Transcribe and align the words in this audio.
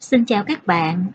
Xin 0.00 0.24
chào 0.24 0.44
các 0.44 0.66
bạn. 0.66 1.06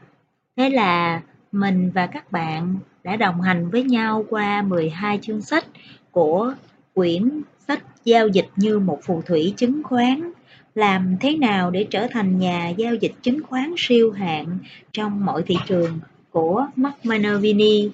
Thế 0.57 0.69
là 0.69 1.21
mình 1.51 1.91
và 1.93 2.07
các 2.07 2.31
bạn 2.31 2.75
đã 3.03 3.15
đồng 3.15 3.41
hành 3.41 3.69
với 3.69 3.83
nhau 3.83 4.25
qua 4.29 4.61
12 4.61 5.19
chương 5.21 5.41
sách 5.41 5.65
của 6.11 6.53
quyển 6.93 7.41
sách 7.67 7.83
Giao 8.05 8.27
dịch 8.27 8.47
như 8.55 8.79
một 8.79 8.99
phù 9.03 9.21
thủy 9.21 9.53
chứng 9.57 9.83
khoán. 9.83 10.31
Làm 10.75 11.15
thế 11.19 11.37
nào 11.37 11.71
để 11.71 11.87
trở 11.89 12.07
thành 12.11 12.39
nhà 12.39 12.69
giao 12.69 12.95
dịch 12.95 13.13
chứng 13.21 13.43
khoán 13.43 13.73
siêu 13.77 14.11
hạng 14.11 14.57
trong 14.91 15.25
mọi 15.25 15.43
thị 15.43 15.55
trường 15.67 15.99
của 16.31 16.67
Mark 16.75 17.05
Minervini. 17.05 17.89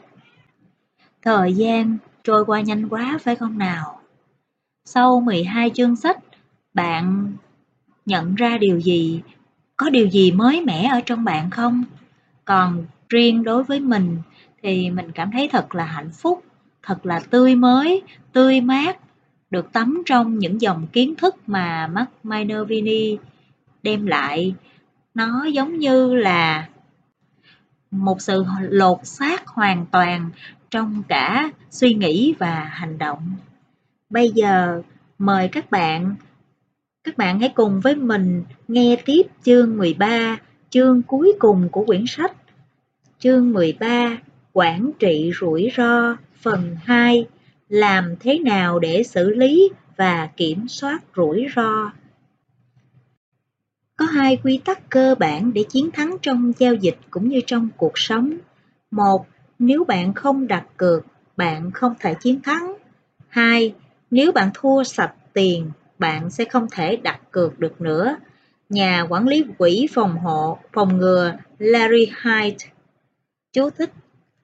Thời 1.21 1.53
gian 1.53 1.97
trôi 2.23 2.45
qua 2.45 2.61
nhanh 2.61 2.89
quá 2.89 3.17
phải 3.21 3.35
không 3.35 3.57
nào? 3.57 3.99
Sau 4.85 5.19
12 5.19 5.69
chương 5.73 5.95
sách, 5.95 6.19
bạn 6.73 7.33
nhận 8.05 8.35
ra 8.35 8.57
điều 8.57 8.79
gì 8.79 9.21
có 9.79 9.89
điều 9.89 10.07
gì 10.07 10.31
mới 10.31 10.61
mẻ 10.65 10.89
ở 10.91 11.01
trong 11.05 11.23
bạn 11.23 11.49
không? 11.49 11.83
Còn 12.45 12.85
riêng 13.09 13.43
đối 13.43 13.63
với 13.63 13.79
mình 13.79 14.17
thì 14.63 14.89
mình 14.89 15.11
cảm 15.11 15.31
thấy 15.31 15.49
thật 15.51 15.75
là 15.75 15.85
hạnh 15.85 16.11
phúc, 16.11 16.43
thật 16.83 17.05
là 17.05 17.19
tươi 17.29 17.55
mới, 17.55 18.01
tươi 18.33 18.61
mát, 18.61 18.97
được 19.49 19.73
tắm 19.73 20.03
trong 20.05 20.39
những 20.39 20.61
dòng 20.61 20.87
kiến 20.87 21.15
thức 21.15 21.35
mà 21.47 21.87
Mark 21.87 22.09
Minervini 22.23 23.17
đem 23.83 24.05
lại. 24.05 24.55
Nó 25.13 25.45
giống 25.45 25.77
như 25.77 26.15
là 26.15 26.67
một 27.91 28.21
sự 28.21 28.45
lột 28.59 28.99
xác 29.03 29.47
hoàn 29.47 29.85
toàn 29.85 30.29
trong 30.71 31.03
cả 31.07 31.51
suy 31.69 31.93
nghĩ 31.93 32.35
và 32.39 32.63
hành 32.71 32.97
động. 32.97 33.35
Bây 34.09 34.29
giờ 34.29 34.81
mời 35.19 35.47
các 35.47 35.71
bạn 35.71 36.15
các 37.03 37.17
bạn 37.17 37.39
hãy 37.39 37.49
cùng 37.55 37.79
với 37.79 37.95
mình 37.95 38.43
nghe 38.67 38.97
tiếp 39.05 39.21
chương 39.43 39.77
13, 39.77 40.37
chương 40.69 41.01
cuối 41.01 41.33
cùng 41.39 41.69
của 41.69 41.85
quyển 41.85 42.03
sách. 42.07 42.33
Chương 43.19 43.51
13, 43.51 44.17
Quản 44.53 44.91
trị 44.99 45.31
rủi 45.39 45.71
ro, 45.77 46.17
phần 46.41 46.75
2, 46.83 47.27
làm 47.69 48.15
thế 48.19 48.39
nào 48.39 48.79
để 48.79 49.03
xử 49.03 49.29
lý 49.29 49.69
và 49.97 50.29
kiểm 50.37 50.67
soát 50.67 50.99
rủi 51.15 51.45
ro. 51.55 51.91
Có 53.95 54.05
hai 54.05 54.37
quy 54.43 54.59
tắc 54.65 54.89
cơ 54.89 55.15
bản 55.19 55.53
để 55.53 55.63
chiến 55.69 55.91
thắng 55.91 56.17
trong 56.21 56.53
giao 56.57 56.73
dịch 56.73 56.97
cũng 57.09 57.29
như 57.29 57.41
trong 57.45 57.69
cuộc 57.77 57.93
sống. 57.95 58.33
Một, 58.91 59.25
nếu 59.59 59.83
bạn 59.83 60.13
không 60.13 60.47
đặt 60.47 60.65
cược, 60.77 61.05
bạn 61.37 61.71
không 61.71 61.93
thể 61.99 62.13
chiến 62.13 62.41
thắng. 62.41 62.73
Hai, 63.27 63.75
nếu 64.11 64.31
bạn 64.31 64.49
thua 64.53 64.83
sạch 64.83 65.13
tiền, 65.33 65.71
bạn 65.99 66.29
sẽ 66.29 66.45
không 66.45 66.67
thể 66.71 66.95
đặt 66.95 67.31
cược 67.31 67.59
được 67.59 67.81
nữa. 67.81 68.17
Nhà 68.69 69.05
quản 69.09 69.27
lý 69.27 69.43
quỹ 69.57 69.87
phòng 69.93 70.17
hộ 70.17 70.57
phòng 70.73 70.97
ngừa 70.97 71.33
Larry 71.59 72.11
Hyde 72.23 72.65
Chú 73.53 73.69
thích 73.69 73.91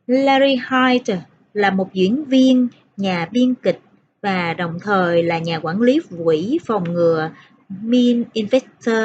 Larry 0.07 0.55
Hyde 0.69 1.21
là 1.53 1.71
một 1.71 1.93
diễn 1.93 2.25
viên, 2.25 2.67
nhà 2.97 3.27
biên 3.31 3.55
kịch 3.55 3.79
và 4.21 4.53
đồng 4.53 4.79
thời 4.79 5.23
là 5.23 5.39
nhà 5.39 5.59
quản 5.59 5.81
lý 5.81 5.99
quỹ 6.23 6.59
phòng 6.65 6.93
ngừa 6.93 7.29
Min 7.69 8.23
Investor 8.33 8.97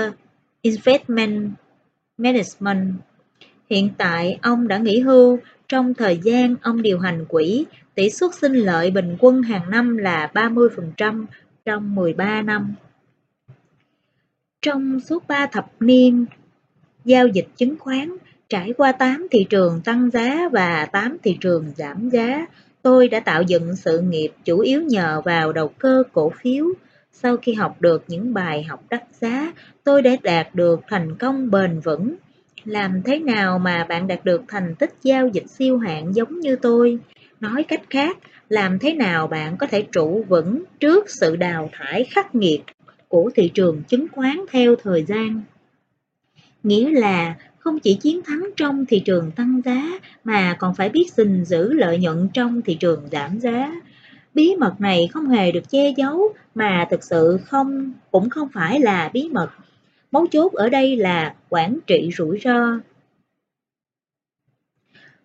Investment 0.62 1.51
Management. 2.19 2.95
Hiện 3.70 3.91
tại, 3.98 4.39
ông 4.42 4.69
đã 4.69 4.79
nghỉ 4.79 5.01
hưu. 5.01 5.39
Trong 5.69 5.95
thời 5.95 6.20
gian 6.25 6.57
ông 6.62 6.83
điều 6.83 6.98
hành 6.98 7.25
quỹ, 7.29 7.67
tỷ 7.95 8.11
suất 8.11 8.35
sinh 8.35 8.55
lợi 8.55 8.91
bình 8.91 9.17
quân 9.19 9.42
hàng 9.42 9.70
năm 9.70 9.97
là 9.97 10.31
30% 10.35 11.25
trong 11.71 11.95
13 11.95 12.43
năm. 12.43 12.75
Trong 14.63 15.01
suốt 15.01 15.29
3 15.29 15.47
thập 15.47 15.67
niên, 15.81 16.27
giao 17.05 17.27
dịch 17.27 17.47
chứng 17.57 17.79
khoán 17.79 18.17
trải 18.49 18.73
qua 18.77 18.93
8 18.93 19.27
thị 19.31 19.47
trường 19.51 19.81
tăng 19.85 20.11
giá 20.11 20.48
và 20.53 20.87
8 20.87 21.17
thị 21.23 21.37
trường 21.41 21.73
giảm 21.77 22.11
giá, 22.11 22.47
tôi 22.83 23.09
đã 23.09 23.20
tạo 23.20 23.42
dựng 23.42 23.77
sự 23.77 24.01
nghiệp 24.01 24.33
chủ 24.45 24.59
yếu 24.59 24.83
nhờ 24.83 25.23
vào 25.25 25.53
đầu 25.53 25.69
cơ 25.69 26.03
cổ 26.13 26.33
phiếu. 26.42 26.67
Sau 27.13 27.36
khi 27.36 27.53
học 27.53 27.77
được 27.80 28.05
những 28.09 28.35
bài 28.35 28.63
học 28.63 28.85
đắt 28.91 29.03
giá, 29.20 29.53
tôi 29.85 30.03
đã 30.03 30.11
đạt 30.23 30.55
được 30.55 30.80
thành 30.89 31.17
công 31.19 31.51
bền 31.51 31.80
vững. 31.80 32.14
Làm 32.64 33.03
thế 33.03 33.19
nào 33.19 33.59
mà 33.59 33.86
bạn 33.89 34.07
đạt 34.07 34.25
được 34.25 34.42
thành 34.48 34.75
tích 34.75 34.95
giao 35.03 35.29
dịch 35.29 35.51
siêu 35.51 35.79
hạng 35.79 36.14
giống 36.14 36.41
như 36.41 36.57
tôi? 36.57 36.98
Nói 37.41 37.63
cách 37.63 37.83
khác, 37.91 38.19
làm 38.50 38.78
thế 38.78 38.92
nào 38.92 39.27
bạn 39.27 39.56
có 39.56 39.66
thể 39.66 39.83
trụ 39.92 40.24
vững 40.28 40.64
trước 40.80 41.11
sự 41.11 41.36
đào 41.36 41.70
thải 41.72 42.05
khắc 42.05 42.34
nghiệt 42.34 42.61
của 43.08 43.30
thị 43.34 43.50
trường 43.55 43.83
chứng 43.88 44.06
khoán 44.12 44.40
theo 44.50 44.77
thời 44.77 45.05
gian? 45.05 45.42
Nghĩa 46.62 46.90
là 46.90 47.36
không 47.58 47.78
chỉ 47.78 47.94
chiến 47.94 48.20
thắng 48.27 48.50
trong 48.56 48.86
thị 48.86 49.02
trường 49.05 49.30
tăng 49.30 49.61
giá 49.64 49.83
mà 50.24 50.56
còn 50.58 50.74
phải 50.74 50.88
biết 50.88 51.06
gìn 51.16 51.44
giữ 51.44 51.72
lợi 51.72 51.98
nhuận 51.98 52.28
trong 52.34 52.62
thị 52.62 52.74
trường 52.74 53.08
giảm 53.12 53.38
giá. 53.40 53.72
Bí 54.34 54.55
mật 54.58 54.74
này 54.78 55.08
không 55.12 55.28
hề 55.28 55.52
được 55.52 55.70
che 55.70 55.92
giấu 55.96 56.34
mà 56.55 56.86
thực 56.90 57.05
sự 57.05 57.38
không, 57.44 57.92
cũng 58.11 58.30
không 58.30 58.48
phải 58.55 58.80
là 58.80 59.11
bí 59.12 59.28
mật. 59.32 59.50
Mấu 60.11 60.27
chốt 60.27 60.52
ở 60.52 60.68
đây 60.68 60.96
là 60.96 61.34
quản 61.48 61.78
trị 61.86 62.11
rủi 62.18 62.40
ro. 62.44 62.78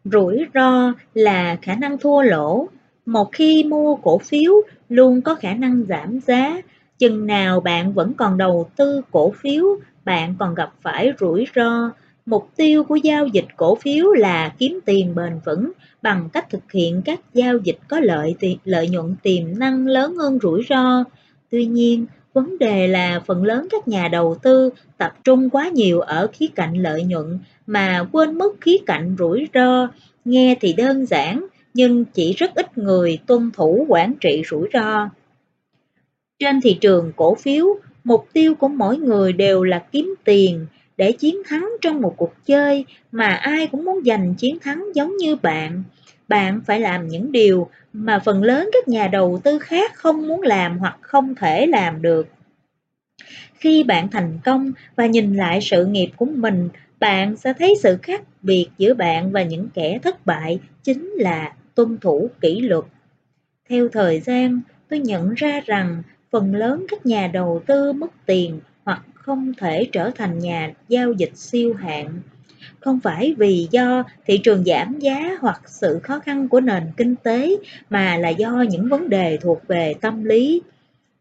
Rủi 0.04 0.46
ro 0.54 0.94
là 1.14 1.58
khả 1.62 1.76
năng 1.76 1.98
thua 1.98 2.22
lỗ. 2.22 2.70
Một 3.06 3.32
khi 3.32 3.64
mua 3.64 3.96
cổ 3.96 4.18
phiếu 4.18 4.54
luôn 4.90 5.22
có 5.22 5.36
khả 5.36 5.54
năng 5.54 5.84
giảm 5.90 6.20
giá, 6.20 6.62
chừng 7.00 7.28
nào 7.28 7.60
bạn 7.60 7.94
vẫn 7.94 8.14
còn 8.14 8.38
đầu 8.38 8.70
tư 8.76 9.02
cổ 9.12 9.34
phiếu, 9.42 9.66
bạn 10.06 10.36
còn 10.40 10.56
gặp 10.56 10.74
phải 10.82 11.12
rủi 11.20 11.48
ro. 11.56 11.92
Mục 12.26 12.50
tiêu 12.56 12.84
của 12.84 12.96
giao 12.96 13.28
dịch 13.28 13.46
cổ 13.58 13.76
phiếu 13.76 14.12
là 14.12 14.54
kiếm 14.58 14.80
tiền 14.86 15.16
bền 15.16 15.40
vững 15.46 15.72
bằng 16.02 16.30
cách 16.34 16.50
thực 16.50 16.72
hiện 16.72 17.02
các 17.06 17.20
giao 17.34 17.58
dịch 17.58 17.78
có 17.88 18.00
lợi 18.00 18.36
lợi 18.64 18.90
nhuận 18.90 19.16
tiềm 19.24 19.60
năng 19.60 19.88
lớn 19.88 20.16
hơn 20.16 20.40
rủi 20.42 20.64
ro. 20.70 21.04
Tuy 21.52 21.66
nhiên, 21.66 22.06
vấn 22.34 22.58
đề 22.58 22.88
là 22.88 23.22
phần 23.26 23.44
lớn 23.44 23.68
các 23.72 23.88
nhà 23.88 24.08
đầu 24.08 24.36
tư 24.42 24.70
tập 24.98 25.14
trung 25.24 25.50
quá 25.50 25.70
nhiều 25.70 26.00
ở 26.00 26.28
khía 26.34 26.48
cạnh 26.56 26.74
lợi 26.74 27.04
nhuận 27.04 27.40
mà 27.68 28.06
quên 28.12 28.38
mất 28.38 28.62
khía 28.62 28.78
cạnh 28.86 29.16
rủi 29.20 29.48
ro. 29.54 29.88
Nghe 30.26 30.56
thì 30.62 30.74
đơn 30.74 31.06
giản, 31.06 31.46
nhưng 31.76 32.06
chỉ 32.06 32.34
rất 32.34 32.56
ít 32.56 32.78
người 32.78 33.20
tuân 33.28 33.52
thủ 33.52 33.86
quản 33.90 34.14
trị 34.22 34.44
rủi 34.50 34.70
ro. 34.74 35.10
Trên 36.40 36.62
thị 36.62 36.78
trường 36.82 37.12
cổ 37.16 37.36
phiếu, 37.36 37.66
mục 38.04 38.28
tiêu 38.34 38.56
của 38.56 38.68
mỗi 38.68 38.98
người 38.98 39.34
đều 39.34 39.64
là 39.64 39.84
kiếm 39.92 40.16
tiền 40.24 40.66
để 40.98 41.12
chiến 41.12 41.42
thắng 41.46 41.70
trong 41.82 42.02
một 42.02 42.14
cuộc 42.18 42.34
chơi 42.46 42.86
mà 43.12 43.28
ai 43.28 43.68
cũng 43.68 43.86
muốn 43.86 44.04
giành 44.06 44.36
chiến 44.36 44.60
thắng 44.60 44.86
giống 44.94 45.18
như 45.18 45.36
bạn. 45.36 45.84
Bạn 46.28 46.62
phải 46.66 46.80
làm 46.80 47.08
những 47.08 47.32
điều 47.32 47.70
mà 47.94 48.20
phần 48.20 48.44
lớn 48.44 48.70
các 48.74 48.88
nhà 48.88 49.08
đầu 49.08 49.42
tư 49.44 49.60
khác 49.60 49.96
không 49.96 50.28
muốn 50.28 50.42
làm 50.42 50.78
hoặc 50.78 50.98
không 51.02 51.36
thể 51.36 51.66
làm 51.66 52.02
được. 52.02 52.28
Khi 53.54 53.84
bạn 53.84 54.08
thành 54.12 54.40
công 54.46 54.72
và 54.96 55.06
nhìn 55.06 55.36
lại 55.36 55.62
sự 55.62 55.86
nghiệp 55.86 56.10
của 56.16 56.26
mình, 56.26 56.70
bạn 57.00 57.36
sẽ 57.36 57.54
thấy 57.54 57.76
sự 57.84 57.98
khác 58.02 58.22
biệt 58.42 58.68
giữa 58.78 58.94
bạn 58.94 59.32
và 59.32 59.44
những 59.44 59.70
kẻ 59.74 60.00
thất 60.04 60.26
bại 60.26 60.60
chính 60.84 61.10
là 61.18 61.54
tuân 61.76 61.98
thủ 62.02 62.30
kỷ 62.42 62.62
luật. 62.62 62.84
Theo 63.70 63.90
thời 63.90 64.20
gian, 64.20 64.62
tôi 64.90 65.00
nhận 65.00 65.34
ra 65.34 65.62
rằng 65.66 66.04
phần 66.32 66.56
lớn 66.56 66.86
các 66.90 67.06
nhà 67.06 67.28
đầu 67.34 67.62
tư 67.66 67.94
mất 67.94 68.12
tiền 68.26 68.60
hoặc 68.84 69.02
không 69.14 69.54
thể 69.58 69.90
trở 69.92 70.12
thành 70.16 70.40
nhà 70.40 70.74
giao 70.88 71.14
dịch 71.14 71.32
siêu 71.36 71.74
hạng. 71.74 72.20
Không 72.80 73.00
phải 73.00 73.36
vì 73.38 73.68
do 73.72 74.04
thị 74.26 74.38
trường 74.38 74.64
giảm 74.64 75.00
giá 75.00 75.38
hoặc 75.40 75.62
sự 75.66 76.00
khó 76.04 76.20
khăn 76.20 76.48
của 76.48 76.62
nền 76.62 76.84
kinh 76.98 77.16
tế 77.16 77.56
mà 77.90 78.18
là 78.18 78.30
do 78.30 78.66
những 78.70 78.90
vấn 78.90 79.10
đề 79.10 79.38
thuộc 79.42 79.68
về 79.68 79.94
tâm 80.02 80.24
lý. 80.24 80.62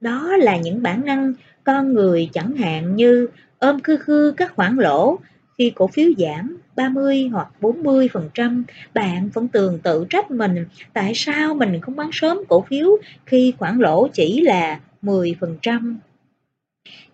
Đó 0.01 0.37
là 0.37 0.57
những 0.57 0.83
bản 0.83 1.05
năng 1.05 1.33
con 1.65 1.93
người 1.93 2.31
chẳng 2.33 2.57
hạn 2.57 2.97
như 2.97 3.29
ôm 3.59 3.81
khư 3.81 3.97
khư 3.97 4.35
các 4.37 4.53
khoản 4.55 4.77
lỗ 4.77 5.19
khi 5.59 5.73
cổ 5.75 5.87
phiếu 5.87 6.11
giảm 6.19 6.57
30 6.77 7.29
hoặc 7.33 7.49
40%, 7.61 8.63
bạn 8.95 9.29
vẫn 9.35 9.49
tường 9.49 9.79
tự 9.83 10.07
trách 10.11 10.31
mình 10.31 10.67
tại 10.93 11.13
sao 11.15 11.55
mình 11.55 11.81
không 11.81 11.97
bán 11.97 12.11
sớm 12.13 12.39
cổ 12.49 12.65
phiếu 12.69 12.89
khi 13.27 13.55
khoản 13.59 13.79
lỗ 13.79 14.09
chỉ 14.09 14.41
là 14.41 14.81
10%. 15.03 15.97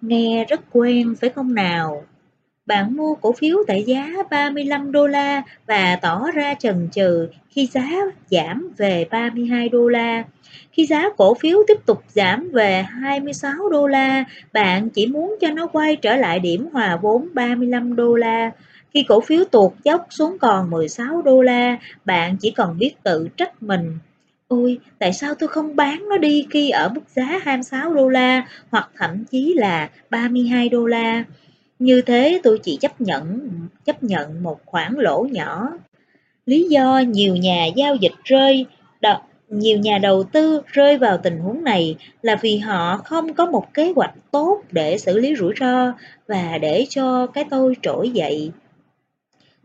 Nghe 0.01 0.45
rất 0.49 0.61
quen 0.73 1.15
phải 1.21 1.31
không 1.31 1.55
nào? 1.55 2.05
Bạn 2.67 2.97
mua 2.97 3.15
cổ 3.15 3.33
phiếu 3.33 3.57
tại 3.67 3.83
giá 3.83 4.13
35 4.31 4.93
đô 4.93 5.07
la 5.07 5.43
và 5.67 5.97
tỏ 6.03 6.27
ra 6.35 6.55
chần 6.55 6.89
chừ 6.93 7.29
khi 7.49 7.67
giá 7.67 7.91
giảm 8.31 8.71
về 8.77 9.07
32 9.11 9.69
đô 9.69 9.89
la. 9.89 10.25
Khi 10.73 10.87
giá 10.87 11.05
cổ 11.17 11.35
phiếu 11.35 11.59
tiếp 11.67 11.87
tục 11.87 12.03
giảm 12.09 12.51
về 12.53 12.83
26 12.83 13.69
đô 13.71 13.87
la, 13.87 14.25
bạn 14.53 14.91
chỉ 14.91 15.07
muốn 15.07 15.37
cho 15.41 15.51
nó 15.51 15.67
quay 15.67 15.97
trở 15.97 16.17
lại 16.17 16.39
điểm 16.39 16.69
hòa 16.73 16.97
vốn 17.03 17.29
35 17.35 17.97
đô 17.97 18.15
la. 18.15 18.51
Khi 18.95 19.05
cổ 19.09 19.21
phiếu 19.21 19.45
tuột 19.45 19.73
dốc 19.85 20.07
xuống 20.11 20.39
còn 20.41 20.71
16 20.71 21.23
đô 21.23 21.43
la, 21.43 21.79
bạn 22.05 22.37
chỉ 22.41 22.51
còn 22.51 22.79
biết 22.79 22.95
tự 23.03 23.29
trách 23.37 23.63
mình. 23.63 23.99
Ôi, 24.49 24.79
tại 24.99 25.13
sao 25.13 25.35
tôi 25.35 25.49
không 25.49 25.77
bán 25.77 26.09
nó 26.09 26.19
đi 26.19 26.47
khi 26.51 26.71
ở 26.71 26.89
mức 26.89 27.01
giá 27.15 27.41
26 27.43 27.95
đô 27.95 28.09
la 28.09 28.47
hoặc 28.71 28.91
thậm 28.97 29.25
chí 29.25 29.55
là 29.57 29.91
32 30.11 30.69
đô 30.69 30.87
la? 30.87 31.25
Như 31.79 32.03
thế 32.03 32.41
tôi 32.43 32.59
chỉ 32.63 32.77
chấp 32.81 33.01
nhận 33.01 33.51
chấp 33.85 34.03
nhận 34.03 34.43
một 34.43 34.61
khoản 34.67 34.95
lỗ 34.99 35.27
nhỏ. 35.31 35.69
Lý 36.47 36.69
do 36.69 36.99
nhiều 36.99 37.37
nhà 37.37 37.67
giao 37.77 37.95
dịch 37.95 38.15
rơi 38.25 38.67
nhiều 39.51 39.79
nhà 39.79 39.99
đầu 39.99 40.25
tư 40.25 40.61
rơi 40.67 40.99
vào 40.99 41.19
tình 41.19 41.39
huống 41.39 41.65
này 41.65 41.97
là 42.23 42.37
vì 42.37 42.59
họ 42.59 42.97
không 42.97 43.35
có 43.35 43.47
một 43.47 43.75
kế 43.75 43.93
hoạch 43.97 44.15
tốt 44.31 44.63
để 44.71 44.99
xử 44.99 45.19
lý 45.19 45.37
rủi 45.37 45.55
ro 45.61 45.93
và 46.29 46.59
để 46.59 46.87
cho 46.89 47.27
cái 47.27 47.45
tôi 47.51 47.77
trỗi 47.83 48.11
dậy. 48.11 48.51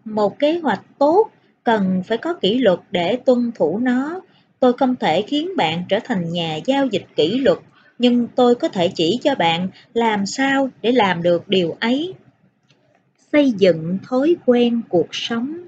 Một 0.06 0.40
kế 0.40 0.60
hoạch 0.60 0.82
tốt 1.00 1.32
cần 1.64 2.04
phải 2.08 2.18
có 2.18 2.34
kỷ 2.34 2.58
luật 2.58 2.80
để 2.92 3.18
tuân 3.26 3.52
thủ 3.56 3.80
nó. 3.80 4.22
Tôi 4.60 4.74
không 4.74 4.96
thể 4.96 5.22
khiến 5.22 5.50
bạn 5.58 5.84
trở 5.90 6.00
thành 6.04 6.34
nhà 6.34 6.60
giao 6.66 6.86
dịch 6.86 7.06
kỷ 7.16 7.40
luật, 7.40 7.58
nhưng 8.00 8.28
tôi 8.28 8.56
có 8.56 8.68
thể 8.68 8.92
chỉ 8.96 9.20
cho 9.24 9.36
bạn 9.36 9.68
làm 9.94 10.26
sao 10.26 10.70
để 10.82 10.92
làm 10.92 11.24
được 11.24 11.48
điều 11.48 11.78
ấy. 11.80 12.14
Xây 13.32 13.52
dựng 13.52 13.98
thói 14.08 14.36
quen 14.46 14.82
cuộc 14.90 15.08
sống 15.12 15.66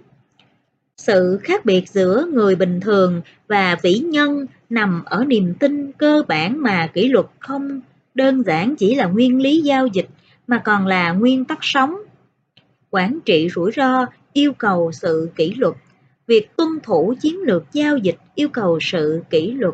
sự 0.98 1.39
khác 1.44 1.66
biệt 1.66 1.89
giữa 1.89 2.28
người 2.34 2.56
bình 2.56 2.80
thường 2.80 3.22
và 3.48 3.78
vĩ 3.81 4.00
nhân 4.00 4.45
nằm 4.69 5.04
ở 5.06 5.25
niềm 5.25 5.54
tin 5.60 5.92
cơ 5.92 6.24
bản 6.28 6.63
mà 6.63 6.88
kỷ 6.88 7.07
luật 7.07 7.25
không 7.39 7.81
đơn 8.13 8.44
giản 8.44 8.75
chỉ 8.75 8.95
là 8.95 9.06
nguyên 9.06 9.42
lý 9.42 9.62
giao 9.62 9.88
dịch 9.88 10.07
mà 10.48 10.62
còn 10.66 10.88
là 10.88 11.12
nguyên 11.12 11.45
tắc 11.45 11.57
sống. 11.62 11.95
Quản 12.89 13.19
trị 13.25 13.50
rủi 13.56 13.72
ro 13.72 14.06
yêu 14.38 14.54
cầu 14.54 14.92
sự 14.92 15.30
kỷ 15.36 15.54
luật, 15.54 15.74
việc 16.28 16.56
tuân 16.56 16.69
thủ 16.84 17.13
chiến 17.22 17.38
lược 17.42 17.63
giao 17.74 17.98
dịch 17.98 18.18
yêu 18.36 18.50
cầu 18.50 18.80
sự 18.81 19.24
kỷ 19.30 19.51
luật. 19.51 19.74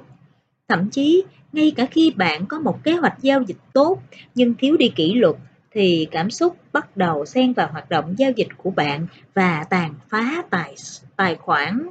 Thậm 0.67 0.89
chí, 0.89 1.23
ngay 1.53 1.71
cả 1.75 1.85
khi 1.91 2.11
bạn 2.11 2.45
có 2.45 2.59
một 2.59 2.83
kế 2.83 2.91
hoạch 2.91 3.21
giao 3.21 3.41
dịch 3.41 3.57
tốt 3.73 3.99
nhưng 4.35 4.53
thiếu 4.59 4.77
đi 4.77 4.89
kỷ 4.95 5.13
luật 5.13 5.35
thì 5.71 6.07
cảm 6.11 6.31
xúc 6.31 6.57
bắt 6.73 6.97
đầu 6.97 7.25
xen 7.25 7.53
vào 7.53 7.67
hoạt 7.71 7.89
động 7.89 8.15
giao 8.17 8.31
dịch 8.31 8.47
của 8.57 8.71
bạn 8.71 9.07
và 9.33 9.65
tàn 9.69 9.93
phá 10.09 10.43
tài, 10.49 10.75
tài 11.15 11.35
khoản. 11.35 11.87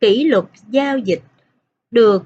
Kỷ 0.00 0.24
luật 0.24 0.44
giao 0.68 0.98
dịch 0.98 1.22
được 1.90 2.22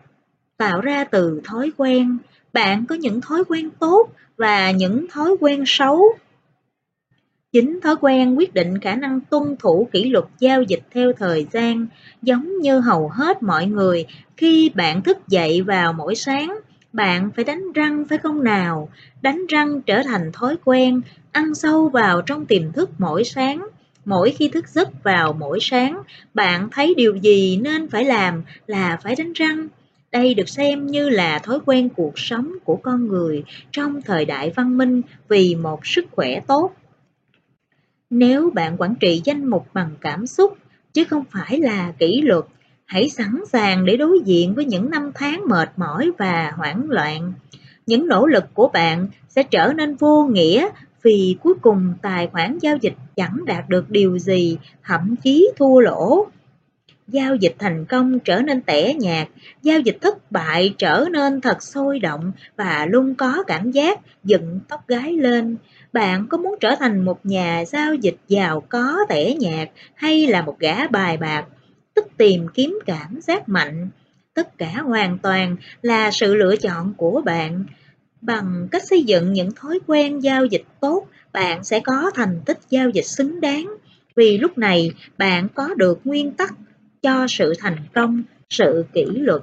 tạo 0.57 0.81
ra 0.81 1.05
từ 1.05 1.41
thói 1.45 1.73
quen. 1.77 2.19
Bạn 2.53 2.87
có 2.87 2.95
những 2.95 3.21
thói 3.21 3.45
quen 3.49 3.71
tốt 3.71 4.09
và 4.37 4.71
những 4.71 5.07
thói 5.11 5.37
quen 5.41 5.65
xấu. 5.67 6.19
Chính 7.57 7.81
thói 7.81 7.97
quen 8.01 8.35
quyết 8.35 8.55
định 8.55 8.79
khả 8.81 8.95
năng 8.95 9.21
tuân 9.21 9.57
thủ 9.59 9.89
kỷ 9.93 10.11
luật 10.11 10.25
giao 10.39 10.63
dịch 10.63 10.83
theo 10.95 11.13
thời 11.13 11.47
gian, 11.53 11.87
giống 12.23 12.59
như 12.59 12.81
hầu 12.81 13.09
hết 13.09 13.43
mọi 13.43 13.67
người 13.67 14.07
khi 14.37 14.71
bạn 14.75 15.03
thức 15.03 15.29
dậy 15.29 15.63
vào 15.63 15.93
mỗi 15.93 16.15
sáng 16.15 16.59
bạn 16.93 17.31
phải 17.37 17.45
đánh 17.45 17.73
răng 17.73 18.05
phải 18.09 18.19
không 18.19 18.45
nào? 18.45 18.89
Đánh 19.23 19.47
răng 19.49 19.83
trở 19.83 20.03
thành 20.03 20.33
thói 20.33 20.57
quen, 20.65 21.01
ăn 21.33 21.55
sâu 21.55 21.89
vào 21.89 22.23
trong 22.23 22.47
tiềm 22.47 22.73
thức 22.73 22.91
mỗi 22.99 23.25
sáng. 23.25 23.69
Mỗi 24.05 24.31
khi 24.31 24.49
thức 24.49 24.69
giấc 24.69 25.05
vào 25.05 25.33
mỗi 25.33 25.59
sáng, 25.63 26.03
bạn 26.35 26.69
thấy 26.73 26.95
điều 26.97 27.17
gì 27.17 27.57
nên 27.57 27.89
phải 27.89 28.05
làm 28.05 28.43
là 28.67 28.99
phải 29.03 29.15
đánh 29.17 29.33
răng. 29.33 29.69
Đây 30.13 30.35
được 30.35 30.49
xem 30.49 30.87
như 30.87 31.09
là 31.09 31.39
thói 31.39 31.59
quen 31.67 31.89
cuộc 31.89 32.19
sống 32.19 32.53
của 32.65 32.77
con 32.77 33.09
người 33.09 33.45
trong 33.71 34.03
thời 34.03 34.25
đại 34.25 34.53
văn 34.57 34.79
minh 34.79 35.03
vì 35.29 35.55
một 35.55 35.87
sức 35.87 36.05
khỏe 36.11 36.41
tốt. 36.47 36.73
Nếu 38.11 38.51
bạn 38.55 38.77
quản 38.79 38.95
trị 38.95 39.23
danh 39.25 39.45
mục 39.45 39.67
bằng 39.73 39.91
cảm 40.01 40.27
xúc, 40.27 40.59
chứ 40.93 41.05
không 41.05 41.25
phải 41.31 41.61
là 41.61 41.93
kỷ 41.99 42.21
luật, 42.23 42.45
hãy 42.85 43.09
sẵn 43.09 43.41
sàng 43.53 43.85
để 43.85 43.97
đối 43.97 44.19
diện 44.25 44.55
với 44.55 44.65
những 44.65 44.91
năm 44.91 45.11
tháng 45.15 45.43
mệt 45.49 45.71
mỏi 45.77 46.11
và 46.19 46.53
hoảng 46.57 46.91
loạn. 46.91 47.33
Những 47.87 48.09
nỗ 48.09 48.27
lực 48.27 48.45
của 48.55 48.69
bạn 48.69 49.09
sẽ 49.29 49.43
trở 49.43 49.73
nên 49.73 49.95
vô 49.95 50.27
nghĩa 50.27 50.69
vì 51.03 51.37
cuối 51.43 51.55
cùng 51.61 51.95
tài 52.03 52.27
khoản 52.27 52.59
giao 52.59 52.77
dịch 52.77 52.95
chẳng 53.17 53.41
đạt 53.47 53.69
được 53.69 53.91
điều 53.91 54.19
gì, 54.19 54.59
thậm 54.85 55.17
chí 55.25 55.51
thua 55.57 55.81
lỗ. 55.81 56.27
Giao 57.09 57.37
dịch 57.37 57.55
thành 57.59 57.85
công 57.85 58.19
trở 58.21 58.41
nên 58.41 58.63
tẻ 58.63 58.95
nhạt, 58.95 59.29
giao 59.63 59.81
dịch 59.81 59.99
thất 60.01 60.33
bại 60.33 60.75
trở 60.79 61.05
nên 61.11 61.41
thật 61.41 61.63
sôi 61.63 61.99
động 61.99 62.33
và 62.57 62.87
luôn 62.91 63.15
có 63.15 63.43
cảm 63.47 63.71
giác 63.71 64.01
dựng 64.25 64.61
tóc 64.69 64.89
gái 64.89 65.13
lên. 65.13 65.57
Bạn 65.97 66.27
có 66.29 66.39
muốn 66.39 66.55
trở 66.61 66.75
thành 66.79 67.05
một 67.05 67.27
nhà 67.27 67.65
giao 67.67 67.95
dịch 67.95 68.17
giàu 68.29 68.61
có 68.69 68.99
tẻ 69.09 69.35
nhạt 69.35 69.71
hay 69.95 70.27
là 70.27 70.43
một 70.43 70.59
gã 70.59 70.87
bài 70.89 71.17
bạc 71.17 71.47
tức 71.95 72.07
tìm 72.17 72.47
kiếm 72.55 72.79
cảm 72.87 73.21
giác 73.21 73.49
mạnh. 73.49 73.89
Tất 74.35 74.59
cả 74.59 74.73
hoàn 74.73 75.19
toàn 75.19 75.57
là 75.83 76.11
sự 76.11 76.35
lựa 76.35 76.57
chọn 76.57 76.95
của 76.97 77.23
bạn. 77.25 77.65
Bằng 78.21 78.69
cách 78.71 78.83
xây 78.87 79.03
dựng 79.03 79.33
những 79.33 79.53
thói 79.53 79.79
quen 79.87 80.21
giao 80.21 80.47
dịch 80.47 80.65
tốt, 80.81 81.07
bạn 81.33 81.65
sẽ 81.65 81.81
có 81.81 82.11
thành 82.15 82.41
tích 82.47 82.59
giao 82.71 82.91
dịch 82.91 83.07
xứng 83.07 83.41
đáng. 83.41 83.75
Vì 84.17 84.39
lúc 84.39 84.59
này 84.59 84.91
bạn 85.19 85.49
có 85.55 85.75
được 85.75 86.01
nguyên 86.05 86.33
tắc 86.33 86.55
cho 87.03 87.27
sự 87.29 87.53
thành 87.59 87.79
công, 87.95 88.23
sự 88.51 88.85
kỷ 88.93 89.05
luật. 89.05 89.43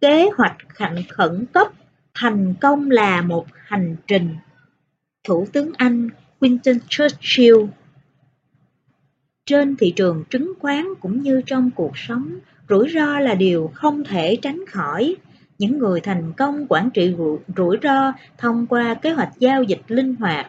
Kế 0.00 0.30
hoạch 0.36 0.56
khẩn 0.68 0.96
khẩn 1.08 1.46
cấp 1.52 1.68
thành 2.14 2.54
công 2.60 2.90
là 2.90 3.22
một 3.22 3.46
hành 3.72 3.96
trình. 4.06 4.36
Thủ 5.24 5.46
tướng 5.52 5.70
Anh 5.76 6.08
Winston 6.40 6.78
Churchill 6.88 7.56
trên 9.46 9.76
thị 9.76 9.92
trường 9.96 10.24
chứng 10.30 10.52
khoán 10.60 10.84
cũng 11.00 11.22
như 11.22 11.42
trong 11.46 11.70
cuộc 11.76 11.98
sống, 11.98 12.38
rủi 12.68 12.88
ro 12.88 13.18
là 13.18 13.34
điều 13.34 13.70
không 13.74 14.04
thể 14.04 14.36
tránh 14.42 14.64
khỏi. 14.68 15.16
Những 15.58 15.78
người 15.78 16.00
thành 16.00 16.32
công 16.36 16.66
quản 16.68 16.90
trị 16.90 17.14
rủi 17.56 17.76
ro 17.82 18.12
thông 18.38 18.66
qua 18.66 18.94
kế 18.94 19.10
hoạch 19.10 19.32
giao 19.38 19.62
dịch 19.62 19.82
linh 19.88 20.14
hoạt. 20.14 20.46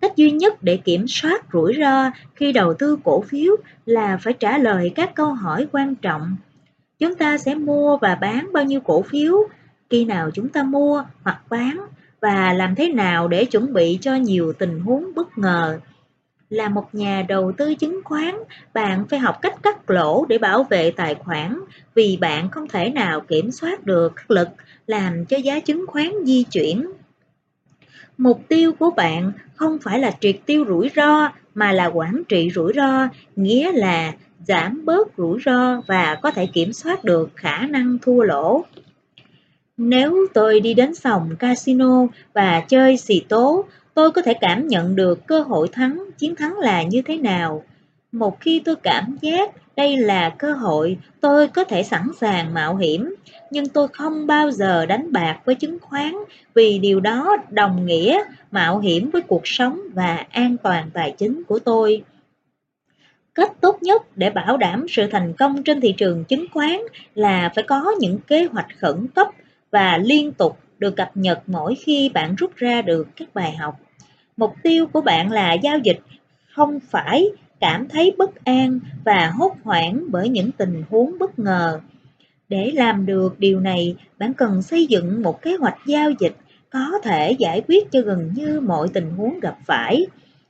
Cách 0.00 0.16
duy 0.16 0.30
nhất 0.30 0.62
để 0.62 0.76
kiểm 0.76 1.08
soát 1.08 1.44
rủi 1.52 1.76
ro 1.80 2.10
khi 2.34 2.52
đầu 2.52 2.74
tư 2.74 2.98
cổ 3.04 3.20
phiếu 3.20 3.56
là 3.86 4.16
phải 4.16 4.32
trả 4.32 4.58
lời 4.58 4.92
các 4.94 5.14
câu 5.14 5.34
hỏi 5.34 5.66
quan 5.72 5.94
trọng. 5.94 6.36
Chúng 6.98 7.14
ta 7.14 7.38
sẽ 7.38 7.54
mua 7.54 7.96
và 7.96 8.14
bán 8.14 8.50
bao 8.52 8.64
nhiêu 8.64 8.80
cổ 8.80 9.02
phiếu, 9.02 9.48
khi 9.90 10.04
nào 10.04 10.30
chúng 10.30 10.48
ta 10.48 10.62
mua 10.62 11.04
hoặc 11.24 11.42
bán 11.48 11.80
và 12.20 12.52
làm 12.52 12.74
thế 12.74 12.88
nào 12.88 13.28
để 13.28 13.44
chuẩn 13.44 13.72
bị 13.72 13.98
cho 14.00 14.14
nhiều 14.14 14.52
tình 14.52 14.80
huống 14.80 15.14
bất 15.14 15.38
ngờ 15.38 15.78
là 16.50 16.68
một 16.68 16.94
nhà 16.94 17.24
đầu 17.28 17.52
tư 17.56 17.74
chứng 17.74 18.00
khoán, 18.04 18.34
bạn 18.74 19.04
phải 19.10 19.18
học 19.18 19.38
cách 19.42 19.62
cắt 19.62 19.90
lỗ 19.90 20.24
để 20.28 20.38
bảo 20.38 20.64
vệ 20.70 20.90
tài 20.90 21.14
khoản 21.14 21.60
vì 21.94 22.18
bạn 22.20 22.50
không 22.50 22.68
thể 22.68 22.90
nào 22.90 23.20
kiểm 23.20 23.50
soát 23.50 23.84
được 23.84 24.12
các 24.16 24.30
lực 24.30 24.48
làm 24.86 25.24
cho 25.24 25.36
giá 25.36 25.60
chứng 25.60 25.86
khoán 25.86 26.10
di 26.24 26.44
chuyển. 26.44 26.86
Mục 28.18 28.42
tiêu 28.48 28.72
của 28.72 28.90
bạn 28.90 29.32
không 29.54 29.78
phải 29.82 29.98
là 29.98 30.10
triệt 30.20 30.36
tiêu 30.46 30.64
rủi 30.68 30.90
ro 30.96 31.28
mà 31.54 31.72
là 31.72 31.86
quản 31.86 32.22
trị 32.28 32.50
rủi 32.54 32.72
ro, 32.76 33.08
nghĩa 33.36 33.72
là 33.72 34.12
giảm 34.46 34.84
bớt 34.84 35.08
rủi 35.16 35.38
ro 35.44 35.80
và 35.86 36.18
có 36.22 36.30
thể 36.30 36.46
kiểm 36.46 36.72
soát 36.72 37.04
được 37.04 37.30
khả 37.36 37.66
năng 37.66 37.98
thua 38.02 38.22
lỗ. 38.22 38.64
Nếu 39.82 40.26
tôi 40.34 40.60
đi 40.60 40.74
đến 40.74 40.94
sòng 40.94 41.36
casino 41.38 42.06
và 42.32 42.60
chơi 42.60 42.96
xì 42.96 43.20
tố, 43.28 43.64
tôi 43.94 44.10
có 44.10 44.22
thể 44.22 44.34
cảm 44.34 44.68
nhận 44.68 44.96
được 44.96 45.26
cơ 45.26 45.40
hội 45.40 45.68
thắng, 45.72 46.04
chiến 46.18 46.36
thắng 46.36 46.58
là 46.58 46.82
như 46.82 47.02
thế 47.02 47.16
nào. 47.16 47.64
Một 48.12 48.40
khi 48.40 48.62
tôi 48.64 48.76
cảm 48.76 49.16
giác 49.20 49.50
đây 49.76 49.96
là 49.96 50.30
cơ 50.38 50.52
hội, 50.52 50.96
tôi 51.20 51.48
có 51.48 51.64
thể 51.64 51.82
sẵn 51.82 52.08
sàng 52.20 52.54
mạo 52.54 52.76
hiểm, 52.76 53.14
nhưng 53.50 53.68
tôi 53.68 53.88
không 53.88 54.26
bao 54.26 54.50
giờ 54.50 54.86
đánh 54.86 55.12
bạc 55.12 55.40
với 55.44 55.54
chứng 55.54 55.78
khoán 55.80 56.14
vì 56.54 56.78
điều 56.78 57.00
đó 57.00 57.36
đồng 57.50 57.86
nghĩa 57.86 58.20
mạo 58.50 58.78
hiểm 58.78 59.10
với 59.10 59.22
cuộc 59.22 59.42
sống 59.44 59.80
và 59.94 60.26
an 60.30 60.56
toàn 60.62 60.90
tài 60.94 61.14
chính 61.18 61.42
của 61.44 61.58
tôi. 61.58 62.02
Cách 63.34 63.52
tốt 63.60 63.82
nhất 63.82 64.02
để 64.16 64.30
bảo 64.30 64.56
đảm 64.56 64.86
sự 64.88 65.06
thành 65.06 65.32
công 65.32 65.62
trên 65.62 65.80
thị 65.80 65.94
trường 65.98 66.24
chứng 66.24 66.46
khoán 66.52 66.76
là 67.14 67.52
phải 67.54 67.64
có 67.64 67.94
những 67.98 68.18
kế 68.26 68.44
hoạch 68.44 68.66
khẩn 68.80 69.06
cấp 69.14 69.28
và 69.70 69.98
liên 69.98 70.32
tục 70.32 70.58
được 70.78 70.96
cập 70.96 71.10
nhật 71.14 71.42
mỗi 71.46 71.74
khi 71.74 72.10
bạn 72.14 72.34
rút 72.34 72.56
ra 72.56 72.82
được 72.82 73.08
các 73.16 73.28
bài 73.34 73.56
học. 73.56 73.80
Mục 74.36 74.54
tiêu 74.62 74.86
của 74.86 75.00
bạn 75.00 75.32
là 75.32 75.52
giao 75.52 75.78
dịch, 75.78 76.00
không 76.54 76.80
phải 76.90 77.24
cảm 77.60 77.88
thấy 77.88 78.12
bất 78.18 78.44
an 78.44 78.80
và 79.04 79.30
hốt 79.30 79.56
hoảng 79.64 80.04
bởi 80.08 80.28
những 80.28 80.52
tình 80.52 80.82
huống 80.90 81.18
bất 81.18 81.38
ngờ. 81.38 81.80
Để 82.48 82.72
làm 82.74 83.06
được 83.06 83.38
điều 83.38 83.60
này, 83.60 83.96
bạn 84.18 84.34
cần 84.34 84.62
xây 84.62 84.86
dựng 84.86 85.22
một 85.22 85.42
kế 85.42 85.56
hoạch 85.56 85.78
giao 85.86 86.10
dịch 86.10 86.36
có 86.70 86.98
thể 87.02 87.32
giải 87.32 87.62
quyết 87.68 87.90
cho 87.90 88.00
gần 88.00 88.32
như 88.34 88.60
mọi 88.60 88.88
tình 88.92 89.10
huống 89.10 89.40
gặp 89.40 89.56
phải. 89.66 90.06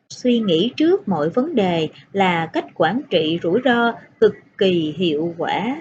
Suy 0.09 0.39
nghĩ 0.39 0.73
trước 0.77 1.09
mọi 1.09 1.29
vấn 1.29 1.55
đề 1.55 1.89
là 2.12 2.47
cách 2.47 2.67
quản 2.75 3.00
trị 3.11 3.39
rủi 3.43 3.61
ro 3.65 3.93
cực 4.21 4.35
kỳ 4.59 4.95
hiệu 4.99 5.35
quả. 5.39 5.81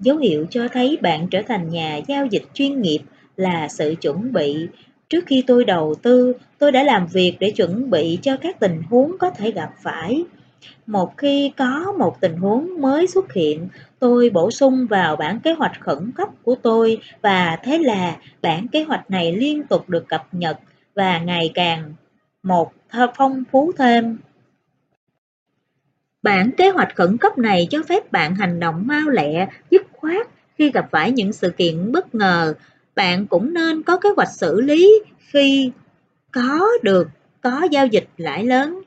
Dấu 0.00 0.16
hiệu 0.16 0.46
cho 0.50 0.68
thấy 0.72 0.98
bạn 1.02 1.28
trở 1.28 1.42
thành 1.48 1.68
nhà 1.68 2.00
giao 2.08 2.26
dịch 2.26 2.42
chuyên 2.54 2.82
nghiệp 2.82 3.00
là 3.36 3.68
sự 3.68 3.94
chuẩn 4.00 4.32
bị. 4.32 4.68
Trước 5.08 5.24
khi 5.26 5.44
tôi 5.46 5.64
đầu 5.64 5.94
tư, 6.02 6.32
tôi 6.58 6.72
đã 6.72 6.82
làm 6.82 7.06
việc 7.06 7.36
để 7.40 7.50
chuẩn 7.50 7.90
bị 7.90 8.18
cho 8.22 8.36
các 8.36 8.60
tình 8.60 8.82
huống 8.90 9.18
có 9.18 9.30
thể 9.30 9.50
gặp 9.50 9.70
phải. 9.82 10.24
Một 10.86 11.16
khi 11.16 11.52
có 11.56 11.94
một 11.98 12.20
tình 12.20 12.36
huống 12.36 12.80
mới 12.80 13.06
xuất 13.06 13.32
hiện, 13.32 13.68
tôi 13.98 14.30
bổ 14.30 14.50
sung 14.50 14.86
vào 14.86 15.16
bản 15.16 15.40
kế 15.40 15.52
hoạch 15.52 15.80
khẩn 15.80 16.12
cấp 16.16 16.28
của 16.42 16.54
tôi 16.62 16.98
và 17.22 17.58
thế 17.62 17.78
là 17.78 18.16
bản 18.42 18.68
kế 18.68 18.82
hoạch 18.84 19.10
này 19.10 19.36
liên 19.36 19.62
tục 19.62 19.88
được 19.88 20.08
cập 20.08 20.26
nhật 20.32 20.58
và 20.94 21.18
ngày 21.18 21.50
càng 21.54 21.94
một 22.42 22.72
phong 23.16 23.44
phú 23.50 23.72
thêm. 23.78 24.18
Bản 26.22 26.50
kế 26.56 26.70
hoạch 26.70 26.96
khẩn 26.96 27.16
cấp 27.16 27.38
này 27.38 27.66
cho 27.70 27.82
phép 27.88 28.12
bạn 28.12 28.34
hành 28.34 28.60
động 28.60 28.82
mau 28.86 29.08
lẹ, 29.08 29.48
dứt 29.70 29.82
khoát 30.00 30.26
khi 30.58 30.70
gặp 30.70 30.88
phải 30.90 31.12
những 31.12 31.32
sự 31.32 31.50
kiện 31.50 31.92
bất 31.92 32.14
ngờ. 32.14 32.54
Bạn 32.94 33.26
cũng 33.26 33.54
nên 33.54 33.82
có 33.82 33.96
kế 33.96 34.08
hoạch 34.16 34.32
xử 34.32 34.60
lý 34.60 35.02
khi 35.18 35.72
có 36.32 36.68
được 36.82 37.08
có 37.42 37.62
giao 37.70 37.86
dịch 37.86 38.08
lãi 38.16 38.44
lớn. 38.44 38.82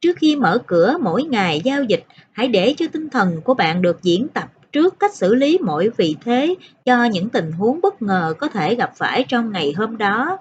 Trước 0.00 0.16
khi 0.16 0.36
mở 0.36 0.58
cửa 0.66 0.98
mỗi 1.00 1.22
ngày 1.22 1.60
giao 1.64 1.84
dịch, 1.84 2.04
hãy 2.32 2.48
để 2.48 2.74
cho 2.76 2.86
tinh 2.92 3.08
thần 3.10 3.40
của 3.44 3.54
bạn 3.54 3.82
được 3.82 4.02
diễn 4.02 4.28
tập 4.28 4.52
trước 4.72 4.98
cách 5.00 5.14
xử 5.14 5.34
lý 5.34 5.58
mỗi 5.58 5.90
vị 5.96 6.16
thế 6.24 6.54
cho 6.84 7.04
những 7.04 7.28
tình 7.28 7.52
huống 7.52 7.80
bất 7.80 8.02
ngờ 8.02 8.34
có 8.38 8.48
thể 8.48 8.74
gặp 8.74 8.92
phải 8.96 9.24
trong 9.28 9.52
ngày 9.52 9.72
hôm 9.76 9.98
đó. 9.98 10.38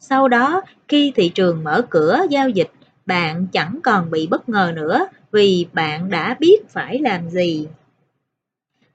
Sau 0.00 0.28
đó, 0.28 0.62
khi 0.88 1.12
thị 1.16 1.28
trường 1.28 1.64
mở 1.64 1.82
cửa 1.90 2.20
giao 2.30 2.48
dịch, 2.48 2.70
bạn 3.06 3.46
chẳng 3.52 3.80
còn 3.82 4.10
bị 4.10 4.26
bất 4.26 4.48
ngờ 4.48 4.72
nữa 4.74 5.06
vì 5.32 5.66
bạn 5.72 6.10
đã 6.10 6.36
biết 6.40 6.68
phải 6.68 6.98
làm 6.98 7.30
gì. 7.30 7.66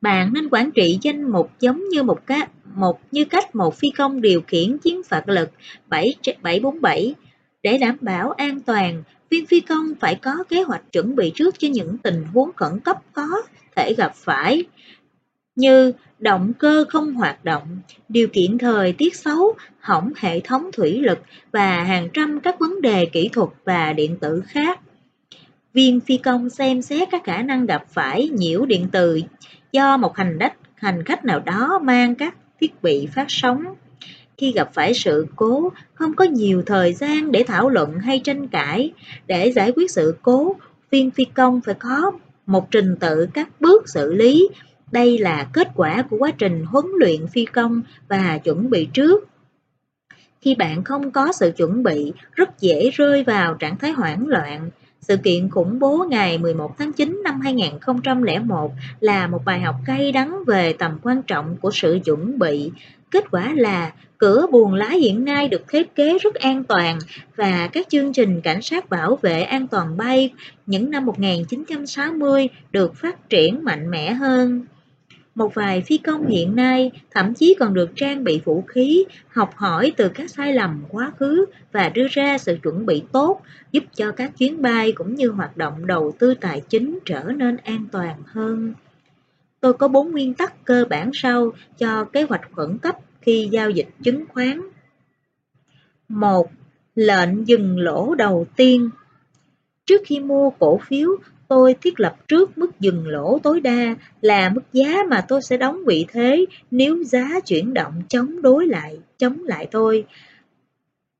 Bạn 0.01 0.33
nên 0.33 0.49
quản 0.51 0.71
trị 0.71 0.99
danh 1.01 1.31
mục 1.31 1.51
giống 1.59 1.89
như 1.89 2.03
một 2.03 2.25
cách 2.25 2.49
một 2.75 2.99
như 3.11 3.25
cách 3.25 3.55
một 3.55 3.75
phi 3.75 3.89
công 3.97 4.21
điều 4.21 4.41
khiển 4.41 4.77
chiến 4.77 5.01
phạt 5.03 5.29
lực 5.29 5.51
747 5.87 7.15
để 7.63 7.77
đảm 7.77 7.97
bảo 8.01 8.31
an 8.31 8.61
toàn. 8.61 9.03
Viên 9.29 9.45
phi 9.45 9.59
công 9.59 9.85
phải 9.99 10.15
có 10.15 10.43
kế 10.49 10.61
hoạch 10.61 10.91
chuẩn 10.91 11.15
bị 11.15 11.31
trước 11.35 11.55
cho 11.59 11.67
những 11.67 11.97
tình 11.97 12.23
huống 12.33 12.51
khẩn 12.55 12.79
cấp 12.79 12.97
có 13.13 13.27
thể 13.75 13.93
gặp 13.93 14.15
phải 14.15 14.63
như 15.55 15.93
động 16.19 16.53
cơ 16.59 16.85
không 16.89 17.13
hoạt 17.13 17.45
động, 17.45 17.79
điều 18.09 18.27
kiện 18.27 18.57
thời 18.57 18.93
tiết 18.93 19.15
xấu, 19.15 19.55
hỏng 19.79 20.11
hệ 20.17 20.39
thống 20.39 20.69
thủy 20.73 20.99
lực 21.01 21.19
và 21.51 21.83
hàng 21.83 22.09
trăm 22.13 22.39
các 22.39 22.59
vấn 22.59 22.81
đề 22.81 23.05
kỹ 23.05 23.29
thuật 23.33 23.49
và 23.65 23.93
điện 23.93 24.17
tử 24.21 24.41
khác. 24.47 24.79
Viên 25.73 25.99
phi 25.99 26.17
công 26.17 26.49
xem 26.49 26.81
xét 26.81 27.07
các 27.11 27.23
khả 27.23 27.41
năng 27.41 27.65
gặp 27.65 27.85
phải 27.89 28.29
nhiễu 28.29 28.65
điện 28.65 28.87
từ 28.91 29.21
do 29.71 29.97
một 29.97 30.17
hành 30.17 30.39
đách, 30.39 30.53
hành 30.75 31.03
khách 31.03 31.25
nào 31.25 31.39
đó 31.39 31.79
mang 31.83 32.15
các 32.15 32.35
thiết 32.61 32.81
bị 32.83 33.07
phát 33.15 33.25
sóng. 33.27 33.63
Khi 34.37 34.51
gặp 34.51 34.69
phải 34.73 34.93
sự 34.93 35.27
cố, 35.35 35.71
không 35.93 36.13
có 36.15 36.25
nhiều 36.25 36.63
thời 36.65 36.93
gian 36.93 37.31
để 37.31 37.43
thảo 37.47 37.69
luận 37.69 37.99
hay 37.99 38.21
tranh 38.23 38.47
cãi. 38.47 38.93
Để 39.27 39.51
giải 39.51 39.71
quyết 39.75 39.91
sự 39.91 40.15
cố, 40.21 40.55
viên 40.91 41.11
phi 41.11 41.25
công 41.25 41.61
phải 41.61 41.73
có 41.73 42.11
một 42.45 42.71
trình 42.71 42.95
tự 42.99 43.27
các 43.33 43.49
bước 43.59 43.89
xử 43.89 44.13
lý. 44.13 44.49
Đây 44.91 45.17
là 45.17 45.47
kết 45.53 45.67
quả 45.75 46.01
của 46.09 46.17
quá 46.17 46.31
trình 46.37 46.65
huấn 46.65 46.85
luyện 46.99 47.27
phi 47.27 47.45
công 47.45 47.81
và 48.07 48.37
chuẩn 48.37 48.69
bị 48.69 48.87
trước. 48.93 49.27
Khi 50.41 50.55
bạn 50.55 50.83
không 50.83 51.11
có 51.11 51.31
sự 51.31 51.51
chuẩn 51.57 51.83
bị, 51.83 52.13
rất 52.31 52.59
dễ 52.59 52.89
rơi 52.93 53.23
vào 53.23 53.53
trạng 53.53 53.77
thái 53.77 53.91
hoảng 53.91 54.27
loạn. 54.27 54.69
Sự 55.01 55.17
kiện 55.17 55.49
khủng 55.49 55.79
bố 55.79 56.05
ngày 56.09 56.37
11 56.37 56.77
tháng 56.77 56.93
9 56.93 57.21
năm 57.23 57.41
2001 57.41 58.71
là 58.99 59.27
một 59.27 59.45
bài 59.45 59.59
học 59.59 59.75
cay 59.85 60.11
đắng 60.11 60.43
về 60.47 60.73
tầm 60.73 60.99
quan 61.03 61.23
trọng 61.23 61.57
của 61.61 61.71
sự 61.71 61.99
chuẩn 62.05 62.39
bị. 62.39 62.71
Kết 63.11 63.31
quả 63.31 63.53
là, 63.55 63.91
cửa 64.17 64.45
buồng 64.51 64.73
lái 64.73 64.99
hiện 64.99 65.25
nay 65.25 65.47
được 65.47 65.67
thiết 65.67 65.95
kế 65.95 66.17
rất 66.17 66.35
an 66.35 66.63
toàn 66.63 66.99
và 67.35 67.69
các 67.73 67.89
chương 67.89 68.13
trình 68.13 68.41
cảnh 68.41 68.61
sát 68.61 68.89
bảo 68.89 69.15
vệ 69.21 69.41
an 69.41 69.67
toàn 69.67 69.97
bay 69.97 70.33
những 70.65 70.91
năm 70.91 71.05
1960 71.05 72.49
được 72.71 72.95
phát 72.95 73.29
triển 73.29 73.63
mạnh 73.63 73.91
mẽ 73.91 74.13
hơn. 74.13 74.65
Một 75.35 75.53
vài 75.53 75.81
phi 75.81 75.97
công 75.97 76.27
hiện 76.27 76.55
nay 76.55 76.91
thậm 77.11 77.33
chí 77.33 77.55
còn 77.59 77.73
được 77.73 77.89
trang 77.95 78.23
bị 78.23 78.41
vũ 78.45 78.61
khí, 78.67 79.05
học 79.27 79.53
hỏi 79.55 79.93
từ 79.97 80.09
các 80.09 80.29
sai 80.29 80.53
lầm 80.53 80.83
quá 80.89 81.11
khứ 81.19 81.45
và 81.71 81.89
đưa 81.89 82.07
ra 82.11 82.37
sự 82.37 82.57
chuẩn 82.63 82.85
bị 82.85 83.03
tốt, 83.11 83.41
giúp 83.71 83.83
cho 83.95 84.11
các 84.11 84.37
chuyến 84.37 84.61
bay 84.61 84.91
cũng 84.91 85.15
như 85.15 85.29
hoạt 85.29 85.57
động 85.57 85.87
đầu 85.87 86.13
tư 86.19 86.33
tài 86.33 86.61
chính 86.69 86.99
trở 87.05 87.23
nên 87.23 87.57
an 87.57 87.85
toàn 87.91 88.15
hơn. 88.25 88.73
Tôi 89.59 89.73
có 89.73 89.87
bốn 89.87 90.11
nguyên 90.11 90.33
tắc 90.33 90.65
cơ 90.65 90.85
bản 90.89 91.11
sau 91.13 91.51
cho 91.77 92.05
kế 92.05 92.23
hoạch 92.23 92.51
khẩn 92.55 92.77
cấp 92.77 92.95
khi 93.21 93.49
giao 93.51 93.69
dịch 93.69 93.87
chứng 94.03 94.25
khoán. 94.29 94.61
một 96.07 96.51
Lệnh 96.95 97.47
dừng 97.47 97.79
lỗ 97.79 98.15
đầu 98.15 98.47
tiên 98.55 98.89
Trước 99.85 100.01
khi 100.05 100.19
mua 100.19 100.49
cổ 100.49 100.77
phiếu, 100.77 101.09
tôi 101.51 101.75
thiết 101.81 101.99
lập 101.99 102.15
trước 102.27 102.57
mức 102.57 102.79
dừng 102.79 103.07
lỗ 103.07 103.39
tối 103.43 103.59
đa 103.61 103.95
là 104.21 104.49
mức 104.49 104.61
giá 104.73 104.97
mà 105.09 105.21
tôi 105.27 105.41
sẽ 105.41 105.57
đóng 105.57 105.85
vị 105.85 106.05
thế 106.11 106.45
nếu 106.71 107.03
giá 107.03 107.39
chuyển 107.45 107.73
động 107.73 107.93
chống 108.09 108.41
đối 108.41 108.67
lại, 108.67 108.97
chống 109.17 109.43
lại 109.43 109.67
tôi. 109.71 110.05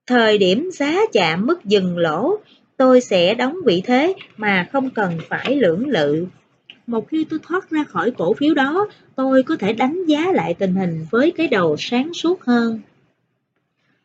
Thời 0.08 0.38
điểm 0.38 0.70
giá 0.74 1.00
chạm 1.14 1.46
mức 1.46 1.66
dừng 1.66 1.98
lỗ, 1.98 2.38
tôi 2.78 3.02
sẽ 3.02 3.34
đóng 3.34 3.58
vị 3.66 3.82
thế 3.86 4.14
mà 4.38 4.68
không 4.72 4.90
cần 4.90 5.18
phải 5.30 5.56
lưỡng 5.56 5.88
lự. 5.88 6.26
Một 6.88 7.08
khi 7.08 7.26
tôi 7.30 7.40
thoát 7.44 7.70
ra 7.70 7.84
khỏi 7.84 8.12
cổ 8.12 8.34
phiếu 8.34 8.54
đó, 8.54 8.88
tôi 9.16 9.44
có 9.44 9.56
thể 9.56 9.74
đánh 9.74 10.06
giá 10.06 10.32
lại 10.34 10.54
tình 10.54 10.76
hình 10.76 11.06
với 11.12 11.32
cái 11.32 11.48
đầu 11.48 11.76
sáng 11.80 12.14
suốt 12.14 12.42
hơn. 12.42 12.80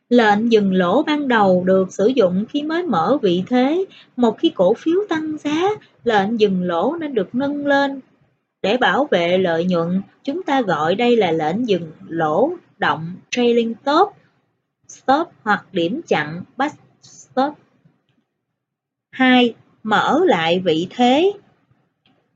Lệnh 0.08 0.52
dừng 0.52 0.74
lỗ 0.74 1.02
ban 1.02 1.28
đầu 1.28 1.64
được 1.66 1.92
sử 1.92 2.06
dụng 2.06 2.44
khi 2.48 2.62
mới 2.62 2.82
mở 2.82 3.18
vị 3.22 3.42
thế. 3.46 3.84
Một 4.16 4.38
khi 4.38 4.52
cổ 4.54 4.74
phiếu 4.74 5.00
tăng 5.08 5.38
giá, 5.38 5.62
lệnh 6.04 6.40
dừng 6.40 6.62
lỗ 6.62 6.96
nên 6.96 7.14
được 7.14 7.34
nâng 7.34 7.66
lên. 7.66 8.00
Để 8.62 8.76
bảo 8.76 9.08
vệ 9.10 9.38
lợi 9.38 9.64
nhuận, 9.64 10.02
chúng 10.24 10.42
ta 10.42 10.62
gọi 10.62 10.94
đây 10.94 11.16
là 11.16 11.32
lệnh 11.32 11.68
dừng 11.68 11.92
lỗ 12.08 12.50
động 12.78 13.12
trailing 13.30 13.74
stop, 13.82 14.08
stop 14.88 15.28
hoặc 15.42 15.66
điểm 15.72 16.00
chặn 16.06 16.42
back 16.56 16.76
stop. 17.02 17.54
2. 19.10 19.54
Mở 19.82 20.20
lại 20.24 20.58
vị 20.58 20.86
thế. 20.90 21.32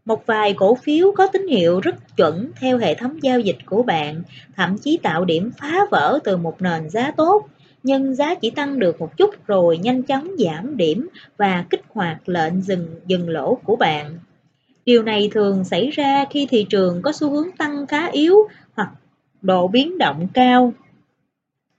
Một 0.04 0.26
vài 0.26 0.54
cổ 0.54 0.74
phiếu 0.74 1.12
có 1.12 1.26
tín 1.26 1.46
hiệu 1.46 1.80
rất 1.80 2.16
chuẩn 2.16 2.50
theo 2.60 2.78
hệ 2.78 2.94
thống 2.94 3.22
giao 3.22 3.40
dịch 3.40 3.58
của 3.66 3.82
bạn, 3.82 4.22
thậm 4.56 4.78
chí 4.78 4.98
tạo 5.02 5.24
điểm 5.24 5.50
phá 5.58 5.78
vỡ 5.90 6.18
từ 6.24 6.36
một 6.36 6.62
nền 6.62 6.90
giá 6.90 7.10
tốt 7.10 7.48
nhưng 7.82 8.14
giá 8.14 8.34
chỉ 8.34 8.50
tăng 8.50 8.78
được 8.78 9.00
một 9.00 9.16
chút 9.16 9.46
rồi 9.46 9.78
nhanh 9.78 10.02
chóng 10.02 10.28
giảm 10.38 10.76
điểm 10.76 11.08
và 11.36 11.64
kích 11.70 11.82
hoạt 11.88 12.28
lệnh 12.28 12.62
dừng 12.62 12.86
dừng 13.06 13.28
lỗ 13.28 13.54
của 13.64 13.76
bạn. 13.76 14.18
Điều 14.84 15.02
này 15.02 15.30
thường 15.32 15.64
xảy 15.64 15.90
ra 15.90 16.24
khi 16.30 16.46
thị 16.50 16.66
trường 16.70 17.02
có 17.02 17.12
xu 17.12 17.30
hướng 17.30 17.52
tăng 17.58 17.86
khá 17.86 18.06
yếu 18.06 18.36
hoặc 18.74 18.90
độ 19.42 19.68
biến 19.68 19.98
động 19.98 20.28
cao. 20.34 20.72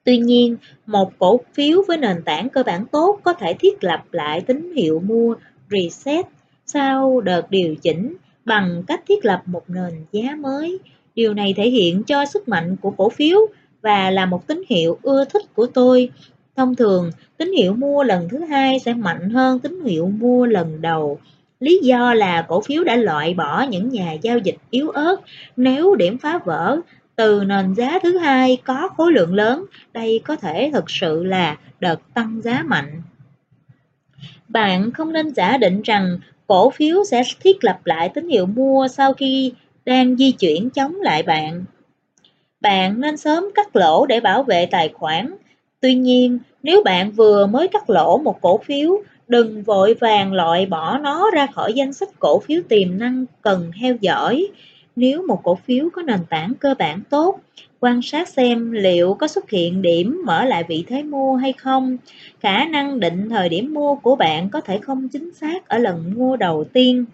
Tuy 0.03 0.17
nhiên, 0.17 0.57
một 0.85 1.11
cổ 1.19 1.39
phiếu 1.53 1.83
với 1.87 1.97
nền 1.97 2.23
tảng 2.25 2.49
cơ 2.49 2.63
bản 2.63 2.85
tốt 2.85 3.19
có 3.23 3.33
thể 3.33 3.53
thiết 3.53 3.83
lập 3.83 4.03
lại 4.11 4.41
tín 4.41 4.73
hiệu 4.75 4.99
mua 4.99 5.35
reset 5.69 6.25
sau 6.65 7.21
đợt 7.21 7.49
điều 7.49 7.75
chỉnh 7.75 8.15
bằng 8.45 8.83
cách 8.87 9.03
thiết 9.07 9.25
lập 9.25 9.41
một 9.45 9.69
nền 9.69 10.05
giá 10.11 10.35
mới. 10.35 10.79
Điều 11.15 11.33
này 11.33 11.53
thể 11.57 11.69
hiện 11.69 12.03
cho 12.03 12.25
sức 12.25 12.47
mạnh 12.47 12.75
của 12.81 12.91
cổ 12.91 13.09
phiếu 13.09 13.39
và 13.81 14.11
là 14.11 14.25
một 14.25 14.47
tín 14.47 14.63
hiệu 14.69 14.97
ưa 15.01 15.25
thích 15.25 15.41
của 15.55 15.65
tôi. 15.65 16.09
Thông 16.55 16.75
thường, 16.75 17.11
tín 17.37 17.51
hiệu 17.51 17.73
mua 17.73 18.03
lần 18.03 18.29
thứ 18.29 18.39
hai 18.39 18.79
sẽ 18.79 18.93
mạnh 18.93 19.29
hơn 19.29 19.59
tín 19.59 19.83
hiệu 19.85 20.07
mua 20.07 20.45
lần 20.45 20.81
đầu. 20.81 21.19
Lý 21.59 21.79
do 21.83 22.13
là 22.13 22.41
cổ 22.41 22.61
phiếu 22.61 22.83
đã 22.83 22.95
loại 22.95 23.33
bỏ 23.33 23.61
những 23.69 23.89
nhà 23.89 24.13
giao 24.13 24.37
dịch 24.37 24.57
yếu 24.69 24.89
ớt. 24.89 25.15
Nếu 25.55 25.95
điểm 25.95 26.17
phá 26.17 26.39
vỡ 26.45 26.79
từ 27.15 27.43
nền 27.43 27.73
giá 27.73 27.99
thứ 28.03 28.17
hai 28.17 28.57
có 28.65 28.89
khối 28.97 29.11
lượng 29.11 29.33
lớn, 29.33 29.65
đây 29.93 30.21
có 30.25 30.35
thể 30.35 30.69
thực 30.73 30.89
sự 30.89 31.23
là 31.23 31.57
đợt 31.79 32.13
tăng 32.13 32.41
giá 32.41 32.63
mạnh. 32.65 33.01
Bạn 34.47 34.91
không 34.91 35.13
nên 35.13 35.33
giả 35.33 35.57
định 35.57 35.81
rằng 35.81 36.19
cổ 36.47 36.69
phiếu 36.69 37.03
sẽ 37.11 37.23
thiết 37.39 37.63
lập 37.63 37.79
lại 37.85 38.09
tín 38.09 38.27
hiệu 38.27 38.45
mua 38.45 38.87
sau 38.87 39.13
khi 39.13 39.53
đang 39.85 40.15
di 40.17 40.31
chuyển 40.31 40.69
chống 40.69 40.95
lại 41.01 41.23
bạn 41.23 41.65
bạn 42.61 43.01
nên 43.01 43.17
sớm 43.17 43.45
cắt 43.55 43.75
lỗ 43.75 44.05
để 44.05 44.19
bảo 44.19 44.43
vệ 44.43 44.65
tài 44.65 44.89
khoản. 44.89 45.35
Tuy 45.79 45.93
nhiên, 45.95 46.39
nếu 46.63 46.83
bạn 46.83 47.11
vừa 47.11 47.45
mới 47.45 47.67
cắt 47.67 47.89
lỗ 47.89 48.17
một 48.17 48.41
cổ 48.41 48.57
phiếu, 48.57 49.01
đừng 49.27 49.63
vội 49.63 49.93
vàng 49.93 50.33
loại 50.33 50.65
bỏ 50.65 50.97
nó 50.97 51.31
ra 51.31 51.47
khỏi 51.47 51.73
danh 51.73 51.93
sách 51.93 52.09
cổ 52.19 52.39
phiếu 52.39 52.61
tiềm 52.69 52.99
năng 52.99 53.25
cần 53.41 53.71
theo 53.81 53.95
dõi. 54.01 54.47
Nếu 54.95 55.27
một 55.27 55.43
cổ 55.43 55.55
phiếu 55.55 55.89
có 55.93 56.01
nền 56.01 56.19
tảng 56.29 56.53
cơ 56.59 56.73
bản 56.79 57.01
tốt, 57.09 57.39
quan 57.79 58.01
sát 58.01 58.27
xem 58.27 58.71
liệu 58.71 59.13
có 59.13 59.27
xuất 59.27 59.49
hiện 59.49 59.81
điểm 59.81 60.21
mở 60.25 60.45
lại 60.45 60.63
vị 60.67 60.83
thế 60.87 61.03
mua 61.03 61.35
hay 61.35 61.53
không. 61.53 61.97
Khả 62.39 62.65
năng 62.65 62.99
định 62.99 63.29
thời 63.29 63.49
điểm 63.49 63.73
mua 63.73 63.95
của 63.95 64.15
bạn 64.15 64.49
có 64.49 64.61
thể 64.61 64.77
không 64.77 65.09
chính 65.09 65.33
xác 65.33 65.67
ở 65.67 65.77
lần 65.77 66.13
mua 66.15 66.37
đầu 66.37 66.63
tiên. 66.73 67.05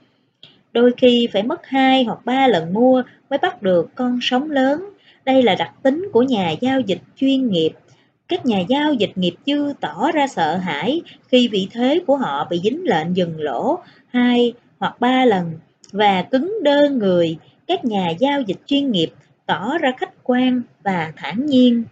Đôi 0.73 0.91
khi 0.97 1.27
phải 1.33 1.43
mất 1.43 1.65
2 1.65 2.03
hoặc 2.03 2.19
3 2.25 2.47
lần 2.47 2.73
mua 2.73 3.03
mới 3.29 3.39
bắt 3.39 3.61
được 3.61 3.89
con 3.95 4.19
sóng 4.21 4.51
lớn. 4.51 4.89
Đây 5.27 5.43
là 5.43 5.55
đặc 5.55 5.71
tính 5.83 6.09
của 6.13 6.21
nhà 6.21 6.51
giao 6.61 6.79
dịch 6.79 7.01
chuyên 7.15 7.49
nghiệp. 7.49 7.71
Các 8.27 8.45
nhà 8.45 8.59
giao 8.69 8.93
dịch 8.93 9.11
nghiệp 9.15 9.35
dư 9.45 9.73
tỏ 9.81 10.11
ra 10.11 10.27
sợ 10.27 10.57
hãi 10.57 11.01
khi 11.27 11.47
vị 11.47 11.67
thế 11.71 11.99
của 12.07 12.17
họ 12.17 12.47
bị 12.49 12.59
dính 12.63 12.83
lệnh 12.83 13.15
dừng 13.15 13.39
lỗ 13.39 13.79
hai 14.07 14.53
hoặc 14.79 14.99
ba 14.99 15.25
lần 15.25 15.51
và 15.91 16.21
cứng 16.21 16.53
đơ 16.63 16.89
người. 16.89 17.37
Các 17.67 17.85
nhà 17.85 18.09
giao 18.19 18.41
dịch 18.41 18.57
chuyên 18.65 18.91
nghiệp 18.91 19.09
tỏ 19.45 19.77
ra 19.77 19.91
khách 19.97 20.23
quan 20.23 20.61
và 20.83 21.13
thản 21.15 21.45
nhiên. 21.45 21.83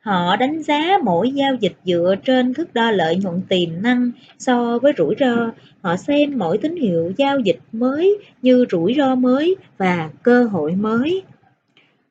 Họ 0.00 0.36
đánh 0.36 0.62
giá 0.62 0.98
mỗi 1.04 1.30
giao 1.30 1.54
dịch 1.54 1.76
dựa 1.84 2.14
trên 2.24 2.54
thước 2.54 2.74
đo 2.74 2.90
lợi 2.90 3.16
nhuận 3.16 3.42
tiềm 3.48 3.82
năng 3.82 4.10
so 4.38 4.78
với 4.78 4.92
rủi 4.98 5.14
ro. 5.20 5.50
Họ 5.82 5.96
xem 5.96 6.38
mỗi 6.38 6.58
tín 6.58 6.76
hiệu 6.76 7.12
giao 7.16 7.38
dịch 7.38 7.58
mới 7.72 8.18
như 8.42 8.64
rủi 8.70 8.94
ro 8.98 9.14
mới 9.14 9.56
và 9.78 10.10
cơ 10.22 10.44
hội 10.44 10.72
mới. 10.72 11.22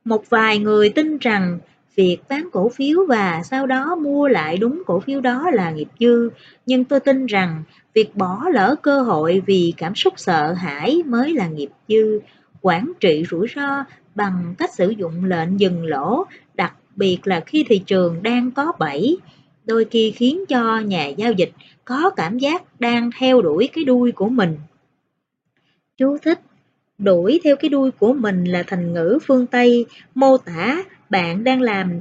Một 0.07 0.29
vài 0.29 0.59
người 0.59 0.89
tin 0.89 1.17
rằng 1.17 1.59
việc 1.95 2.17
bán 2.29 2.49
cổ 2.51 2.69
phiếu 2.69 3.05
và 3.07 3.41
sau 3.43 3.67
đó 3.67 3.95
mua 3.95 4.27
lại 4.27 4.57
đúng 4.57 4.83
cổ 4.85 4.99
phiếu 4.99 5.21
đó 5.21 5.49
là 5.53 5.71
nghiệp 5.71 5.87
dư, 5.99 6.29
nhưng 6.65 6.83
tôi 6.83 6.99
tin 6.99 7.25
rằng 7.25 7.63
việc 7.93 8.15
bỏ 8.15 8.43
lỡ 8.53 8.75
cơ 8.81 9.01
hội 9.01 9.41
vì 9.45 9.73
cảm 9.77 9.95
xúc 9.95 10.13
sợ 10.17 10.53
hãi 10.53 11.03
mới 11.05 11.33
là 11.33 11.47
nghiệp 11.47 11.69
dư. 11.87 12.19
Quản 12.61 12.91
trị 12.99 13.25
rủi 13.31 13.47
ro 13.55 13.83
bằng 14.15 14.55
cách 14.57 14.73
sử 14.73 14.89
dụng 14.89 15.25
lệnh 15.25 15.59
dừng 15.59 15.85
lỗ, 15.85 16.23
đặc 16.55 16.73
biệt 16.95 17.19
là 17.23 17.39
khi 17.39 17.65
thị 17.69 17.79
trường 17.79 18.23
đang 18.23 18.51
có 18.51 18.71
bẫy, 18.79 19.17
đôi 19.65 19.85
khi 19.91 20.11
khiến 20.11 20.45
cho 20.49 20.79
nhà 20.79 21.07
giao 21.07 21.31
dịch 21.31 21.51
có 21.85 22.09
cảm 22.09 22.37
giác 22.37 22.79
đang 22.79 23.09
theo 23.19 23.41
đuổi 23.41 23.69
cái 23.73 23.83
đuôi 23.83 24.11
của 24.11 24.29
mình. 24.29 24.57
Chú 25.97 26.17
thích 26.17 26.39
Đuổi 26.97 27.39
theo 27.43 27.55
cái 27.55 27.69
đuôi 27.69 27.91
của 27.91 28.13
mình 28.13 28.43
là 28.43 28.63
thành 28.67 28.93
ngữ 28.93 29.19
phương 29.27 29.47
Tây 29.47 29.85
mô 30.15 30.37
tả 30.37 30.83
bạn 31.09 31.43
đang 31.43 31.61
làm 31.61 31.99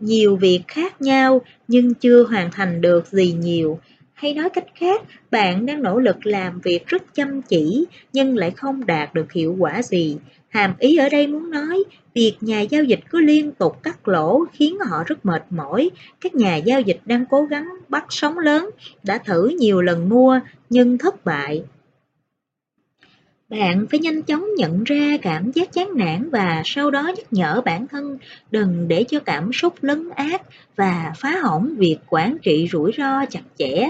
nhiều 0.00 0.36
việc 0.36 0.60
khác 0.68 1.02
nhau 1.02 1.40
nhưng 1.68 1.94
chưa 1.94 2.24
hoàn 2.24 2.50
thành 2.50 2.80
được 2.80 3.06
gì 3.06 3.32
nhiều. 3.32 3.78
Hay 4.12 4.34
nói 4.34 4.50
cách 4.50 4.66
khác, 4.74 5.02
bạn 5.30 5.66
đang 5.66 5.82
nỗ 5.82 5.98
lực 5.98 6.26
làm 6.26 6.60
việc 6.60 6.86
rất 6.86 7.14
chăm 7.14 7.42
chỉ 7.42 7.86
nhưng 8.12 8.36
lại 8.36 8.50
không 8.50 8.86
đạt 8.86 9.14
được 9.14 9.32
hiệu 9.32 9.56
quả 9.58 9.82
gì. 9.82 10.16
Hàm 10.48 10.74
ý 10.78 10.96
ở 10.96 11.08
đây 11.08 11.26
muốn 11.26 11.50
nói, 11.50 11.84
việc 12.14 12.36
nhà 12.40 12.60
giao 12.60 12.84
dịch 12.84 13.00
cứ 13.10 13.20
liên 13.20 13.52
tục 13.52 13.82
cắt 13.82 14.08
lỗ 14.08 14.44
khiến 14.52 14.78
họ 14.78 15.04
rất 15.06 15.26
mệt 15.26 15.42
mỏi. 15.50 15.90
Các 16.20 16.34
nhà 16.34 16.56
giao 16.56 16.80
dịch 16.80 17.00
đang 17.04 17.24
cố 17.30 17.42
gắng 17.44 17.68
bắt 17.88 18.04
sóng 18.08 18.38
lớn, 18.38 18.70
đã 19.02 19.18
thử 19.18 19.48
nhiều 19.48 19.82
lần 19.82 20.08
mua 20.08 20.40
nhưng 20.70 20.98
thất 20.98 21.24
bại. 21.24 21.62
Bạn 23.48 23.86
phải 23.90 24.00
nhanh 24.00 24.22
chóng 24.22 24.44
nhận 24.56 24.84
ra 24.84 25.16
cảm 25.22 25.52
giác 25.52 25.72
chán 25.72 25.90
nản 25.96 26.30
và 26.30 26.62
sau 26.64 26.90
đó 26.90 27.02
nhắc 27.16 27.32
nhở 27.32 27.62
bản 27.64 27.86
thân 27.88 28.18
đừng 28.50 28.88
để 28.88 29.04
cho 29.04 29.20
cảm 29.20 29.52
xúc 29.52 29.74
lấn 29.80 30.10
át 30.10 30.42
và 30.76 31.12
phá 31.18 31.36
hỏng 31.42 31.74
việc 31.76 31.96
quản 32.08 32.36
trị 32.42 32.68
rủi 32.72 32.92
ro 32.98 33.26
chặt 33.26 33.40
chẽ. 33.58 33.88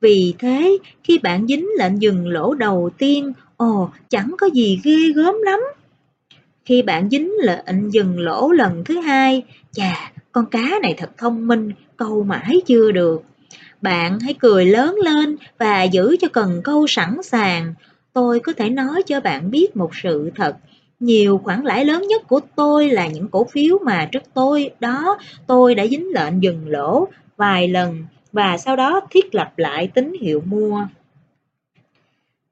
Vì 0.00 0.34
thế, 0.38 0.78
khi 1.04 1.18
bạn 1.18 1.46
dính 1.46 1.68
lệnh 1.78 2.02
dừng 2.02 2.28
lỗ 2.28 2.54
đầu 2.54 2.90
tiên, 2.98 3.32
ồ, 3.56 3.90
chẳng 4.10 4.34
có 4.38 4.46
gì 4.46 4.80
ghê 4.84 4.96
gớm 5.14 5.34
lắm. 5.42 5.60
Khi 6.64 6.82
bạn 6.82 7.10
dính 7.10 7.32
lệnh 7.42 7.92
dừng 7.92 8.20
lỗ 8.20 8.52
lần 8.52 8.84
thứ 8.84 9.00
hai, 9.00 9.42
chà, 9.72 10.12
con 10.32 10.46
cá 10.46 10.78
này 10.82 10.94
thật 10.98 11.10
thông 11.18 11.46
minh, 11.46 11.70
câu 11.96 12.24
mãi 12.24 12.60
chưa 12.66 12.92
được. 12.92 13.22
Bạn 13.82 14.20
hãy 14.20 14.34
cười 14.34 14.66
lớn 14.66 14.96
lên 15.04 15.36
và 15.58 15.82
giữ 15.82 16.16
cho 16.20 16.28
cần 16.32 16.60
câu 16.64 16.86
sẵn 16.86 17.22
sàng. 17.22 17.74
Tôi 18.12 18.40
có 18.40 18.52
thể 18.52 18.70
nói 18.70 19.02
cho 19.06 19.20
bạn 19.20 19.50
biết 19.50 19.76
một 19.76 19.90
sự 20.02 20.30
thật. 20.34 20.56
Nhiều 21.00 21.38
khoản 21.44 21.62
lãi 21.62 21.84
lớn 21.84 22.02
nhất 22.08 22.22
của 22.28 22.40
tôi 22.56 22.90
là 22.90 23.06
những 23.06 23.28
cổ 23.28 23.46
phiếu 23.52 23.78
mà 23.84 24.08
trước 24.12 24.22
tôi 24.34 24.70
đó 24.80 25.18
tôi 25.46 25.74
đã 25.74 25.86
dính 25.86 26.08
lệnh 26.12 26.42
dừng 26.42 26.68
lỗ 26.68 27.08
vài 27.36 27.68
lần 27.68 28.04
và 28.32 28.58
sau 28.58 28.76
đó 28.76 29.00
thiết 29.10 29.34
lập 29.34 29.52
lại 29.56 29.90
tín 29.94 30.12
hiệu 30.20 30.42
mua. 30.46 30.86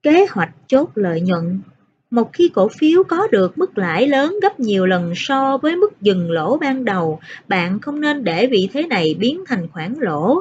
Kế 0.03 0.27
hoạch 0.31 0.51
chốt 0.69 0.91
lợi 0.95 1.21
nhuận 1.21 1.61
một 2.11 2.33
khi 2.33 2.51
cổ 2.55 2.69
phiếu 2.69 3.03
có 3.05 3.27
được 3.27 3.59
mức 3.59 3.79
lãi 3.79 4.09
lớn 4.09 4.37
gấp 4.43 4.61
nhiều 4.61 4.87
lần 4.87 5.13
so 5.17 5.59
với 5.59 5.77
mức 5.77 6.01
dừng 6.01 6.31
lỗ 6.31 6.57
ban 6.57 6.85
đầu, 6.85 7.21
bạn 7.49 7.81
không 7.81 8.01
nên 8.01 8.25
để 8.25 8.47
vị 8.47 8.69
thế 8.73 8.87
này 8.87 9.15
biến 9.19 9.45
thành 9.47 9.69
khoản 9.69 9.95
lỗ. 9.99 10.41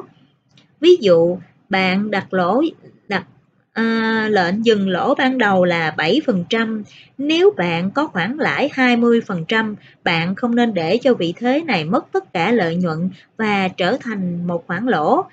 Ví 0.80 0.96
dụ, 1.00 1.38
bạn 1.68 2.10
đặt 2.10 2.34
lỗ 2.34 2.62
à, 3.72 4.28
lệnh 4.30 4.64
dừng 4.64 4.88
lỗ 4.88 5.14
ban 5.14 5.38
đầu 5.38 5.64
là 5.64 5.94
7%, 5.96 6.82
nếu 7.18 7.50
bạn 7.56 7.90
có 7.90 8.06
khoản 8.06 8.36
lãi 8.36 8.70
20%, 8.74 9.74
bạn 10.04 10.34
không 10.34 10.54
nên 10.54 10.74
để 10.74 10.98
cho 11.02 11.14
vị 11.14 11.34
thế 11.36 11.62
này 11.66 11.84
mất 11.84 12.12
tất 12.12 12.32
cả 12.32 12.52
lợi 12.52 12.76
nhuận 12.76 13.10
và 13.36 13.68
trở 13.68 13.96
thành 14.00 14.46
một 14.46 14.66
khoản 14.66 14.86
lỗ. 14.86 15.24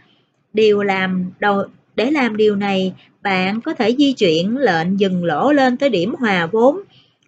Điều 0.54 0.84
làm 0.84 1.32
đầu 1.39 1.63
để 1.95 2.12
làm 2.12 2.38
điều 2.38 2.56
này, 2.56 2.93
bạn 3.21 3.62
có 3.62 3.73
thể 3.73 3.95
di 3.97 4.13
chuyển 4.13 4.58
lệnh 4.58 5.00
dừng 5.00 5.23
lỗ 5.23 5.52
lên 5.52 5.78
tới 5.78 5.89
điểm 5.89 6.15
hòa 6.19 6.45
vốn 6.45 6.80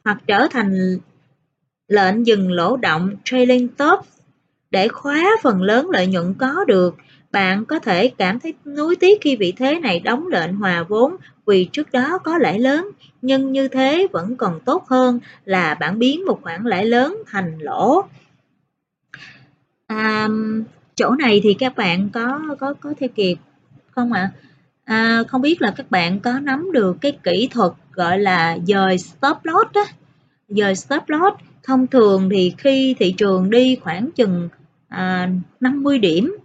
hoặc 0.05 0.17
trở 0.27 0.47
thành 0.51 0.97
lệnh 1.87 2.27
dừng 2.27 2.51
lỗ 2.51 2.77
động 2.77 3.15
trailing 3.23 3.67
top 3.67 3.99
để 4.71 4.87
khóa 4.87 5.37
phần 5.43 5.61
lớn 5.61 5.89
lợi 5.89 6.07
nhuận 6.07 6.33
có 6.33 6.65
được. 6.67 6.95
Bạn 7.31 7.65
có 7.65 7.79
thể 7.79 8.07
cảm 8.17 8.39
thấy 8.39 8.53
nuối 8.65 8.95
tiếc 8.95 9.21
khi 9.21 9.35
vị 9.35 9.53
thế 9.57 9.79
này 9.79 9.99
đóng 9.99 10.27
lệnh 10.27 10.55
hòa 10.55 10.83
vốn 10.83 11.15
vì 11.45 11.69
trước 11.71 11.91
đó 11.91 12.17
có 12.17 12.37
lãi 12.37 12.59
lớn, 12.59 12.89
nhưng 13.21 13.51
như 13.51 13.67
thế 13.67 14.07
vẫn 14.11 14.35
còn 14.35 14.59
tốt 14.59 14.85
hơn 14.87 15.19
là 15.45 15.73
bạn 15.73 15.99
biến 15.99 16.25
một 16.25 16.39
khoản 16.41 16.63
lãi 16.63 16.85
lớn 16.85 17.17
thành 17.27 17.57
lỗ. 17.59 18.03
À, 19.87 20.27
chỗ 20.95 21.15
này 21.15 21.39
thì 21.43 21.53
các 21.53 21.75
bạn 21.75 22.09
có 22.13 22.39
có 22.59 22.73
có 22.73 22.93
theo 22.99 23.09
kịp 23.15 23.35
không 23.91 24.13
ạ? 24.13 24.31
À? 24.33 24.49
À, 24.89 25.23
không 25.27 25.41
biết 25.41 25.61
là 25.61 25.71
các 25.77 25.91
bạn 25.91 26.19
có 26.19 26.39
nắm 26.39 26.71
được 26.71 26.97
cái 27.01 27.17
kỹ 27.23 27.49
thuật 27.51 27.71
gọi 27.93 28.19
là 28.19 28.57
dời 28.67 28.97
stop 28.97 29.37
loss 29.43 29.71
đó. 29.73 29.85
Dời 30.47 30.75
stop 30.75 31.03
loss 31.07 31.37
thông 31.63 31.87
thường 31.87 32.29
thì 32.31 32.53
khi 32.57 32.95
thị 32.99 33.11
trường 33.17 33.49
đi 33.49 33.77
khoảng 33.81 34.11
chừng 34.11 34.49
à, 34.87 35.29
50 35.59 35.99
điểm, 35.99 36.37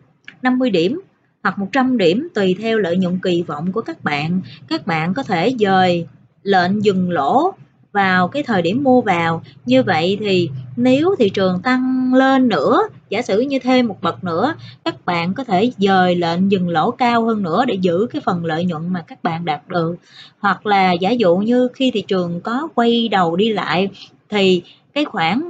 50 0.44 0.70
điểm 0.70 1.00
hoặc 1.42 1.58
100 1.58 1.98
điểm 1.98 2.28
tùy 2.34 2.56
theo 2.60 2.78
lợi 2.78 2.96
nhuận 2.96 3.18
kỳ 3.22 3.42
vọng 3.42 3.72
của 3.72 3.80
các 3.80 4.04
bạn. 4.04 4.40
Các 4.68 4.86
bạn 4.86 5.14
có 5.14 5.22
thể 5.22 5.54
dời 5.58 6.06
lệnh 6.42 6.84
dừng 6.84 7.10
lỗ 7.10 7.52
vào 7.92 8.28
cái 8.28 8.42
thời 8.42 8.62
điểm 8.62 8.84
mua 8.84 9.00
vào. 9.00 9.42
Như 9.66 9.82
vậy 9.82 10.18
thì 10.20 10.50
nếu 10.76 11.14
thị 11.18 11.28
trường 11.28 11.62
tăng 11.62 12.14
lên 12.14 12.48
nữa, 12.48 12.82
giả 13.08 13.22
sử 13.22 13.40
như 13.40 13.58
thêm 13.58 13.86
một 13.86 14.02
bậc 14.02 14.24
nữa, 14.24 14.54
các 14.84 15.04
bạn 15.04 15.34
có 15.34 15.44
thể 15.44 15.72
dời 15.78 16.14
lệnh 16.14 16.50
dừng 16.50 16.68
lỗ 16.68 16.90
cao 16.90 17.24
hơn 17.24 17.42
nữa 17.42 17.64
để 17.66 17.74
giữ 17.74 18.06
cái 18.12 18.22
phần 18.24 18.44
lợi 18.44 18.64
nhuận 18.64 18.88
mà 18.88 19.00
các 19.00 19.22
bạn 19.22 19.44
đạt 19.44 19.68
được. 19.68 19.96
Hoặc 20.38 20.66
là 20.66 20.92
giả 20.92 21.10
dụ 21.10 21.36
như 21.36 21.68
khi 21.74 21.90
thị 21.90 22.04
trường 22.08 22.40
có 22.40 22.68
quay 22.74 23.08
đầu 23.08 23.36
đi 23.36 23.52
lại 23.52 23.88
thì 24.28 24.62
cái 24.94 25.04
khoản 25.04 25.42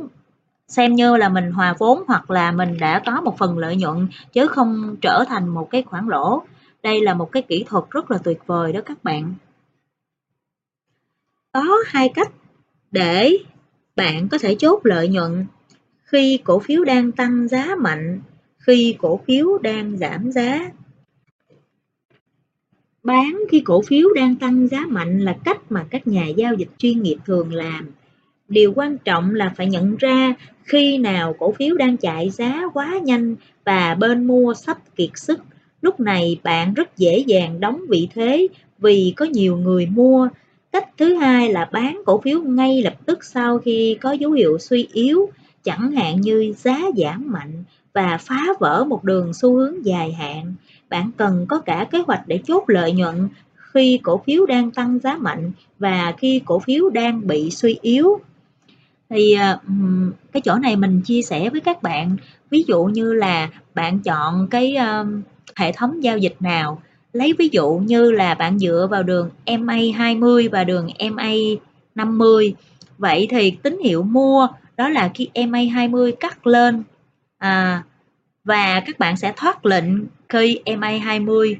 xem 0.74 0.94
như 0.94 1.16
là 1.16 1.28
mình 1.28 1.52
hòa 1.52 1.74
vốn 1.78 2.02
hoặc 2.06 2.30
là 2.30 2.52
mình 2.52 2.76
đã 2.80 3.02
có 3.06 3.20
một 3.20 3.38
phần 3.38 3.58
lợi 3.58 3.76
nhuận 3.76 4.08
chứ 4.32 4.46
không 4.46 4.96
trở 5.00 5.24
thành 5.28 5.48
một 5.48 5.70
cái 5.70 5.82
khoản 5.82 6.06
lỗ. 6.06 6.42
Đây 6.82 7.00
là 7.00 7.14
một 7.14 7.32
cái 7.32 7.42
kỹ 7.42 7.64
thuật 7.68 7.84
rất 7.90 8.10
là 8.10 8.18
tuyệt 8.18 8.38
vời 8.46 8.72
đó 8.72 8.80
các 8.84 9.04
bạn. 9.04 9.34
Có 11.52 11.64
hai 11.86 12.08
cách 12.08 12.32
để 12.90 13.36
bạn 13.96 14.28
có 14.28 14.38
thể 14.38 14.56
chốt 14.58 14.80
lợi 14.84 15.08
nhuận 15.08 15.46
khi 16.04 16.40
cổ 16.44 16.58
phiếu 16.58 16.84
đang 16.84 17.12
tăng 17.12 17.48
giá 17.48 17.68
mạnh, 17.78 18.20
khi 18.58 18.96
cổ 18.98 19.20
phiếu 19.26 19.58
đang 19.58 19.96
giảm 19.96 20.32
giá. 20.32 20.70
Bán 23.02 23.38
khi 23.50 23.60
cổ 23.60 23.82
phiếu 23.82 24.08
đang 24.14 24.36
tăng 24.36 24.68
giá 24.68 24.86
mạnh 24.88 25.20
là 25.20 25.36
cách 25.44 25.72
mà 25.72 25.86
các 25.90 26.06
nhà 26.06 26.26
giao 26.26 26.54
dịch 26.54 26.70
chuyên 26.78 27.02
nghiệp 27.02 27.16
thường 27.24 27.52
làm. 27.52 27.90
Điều 28.48 28.72
quan 28.76 28.98
trọng 28.98 29.34
là 29.34 29.52
phải 29.56 29.66
nhận 29.66 29.96
ra 29.96 30.34
khi 30.64 30.98
nào 30.98 31.34
cổ 31.38 31.52
phiếu 31.52 31.76
đang 31.76 31.96
chạy 31.96 32.30
giá 32.30 32.62
quá 32.74 32.98
nhanh 33.02 33.36
và 33.64 33.94
bên 33.94 34.26
mua 34.26 34.54
sắp 34.54 34.78
kiệt 34.96 35.10
sức. 35.14 35.40
Lúc 35.82 36.00
này 36.00 36.40
bạn 36.42 36.74
rất 36.74 36.96
dễ 36.96 37.18
dàng 37.18 37.60
đóng 37.60 37.80
vị 37.88 38.08
thế 38.14 38.48
vì 38.78 39.12
có 39.16 39.24
nhiều 39.24 39.56
người 39.56 39.86
mua 39.86 40.28
Cách 40.74 40.88
thứ 40.98 41.14
hai 41.14 41.52
là 41.52 41.68
bán 41.72 42.02
cổ 42.06 42.20
phiếu 42.20 42.42
ngay 42.42 42.82
lập 42.82 42.94
tức 43.06 43.24
sau 43.24 43.58
khi 43.58 43.96
có 44.00 44.12
dấu 44.12 44.32
hiệu 44.32 44.58
suy 44.58 44.88
yếu, 44.92 45.28
chẳng 45.64 45.90
hạn 45.90 46.20
như 46.20 46.54
giá 46.56 46.80
giảm 46.96 47.32
mạnh 47.32 47.64
và 47.92 48.18
phá 48.20 48.40
vỡ 48.60 48.84
một 48.88 49.04
đường 49.04 49.34
xu 49.34 49.56
hướng 49.56 49.86
dài 49.86 50.12
hạn. 50.12 50.54
Bạn 50.88 51.10
cần 51.16 51.46
có 51.48 51.58
cả 51.58 51.86
kế 51.90 51.98
hoạch 51.98 52.22
để 52.26 52.40
chốt 52.46 52.64
lợi 52.66 52.92
nhuận 52.92 53.28
khi 53.56 54.00
cổ 54.02 54.22
phiếu 54.26 54.46
đang 54.46 54.70
tăng 54.70 54.98
giá 54.98 55.16
mạnh 55.16 55.52
và 55.78 56.14
khi 56.18 56.40
cổ 56.44 56.58
phiếu 56.58 56.90
đang 56.90 57.26
bị 57.26 57.50
suy 57.50 57.78
yếu. 57.82 58.20
Thì 59.14 59.34
ờ, 59.34 59.58
cái 60.32 60.40
chỗ 60.40 60.54
này 60.54 60.76
mình 60.76 61.00
chia 61.04 61.22
sẻ 61.22 61.50
với 61.50 61.60
các 61.60 61.82
bạn, 61.82 62.16
ví 62.50 62.64
dụ 62.68 62.84
như 62.84 63.12
là 63.12 63.48
bạn 63.74 63.98
chọn 63.98 64.48
cái 64.50 64.76
ờ, 64.76 65.06
hệ 65.56 65.72
thống 65.72 66.02
giao 66.02 66.18
dịch 66.18 66.36
nào. 66.40 66.82
Lấy 67.12 67.32
ví 67.38 67.48
dụ 67.52 67.70
như 67.84 68.10
là 68.10 68.34
bạn 68.34 68.58
dựa 68.58 68.88
vào 68.90 69.02
đường 69.02 69.30
MA20 69.46 70.50
và 70.50 70.64
đường 70.64 70.88
MA50. 70.98 72.52
Vậy 72.98 73.26
thì 73.30 73.50
tín 73.50 73.78
hiệu 73.84 74.02
mua 74.02 74.48
đó 74.76 74.88
là 74.88 75.10
khi 75.14 75.28
MA20 75.34 76.12
cắt 76.20 76.46
lên 76.46 76.82
à, 77.38 77.82
và 78.44 78.82
các 78.86 78.98
bạn 78.98 79.16
sẽ 79.16 79.32
thoát 79.36 79.66
lệnh 79.66 79.86
khi 80.28 80.60
MA20 80.64 81.54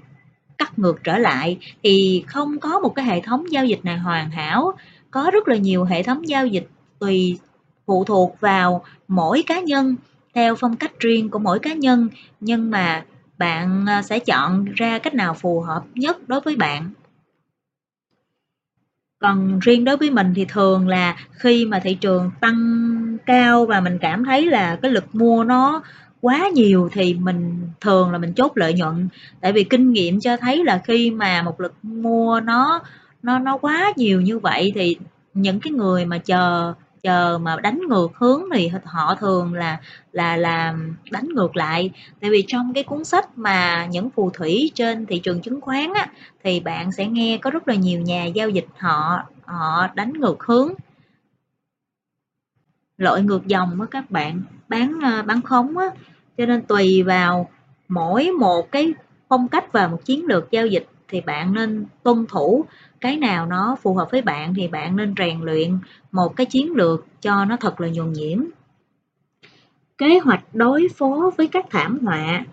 cắt 0.59 0.79
ngược 0.79 1.05
trở 1.05 1.19
lại. 1.19 1.59
Thì 1.83 2.25
không 2.27 2.59
có 2.59 2.81
một 2.81 2.95
cái 2.95 3.05
hệ 3.05 3.21
thống 3.21 3.53
giao 3.53 3.67
dịch 3.67 3.85
nào 3.85 3.99
hoàn 3.99 4.31
hảo. 4.31 4.73
Có 5.11 5.31
rất 5.33 5.49
là 5.49 5.57
nhiều 5.57 5.85
hệ 5.85 6.03
thống 6.03 6.29
giao 6.29 6.47
dịch 6.47 6.69
tùy 7.05 7.38
phụ 7.87 8.05
thuộc 8.05 8.40
vào 8.40 8.85
mỗi 9.09 9.45
cá 9.47 9.61
nhân 9.61 9.97
theo 10.35 10.55
phong 10.55 10.77
cách 10.77 10.93
riêng 11.01 11.31
của 11.31 11.38
mỗi 11.38 11.59
cá 11.59 11.73
nhân, 11.73 12.09
nhưng 12.40 12.71
mà 12.71 13.05
bạn 13.38 13.87
à, 13.88 14.03
sẽ 14.03 14.19
chọn 14.19 14.64
ra 14.75 14.99
cách 14.99 15.14
nào 15.14 15.35
phù 15.35 15.61
hợp 15.61 15.83
nhất 15.95 16.29
đối 16.29 16.40
với 16.40 16.57
bạn. 16.57 16.90
Còn 19.19 19.59
riêng 19.59 19.85
đối 19.85 19.97
với 19.97 20.11
mình 20.11 20.33
thì 20.37 20.45
thường 20.45 20.88
là 20.88 21.17
khi 21.31 21.67
mà 21.67 21.81
thị 21.81 21.95
trường 21.95 22.31
tăng 22.40 23.19
cao 23.27 23.67
và 23.67 23.81
mình 23.81 23.99
cảm 24.01 24.25
thấy 24.25 24.47
là 24.47 24.79
cái 24.83 24.90
lực 24.90 25.14
mua 25.14 25.45
nó 25.45 25.83
quá 26.21 26.49
nhiều 26.55 26.88
thì 26.93 27.14
mình 27.14 27.69
thường 27.81 28.12
là 28.12 28.19
mình 28.19 28.33
chốt 28.35 28.53
lợi 28.55 28.75
nhuận. 28.75 29.09
Tại 29.40 29.53
vì 29.53 29.64
kinh 29.64 29.93
nghiệm 29.93 30.21
cho 30.21 30.37
thấy 30.37 30.64
là 30.64 30.81
khi 30.85 31.11
mà 31.11 31.43
một 31.43 31.61
lực 31.61 31.75
mua 31.83 32.40
nó 32.40 32.83
nó 33.23 33.38
nó 33.38 33.57
quá 33.57 33.93
nhiều 33.97 34.21
như 34.21 34.38
vậy 34.38 34.73
thì 34.75 34.97
những 35.35 35.61
cái 35.61 35.73
người 35.73 36.05
mà 36.05 36.19
chờ 36.19 36.75
chờ 37.05 37.38
mà 37.43 37.57
đánh 37.62 37.81
ngược 37.88 38.09
hướng 38.17 38.43
thì 38.55 38.71
họ 38.85 39.14
thường 39.14 39.55
là 39.55 39.81
là 40.12 40.37
là 40.37 40.75
đánh 41.11 41.29
ngược 41.35 41.57
lại. 41.57 41.90
Tại 42.21 42.31
vì 42.31 42.45
trong 42.49 42.75
cái 42.75 42.85
cuốn 42.85 43.05
sách 43.05 43.38
mà 43.38 43.87
những 43.87 44.11
phù 44.11 44.31
thủy 44.31 44.71
trên 44.75 45.07
thị 45.07 45.19
trường 45.19 45.43
chứng 45.43 45.61
khoán 45.61 45.93
á, 45.95 46.09
thì 46.45 46.61
bạn 46.61 46.93
sẽ 46.93 47.07
nghe 47.07 47.38
có 47.43 47.51
rất 47.51 47.69
là 47.69 47.75
nhiều 47.75 48.01
nhà 48.01 48.25
giao 48.25 48.49
dịch 48.49 48.67
họ 48.79 49.23
họ 49.45 49.88
đánh 49.95 50.12
ngược 50.12 50.45
hướng. 50.45 50.75
Lội 52.99 53.23
ngược 53.23 53.47
dòng 53.47 53.81
á 53.81 53.87
các 53.90 54.11
bạn 54.11 54.43
bán 54.69 54.99
ờ, 55.03 55.23
bán 55.23 55.43
khống 55.43 55.79
á. 55.79 55.87
Cho 56.38 56.47
nên 56.47 56.62
tùy 56.62 57.03
vào 57.03 57.51
mỗi 57.88 58.31
một 58.31 58.73
cái 58.73 58.95
phong 59.29 59.49
cách 59.49 59.73
và 59.73 59.88
một 59.88 60.05
chiến 60.05 60.27
lược 60.27 60.51
giao 60.51 60.67
dịch 60.67 60.87
thì 61.09 61.21
bạn 61.21 61.55
nên 61.55 61.87
tuân 62.03 62.27
thủ 62.29 62.64
cái 63.05 63.17
nào 63.17 63.47
nó 63.47 63.77
phù 63.83 63.95
hợp 63.95 64.09
với 64.11 64.23
bạn 64.23 64.55
thì 64.55 64.69
bạn 64.69 64.97
nên 64.97 65.14
rèn 65.19 65.40
luyện 65.40 65.79
một 66.12 66.37
cái 66.37 66.47
chiến 66.47 66.73
lược 66.73 67.07
cho 67.21 67.45
nó 67.45 67.57
thật 67.57 67.81
là 67.81 67.88
nhuần 67.88 68.12
nhiễm 68.12 68.38
kế 69.99 70.19
hoạch 70.19 70.45
đối 70.53 70.88
phó 70.97 71.31
với 71.37 71.49
các 71.49 71.67
thảm 71.71 71.99
họa. 72.03 72.45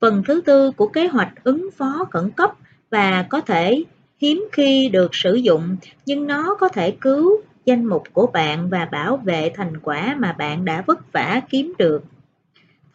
Phần 0.00 0.22
thứ 0.26 0.40
tư 0.40 0.70
của 0.70 0.86
kế 0.86 1.06
hoạch 1.06 1.44
ứng 1.44 1.68
phó 1.76 2.06
khẩn 2.10 2.30
cấp 2.30 2.50
và 2.90 3.26
có 3.30 3.40
thể 3.40 3.84
hiếm 4.18 4.44
khi 4.52 4.88
được 4.88 5.14
sử 5.14 5.34
dụng, 5.34 5.76
nhưng 6.06 6.26
nó 6.26 6.54
có 6.60 6.68
thể 6.68 6.96
cứu 7.00 7.30
danh 7.64 7.84
mục 7.84 8.02
của 8.12 8.26
bạn 8.26 8.68
và 8.70 8.88
bảo 8.92 9.16
vệ 9.16 9.50
thành 9.54 9.80
quả 9.82 10.16
mà 10.18 10.32
bạn 10.32 10.64
đã 10.64 10.84
vất 10.86 11.12
vả 11.12 11.40
kiếm 11.50 11.72
được 11.78 12.04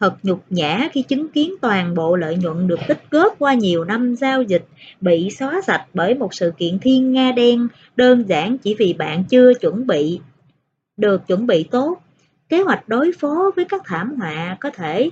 thật 0.01 0.15
nhục 0.23 0.43
nhã 0.49 0.89
khi 0.91 1.01
chứng 1.01 1.29
kiến 1.29 1.53
toàn 1.61 1.95
bộ 1.95 2.15
lợi 2.15 2.37
nhuận 2.37 2.67
được 2.67 2.79
tích 2.87 3.01
góp 3.11 3.35
qua 3.39 3.53
nhiều 3.53 3.83
năm 3.83 4.15
giao 4.15 4.41
dịch 4.41 4.65
bị 5.01 5.29
xóa 5.29 5.61
sạch 5.67 5.85
bởi 5.93 6.13
một 6.13 6.33
sự 6.33 6.53
kiện 6.57 6.79
thiên 6.79 7.11
nga 7.11 7.31
đen 7.31 7.67
đơn 7.95 8.29
giản 8.29 8.57
chỉ 8.57 8.75
vì 8.79 8.93
bạn 8.93 9.23
chưa 9.23 9.53
chuẩn 9.53 9.87
bị 9.87 10.19
được 10.97 11.27
chuẩn 11.27 11.47
bị 11.47 11.63
tốt. 11.63 11.97
Kế 12.49 12.61
hoạch 12.61 12.89
đối 12.89 13.11
phó 13.19 13.51
với 13.55 13.65
các 13.65 13.81
thảm 13.85 14.15
họa 14.19 14.57
có 14.59 14.69
thể 14.69 15.09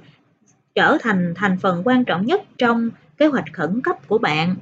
trở 0.76 0.98
thành 1.02 1.34
thành 1.36 1.58
phần 1.62 1.82
quan 1.86 2.06
trọng 2.06 2.26
nhất 2.26 2.42
trong 2.58 2.90
kế 3.18 3.28
hoạch 3.28 3.54
khẩn 3.54 3.82
cấp 3.84 4.08
của 4.08 4.18
bạn. 4.18 4.56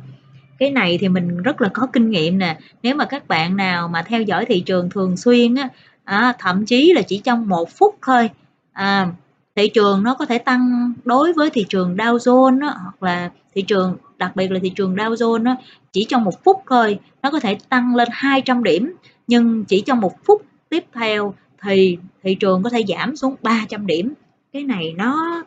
Cái 0.60 0.70
này 0.70 0.98
thì 1.02 1.10
mình 1.10 1.42
rất 1.42 1.62
là 1.62 1.70
có 1.74 1.88
kinh 1.94 2.10
nghiệm 2.10 2.38
nè. 2.38 2.58
Nếu 2.84 2.96
mà 2.96 3.06
các 3.06 3.28
bạn 3.28 3.58
nào 3.58 3.88
mà 3.88 4.02
theo 4.02 4.22
dõi 4.22 4.46
thị 4.46 4.62
trường 4.62 4.90
thường 4.90 5.18
xuyên 5.18 5.56
á, 5.56 5.70
à, 6.04 6.34
thậm 6.40 6.66
chí 6.66 6.94
là 6.96 7.02
chỉ 7.02 7.22
trong 7.24 7.50
một 7.50 7.70
phút 7.70 7.96
thôi, 8.02 8.30
à, 8.72 9.12
thị 9.58 9.70
trường 9.70 10.04
nó 10.04 10.14
có 10.14 10.26
thể 10.26 10.38
tăng 10.38 10.94
đối 11.06 11.34
với 11.34 11.50
thị 11.50 11.66
trường 11.70 11.96
Dow 11.96 12.18
Jones 12.18 12.60
đó, 12.60 12.74
hoặc 12.84 13.04
là 13.04 13.32
thị 13.56 13.62
trường 13.62 13.98
đặc 14.18 14.36
biệt 14.36 14.52
là 14.52 14.60
thị 14.64 14.70
trường 14.76 14.96
Dow 14.96 15.14
Jones 15.14 15.44
đó, 15.44 15.56
chỉ 15.92 16.06
trong 16.10 16.24
một 16.24 16.44
phút 16.44 16.64
thôi 16.70 17.00
nó 17.22 17.32
có 17.32 17.40
thể 17.40 17.58
tăng 17.70 17.96
lên 17.96 18.08
200 18.12 18.64
điểm. 18.64 18.94
Nhưng 19.28 19.66
chỉ 19.66 19.82
trong 19.82 20.02
một 20.02 20.26
phút 20.26 20.42
tiếp 20.70 20.86
theo 20.94 21.34
thì 21.62 21.98
thị 22.24 22.36
trường 22.36 22.64
có 22.64 22.70
thể 22.70 22.84
giảm 22.88 23.16
xuống 23.16 23.36
300 23.42 23.88
điểm. 23.88 24.14
Cái 24.54 24.64
này 24.64 24.94
nó 24.98 25.44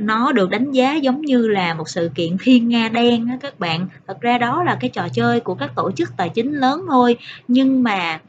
nó 0.00 0.32
được 0.32 0.50
đánh 0.50 0.70
giá 0.72 0.94
giống 0.94 1.22
như 1.22 1.48
là 1.48 1.74
một 1.74 1.88
sự 1.88 2.10
kiện 2.14 2.36
thiên 2.40 2.68
nga 2.68 2.88
đen 2.88 3.28
đó 3.28 3.34
các 3.40 3.60
bạn. 3.60 3.86
Thật 4.06 4.20
ra 4.20 4.38
đó 4.38 4.62
là 4.62 4.76
cái 4.80 4.90
trò 4.90 5.08
chơi 5.08 5.40
của 5.40 5.54
các 5.54 5.70
tổ 5.76 5.90
chức 5.92 6.08
tài 6.16 6.28
chính 6.28 6.52
lớn 6.52 6.84
thôi. 6.88 7.16
Nhưng 7.48 7.82
mà 7.82 8.20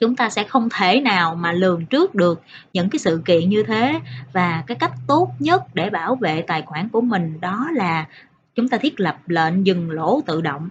chúng 0.00 0.16
ta 0.16 0.30
sẽ 0.30 0.44
không 0.44 0.68
thể 0.78 1.00
nào 1.00 1.34
mà 1.34 1.52
lường 1.52 1.86
trước 1.86 2.14
được 2.14 2.42
những 2.72 2.90
cái 2.90 2.98
sự 2.98 3.22
kiện 3.24 3.48
như 3.48 3.62
thế. 3.62 4.00
Và 4.32 4.64
cái 4.66 4.76
cách 4.80 4.92
tốt 5.06 5.30
nhất 5.38 5.62
để 5.74 5.90
bảo 5.90 6.14
vệ 6.14 6.42
tài 6.42 6.62
khoản 6.62 6.88
của 6.88 7.00
mình 7.00 7.40
đó 7.40 7.68
là 7.74 8.06
chúng 8.54 8.68
ta 8.68 8.78
thiết 8.78 9.00
lập 9.00 9.18
lệnh 9.26 9.66
dừng 9.66 9.90
lỗ 9.90 10.20
tự 10.26 10.40
động. 10.40 10.70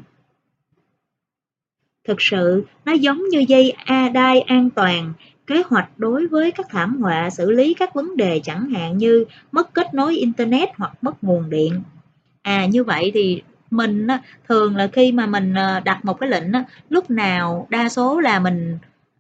Thực 2.08 2.22
sự, 2.22 2.66
nó 2.86 2.92
giống 2.92 3.30
như 3.30 3.46
dây 3.48 3.74
a 3.86 4.10
đai 4.10 4.42
an 4.42 4.70
toàn. 4.70 5.14
Kế 5.48 5.64
hoạch 5.66 5.90
đối 5.98 6.28
với 6.28 6.52
các 6.52 6.66
thảm 6.70 7.02
họa, 7.02 7.30
xử 7.30 7.52
lý 7.52 7.74
các 7.74 7.94
vấn 7.94 8.18
đề 8.18 8.42
chẳng 8.44 8.70
hạn 8.70 8.98
như 8.98 9.26
mất 9.52 9.74
kết 9.74 9.94
nối 9.94 10.16
internet 10.16 10.70
hoặc 10.78 10.92
mất 11.02 11.24
nguồn 11.24 11.50
điện. 11.50 11.82
À 12.42 12.66
như 12.66 12.84
vậy 12.84 13.12
thì 13.14 13.42
mình 13.72 14.08
thường 14.50 14.76
là 14.76 14.88
khi 14.94 15.12
mà 15.12 15.26
mình 15.26 15.54
ờ, 15.54 15.80
đặt 15.80 16.06
một 16.06 16.20
cái 16.20 16.30
lệnh 16.30 16.46
lúc 16.90 17.10
nào 17.10 17.68
đa 17.70 17.90
số 17.90 18.20
là 18.20 18.40
mình 18.40 18.78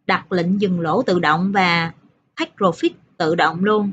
đặt 0.07 0.31
lệnh 0.31 0.61
dừng 0.61 0.79
lỗ 0.79 1.01
tự 1.01 1.19
động 1.19 1.51
và 1.51 1.91
take 2.39 2.51
profit 2.57 2.89
tự 3.17 3.35
động 3.35 3.63
luôn. 3.63 3.91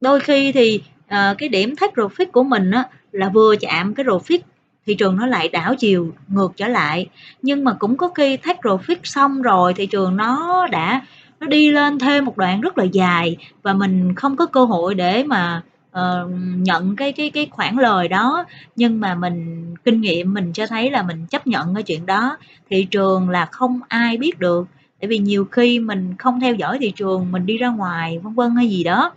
Đôi 0.00 0.20
khi 0.20 0.52
thì 0.52 0.82
uh, 1.04 1.38
cái 1.38 1.48
điểm 1.48 1.76
take 1.76 1.92
profit 1.94 2.26
của 2.32 2.42
mình 2.42 2.70
á, 2.70 2.84
là 3.12 3.28
vừa 3.28 3.56
chạm 3.56 3.94
cái 3.94 4.06
profit 4.06 4.38
thị 4.86 4.94
trường 4.94 5.16
nó 5.16 5.26
lại 5.26 5.48
đảo 5.48 5.74
chiều 5.78 6.12
ngược 6.28 6.52
trở 6.56 6.68
lại. 6.68 7.08
Nhưng 7.42 7.64
mà 7.64 7.72
cũng 7.78 7.96
có 7.96 8.08
khi 8.08 8.36
take 8.36 8.60
profit 8.62 8.96
xong 9.04 9.42
rồi 9.42 9.74
thị 9.74 9.86
trường 9.86 10.16
nó 10.16 10.66
đã 10.66 11.02
nó 11.40 11.46
đi 11.46 11.70
lên 11.70 11.98
thêm 11.98 12.24
một 12.24 12.36
đoạn 12.36 12.60
rất 12.60 12.78
là 12.78 12.84
dài 12.84 13.36
và 13.62 13.74
mình 13.74 14.14
không 14.14 14.36
có 14.36 14.46
cơ 14.46 14.64
hội 14.64 14.94
để 14.94 15.24
mà 15.24 15.62
uh, 15.90 16.30
nhận 16.56 16.96
cái 16.96 17.12
cái 17.12 17.30
cái 17.30 17.46
khoản 17.50 17.76
lời 17.76 18.08
đó. 18.08 18.44
Nhưng 18.76 19.00
mà 19.00 19.14
mình 19.14 19.66
kinh 19.84 20.00
nghiệm 20.00 20.34
mình 20.34 20.52
cho 20.52 20.66
thấy 20.66 20.90
là 20.90 21.02
mình 21.02 21.26
chấp 21.26 21.46
nhận 21.46 21.74
cái 21.74 21.82
chuyện 21.82 22.06
đó. 22.06 22.36
Thị 22.70 22.84
trường 22.90 23.30
là 23.30 23.46
không 23.46 23.80
ai 23.88 24.16
biết 24.16 24.38
được 24.38 24.66
tại 25.00 25.08
vì 25.08 25.18
nhiều 25.18 25.44
khi 25.44 25.80
mình 25.80 26.14
không 26.18 26.40
theo 26.40 26.54
dõi 26.54 26.78
thị 26.80 26.92
trường, 26.96 27.32
mình 27.32 27.46
đi 27.46 27.56
ra 27.56 27.68
ngoài, 27.68 28.18
vân 28.18 28.34
vân 28.34 28.50
hay 28.56 28.68
gì 28.68 28.84
đó, 28.84 29.12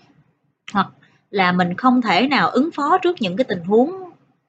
hoặc 0.73 0.87
là 1.31 1.51
mình 1.51 1.73
không 1.73 2.01
thể 2.01 2.27
nào 2.27 2.49
ứng 2.49 2.69
phó 2.71 2.97
trước 2.97 3.15
những 3.19 3.37
cái 3.37 3.45
tình 3.45 3.63
huống 3.63 3.91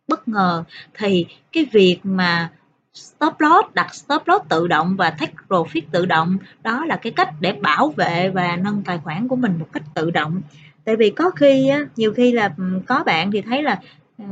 bất 0.09 0.29
ngờ, 0.29 0.65
thì 0.95 1.27
cái 1.53 1.67
việc 1.73 1.99
mà 2.03 2.51
stop 2.95 3.35
loss, 3.39 3.75
đặt 3.75 3.95
stop 3.95 4.23
loss 4.27 4.49
tự 4.49 4.67
động 4.67 4.97
và 4.97 5.11
take 5.11 5.35
profit 5.49 5.83
tự 5.91 6.07
động, 6.07 6.37
đó 6.63 6.85
là 6.85 6.97
cái 6.97 7.13
cách 7.13 7.31
để 7.41 7.53
bảo 7.53 7.89
vệ 7.97 8.31
và 8.35 8.57
nâng 8.57 8.83
tài 8.85 8.99
khoản 8.99 9.29
của 9.29 9.37
mình 9.37 9.59
một 9.59 9.67
cách 9.73 9.83
tự 9.95 10.11
động. 10.11 10.43
Tại 10.85 10.97
vì 10.97 11.11
có 11.11 11.31
khi 11.31 11.71
nhiều 11.97 12.13
khi 12.13 12.33
là 12.33 12.55
ừ, 12.59 12.65
có 12.87 13.03
bạn 13.07 13.31
thì 13.31 13.41
thấy 13.41 13.63
là 13.63 13.81
ừ, 14.19 14.25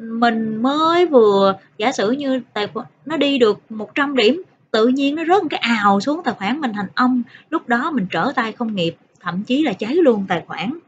mình 0.00 0.62
mới 0.62 1.06
vừa, 1.06 1.54
giả 1.78 1.92
sử 1.92 2.10
như 2.10 2.40
tài 2.52 2.66
khoản 2.66 2.86
nó 3.06 3.16
đi 3.16 3.38
được 3.38 3.60
100 3.70 4.16
điểm 4.16 4.42
tự 4.76 4.86
nhiên 4.86 5.14
nó 5.14 5.24
rớt 5.24 5.42
một 5.42 5.48
cái 5.50 5.60
ào 5.60 6.00
xuống 6.00 6.20
tài 6.24 6.34
khoản 6.34 6.60
mình 6.60 6.72
thành 6.72 6.86
ông. 6.94 7.22
Lúc 7.50 7.68
đó 7.68 7.90
mình 7.90 8.06
trở 8.10 8.32
tay 8.34 8.52
không 8.52 8.74
nghiệp, 8.74 8.96
thậm 9.20 9.42
chí 9.42 9.62
là 9.62 9.72
cháy 9.72 9.94
luôn 9.94 10.24
tài 10.28 10.42
khoản. 10.46 10.78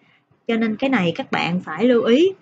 Cho 0.49 0.57
nên 0.57 0.77
cái 0.77 0.91
này 0.91 1.13
các 1.17 1.33
bạn 1.33 1.61
phải 1.61 1.85
lưu 1.85 2.03
ý. 2.03 2.33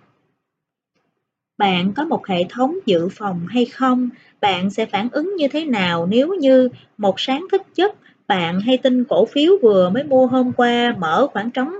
Bạn 1.58 1.92
có 1.92 2.04
một 2.04 2.26
hệ 2.26 2.44
thống 2.48 2.78
dự 2.86 3.08
phòng 3.08 3.46
hay 3.48 3.64
không? 3.64 4.08
Bạn 4.40 4.70
sẽ 4.70 4.86
phản 4.86 5.08
ứng 5.12 5.36
như 5.36 5.48
thế 5.48 5.64
nào 5.64 6.06
nếu 6.06 6.34
như 6.34 6.68
một 6.98 7.20
sáng 7.20 7.46
thức 7.52 7.62
giấc 7.74 7.94
bạn 8.26 8.60
hay 8.60 8.78
tin 8.78 9.04
cổ 9.04 9.26
phiếu 9.26 9.52
vừa 9.62 9.90
mới 9.90 10.04
mua 10.04 10.26
hôm 10.26 10.52
qua 10.52 10.94
mở 10.98 11.26
khoảng 11.32 11.50
trống 11.50 11.72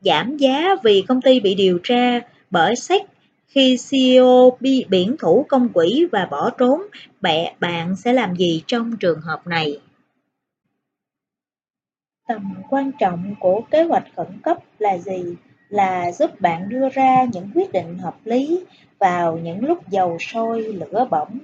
giảm 0.00 0.36
giá 0.36 0.74
vì 0.84 1.04
công 1.08 1.22
ty 1.22 1.40
bị 1.40 1.54
điều 1.54 1.78
tra 1.82 2.20
bởi 2.50 2.76
SEC 2.76 3.02
khi 3.48 3.76
CEO 3.90 4.56
bị 4.60 4.84
biển 4.88 5.16
thủ 5.18 5.46
công 5.48 5.68
quỹ 5.68 6.06
và 6.12 6.28
bỏ 6.30 6.50
trốn, 6.50 6.82
bẹ 7.20 7.54
bạn 7.60 7.96
sẽ 7.96 8.12
làm 8.12 8.36
gì 8.36 8.62
trong 8.66 8.96
trường 9.00 9.20
hợp 9.20 9.46
này? 9.46 9.80
Tầm 12.28 12.54
quan 12.70 12.90
trọng 12.98 13.34
của 13.40 13.60
kế 13.70 13.82
hoạch 13.82 14.04
khẩn 14.16 14.40
cấp 14.42 14.58
là 14.78 14.98
gì? 14.98 15.24
Là 15.68 16.12
giúp 16.12 16.40
bạn 16.40 16.68
đưa 16.68 16.88
ra 16.88 17.24
những 17.32 17.50
quyết 17.54 17.72
định 17.72 17.98
hợp 17.98 18.16
lý 18.24 18.64
vào 18.98 19.38
những 19.38 19.64
lúc 19.64 19.88
dầu 19.88 20.18
sôi 20.20 20.62
lửa 20.62 21.06
bỏng 21.10 21.38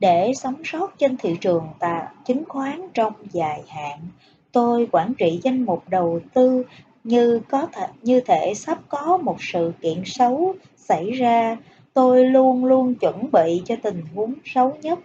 để 0.00 0.32
sống 0.36 0.64
sót 0.64 0.98
trên 0.98 1.16
thị 1.16 1.36
trường 1.40 1.68
tà 1.80 2.08
chứng 2.24 2.44
khoán 2.48 2.80
trong 2.94 3.12
dài 3.32 3.62
hạn. 3.68 3.98
Tôi 4.52 4.88
quản 4.92 5.14
trị 5.14 5.40
danh 5.42 5.64
mục 5.64 5.88
đầu 5.88 6.20
tư 6.34 6.62
như 7.04 7.40
có 7.48 7.66
thể 7.72 7.86
như 8.02 8.20
thể 8.20 8.54
sắp 8.54 8.78
có 8.88 9.16
một 9.16 9.36
sự 9.40 9.72
kiện 9.80 10.02
xấu 10.04 10.54
xảy 10.88 11.10
ra, 11.10 11.56
tôi 11.94 12.26
luôn 12.26 12.64
luôn 12.64 12.94
chuẩn 12.94 13.30
bị 13.32 13.62
cho 13.64 13.76
tình 13.82 14.02
huống 14.14 14.34
xấu 14.44 14.76
nhất. 14.82 14.98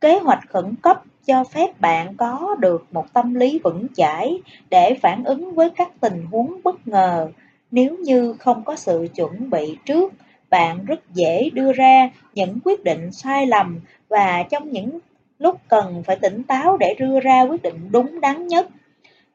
Kế 0.00 0.18
hoạch 0.18 0.48
khẩn 0.48 0.74
cấp 0.82 1.02
cho 1.26 1.44
phép 1.44 1.80
bạn 1.80 2.16
có 2.16 2.56
được 2.58 2.86
một 2.92 3.12
tâm 3.12 3.34
lý 3.34 3.60
vững 3.64 3.86
chãi 3.94 4.40
để 4.70 4.94
phản 5.02 5.24
ứng 5.24 5.54
với 5.54 5.70
các 5.70 5.88
tình 6.00 6.26
huống 6.30 6.60
bất 6.64 6.88
ngờ. 6.88 7.28
Nếu 7.70 7.96
như 7.96 8.34
không 8.38 8.64
có 8.64 8.76
sự 8.76 9.08
chuẩn 9.14 9.50
bị 9.50 9.76
trước, 9.86 10.12
bạn 10.50 10.84
rất 10.84 11.00
dễ 11.14 11.50
đưa 11.52 11.72
ra 11.72 12.10
những 12.34 12.58
quyết 12.64 12.84
định 12.84 13.12
sai 13.12 13.46
lầm 13.46 13.80
và 14.08 14.42
trong 14.50 14.70
những 14.70 14.98
lúc 15.38 15.58
cần 15.68 16.02
phải 16.06 16.16
tỉnh 16.16 16.42
táo 16.42 16.76
để 16.76 16.94
đưa 16.98 17.20
ra 17.20 17.42
quyết 17.42 17.62
định 17.62 17.88
đúng 17.90 18.20
đắn 18.20 18.46
nhất. 18.46 18.68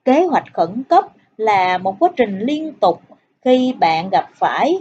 Kế 0.06 0.26
hoạch 0.26 0.54
khẩn 0.54 0.84
cấp 0.90 1.06
là 1.38 1.78
một 1.78 1.96
quá 2.00 2.10
trình 2.18 2.40
liên 2.40 2.74
tục 2.74 3.02
khi 3.46 3.74
bạn 3.80 4.10
gặp 4.10 4.30
phải 4.36 4.78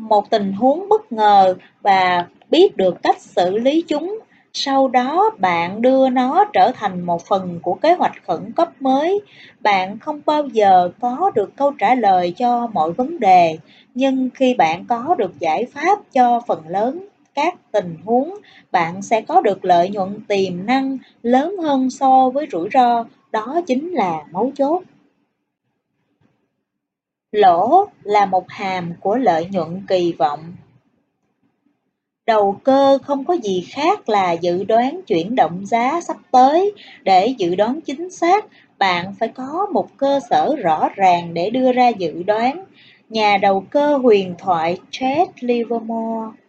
một 0.00 0.30
tình 0.30 0.52
huống 0.52 0.88
bất 0.88 1.12
ngờ 1.12 1.54
và 1.82 2.26
biết 2.50 2.76
được 2.76 3.02
cách 3.02 3.20
xử 3.20 3.58
lý 3.58 3.84
chúng. 3.88 4.18
Sau 4.52 4.88
đó 4.88 5.30
bạn 5.38 5.82
đưa 5.82 6.08
nó 6.08 6.44
trở 6.52 6.72
thành 6.74 7.00
một 7.00 7.22
phần 7.26 7.60
của 7.62 7.74
kế 7.74 7.92
hoạch 7.92 8.12
khẩn 8.26 8.52
cấp 8.52 8.68
mới. 8.80 9.20
Bạn 9.60 9.98
không 9.98 10.20
bao 10.26 10.46
giờ 10.46 10.90
có 11.00 11.30
được 11.34 11.56
câu 11.56 11.72
trả 11.78 11.94
lời 11.94 12.34
cho 12.36 12.66
mọi 12.66 12.92
vấn 12.92 13.20
đề, 13.20 13.58
nhưng 13.94 14.30
khi 14.34 14.54
bạn 14.54 14.84
có 14.88 15.14
được 15.18 15.40
giải 15.40 15.66
pháp 15.74 15.98
cho 16.12 16.40
phần 16.46 16.68
lớn 16.68 17.06
các 17.34 17.54
tình 17.72 17.96
huống, 18.04 18.34
bạn 18.72 19.02
sẽ 19.02 19.20
có 19.20 19.40
được 19.40 19.64
lợi 19.64 19.90
nhuận 19.90 20.20
tiềm 20.28 20.66
năng 20.66 20.98
lớn 21.22 21.56
hơn 21.62 21.90
so 21.90 22.30
với 22.30 22.46
rủi 22.52 22.68
ro. 22.72 23.04
Đó 23.32 23.60
chính 23.66 23.90
là 23.90 24.24
mấu 24.32 24.52
chốt 24.56 24.82
lỗ 27.32 27.86
là 28.02 28.26
một 28.26 28.44
hàm 28.48 28.92
của 29.00 29.16
lợi 29.16 29.48
nhuận 29.50 29.82
kỳ 29.88 30.12
vọng 30.12 30.40
Đầu 32.26 32.60
cơ 32.64 32.98
không 33.02 33.24
có 33.24 33.34
gì 33.34 33.66
khác 33.70 34.08
là 34.08 34.32
dự 34.32 34.64
đoán 34.64 35.00
chuyển 35.06 35.34
động 35.34 35.66
giá 35.66 36.00
sắp 36.00 36.16
tới. 36.30 36.72
Để 37.02 37.34
dự 37.38 37.54
đoán 37.54 37.80
chính 37.80 38.10
xác, 38.10 38.44
bạn 38.78 39.14
phải 39.18 39.28
có 39.28 39.66
một 39.72 39.88
cơ 39.96 40.20
sở 40.30 40.56
rõ 40.56 40.88
ràng 40.94 41.34
để 41.34 41.50
đưa 41.50 41.72
ra 41.72 41.88
dự 41.88 42.22
đoán. 42.22 42.64
Nhà 43.08 43.38
đầu 43.42 43.64
cơ 43.70 43.96
huyền 43.96 44.34
thoại 44.38 44.78
Chad 44.90 45.28
Livermore 45.40 46.40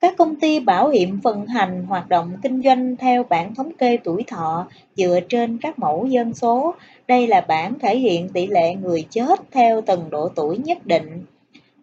các 0.00 0.16
công 0.16 0.36
ty 0.36 0.60
bảo 0.60 0.88
hiểm 0.88 1.20
vận 1.20 1.46
hành 1.46 1.84
hoạt 1.88 2.08
động 2.08 2.32
kinh 2.42 2.62
doanh 2.62 2.96
theo 2.96 3.24
bảng 3.24 3.54
thống 3.54 3.72
kê 3.78 3.98
tuổi 4.04 4.24
thọ 4.26 4.66
dựa 4.96 5.20
trên 5.28 5.58
các 5.58 5.78
mẫu 5.78 6.06
dân 6.06 6.34
số. 6.34 6.74
Đây 7.08 7.26
là 7.26 7.40
bảng 7.40 7.78
thể 7.78 7.98
hiện 7.98 8.28
tỷ 8.28 8.46
lệ 8.46 8.74
người 8.74 9.04
chết 9.10 9.40
theo 9.50 9.80
từng 9.80 10.10
độ 10.10 10.28
tuổi 10.28 10.58
nhất 10.58 10.86
định. 10.86 11.24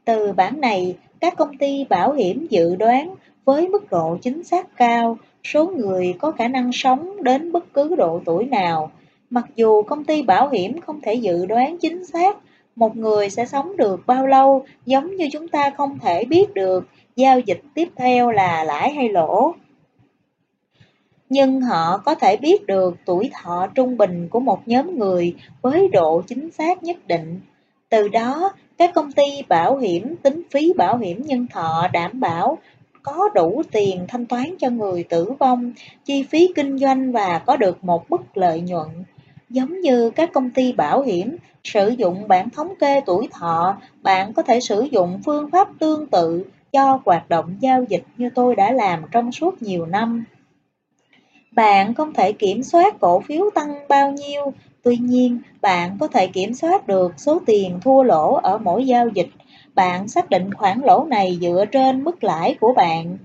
Từ 0.05 0.33
bảng 0.33 0.61
này, 0.61 0.95
các 1.19 1.33
công 1.37 1.57
ty 1.57 1.85
bảo 1.89 2.13
hiểm 2.13 2.47
dự 2.49 2.75
đoán 2.75 3.15
với 3.45 3.67
mức 3.67 3.91
độ 3.91 4.17
chính 4.21 4.43
xác 4.43 4.77
cao 4.77 5.17
số 5.43 5.65
người 5.67 6.15
có 6.19 6.31
khả 6.31 6.47
năng 6.47 6.71
sống 6.73 7.23
đến 7.23 7.51
bất 7.51 7.73
cứ 7.73 7.95
độ 7.95 8.21
tuổi 8.25 8.45
nào. 8.45 8.91
Mặc 9.29 9.45
dù 9.55 9.81
công 9.81 10.03
ty 10.03 10.21
bảo 10.21 10.49
hiểm 10.49 10.81
không 10.81 11.01
thể 11.01 11.13
dự 11.13 11.45
đoán 11.45 11.77
chính 11.77 12.05
xác 12.05 12.37
một 12.75 12.97
người 12.97 13.29
sẽ 13.29 13.45
sống 13.45 13.77
được 13.77 14.07
bao 14.07 14.27
lâu, 14.27 14.65
giống 14.85 15.15
như 15.15 15.29
chúng 15.31 15.47
ta 15.47 15.69
không 15.77 15.99
thể 15.99 16.25
biết 16.25 16.53
được 16.53 16.87
giao 17.15 17.39
dịch 17.39 17.61
tiếp 17.73 17.89
theo 17.95 18.31
là 18.31 18.63
lãi 18.63 18.91
hay 18.91 19.09
lỗ. 19.09 19.53
Nhưng 21.33 21.61
họ 21.61 21.97
có 21.97 22.15
thể 22.15 22.37
biết 22.37 22.65
được 22.65 22.95
tuổi 23.05 23.31
thọ 23.33 23.67
trung 23.75 23.97
bình 23.97 24.27
của 24.29 24.39
một 24.39 24.67
nhóm 24.67 24.99
người 24.99 25.35
với 25.61 25.87
độ 25.87 26.21
chính 26.27 26.51
xác 26.51 26.83
nhất 26.83 27.07
định. 27.07 27.39
Từ 27.89 28.07
đó, 28.07 28.51
các 28.77 28.91
công 28.93 29.11
ty 29.11 29.23
bảo 29.49 29.77
hiểm 29.77 30.15
tính 30.15 30.41
phí 30.51 30.73
bảo 30.73 30.97
hiểm 30.97 31.21
nhân 31.21 31.47
thọ 31.47 31.87
đảm 31.93 32.19
bảo 32.19 32.57
có 33.03 33.29
đủ 33.35 33.63
tiền 33.71 34.05
thanh 34.07 34.25
toán 34.25 34.45
cho 34.59 34.69
người 34.69 35.03
tử 35.03 35.31
vong, 35.39 35.73
chi 36.05 36.23
phí 36.23 36.51
kinh 36.55 36.77
doanh 36.77 37.11
và 37.11 37.39
có 37.45 37.57
được 37.57 37.83
một 37.83 38.11
mức 38.11 38.37
lợi 38.37 38.61
nhuận. 38.61 38.87
Giống 39.49 39.81
như 39.81 40.09
các 40.09 40.33
công 40.33 40.49
ty 40.49 40.71
bảo 40.71 41.01
hiểm 41.01 41.37
sử 41.63 41.89
dụng 41.89 42.27
bảng 42.27 42.49
thống 42.49 42.73
kê 42.79 43.01
tuổi 43.05 43.27
thọ, 43.31 43.77
bạn 44.01 44.33
có 44.33 44.41
thể 44.41 44.59
sử 44.59 44.87
dụng 44.91 45.21
phương 45.25 45.51
pháp 45.51 45.67
tương 45.79 46.07
tự 46.07 46.45
cho 46.71 46.99
hoạt 47.05 47.29
động 47.29 47.55
giao 47.59 47.83
dịch 47.83 48.03
như 48.17 48.29
tôi 48.35 48.55
đã 48.55 48.71
làm 48.71 49.01
trong 49.11 49.31
suốt 49.31 49.61
nhiều 49.61 49.85
năm. 49.85 50.25
Bạn 51.55 51.93
không 51.93 52.13
thể 52.13 52.31
kiểm 52.31 52.63
soát 52.63 52.99
cổ 52.99 53.19
phiếu 53.19 53.49
tăng 53.55 53.87
bao 53.89 54.11
nhiêu, 54.11 54.53
tuy 54.83 54.97
nhiên 54.97 55.39
bạn 55.61 55.97
có 55.99 56.07
thể 56.07 56.27
kiểm 56.27 56.53
soát 56.53 56.87
được 56.87 57.13
số 57.17 57.41
tiền 57.45 57.79
thua 57.81 58.03
lỗ 58.03 58.33
ở 58.33 58.57
mỗi 58.57 58.85
giao 58.87 59.07
dịch. 59.09 59.29
Bạn 59.75 60.07
xác 60.07 60.29
định 60.29 60.53
khoản 60.53 60.81
lỗ 60.83 61.05
này 61.09 61.37
dựa 61.41 61.65
trên 61.71 62.03
mức 62.03 62.23
lãi 62.23 62.55
của 62.59 62.73
bạn. 62.73 63.17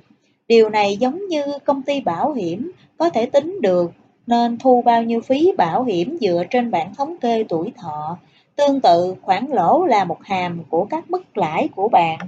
Điều 0.49 0.69
này 0.69 0.97
giống 0.97 1.29
như 1.29 1.43
công 1.65 1.83
ty 1.83 2.01
bảo 2.01 2.33
hiểm 2.33 2.73
có 2.99 3.11
thể 3.11 3.27
tính 3.27 3.59
được 3.63 3.93
nên 4.27 4.59
thu 4.59 4.83
bao 4.85 5.03
nhiêu 5.03 5.21
phí 5.21 5.53
bảo 5.57 5.85
hiểm 5.85 6.19
dựa 6.21 6.43
trên 6.51 6.71
bảng 6.71 6.95
thống 6.95 7.17
kê 7.21 7.45
tuổi 7.49 7.73
thọ. 7.77 8.19
Tương 8.57 8.81
tự, 8.81 9.15
khoản 9.23 9.47
lỗ 9.47 9.85
là 9.85 10.05
một 10.05 10.19
hàm 10.25 10.65
của 10.71 10.85
các 10.85 11.11
mức 11.11 11.39
lãi 11.39 11.69
của 11.77 11.89
bạn. 11.89 12.19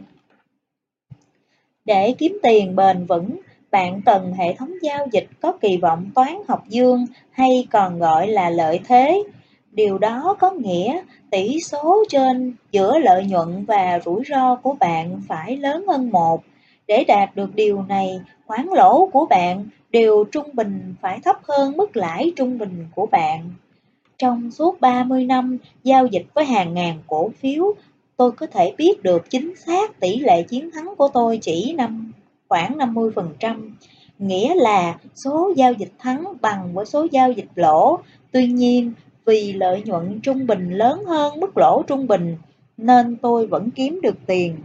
Để 1.84 2.14
kiếm 2.18 2.38
tiền 2.42 2.76
bền 2.76 3.06
vững, 3.06 3.36
bạn 3.70 4.02
cần 4.06 4.33
hệ 4.33 4.54
thống 4.54 4.72
giao 4.83 5.06
dịch 5.12 5.26
có 5.40 5.52
kỳ 5.52 5.76
vọng 5.76 6.11
toán 6.14 6.37
học 6.48 6.64
dương 6.68 7.06
hay 7.30 7.66
còn 7.70 7.98
gọi 7.98 8.26
là 8.26 8.50
lợi 8.50 8.80
thế. 8.85 9.22
Điều 9.72 9.98
đó 9.98 10.37
có 10.38 10.50
nghĩa 10.50 11.02
tỷ 11.30 11.61
số 11.61 12.04
trên 12.09 12.54
giữa 12.70 12.98
lợi 12.98 13.24
nhuận 13.24 13.64
và 13.64 14.00
rủi 14.04 14.22
ro 14.30 14.54
của 14.54 14.72
bạn 14.80 15.22
phải 15.28 15.56
lớn 15.56 15.85
hơn 15.88 16.11
một. 16.11 16.42
Để 16.87 17.04
đạt 17.04 17.37
được 17.37 17.54
điều 17.54 17.83
này, 17.83 18.20
khoản 18.46 18.66
lỗ 18.66 19.09
của 19.12 19.26
bạn 19.26 19.66
đều 19.90 20.24
trung 20.33 20.48
bình 20.52 20.94
phải 21.00 21.18
thấp 21.24 21.37
hơn 21.42 21.76
mức 21.76 21.96
lãi 21.96 22.33
trung 22.37 22.59
bình 22.59 22.87
của 22.94 23.06
bạn. 23.06 23.50
Trong 24.18 24.50
suốt 24.50 24.80
30 24.80 25.24
năm 25.24 25.59
giao 25.85 26.06
dịch 26.06 26.26
với 26.35 26.44
hàng 26.44 26.74
ngàn 26.74 26.98
cổ 27.06 27.30
phiếu, 27.40 27.74
tôi 28.16 28.33
có 28.33 28.46
thể 28.46 28.74
biết 28.76 29.02
được 29.02 29.30
chính 29.30 29.56
xác 29.56 30.00
tỷ 30.00 30.18
lệ 30.18 30.42
chiến 30.42 30.70
thắng 30.70 30.94
của 30.96 31.09
tôi 31.09 31.38
chỉ 31.42 31.72
năm 31.72 32.12
khoảng 32.50 32.78
50%, 32.78 33.70
nghĩa 34.18 34.54
là 34.54 34.98
số 35.14 35.52
giao 35.56 35.72
dịch 35.72 35.92
thắng 35.98 36.24
bằng 36.40 36.74
với 36.74 36.86
số 36.86 37.06
giao 37.10 37.32
dịch 37.32 37.48
lỗ. 37.54 37.98
Tuy 38.32 38.46
nhiên, 38.46 38.92
vì 39.26 39.52
lợi 39.52 39.82
nhuận 39.82 40.20
trung 40.22 40.46
bình 40.46 40.70
lớn 40.70 41.04
hơn 41.04 41.40
mức 41.40 41.58
lỗ 41.58 41.82
trung 41.82 42.06
bình, 42.06 42.36
nên 42.76 43.16
tôi 43.16 43.46
vẫn 43.46 43.70
kiếm 43.70 44.00
được 44.02 44.16
tiền. 44.26 44.56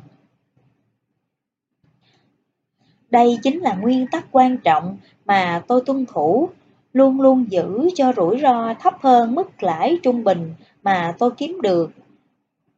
Đây 3.10 3.40
chính 3.44 3.60
là 3.60 3.74
nguyên 3.74 4.08
tắc 4.08 4.26
quan 4.32 4.58
trọng 4.58 4.98
mà 5.26 5.64
tôi 5.68 5.82
tuân 5.86 6.06
thủ, 6.06 6.50
luôn 6.94 7.22
luôn 7.22 7.46
giữ 7.50 7.90
cho 7.96 8.14
rủi 8.18 8.40
ro 8.42 8.74
thấp 8.80 8.94
hơn 9.02 9.36
mức 9.36 9.64
lãi 9.64 9.98
trung 10.04 10.24
bình 10.24 10.54
mà 10.84 11.16
tôi 11.20 11.32
kiếm 11.32 11.62
được. 11.62 11.92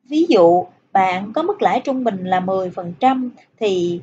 Ví 0.10 0.26
dụ, 0.30 0.65
bạn 0.91 1.34
có 1.34 1.43
mức 1.43 1.62
lãi 1.62 1.80
trung 1.80 2.04
bình 2.04 2.26
là 2.26 2.39
10% 2.39 3.30
thì 3.60 4.02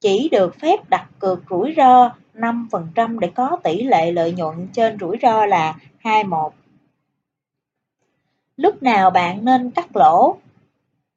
chỉ 0.00 0.28
được 0.32 0.60
phép 0.60 0.88
đặt 0.88 1.08
cược 1.18 1.38
rủi 1.50 1.74
ro 1.76 2.10
5% 2.34 3.18
để 3.18 3.30
có 3.34 3.56
tỷ 3.64 3.82
lệ 3.82 4.12
lợi 4.12 4.32
nhuận 4.32 4.68
trên 4.72 4.98
rủi 5.00 5.16
ro 5.22 5.46
là 5.46 5.74
21. 5.98 6.52
Lúc 8.56 8.82
nào 8.82 9.10
bạn 9.10 9.44
nên 9.44 9.70
cắt 9.70 9.96
lỗ? 9.96 10.36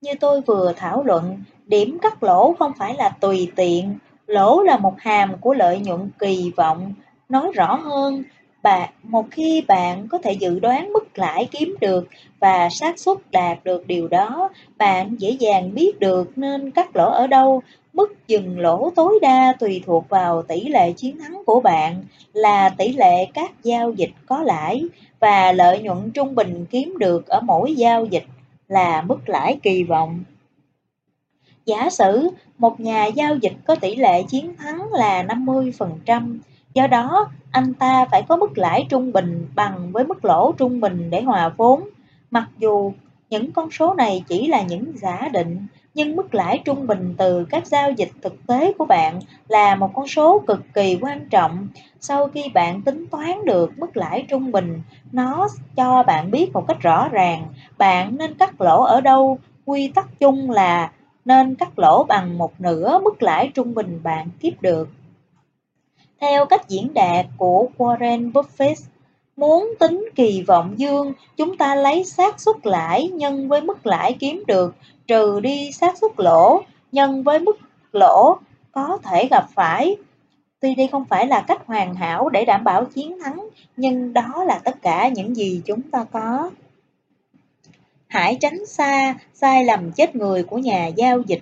Như 0.02 0.12
tôi 0.20 0.42
vừa 0.42 0.74
thảo 0.78 1.04
luận, 1.04 1.44
điểm 1.66 1.98
cắt 2.02 2.24
lỗ 2.24 2.56
không 2.60 2.72
phải 2.78 2.94
là 2.94 3.10
tùy 3.10 3.52
tiện, 3.56 3.98
lỗ 4.28 4.62
là 4.62 4.78
một 4.78 5.00
hàm 5.00 5.38
của 5.38 5.54
lợi 5.54 5.80
nhuận 5.80 6.10
kỳ 6.20 6.52
vọng. 6.58 6.94
Nói 7.30 7.52
rõ 7.54 7.76
hơn, 7.76 8.24
bạn 8.64 8.90
một 9.04 9.26
khi 9.32 9.64
bạn 9.68 10.08
có 10.08 10.18
thể 10.18 10.32
dự 10.32 10.60
đoán 10.60 10.94
mức 10.94 11.18
lãi 11.18 11.48
kiếm 11.52 11.76
được 11.82 12.08
và 12.40 12.70
xác 12.70 13.00
suất 13.00 13.18
đạt 13.32 13.64
được 13.64 13.88
điều 13.88 14.08
đó, 14.08 14.50
bạn 14.78 15.16
dễ 15.20 15.30
dàng 15.30 15.74
biết 15.74 16.00
được 16.00 16.38
nên 16.38 16.72
cắt 16.72 16.96
lỗ 16.96 17.12
ở 17.12 17.28
đâu. 17.28 17.62
Mức 17.94 18.28
dừng 18.28 18.60
lỗ 18.60 18.90
tối 18.96 19.20
đa 19.22 19.54
tùy 19.60 19.84
thuộc 19.86 20.10
vào 20.10 20.44
tỷ 20.44 20.68
lệ 20.68 20.94
chiến 20.94 21.20
thắng 21.20 21.42
của 21.46 21.62
bạn 21.62 22.04
là 22.34 22.70
tỷ 22.70 22.94
lệ 22.94 23.26
các 23.34 23.52
giao 23.64 23.92
dịch 23.92 24.12
có 24.26 24.44
lãi 24.44 24.84
và 25.20 25.52
lợi 25.52 25.82
nhuận 25.82 26.12
trung 26.12 26.36
bình 26.36 26.66
kiếm 26.70 26.98
được 27.00 27.28
ở 27.28 27.42
mỗi 27.42 27.76
giao 27.76 28.06
dịch 28.06 28.26
là 28.68 29.02
mức 29.02 29.30
lãi 29.30 29.60
kỳ 29.64 29.84
vọng. 29.84 30.24
Giả 31.66 31.90
sử 31.90 32.30
một 32.58 32.80
nhà 32.80 33.06
giao 33.06 33.36
dịch 33.36 33.54
có 33.68 33.76
tỷ 33.76 33.96
lệ 33.96 34.24
chiến 34.24 34.56
thắng 34.56 34.94
là 34.94 35.24
50%, 35.24 36.38
do 36.74 36.88
đó 36.88 37.32
anh 37.52 37.74
ta 37.74 38.06
phải 38.12 38.22
có 38.22 38.36
mức 38.36 38.58
lãi 38.58 38.86
trung 38.90 39.12
bình 39.12 39.48
bằng 39.56 39.92
với 39.92 40.04
mức 40.04 40.26
lỗ 40.26 40.52
trung 40.52 40.80
bình 40.80 41.10
để 41.10 41.22
hòa 41.22 41.50
vốn. 41.58 41.90
Mặc 42.32 42.50
dù 42.58 42.94
những 43.30 43.52
con 43.52 43.72
số 43.72 43.94
này 43.94 44.24
chỉ 44.28 44.48
là 44.48 44.62
những 44.62 44.94
giả 44.96 45.30
định, 45.34 45.66
nhưng 45.94 46.16
mức 46.16 46.36
lãi 46.36 46.62
trung 46.66 46.88
bình 46.88 47.16
từ 47.18 47.46
các 47.46 47.68
giao 47.68 47.92
dịch 47.92 48.12
thực 48.22 48.48
tế 48.48 48.74
của 48.74 48.86
bạn 48.86 49.20
là 49.48 49.76
một 49.76 49.92
con 49.94 50.08
số 50.08 50.44
cực 50.48 50.60
kỳ 50.74 50.98
quan 51.02 51.30
trọng. 51.30 51.68
Sau 52.00 52.28
khi 52.28 52.44
bạn 52.54 52.82
tính 52.82 53.06
toán 53.12 53.46
được 53.46 53.72
mức 53.78 53.98
lãi 53.98 54.26
trung 54.30 54.52
bình, 54.52 54.82
nó 55.12 55.48
cho 55.76 56.04
bạn 56.04 56.32
biết 56.32 56.54
một 56.54 56.66
cách 56.68 56.82
rõ 56.82 57.10
ràng 57.10 57.48
bạn 57.78 58.18
nên 58.18 58.34
cắt 58.34 58.62
lỗ 58.62 58.84
ở 58.84 59.02
đâu. 59.02 59.40
Quy 59.66 59.88
tắc 59.88 60.20
chung 60.20 60.52
là 60.52 60.92
nên 61.26 61.56
cắt 61.56 61.80
lỗ 61.80 62.04
bằng 62.04 62.38
một 62.38 62.62
nửa 62.62 63.00
mức 63.00 63.24
lãi 63.24 63.52
trung 63.54 63.74
bình 63.74 64.00
bạn 64.04 64.28
kiếm 64.40 64.54
được. 64.62 64.90
Theo 66.22 66.46
cách 66.46 66.70
diễn 66.70 66.94
đạt 66.94 67.26
của 67.38 67.68
Warren 67.78 68.32
Buffett, 68.32 68.76
muốn 69.38 69.74
tính 69.80 70.10
kỳ 70.16 70.44
vọng 70.48 70.74
dương, 70.78 71.14
chúng 71.38 71.58
ta 71.58 71.76
lấy 71.76 72.04
xác 72.04 72.40
suất 72.40 72.56
lãi 72.64 73.08
nhân 73.08 73.48
với 73.48 73.62
mức 73.62 73.86
lãi 73.86 74.14
kiếm 74.20 74.44
được 74.48 74.76
trừ 75.12 75.40
đi 75.40 75.72
xác 75.72 75.98
suất 75.98 76.12
lỗ 76.18 76.64
nhân 76.92 77.24
với 77.24 77.40
mức 77.40 77.58
lỗ 77.92 78.38
có 78.72 79.00
thể 79.04 79.28
gặp 79.32 79.46
phải. 79.56 79.96
Tuy 80.60 80.76
đây 80.76 80.88
không 80.88 81.06
phải 81.06 81.28
là 81.28 81.44
cách 81.48 81.62
hoàn 81.66 81.96
hảo 81.96 82.30
để 82.30 82.46
đảm 82.46 82.64
bảo 82.64 82.86
chiến 82.86 83.20
thắng, 83.24 83.50
nhưng 83.78 84.14
đó 84.14 84.44
là 84.48 84.60
tất 84.64 84.82
cả 84.82 85.08
những 85.08 85.36
gì 85.36 85.62
chúng 85.66 85.82
ta 85.82 86.04
có. 86.04 86.52
Hãy 88.08 88.38
tránh 88.42 88.66
xa 88.66 89.16
sai 89.34 89.66
lầm 89.66 89.92
chết 89.92 90.16
người 90.16 90.44
của 90.44 90.58
nhà 90.58 90.88
giao 90.88 91.22
dịch. 91.22 91.42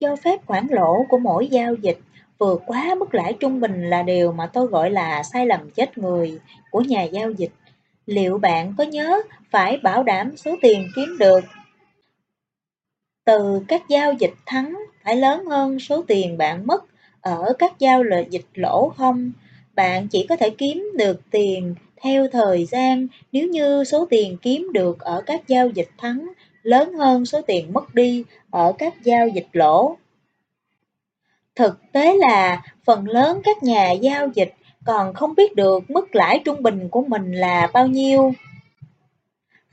Cho 0.00 0.16
phép 0.16 0.46
khoản 0.46 0.66
lỗ 0.70 1.04
của 1.08 1.18
mỗi 1.18 1.46
giao 1.46 1.74
dịch 1.74 1.98
vượt 2.38 2.62
quá 2.66 2.94
mức 2.98 3.14
lãi 3.14 3.32
trung 3.40 3.60
bình 3.60 3.90
là 3.90 4.02
điều 4.02 4.32
mà 4.32 4.50
tôi 4.52 4.66
gọi 4.66 4.90
là 4.90 5.22
sai 5.22 5.46
lầm 5.46 5.70
chết 5.70 5.98
người 5.98 6.40
của 6.70 6.80
nhà 6.80 7.02
giao 7.02 7.30
dịch. 7.30 7.52
Liệu 8.06 8.38
bạn 8.38 8.74
có 8.78 8.84
nhớ 8.84 9.20
phải 9.50 9.76
bảo 9.76 10.02
đảm 10.02 10.36
số 10.36 10.56
tiền 10.62 10.88
kiếm 10.96 11.18
được 11.18 11.40
từ 13.24 13.60
các 13.68 13.82
giao 13.88 14.12
dịch 14.12 14.34
thắng, 14.46 14.78
phải 15.04 15.16
lớn 15.16 15.44
hơn 15.44 15.78
số 15.80 16.04
tiền 16.08 16.38
bạn 16.38 16.66
mất 16.66 16.84
ở 17.20 17.52
các 17.58 17.78
giao 17.78 18.02
dịch 18.30 18.46
lỗ 18.54 18.92
không? 18.96 19.32
Bạn 19.74 20.08
chỉ 20.08 20.26
có 20.28 20.36
thể 20.36 20.50
kiếm 20.50 20.92
được 20.98 21.20
tiền 21.30 21.74
theo 22.02 22.28
thời 22.32 22.66
gian, 22.66 23.06
nếu 23.32 23.48
như 23.48 23.84
số 23.84 24.06
tiền 24.10 24.36
kiếm 24.42 24.68
được 24.72 25.00
ở 25.00 25.22
các 25.26 25.48
giao 25.48 25.68
dịch 25.68 25.88
thắng 25.98 26.32
lớn 26.62 26.92
hơn 26.92 27.26
số 27.26 27.40
tiền 27.46 27.72
mất 27.72 27.94
đi 27.94 28.24
ở 28.50 28.72
các 28.78 28.94
giao 29.04 29.28
dịch 29.28 29.46
lỗ. 29.52 29.96
Thực 31.54 31.78
tế 31.92 32.14
là, 32.14 32.62
phần 32.84 33.08
lớn 33.08 33.40
các 33.44 33.62
nhà 33.62 33.92
giao 33.92 34.28
dịch 34.34 34.54
còn 34.84 35.14
không 35.14 35.34
biết 35.34 35.56
được 35.56 35.90
mức 35.90 36.14
lãi 36.14 36.42
trung 36.44 36.62
bình 36.62 36.88
của 36.88 37.02
mình 37.02 37.32
là 37.32 37.70
bao 37.72 37.86
nhiêu. 37.86 38.32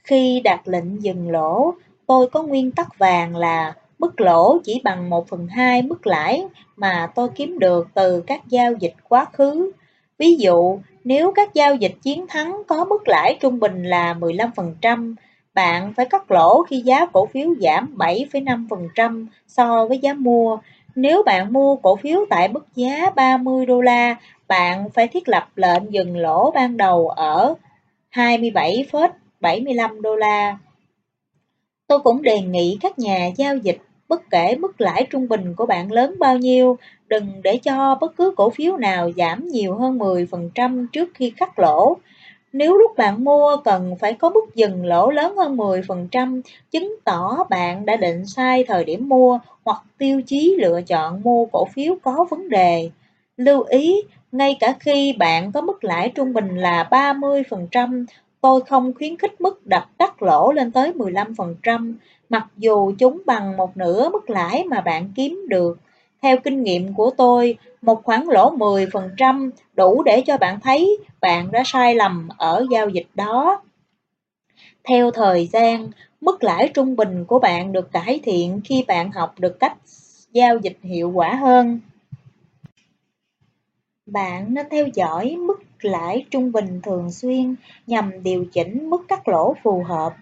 Khi 0.03 0.41
đặt 0.43 0.67
lệnh 0.67 1.03
dừng 1.03 1.31
lỗ, 1.31 1.73
tôi 2.07 2.29
có 2.29 2.43
nguyên 2.43 2.71
tắc 2.71 2.97
vàng 2.97 3.35
là 3.35 3.73
mức 3.99 4.21
lỗ 4.21 4.57
chỉ 4.63 4.81
bằng 4.83 5.09
1 5.09 5.27
phần 5.27 5.47
2 5.47 5.81
mức 5.81 6.07
lãi 6.07 6.43
mà 6.75 7.11
tôi 7.15 7.29
kiếm 7.35 7.59
được 7.59 7.87
từ 7.93 8.21
các 8.27 8.41
giao 8.47 8.73
dịch 8.73 8.93
quá 9.09 9.25
khứ. 9.33 9.71
Ví 10.17 10.35
dụ, 10.35 10.79
nếu 11.03 11.31
các 11.35 11.53
giao 11.53 11.75
dịch 11.75 11.93
chiến 12.01 12.25
thắng 12.27 12.61
có 12.67 12.85
mức 12.85 13.07
lãi 13.07 13.37
trung 13.39 13.59
bình 13.59 13.83
là 13.83 14.13
15%, 14.13 15.15
bạn 15.53 15.93
phải 15.97 16.05
cắt 16.05 16.31
lỗ 16.31 16.63
khi 16.63 16.81
giá 16.81 17.05
cổ 17.05 17.25
phiếu 17.25 17.49
giảm 17.59 17.95
7,5% 17.97 19.25
so 19.47 19.85
với 19.85 19.97
giá 19.97 20.13
mua. 20.13 20.57
Nếu 20.95 21.23
bạn 21.23 21.53
mua 21.53 21.75
cổ 21.75 21.95
phiếu 21.95 22.25
tại 22.29 22.47
mức 22.47 22.65
giá 22.75 23.09
30 23.15 23.65
đô 23.65 23.81
la, 23.81 24.15
bạn 24.51 24.89
phải 24.89 25.07
thiết 25.07 25.29
lập 25.29 25.49
lệnh 25.55 25.93
dừng 25.93 26.17
lỗ 26.17 26.51
ban 26.51 26.77
đầu 26.77 27.09
ở 27.09 27.55
27,75 28.11 30.01
đô 30.01 30.15
la. 30.15 30.57
Tôi 31.87 31.99
cũng 31.99 32.21
đề 32.21 32.41
nghị 32.41 32.77
các 32.81 32.99
nhà 32.99 33.29
giao 33.37 33.57
dịch 33.57 33.77
bất 34.09 34.29
kể 34.29 34.55
mức 34.55 34.81
lãi 34.81 35.07
trung 35.09 35.27
bình 35.27 35.53
của 35.55 35.65
bạn 35.65 35.91
lớn 35.91 36.15
bao 36.19 36.37
nhiêu, 36.37 36.77
đừng 37.07 37.41
để 37.43 37.57
cho 37.63 37.95
bất 38.01 38.15
cứ 38.17 38.33
cổ 38.37 38.49
phiếu 38.49 38.77
nào 38.77 39.11
giảm 39.17 39.47
nhiều 39.47 39.75
hơn 39.75 39.97
10% 39.97 40.87
trước 40.93 41.09
khi 41.13 41.29
cắt 41.29 41.59
lỗ. 41.59 41.97
Nếu 42.53 42.77
lúc 42.77 42.97
bạn 42.97 43.23
mua 43.23 43.57
cần 43.63 43.95
phải 43.99 44.13
có 44.13 44.29
mức 44.29 44.55
dừng 44.55 44.85
lỗ 44.85 45.11
lớn 45.11 45.35
hơn 45.37 45.57
10%, 45.57 46.41
chứng 46.71 46.95
tỏ 47.03 47.43
bạn 47.49 47.85
đã 47.85 47.95
định 47.95 48.25
sai 48.25 48.63
thời 48.63 48.83
điểm 48.83 49.09
mua 49.09 49.39
hoặc 49.63 49.83
tiêu 49.97 50.21
chí 50.25 50.55
lựa 50.59 50.81
chọn 50.81 51.21
mua 51.23 51.45
cổ 51.45 51.65
phiếu 51.65 51.95
có 52.03 52.25
vấn 52.29 52.49
đề. 52.49 52.89
Lưu 53.37 53.63
ý, 53.63 53.95
ngay 54.31 54.57
cả 54.59 54.75
khi 54.79 55.13
bạn 55.13 55.51
có 55.51 55.61
mức 55.61 55.83
lãi 55.83 56.09
trung 56.15 56.33
bình 56.33 56.55
là 56.55 56.87
30%, 56.91 58.05
tôi 58.41 58.61
không 58.61 58.93
khuyến 58.93 59.17
khích 59.17 59.41
mức 59.41 59.67
đập 59.67 59.89
cắt 59.99 60.23
lỗ 60.23 60.51
lên 60.51 60.71
tới 60.71 60.93
15%, 60.93 61.93
mặc 62.29 62.47
dù 62.57 62.93
chúng 62.99 63.21
bằng 63.25 63.57
một 63.57 63.77
nửa 63.77 64.09
mức 64.09 64.29
lãi 64.29 64.63
mà 64.63 64.81
bạn 64.81 65.11
kiếm 65.15 65.45
được. 65.49 65.79
Theo 66.21 66.37
kinh 66.37 66.63
nghiệm 66.63 66.93
của 66.93 67.11
tôi, 67.17 67.57
một 67.81 68.03
khoản 68.03 68.23
lỗ 68.27 68.51
10% 68.51 69.51
đủ 69.73 70.03
để 70.03 70.21
cho 70.21 70.37
bạn 70.37 70.59
thấy 70.59 70.97
bạn 71.21 71.51
đã 71.51 71.63
sai 71.65 71.95
lầm 71.95 72.29
ở 72.37 72.65
giao 72.71 72.89
dịch 72.89 73.07
đó. 73.15 73.61
Theo 74.83 75.11
thời 75.11 75.47
gian, 75.47 75.89
mức 76.21 76.43
lãi 76.43 76.67
trung 76.73 76.95
bình 76.95 77.25
của 77.25 77.39
bạn 77.39 77.71
được 77.71 77.91
cải 77.91 78.19
thiện 78.23 78.61
khi 78.63 78.85
bạn 78.87 79.11
học 79.11 79.39
được 79.39 79.59
cách 79.59 79.77
giao 80.31 80.57
dịch 80.57 80.77
hiệu 80.83 81.11
quả 81.11 81.35
hơn. 81.35 81.79
Bạn 84.11 84.53
nên 84.53 84.65
theo 84.71 84.87
dõi 84.93 85.35
mức 85.39 85.63
lãi 85.79 86.25
trung 86.31 86.51
bình 86.51 86.81
thường 86.83 87.11
xuyên 87.11 87.55
nhằm 87.87 88.23
điều 88.23 88.45
chỉnh 88.53 88.89
mức 88.89 89.05
cắt 89.07 89.27
lỗ 89.27 89.55
phù 89.63 89.83
hợp. 89.83 90.13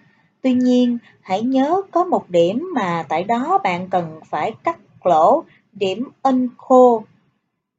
Tuy 0.41 0.53
nhiên, 0.53 0.97
hãy 1.21 1.41
nhớ 1.41 1.81
có 1.91 2.03
một 2.03 2.29
điểm 2.29 2.69
mà 2.75 3.05
tại 3.09 3.23
đó 3.23 3.57
bạn 3.63 3.89
cần 3.89 4.19
phải 4.29 4.53
cắt 4.63 4.77
lỗ, 5.03 5.43
điểm 5.73 6.09
khô. 6.57 7.03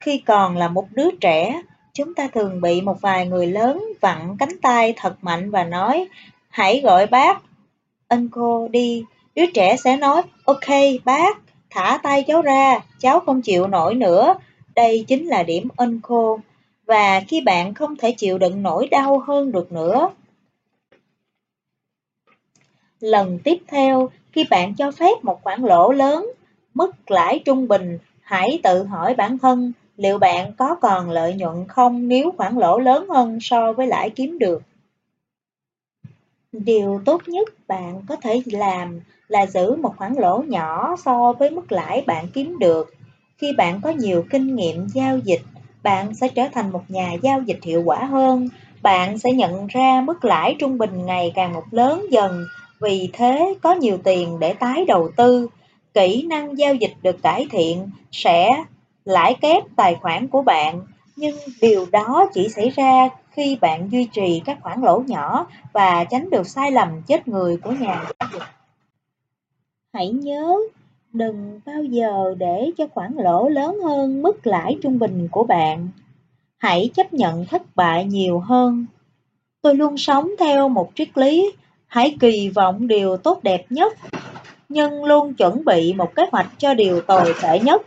Khi 0.01 0.23
còn 0.27 0.57
là 0.57 0.68
một 0.68 0.87
đứa 0.90 1.11
trẻ, 1.20 1.62
chúng 1.92 2.14
ta 2.14 2.29
thường 2.35 2.61
bị 2.61 2.81
một 2.81 3.01
vài 3.01 3.27
người 3.27 3.46
lớn 3.46 3.85
vặn 4.01 4.37
cánh 4.38 4.61
tay 4.62 4.94
thật 4.96 5.16
mạnh 5.23 5.51
và 5.51 5.64
nói 5.64 6.09
Hãy 6.49 6.81
gọi 6.85 7.07
bác 7.07 7.42
Uncle 8.09 8.68
đi. 8.70 9.05
Đứa 9.35 9.46
trẻ 9.55 9.77
sẽ 9.77 9.96
nói 9.96 10.23
Ok 10.44 10.68
bác, 11.05 11.38
thả 11.70 11.99
tay 12.03 12.25
cháu 12.27 12.42
ra, 12.42 12.81
cháu 12.99 13.20
không 13.20 13.42
chịu 13.42 13.66
nổi 13.66 13.94
nữa. 13.94 14.35
Đây 14.74 15.04
chính 15.09 15.26
là 15.26 15.42
điểm 15.42 15.68
uncle. 15.76 16.44
Và 16.87 17.20
khi 17.28 17.40
bạn 17.40 17.74
không 17.74 17.96
thể 17.96 18.12
chịu 18.12 18.38
đựng 18.38 18.62
nổi 18.62 18.88
đau 18.90 19.18
hơn 19.18 19.52
được 19.52 19.72
nữa, 19.72 20.11
Lần 23.00 23.38
tiếp 23.44 23.59
theo, 23.68 24.11
khi 24.33 24.44
bạn 24.50 24.74
cho 24.74 24.90
phép 24.90 25.24
một 25.24 25.42
khoản 25.42 25.62
lỗ 25.62 25.92
lớn, 25.92 26.30
mức 26.74 27.11
lãi 27.11 27.38
trung 27.44 27.68
bình, 27.68 27.98
hãy 28.20 28.61
tự 28.62 28.85
hỏi 28.85 29.14
bản 29.14 29.38
thân 29.38 29.72
liệu 29.96 30.18
bạn 30.18 30.52
có 30.52 30.74
còn 30.74 31.11
lợi 31.11 31.35
nhuận 31.35 31.64
không 31.68 32.09
nếu 32.09 32.33
khoản 32.37 32.56
lỗ 32.56 32.78
lớn 32.78 33.09
hơn 33.09 33.38
so 33.40 33.72
với 33.72 33.87
lãi 33.87 34.11
kiếm 34.11 34.38
được. 34.38 34.62
Điều 36.52 37.00
tốt 37.04 37.22
nhất 37.26 37.48
bạn 37.68 38.02
có 38.09 38.16
thể 38.16 38.42
làm 38.46 39.00
là 39.28 39.46
giữ 39.46 39.76
một 39.76 39.96
khoản 39.96 40.14
lỗ 40.14 40.42
nhỏ 40.46 40.96
so 41.04 41.33
với 41.33 41.50
mức 41.50 41.72
lãi 41.72 42.04
bạn 42.06 42.26
kiếm 42.35 42.59
được. 42.59 42.94
Khi 43.40 43.53
bạn 43.53 43.81
có 43.83 43.90
nhiều 43.90 44.24
kinh 44.31 44.57
nghiệm 44.57 44.87
giao 44.87 45.18
dịch, 45.18 45.40
bạn 45.83 46.14
sẽ 46.14 46.29
trở 46.29 46.48
thành 46.53 46.72
một 46.72 46.83
nhà 46.88 47.12
giao 47.22 47.42
dịch 47.42 47.59
hiệu 47.62 47.83
quả 47.85 48.05
hơn. 48.05 48.48
Bạn 48.83 49.18
sẽ 49.18 49.33
nhận 49.33 49.66
ra 49.66 50.00
mức 50.00 50.24
lãi 50.24 50.57
trung 50.59 50.79
bình 50.79 51.07
ngày 51.07 51.33
càng 51.35 51.53
một 51.53 51.64
lớn 51.70 52.07
dần 52.11 52.44
vì 52.81 53.11
thế 53.12 53.55
có 53.62 53.74
nhiều 53.74 53.98
tiền 54.05 54.38
để 54.38 54.53
tái 54.53 54.85
đầu 54.85 55.11
tư, 55.16 55.48
kỹ 55.94 56.22
năng 56.22 56.59
giao 56.59 56.74
dịch 56.74 56.92
được 57.03 57.22
cải 57.22 57.46
thiện 57.50 57.90
sẽ 58.12 58.64
lãi 59.05 59.35
kép 59.35 59.62
tài 59.76 59.94
khoản 59.94 60.29
của 60.29 60.42
bạn, 60.42 60.81
nhưng 61.16 61.37
điều 61.61 61.87
đó 61.92 62.26
chỉ 62.35 62.48
xảy 62.48 62.70
ra 62.70 63.09
khi 63.31 63.59
bạn 63.61 63.88
duy 63.92 64.09
trì 64.12 64.42
các 64.44 64.59
khoản 64.62 64.81
lỗ 64.81 65.03
nhỏ 65.07 65.46
và 65.72 66.05
tránh 66.05 66.31
được 66.31 66.46
sai 66.46 66.70
lầm 66.70 66.88
chết 67.07 67.29
người 67.29 67.57
của 67.57 67.70
nhà 67.70 68.05
giao 68.20 68.29
dịch. 68.33 68.42
Hãy 69.92 70.09
nhớ, 70.09 70.57
đừng 71.12 71.61
bao 71.66 71.85
giờ 71.85 72.35
để 72.38 72.70
cho 72.79 72.87
khoản 72.87 73.14
lỗ 73.16 73.49
lớn 73.49 73.79
hơn 73.85 74.23
mức 74.23 74.46
lãi 74.46 74.79
trung 74.83 74.99
bình 74.99 75.29
của 75.31 75.44
bạn. 75.44 75.88
Hãy 76.59 76.90
chấp 76.94 77.12
nhận 77.12 77.46
thất 77.46 77.77
bại 77.77 78.05
nhiều 78.05 78.38
hơn. 78.38 78.87
Tôi 79.62 79.75
luôn 79.75 79.96
sống 79.96 80.31
theo 80.38 80.68
một 80.68 80.92
triết 80.94 81.18
lý 81.18 81.53
Hãy 81.90 82.16
kỳ 82.20 82.49
vọng 82.49 82.87
điều 82.87 83.16
tốt 83.16 83.42
đẹp 83.42 83.66
nhất, 83.70 83.92
nhưng 84.68 85.05
luôn 85.05 85.35
chuẩn 85.35 85.64
bị 85.64 85.94
một 85.94 86.14
kế 86.14 86.23
hoạch 86.33 86.53
cho 86.59 86.75
điều 86.75 87.01
tồi 87.01 87.35
tệ 87.42 87.61
nhất. 87.61 87.83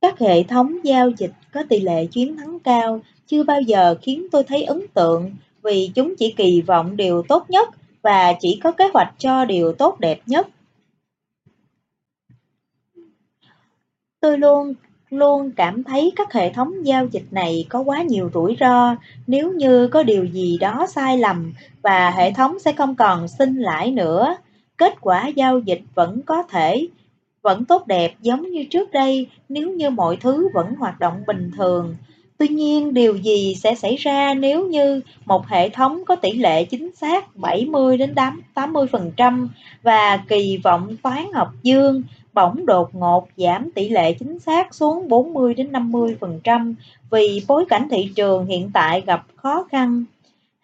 Các 0.00 0.18
hệ 0.18 0.42
thống 0.42 0.76
giao 0.84 1.10
dịch 1.10 1.32
có 1.52 1.62
tỷ 1.68 1.80
lệ 1.80 2.06
chiến 2.06 2.36
thắng 2.36 2.58
cao 2.60 3.00
chưa 3.26 3.44
bao 3.44 3.60
giờ 3.60 3.94
khiến 4.02 4.26
tôi 4.32 4.44
thấy 4.44 4.62
ấn 4.62 4.86
tượng 4.94 5.36
vì 5.62 5.90
chúng 5.94 6.14
chỉ 6.18 6.34
kỳ 6.36 6.60
vọng 6.60 6.96
điều 6.96 7.22
tốt 7.22 7.50
nhất 7.50 7.68
và 8.08 8.32
chỉ 8.40 8.60
có 8.62 8.72
kế 8.72 8.88
hoạch 8.94 9.14
cho 9.18 9.44
điều 9.44 9.72
tốt 9.72 10.00
đẹp 10.00 10.20
nhất. 10.26 10.48
Tôi 14.20 14.38
luôn 14.38 14.74
luôn 15.10 15.50
cảm 15.56 15.84
thấy 15.84 16.12
các 16.16 16.32
hệ 16.32 16.52
thống 16.52 16.86
giao 16.86 17.06
dịch 17.06 17.26
này 17.30 17.66
có 17.68 17.80
quá 17.80 18.02
nhiều 18.02 18.30
rủi 18.34 18.56
ro 18.60 18.96
nếu 19.26 19.52
như 19.52 19.88
có 19.88 20.02
điều 20.02 20.24
gì 20.24 20.58
đó 20.58 20.86
sai 20.88 21.18
lầm 21.18 21.52
và 21.82 22.10
hệ 22.10 22.32
thống 22.32 22.58
sẽ 22.58 22.72
không 22.72 22.94
còn 22.96 23.28
xin 23.28 23.56
lãi 23.56 23.90
nữa. 23.90 24.36
Kết 24.76 24.94
quả 25.00 25.26
giao 25.26 25.58
dịch 25.58 25.82
vẫn 25.94 26.22
có 26.26 26.42
thể, 26.42 26.88
vẫn 27.42 27.64
tốt 27.64 27.86
đẹp 27.86 28.14
giống 28.20 28.50
như 28.50 28.64
trước 28.70 28.92
đây 28.92 29.30
nếu 29.48 29.70
như 29.70 29.90
mọi 29.90 30.16
thứ 30.16 30.48
vẫn 30.54 30.74
hoạt 30.74 30.98
động 30.98 31.22
bình 31.26 31.50
thường. 31.56 31.96
Tuy 32.38 32.48
nhiên, 32.48 32.94
điều 32.94 33.16
gì 33.16 33.54
sẽ 33.54 33.74
xảy 33.74 33.96
ra 33.96 34.34
nếu 34.34 34.66
như 34.66 35.00
một 35.24 35.46
hệ 35.46 35.68
thống 35.68 36.04
có 36.04 36.16
tỷ 36.16 36.32
lệ 36.32 36.64
chính 36.64 36.94
xác 36.94 37.36
70 37.36 37.96
đến 37.96 38.14
80% 38.54 39.48
và 39.82 40.16
kỳ 40.28 40.56
vọng 40.64 40.96
toán 41.02 41.24
học 41.34 41.48
dương 41.62 42.02
bỗng 42.32 42.66
đột 42.66 42.94
ngột 42.94 43.28
giảm 43.36 43.70
tỷ 43.70 43.88
lệ 43.88 44.12
chính 44.12 44.38
xác 44.38 44.74
xuống 44.74 45.08
40 45.08 45.54
đến 45.54 45.72
50% 45.72 46.74
vì 47.10 47.42
bối 47.48 47.64
cảnh 47.68 47.88
thị 47.90 48.10
trường 48.16 48.46
hiện 48.46 48.70
tại 48.74 49.02
gặp 49.06 49.26
khó 49.36 49.66
khăn. 49.70 50.04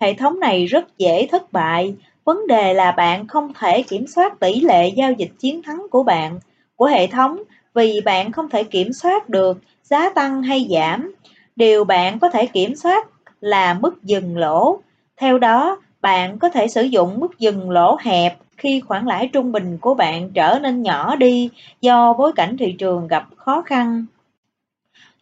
Hệ 0.00 0.14
thống 0.14 0.40
này 0.40 0.66
rất 0.66 0.98
dễ 0.98 1.26
thất 1.30 1.52
bại, 1.52 1.94
Vấn 2.24 2.46
đề 2.46 2.74
là 2.74 2.92
bạn 2.92 3.26
không 3.26 3.52
thể 3.58 3.82
kiểm 3.82 4.06
soát 4.06 4.40
tỷ 4.40 4.60
lệ 4.60 4.88
giao 4.88 5.12
dịch 5.12 5.30
chiến 5.38 5.62
thắng 5.62 5.86
của 5.90 6.02
bạn, 6.02 6.40
của 6.76 6.86
hệ 6.86 7.06
thống 7.06 7.42
vì 7.74 8.00
bạn 8.04 8.32
không 8.32 8.48
thể 8.48 8.64
kiểm 8.64 8.92
soát 8.92 9.28
được 9.28 9.58
giá 9.82 10.10
tăng 10.14 10.42
hay 10.42 10.66
giảm. 10.70 11.14
Điều 11.56 11.84
bạn 11.84 12.18
có 12.18 12.28
thể 12.28 12.46
kiểm 12.46 12.74
soát 12.76 13.08
là 13.40 13.74
mức 13.74 14.02
dừng 14.02 14.36
lỗ. 14.36 14.78
Theo 15.16 15.38
đó, 15.38 15.78
bạn 16.00 16.38
có 16.38 16.48
thể 16.48 16.68
sử 16.68 16.82
dụng 16.82 17.20
mức 17.20 17.38
dừng 17.38 17.70
lỗ 17.70 17.96
hẹp 18.00 18.38
khi 18.56 18.80
khoản 18.80 19.06
lãi 19.06 19.28
trung 19.32 19.52
bình 19.52 19.78
của 19.78 19.94
bạn 19.94 20.30
trở 20.30 20.58
nên 20.62 20.82
nhỏ 20.82 21.16
đi 21.16 21.50
do 21.80 22.12
bối 22.12 22.32
cảnh 22.36 22.56
thị 22.56 22.74
trường 22.78 23.06
gặp 23.08 23.26
khó 23.36 23.62
khăn. 23.62 24.06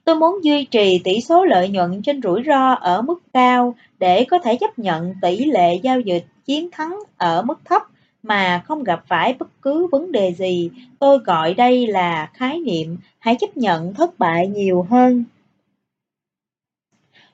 Tôi 0.05 0.16
muốn 0.16 0.45
duy 0.45 0.64
trì 0.64 1.01
tỷ 1.05 1.20
số 1.20 1.45
lợi 1.45 1.68
nhuận 1.68 2.03
trên 2.03 2.22
rủi 2.22 2.43
ro 2.47 2.72
ở 2.72 3.03
mức 3.03 3.22
cao 3.33 3.74
để 3.99 4.24
có 4.24 4.39
thể 4.39 4.57
chấp 4.57 4.78
nhận 4.78 5.14
tỷ 5.22 5.45
lệ 5.45 5.74
giao 5.74 6.01
dịch 6.01 6.24
chiến 6.45 6.68
thắng 6.72 6.99
ở 7.16 7.43
mức 7.43 7.61
thấp 7.64 7.83
mà 8.22 8.62
không 8.64 8.85
gặp 8.85 9.05
phải 9.09 9.35
bất 9.39 9.49
cứ 9.62 9.87
vấn 9.87 10.12
đề 10.12 10.35
gì. 10.35 10.70
Tôi 10.99 11.18
gọi 11.18 11.55
đây 11.55 11.87
là 11.87 12.30
khái 12.35 12.59
niệm 12.59 12.99
hãy 13.18 13.37
chấp 13.41 13.57
nhận 13.57 13.95
thất 13.95 14.18
bại 14.18 14.47
nhiều 14.47 14.87
hơn. 14.91 15.24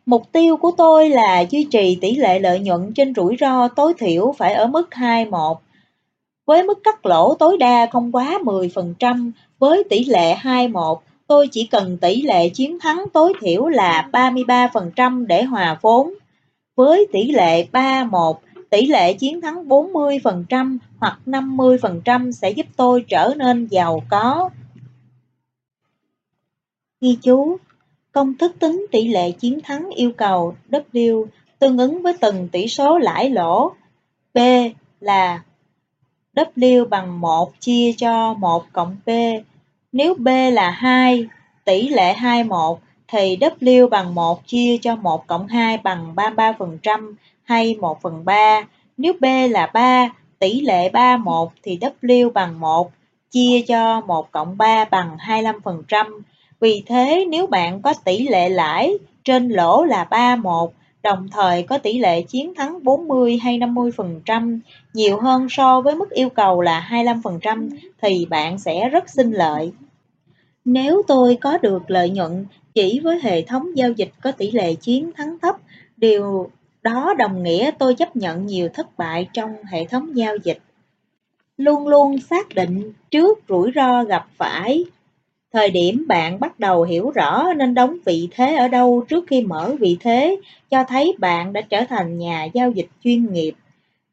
Mục 0.09 0.32
tiêu 0.32 0.56
của 0.56 0.70
tôi 0.76 1.09
là 1.09 1.40
duy 1.50 1.66
trì 1.70 1.98
tỷ 2.00 2.16
lệ 2.16 2.38
lợi 2.38 2.61
nhuận 2.61 2.92
trên 2.94 3.14
rủi 3.14 3.36
ro 3.40 3.68
tối 3.68 3.94
thiểu 3.98 4.34
phải 4.38 4.54
ở 4.54 4.66
mức 4.66 4.94
21 4.94 5.56
với 6.46 6.62
mức 6.62 6.78
cắt 6.84 7.06
lỗ 7.06 7.34
tối 7.34 7.56
đa 7.59 7.86
không 7.92 8.12
quá 8.12 8.38
10%, 8.44 9.30
với 9.59 9.84
tỷ 9.90 10.04
lệ 10.04 10.34
21, 10.34 10.98
tôi 11.26 11.48
chỉ 11.48 11.66
cần 11.66 11.98
tỷ 11.98 12.22
lệ 12.22 12.48
chiến 12.48 12.78
thắng 12.80 13.04
tối 13.12 13.32
thiểu 13.40 13.66
là 13.66 14.09
33% 14.12 15.26
để 15.26 15.42
hòa 15.42 15.78
vốn. 15.82 16.14
Với 16.76 17.06
tỷ 17.12 17.32
lệ 17.32 17.66
31, 17.72 18.36
tỷ 18.70 18.86
lệ 18.86 19.12
chiến 19.12 19.40
thắng 19.40 19.68
40% 19.68 20.78
hoặc 20.98 21.18
50% 21.26 22.32
sẽ 22.32 22.50
giúp 22.50 22.66
tôi 22.76 23.04
trở 23.09 23.34
nên 23.36 23.66
giàu 23.66 24.02
có. 24.11 24.50
Ghi 27.00 27.18
chú 27.22 27.59
Công 28.19 28.35
thức 28.35 28.57
tính 28.59 28.87
tỷ 28.93 29.09
lệ 29.09 29.31
chiến 29.31 29.61
thắng 29.64 29.91
yêu 29.91 30.12
cầu 30.16 30.55
W 30.71 31.25
tương 31.59 31.79
ứng 31.79 32.03
với 32.03 32.12
từng 32.21 32.49
tỷ 32.49 32.69
số 32.69 32.99
lãi 32.99 33.31
lỗ. 33.31 33.73
P 34.35 34.39
là 35.01 35.43
W 36.35 36.89
bằng 36.89 37.21
1 37.21 37.53
chia 37.61 37.93
cho 37.99 38.35
1 38.35 38.64
cộng 38.73 38.97
P. 39.07 39.09
Nếu 39.93 40.14
B 40.14 40.29
là 40.53 40.71
2, 40.71 41.27
tỷ 41.64 41.89
lệ 41.89 42.12
21, 42.12 42.79
thì 43.09 43.37
W 43.37 43.89
bằng 43.89 44.14
1 44.14 44.47
chia 44.47 44.79
cho 44.83 44.97
1 44.97 45.27
cộng 45.27 45.47
2 45.47 45.79
bằng 45.79 46.12
33% 46.16 47.14
hay 47.43 47.77
1 47.81 48.03
phần 48.03 48.25
3. 48.25 48.62
Nếu 48.97 49.12
B 49.21 49.25
là 49.51 49.66
3, 49.66 50.09
tỷ 50.39 50.61
lệ 50.61 50.89
31 50.89 51.49
thì 51.62 51.79
W 52.01 52.31
bằng 52.31 52.61
1 52.61 52.91
chia 53.31 53.64
cho 53.69 54.01
1 54.01 54.33
cộng 54.33 54.59
3 54.59 54.85
bằng 54.85 55.16
25%. 55.16 56.21
Vì 56.61 56.82
thế 56.86 57.26
nếu 57.30 57.46
bạn 57.46 57.82
có 57.82 57.94
tỷ 58.04 58.28
lệ 58.28 58.48
lãi 58.48 58.92
trên 59.24 59.48
lỗ 59.48 59.84
là 59.84 60.04
31 60.04 60.70
đồng 61.02 61.28
thời 61.28 61.62
có 61.62 61.78
tỷ 61.78 61.98
lệ 61.98 62.22
chiến 62.22 62.54
thắng 62.54 62.84
40 62.84 63.36
hay 63.36 63.59
50% 63.59 64.59
nhiều 64.94 65.20
hơn 65.20 65.48
so 65.48 65.80
với 65.80 65.94
mức 65.94 66.11
yêu 66.11 66.28
cầu 66.28 66.61
là 66.61 66.88
25% 66.90 67.68
thì 68.02 68.26
bạn 68.30 68.59
sẽ 68.59 68.88
rất 68.88 69.09
sinh 69.11 69.32
lợi. 69.32 69.72
Nếu 70.64 71.02
tôi 71.06 71.38
có 71.40 71.59
được 71.59 71.90
lợi 71.90 72.11
nhuận 72.11 72.46
chỉ 72.74 73.00
với 73.00 73.20
hệ 73.22 73.42
thống 73.42 73.76
giao 73.76 73.90
dịch 73.92 74.11
có 74.22 74.32
tỷ 74.32 74.50
lệ 74.50 74.74
chiến 74.74 75.11
thắng 75.16 75.38
thấp, 75.42 75.56
điều 75.96 76.50
đó 76.82 77.14
đồng 77.18 77.42
nghĩa 77.42 77.70
tôi 77.78 77.94
chấp 77.94 78.16
nhận 78.16 78.46
nhiều 78.46 78.68
thất 78.74 78.98
bại 78.98 79.28
trong 79.32 79.56
hệ 79.64 79.84
thống 79.84 80.16
giao 80.16 80.36
dịch. 80.36 80.59
Luôn 81.56 81.88
luôn 81.88 82.20
xác 82.20 82.48
định 82.48 82.92
trước 83.11 83.38
rủi 83.48 83.70
ro 83.74 84.04
gặp 84.04 84.26
phải 84.36 84.84
Thời 85.53 85.70
điểm 85.70 86.05
bạn 86.09 86.40
bắt 86.40 86.59
đầu 86.61 86.82
hiểu 86.82 87.11
rõ 87.11 87.44
nên 87.57 87.74
đóng 87.74 87.96
vị 88.05 88.28
thế 88.32 88.55
ở 88.55 88.68
đâu 88.68 89.05
trước 89.09 89.24
khi 89.28 89.40
mở 89.42 89.74
vị 89.80 89.96
thế, 90.01 90.36
cho 90.70 90.84
thấy 90.84 91.14
bạn 91.18 91.53
đã 91.53 91.61
trở 91.61 91.84
thành 91.88 92.18
nhà 92.18 92.44
giao 92.55 92.70
dịch 92.70 92.88
chuyên 93.05 93.32
nghiệp. 93.32 93.53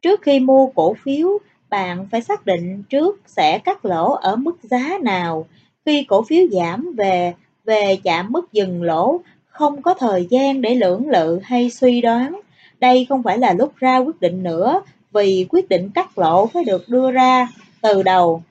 Trước 0.01 0.21
khi 0.21 0.39
mua 0.39 0.67
cổ 0.67 0.95
phiếu, 1.03 1.39
bạn 1.69 2.07
phải 2.11 2.21
xác 2.21 2.45
định 2.45 2.83
trước 2.89 3.21
sẽ 3.25 3.59
cắt 3.59 3.85
lỗ 3.85 4.11
ở 4.11 4.35
mức 4.35 4.57
giá 4.63 4.97
nào. 5.01 5.47
Khi 5.85 6.03
cổ 6.03 6.21
phiếu 6.21 6.47
giảm 6.51 6.95
về 6.97 7.33
về 7.65 7.97
chạm 8.03 8.31
mức 8.31 8.53
dừng 8.53 8.83
lỗ, 8.83 9.19
không 9.45 9.81
có 9.81 9.93
thời 9.93 10.27
gian 10.29 10.61
để 10.61 10.75
lưỡng 10.75 11.09
lự 11.09 11.39
hay 11.43 11.69
suy 11.69 12.01
đoán. 12.01 12.39
Đây 12.79 13.05
không 13.09 13.23
phải 13.23 13.37
là 13.37 13.53
lúc 13.53 13.73
ra 13.75 13.97
quyết 13.97 14.21
định 14.21 14.43
nữa, 14.43 14.81
vì 15.13 15.45
quyết 15.49 15.69
định 15.69 15.89
cắt 15.95 16.17
lỗ 16.17 16.45
phải 16.45 16.63
được 16.63 16.89
đưa 16.89 17.11
ra 17.11 17.47
từ 17.81 18.03
đầu. 18.03 18.41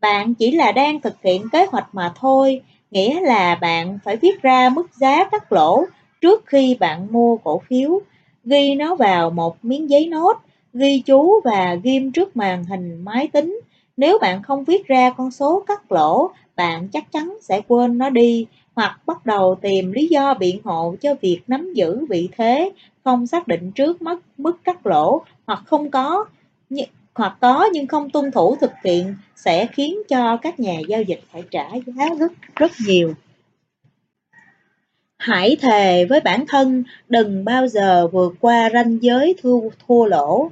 Bạn 0.00 0.34
chỉ 0.34 0.50
là 0.50 0.72
đang 0.72 1.00
thực 1.00 1.22
hiện 1.22 1.42
kế 1.52 1.66
hoạch 1.66 1.88
mà 1.92 2.12
thôi, 2.16 2.62
nghĩa 2.90 3.20
là 3.20 3.54
bạn 3.54 3.98
phải 4.04 4.16
viết 4.16 4.42
ra 4.42 4.68
mức 4.68 4.94
giá 4.94 5.24
cắt 5.24 5.52
lỗ 5.52 5.84
trước 6.20 6.46
khi 6.46 6.76
bạn 6.80 7.06
mua 7.10 7.36
cổ 7.36 7.62
phiếu, 7.68 8.00
ghi 8.44 8.74
nó 8.74 8.94
vào 8.94 9.30
một 9.30 9.64
miếng 9.64 9.90
giấy 9.90 10.08
nốt, 10.08 10.36
ghi 10.72 11.02
chú 11.06 11.40
và 11.44 11.74
ghim 11.82 12.12
trước 12.12 12.36
màn 12.36 12.64
hình 12.64 13.04
máy 13.04 13.28
tính. 13.28 13.60
Nếu 13.96 14.18
bạn 14.18 14.42
không 14.42 14.64
viết 14.64 14.86
ra 14.86 15.10
con 15.10 15.30
số 15.30 15.64
cắt 15.66 15.92
lỗ, 15.92 16.30
bạn 16.56 16.88
chắc 16.88 17.12
chắn 17.12 17.38
sẽ 17.42 17.60
quên 17.68 17.98
nó 17.98 18.10
đi 18.10 18.46
hoặc 18.74 19.00
bắt 19.06 19.26
đầu 19.26 19.54
tìm 19.62 19.92
lý 19.92 20.06
do 20.06 20.34
biện 20.34 20.60
hộ 20.64 20.94
cho 21.00 21.14
việc 21.20 21.40
nắm 21.46 21.72
giữ 21.74 22.06
vị 22.08 22.28
thế, 22.36 22.70
không 23.04 23.26
xác 23.26 23.48
định 23.48 23.72
trước 23.72 24.02
mức 24.02 24.20
mức 24.38 24.64
cắt 24.64 24.86
lỗ 24.86 25.22
hoặc 25.46 25.62
không 25.66 25.90
có 25.90 26.24
hoặc 27.14 27.36
có 27.40 27.68
nhưng 27.72 27.86
không 27.86 28.10
tuân 28.10 28.30
thủ 28.30 28.56
thực 28.60 28.70
hiện 28.84 29.14
sẽ 29.44 29.66
khiến 29.66 29.98
cho 30.08 30.36
các 30.36 30.60
nhà 30.60 30.74
giao 30.88 31.02
dịch 31.02 31.20
phải 31.32 31.42
trả 31.50 31.68
giá 31.86 32.04
rất 32.18 32.32
rất 32.56 32.70
nhiều. 32.86 33.14
Hãy 35.18 35.56
thề 35.60 36.04
với 36.04 36.20
bản 36.20 36.44
thân 36.48 36.84
đừng 37.08 37.44
bao 37.44 37.68
giờ 37.68 38.06
vượt 38.06 38.34
qua 38.40 38.70
ranh 38.72 38.98
giới 39.02 39.34
thua, 39.42 39.60
thua 39.88 40.04
lỗ. 40.04 40.50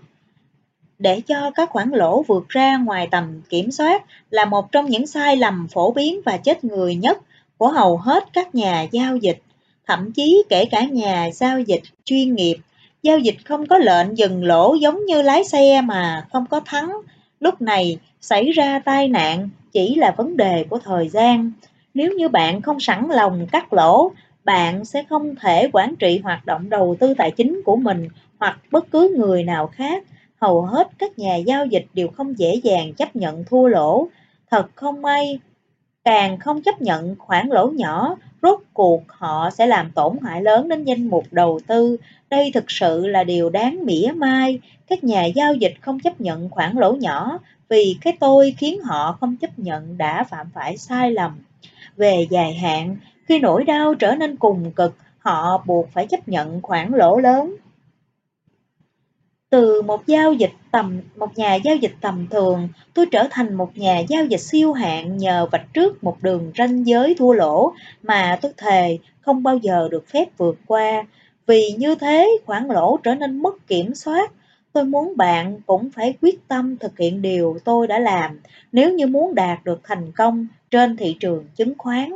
Để 0.98 1.20
cho 1.20 1.50
các 1.54 1.70
khoản 1.70 1.90
lỗ 1.90 2.22
vượt 2.22 2.48
ra 2.48 2.76
ngoài 2.76 3.08
tầm 3.10 3.42
kiểm 3.48 3.70
soát 3.70 4.04
là 4.30 4.44
một 4.44 4.72
trong 4.72 4.86
những 4.86 5.06
sai 5.06 5.36
lầm 5.36 5.68
phổ 5.68 5.92
biến 5.92 6.20
và 6.24 6.36
chết 6.36 6.64
người 6.64 6.94
nhất 6.94 7.18
của 7.58 7.68
hầu 7.68 7.96
hết 7.96 8.24
các 8.32 8.54
nhà 8.54 8.86
giao 8.92 9.16
dịch, 9.16 9.38
thậm 9.86 10.12
chí 10.12 10.42
kể 10.48 10.64
cả 10.64 10.82
nhà 10.82 11.30
giao 11.32 11.60
dịch 11.60 11.82
chuyên 12.04 12.34
nghiệp 12.34 12.56
Giao 13.02 13.18
dịch 13.18 13.36
không 13.44 13.66
có 13.66 13.78
lệnh 13.78 14.18
dừng 14.18 14.44
lỗ 14.44 14.74
giống 14.74 15.06
như 15.06 15.22
lái 15.22 15.44
xe 15.44 15.80
mà 15.80 16.26
không 16.32 16.46
có 16.46 16.60
thắng. 16.60 16.92
Lúc 17.40 17.62
này 17.62 17.98
xảy 18.20 18.50
ra 18.50 18.78
tai 18.78 19.08
nạn 19.08 19.48
chỉ 19.72 19.94
là 19.94 20.14
vấn 20.16 20.36
đề 20.36 20.64
của 20.70 20.78
thời 20.78 21.08
gian. 21.08 21.52
Nếu 21.94 22.12
như 22.12 22.28
bạn 22.28 22.62
không 22.62 22.80
sẵn 22.80 23.08
lòng 23.10 23.46
cắt 23.52 23.72
lỗ, 23.72 24.12
bạn 24.44 24.84
sẽ 24.84 25.02
không 25.02 25.34
thể 25.36 25.70
quản 25.72 25.96
trị 25.96 26.20
hoạt 26.24 26.46
động 26.46 26.70
đầu 26.70 26.96
tư 27.00 27.14
tài 27.14 27.30
chính 27.30 27.62
của 27.64 27.76
mình 27.76 28.08
hoặc 28.38 28.58
bất 28.70 28.90
cứ 28.90 29.14
người 29.18 29.44
nào 29.44 29.66
khác. 29.66 30.04
Hầu 30.40 30.62
hết 30.62 30.88
các 30.98 31.18
nhà 31.18 31.36
giao 31.36 31.66
dịch 31.66 31.86
đều 31.94 32.08
không 32.08 32.38
dễ 32.38 32.54
dàng 32.54 32.94
chấp 32.94 33.16
nhận 33.16 33.44
thua 33.44 33.68
lỗ. 33.68 34.08
Thật 34.50 34.66
không 34.74 35.02
may, 35.02 35.38
càng 36.04 36.38
không 36.38 36.62
chấp 36.62 36.82
nhận 36.82 37.16
khoản 37.18 37.48
lỗ 37.48 37.70
nhỏ, 37.70 38.16
rốt 38.42 38.60
cuộc 38.72 39.02
họ 39.08 39.50
sẽ 39.50 39.66
làm 39.66 39.90
tổn 39.90 40.16
hại 40.22 40.42
lớn 40.42 40.68
đến 40.68 40.84
danh 40.84 41.08
mục 41.08 41.24
đầu 41.30 41.60
tư. 41.66 41.96
Đây 42.30 42.50
thực 42.54 42.70
sự 42.70 43.06
là 43.06 43.24
điều 43.24 43.50
đáng 43.50 43.78
mỉa 43.84 44.12
mai. 44.16 44.60
Các 44.86 45.04
nhà 45.04 45.24
giao 45.24 45.54
dịch 45.54 45.74
không 45.80 46.00
chấp 46.00 46.20
nhận 46.20 46.48
khoản 46.50 46.76
lỗ 46.76 46.92
nhỏ 46.92 47.38
vì 47.68 47.96
cái 48.00 48.16
tôi 48.20 48.54
khiến 48.58 48.80
họ 48.82 49.16
không 49.20 49.36
chấp 49.36 49.58
nhận 49.58 49.98
đã 49.98 50.24
phạm 50.24 50.46
phải 50.54 50.76
sai 50.76 51.10
lầm. 51.10 51.32
Về 51.96 52.26
dài 52.30 52.54
hạn, 52.54 52.96
khi 53.26 53.38
nỗi 53.38 53.64
đau 53.64 53.94
trở 53.94 54.14
nên 54.14 54.36
cùng 54.36 54.72
cực, 54.72 54.96
họ 55.18 55.62
buộc 55.66 55.88
phải 55.92 56.06
chấp 56.06 56.28
nhận 56.28 56.62
khoản 56.62 56.92
lỗ 56.92 57.18
lớn. 57.18 57.56
Từ 59.50 59.82
một 59.82 60.06
giao 60.06 60.32
dịch 60.32 60.52
tầm 60.70 61.00
một 61.16 61.38
nhà 61.38 61.54
giao 61.54 61.76
dịch 61.76 61.94
tầm 62.00 62.26
thường, 62.30 62.68
tôi 62.94 63.06
trở 63.06 63.26
thành 63.30 63.54
một 63.54 63.78
nhà 63.78 63.98
giao 64.08 64.24
dịch 64.24 64.40
siêu 64.40 64.72
hạng 64.72 65.16
nhờ 65.16 65.46
vạch 65.52 65.74
trước 65.74 66.04
một 66.04 66.22
đường 66.22 66.52
ranh 66.58 66.86
giới 66.86 67.14
thua 67.18 67.32
lỗ 67.32 67.72
mà 68.02 68.38
tôi 68.42 68.52
thề 68.56 68.98
không 69.20 69.42
bao 69.42 69.56
giờ 69.56 69.88
được 69.90 70.08
phép 70.08 70.38
vượt 70.38 70.58
qua. 70.66 71.06
Vì 71.46 71.74
như 71.78 71.94
thế, 71.94 72.38
khoản 72.46 72.68
lỗ 72.68 72.96
trở 72.96 73.14
nên 73.14 73.42
mất 73.42 73.66
kiểm 73.66 73.94
soát. 73.94 74.32
Tôi 74.72 74.84
muốn 74.84 75.16
bạn 75.16 75.60
cũng 75.66 75.90
phải 75.90 76.14
quyết 76.22 76.48
tâm 76.48 76.76
thực 76.76 76.98
hiện 76.98 77.22
điều 77.22 77.58
tôi 77.64 77.86
đã 77.86 77.98
làm 77.98 78.40
nếu 78.72 78.92
như 78.94 79.06
muốn 79.06 79.34
đạt 79.34 79.64
được 79.64 79.80
thành 79.84 80.12
công 80.12 80.46
trên 80.70 80.96
thị 80.96 81.16
trường 81.20 81.44
chứng 81.56 81.72
khoán. 81.78 82.14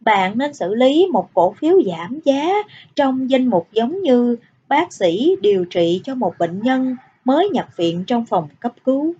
Bạn 0.00 0.38
nên 0.38 0.54
xử 0.54 0.74
lý 0.74 1.06
một 1.12 1.28
cổ 1.34 1.54
phiếu 1.58 1.82
giảm 1.86 2.20
giá 2.24 2.48
trong 2.96 3.30
danh 3.30 3.46
mục 3.46 3.68
giống 3.72 4.02
như 4.02 4.36
bác 4.74 4.92
sĩ 4.92 5.36
điều 5.40 5.64
trị 5.64 6.00
cho 6.04 6.14
một 6.14 6.34
bệnh 6.38 6.62
nhân 6.62 6.96
mới 7.24 7.48
nhập 7.48 7.68
viện 7.76 8.04
trong 8.06 8.26
phòng 8.26 8.48
cấp 8.60 8.72
cứu. 8.84 9.14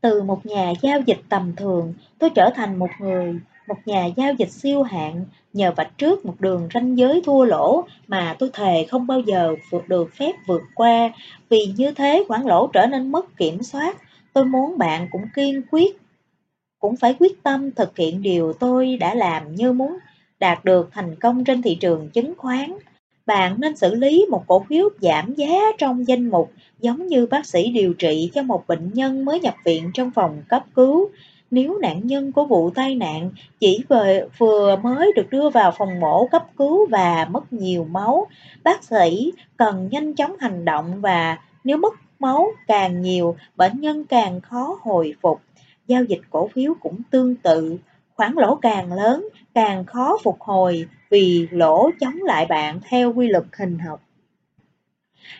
Từ 0.00 0.22
một 0.22 0.46
nhà 0.46 0.72
giao 0.82 1.00
dịch 1.00 1.20
tầm 1.28 1.56
thường, 1.56 1.94
tôi 2.18 2.30
trở 2.34 2.50
thành 2.54 2.78
một 2.78 2.90
người 3.00 3.40
một 3.68 3.78
nhà 3.84 4.06
giao 4.16 4.34
dịch 4.34 4.50
siêu 4.50 4.82
hạng, 4.82 5.24
nhờ 5.52 5.72
vạch 5.76 5.98
trước 5.98 6.24
một 6.26 6.34
đường 6.40 6.68
ranh 6.74 6.98
giới 6.98 7.22
thua 7.24 7.44
lỗ 7.44 7.84
mà 8.06 8.36
tôi 8.38 8.50
thề 8.52 8.86
không 8.90 9.06
bao 9.06 9.20
giờ 9.20 9.54
vượt 9.70 9.88
được 9.88 10.14
phép 10.14 10.32
vượt 10.46 10.62
qua, 10.74 11.10
vì 11.48 11.66
như 11.76 11.92
thế 11.92 12.24
khoản 12.28 12.42
lỗ 12.42 12.66
trở 12.66 12.86
nên 12.86 13.12
mất 13.12 13.36
kiểm 13.36 13.62
soát. 13.62 13.96
Tôi 14.32 14.44
muốn 14.44 14.78
bạn 14.78 15.08
cũng 15.10 15.24
kiên 15.36 15.62
quyết, 15.70 16.01
cũng 16.82 16.96
phải 16.96 17.14
quyết 17.18 17.42
tâm 17.42 17.70
thực 17.70 17.96
hiện 17.96 18.22
điều 18.22 18.52
tôi 18.52 18.96
đã 18.96 19.14
làm 19.14 19.54
như 19.54 19.72
muốn 19.72 19.98
đạt 20.40 20.64
được 20.64 20.88
thành 20.92 21.16
công 21.16 21.44
trên 21.44 21.62
thị 21.62 21.74
trường 21.74 22.08
chứng 22.08 22.34
khoán. 22.36 22.72
Bạn 23.26 23.60
nên 23.60 23.76
xử 23.76 23.94
lý 23.94 24.26
một 24.30 24.44
cổ 24.46 24.64
phiếu 24.68 24.88
giảm 25.00 25.34
giá 25.34 25.54
trong 25.78 26.08
danh 26.08 26.26
mục 26.30 26.52
giống 26.80 27.06
như 27.06 27.26
bác 27.26 27.46
sĩ 27.46 27.70
điều 27.70 27.94
trị 27.94 28.30
cho 28.34 28.42
một 28.42 28.66
bệnh 28.66 28.90
nhân 28.92 29.24
mới 29.24 29.40
nhập 29.40 29.54
viện 29.64 29.90
trong 29.94 30.10
phòng 30.10 30.42
cấp 30.48 30.64
cứu. 30.74 31.08
Nếu 31.50 31.78
nạn 31.78 32.00
nhân 32.04 32.32
của 32.32 32.44
vụ 32.44 32.70
tai 32.70 32.94
nạn 32.94 33.30
chỉ 33.60 33.84
vừa, 34.38 34.76
mới 34.82 35.12
được 35.16 35.30
đưa 35.30 35.50
vào 35.50 35.72
phòng 35.78 36.00
mổ 36.00 36.26
cấp 36.26 36.46
cứu 36.56 36.86
và 36.90 37.26
mất 37.30 37.52
nhiều 37.52 37.84
máu, 37.84 38.26
bác 38.64 38.84
sĩ 38.84 39.32
cần 39.56 39.88
nhanh 39.90 40.14
chóng 40.14 40.36
hành 40.38 40.64
động 40.64 41.00
và 41.00 41.38
nếu 41.64 41.76
mất 41.76 41.94
máu 42.18 42.48
càng 42.66 43.02
nhiều, 43.02 43.36
bệnh 43.56 43.80
nhân 43.80 44.04
càng 44.04 44.40
khó 44.40 44.78
hồi 44.82 45.14
phục. 45.22 45.40
Giao 45.92 46.04
dịch 46.04 46.20
cổ 46.30 46.48
phiếu 46.54 46.74
cũng 46.80 47.00
tương 47.10 47.34
tự, 47.34 47.78
khoản 48.14 48.32
lỗ 48.36 48.54
càng 48.54 48.92
lớn, 48.92 49.28
càng 49.54 49.84
khó 49.84 50.18
phục 50.22 50.40
hồi 50.40 50.86
vì 51.10 51.48
lỗ 51.50 51.90
chống 52.00 52.16
lại 52.22 52.46
bạn 52.46 52.80
theo 52.88 53.12
quy 53.12 53.28
luật 53.28 53.44
hình 53.58 53.78
học. 53.78 54.02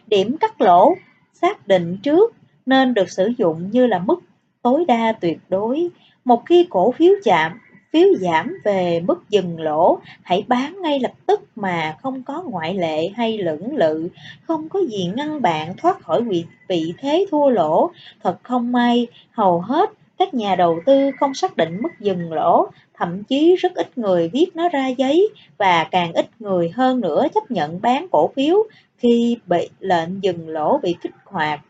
Điểm 0.07 0.37
cắt 0.37 0.61
lỗ 0.61 0.95
xác 1.33 1.69
định 1.69 1.99
trước 2.03 2.35
nên 2.67 2.95
được 2.95 3.11
sử 3.11 3.33
dụng 3.39 3.71
như 3.71 3.87
là 3.87 3.99
mức 3.99 4.21
tối 4.63 4.85
đa 4.89 5.13
tuyệt 5.21 5.39
đối. 5.49 5.89
Một 6.25 6.43
khi 6.47 6.67
cổ 6.71 6.93
phiếu 6.93 7.13
chạm 7.25 7.59
phiếu 7.93 8.09
giảm 8.21 8.59
về 8.65 9.01
mức 9.01 9.31
dừng 9.31 9.61
lỗ, 9.61 9.99
hãy 10.23 10.45
bán 10.49 10.77
ngay 10.83 11.01
lập 11.01 11.13
tức 11.27 11.41
mà 11.57 11.97
không 12.03 12.23
có 12.23 12.43
ngoại 12.43 12.75
lệ 12.75 13.09
hay 13.09 13.39
lưỡng 13.39 13.77
lự, 13.77 14.09
không 14.43 14.69
có 14.69 14.81
gì 14.91 15.11
ngăn 15.17 15.43
bạn 15.43 15.77
thoát 15.77 16.01
khỏi 16.01 16.23
vị, 16.23 16.45
vị 16.69 16.95
thế 16.99 17.27
thua 17.31 17.51
lỗ. 17.51 17.91
Thật 18.23 18.39
không 18.43 18.73
may, 18.73 19.07
hầu 19.31 19.61
hết 19.61 19.91
các 20.23 20.35
nhà 20.35 20.55
đầu 20.55 20.81
tư 20.87 21.11
không 21.21 21.35
xác 21.35 21.57
định 21.57 21.79
mức 21.83 21.89
dừng 22.01 22.33
lỗ, 22.33 22.67
thậm 22.95 23.25
chí 23.25 23.57
rất 23.57 23.75
ít 23.75 23.99
người 23.99 24.31
viết 24.33 24.47
nó 24.55 24.69
ra 24.69 24.89
giấy 24.89 25.29
và 25.59 25.85
càng 25.91 26.13
ít 26.13 26.27
người 26.39 26.71
hơn 26.71 27.01
nữa 27.01 27.27
chấp 27.35 27.51
nhận 27.51 27.81
bán 27.83 28.07
cổ 28.11 28.31
phiếu 28.37 28.57
khi 28.97 29.37
bị 29.47 29.69
lệnh 29.81 30.23
dừng 30.23 30.49
lỗ 30.49 30.79
bị 30.79 30.97
kích 31.01 31.13
hoạt. 31.25 31.61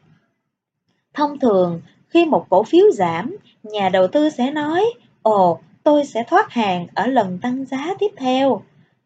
Thông 1.14 1.38
thường, 1.38 1.80
khi 2.08 2.24
một 2.24 2.46
cổ 2.48 2.62
phiếu 2.62 2.90
giảm, 2.90 3.36
nhà 3.62 3.88
đầu 3.88 4.06
tư 4.08 4.30
sẽ 4.30 4.50
nói, 4.50 4.84
ồ, 5.22 5.58
tôi 5.82 6.04
sẽ 6.04 6.24
thoát 6.28 6.52
hàng 6.52 6.86
ở 6.94 7.06
lần 7.06 7.38
tăng 7.42 7.64
giá 7.64 7.94
tiếp 7.98 8.10
theo. 8.16 8.62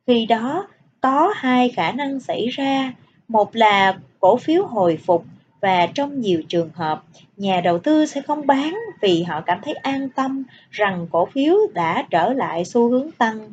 Khi 0.06 0.26
đó, 0.26 0.68
có 1.00 1.32
hai 1.36 1.68
khả 1.68 1.92
năng 1.92 2.20
xảy 2.20 2.48
ra. 2.48 2.92
Một 3.28 3.56
là 3.56 3.98
cổ 4.20 4.36
phiếu 4.36 4.66
hồi 4.66 4.98
phục 5.06 5.24
và 5.66 5.86
trong 5.94 6.20
nhiều 6.20 6.42
trường 6.48 6.70
hợp, 6.74 7.02
nhà 7.36 7.60
đầu 7.64 7.78
tư 7.78 8.06
sẽ 8.06 8.22
không 8.22 8.46
bán 8.46 8.74
vì 9.00 9.22
họ 9.22 9.40
cảm 9.40 9.60
thấy 9.64 9.74
an 9.74 10.08
tâm 10.08 10.44
rằng 10.70 11.06
cổ 11.10 11.26
phiếu 11.26 11.56
đã 11.74 12.04
trở 12.10 12.32
lại 12.32 12.64
xu 12.64 12.88
hướng 12.88 13.10
tăng. 13.10 13.52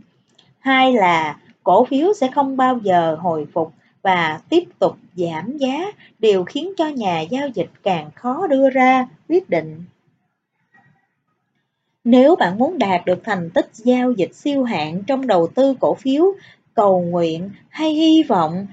Hai 0.60 0.94
là 0.94 1.38
cổ 1.64 1.86
phiếu 1.86 2.14
sẽ 2.14 2.28
không 2.36 2.58
bao 2.58 2.80
giờ 2.84 3.18
hồi 3.20 3.48
phục 3.54 3.74
và 4.02 4.40
tiếp 4.50 4.64
tục 4.80 4.98
giảm 5.16 5.58
giá, 5.58 5.92
điều 6.20 6.44
khiến 6.44 6.74
cho 6.78 6.88
nhà 6.88 7.22
giao 7.22 7.48
dịch 7.48 7.70
càng 7.84 8.12
khó 8.16 8.48
đưa 8.48 8.70
ra 8.70 9.08
quyết 9.30 9.50
định. 9.50 9.84
Nếu 12.04 12.36
bạn 12.36 12.58
muốn 12.58 12.78
đạt 12.78 13.06
được 13.06 13.20
thành 13.24 13.50
tích 13.50 13.70
giao 13.74 14.12
dịch 14.12 14.36
siêu 14.36 14.64
hạng 14.64 15.04
trong 15.04 15.28
đầu 15.28 15.48
tư 15.56 15.74
cổ 15.80 15.94
phiếu, 15.94 16.26
cầu 16.74 17.02
nguyện 17.02 17.50
hay 17.70 17.90
hy 17.94 18.24
vọng 18.24 18.68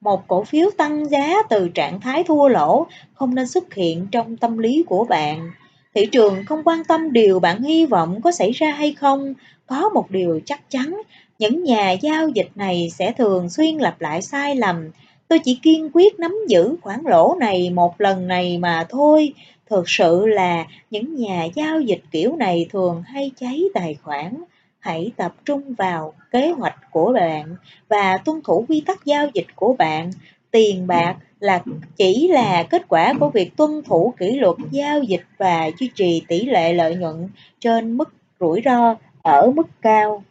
một 0.00 0.28
cổ 0.28 0.44
phiếu 0.44 0.70
tăng 0.76 1.10
giá 1.10 1.42
từ 1.50 1.68
trạng 1.68 2.00
thái 2.00 2.24
thua 2.24 2.48
lỗ 2.48 2.86
không 3.14 3.34
nên 3.34 3.46
xuất 3.46 3.74
hiện 3.74 4.06
trong 4.12 4.36
tâm 4.36 4.58
lý 4.58 4.84
của 4.86 5.04
bạn. 5.04 5.50
Thị 5.94 6.06
trường 6.06 6.44
không 6.46 6.62
quan 6.64 6.84
tâm 6.84 7.12
điều 7.12 7.40
bạn 7.40 7.62
hy 7.62 7.86
vọng 7.86 8.20
có 8.22 8.32
xảy 8.32 8.50
ra 8.50 8.70
hay 8.70 8.92
không, 8.92 9.34
có 9.66 9.88
một 9.88 10.10
điều 10.10 10.40
chắc 10.46 10.70
chắn, 10.70 11.02
những 11.38 11.64
nhà 11.64 11.90
giao 11.92 12.28
dịch 12.28 12.48
này 12.54 12.88
sẽ 12.98 13.12
thường 13.12 13.50
xuyên 13.50 13.78
lặp 13.78 14.00
lại 14.00 14.22
sai 14.22 14.56
lầm. 14.56 14.90
Tôi 15.28 15.38
chỉ 15.38 15.58
kiên 15.62 15.90
quyết 15.92 16.18
nắm 16.18 16.36
giữ 16.48 16.76
khoản 16.82 17.00
lỗ 17.04 17.36
này 17.40 17.70
một 17.70 18.00
lần 18.00 18.28
này 18.28 18.58
mà 18.58 18.86
thôi. 18.88 19.32
Thực 19.70 19.88
sự 19.88 20.26
là 20.26 20.64
những 20.90 21.14
nhà 21.16 21.44
giao 21.54 21.80
dịch 21.80 22.00
kiểu 22.10 22.36
này 22.36 22.66
thường 22.72 23.02
hay 23.06 23.30
cháy 23.40 23.62
tài 23.74 23.96
khoản. 24.02 24.44
Hãy 24.80 25.12
tập 25.16 25.34
trung 25.44 25.74
vào 25.74 26.14
kế 26.30 26.50
hoạch 26.50 26.76
của 26.90 27.12
bạn 27.12 27.56
và 27.88 28.16
tuân 28.16 28.40
thủ 28.44 28.64
quy 28.68 28.82
tắc 28.86 29.04
giao 29.04 29.26
dịch 29.34 29.46
của 29.54 29.74
bạn. 29.78 30.10
Tiền 30.50 30.86
bạc 30.86 31.16
là 31.40 31.62
chỉ 31.96 32.28
là 32.28 32.66
kết 32.70 32.88
quả 32.88 33.14
của 33.20 33.30
việc 33.30 33.56
tuân 33.56 33.82
thủ 33.82 34.14
kỷ 34.18 34.38
luật 34.38 34.56
giao 34.70 35.02
dịch 35.02 35.24
và 35.38 35.70
duy 35.78 35.90
trì 35.94 36.22
tỷ 36.28 36.44
lệ 36.44 36.72
lợi 36.72 36.94
nhuận 36.94 37.28
trên 37.60 37.96
mức 37.96 38.14
rủi 38.40 38.62
ro 38.64 38.94
ở 39.22 39.50
mức 39.50 39.66
cao. 39.82 40.22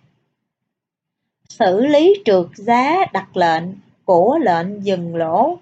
Xử 1.50 1.86
lý 1.86 2.14
trượt 2.26 2.46
giá 2.56 3.06
đặt 3.14 3.38
lệnh 3.38 3.64
của 4.06 4.38
lệnh 4.42 4.86
dừng 4.86 5.16
lỗ. 5.16 5.58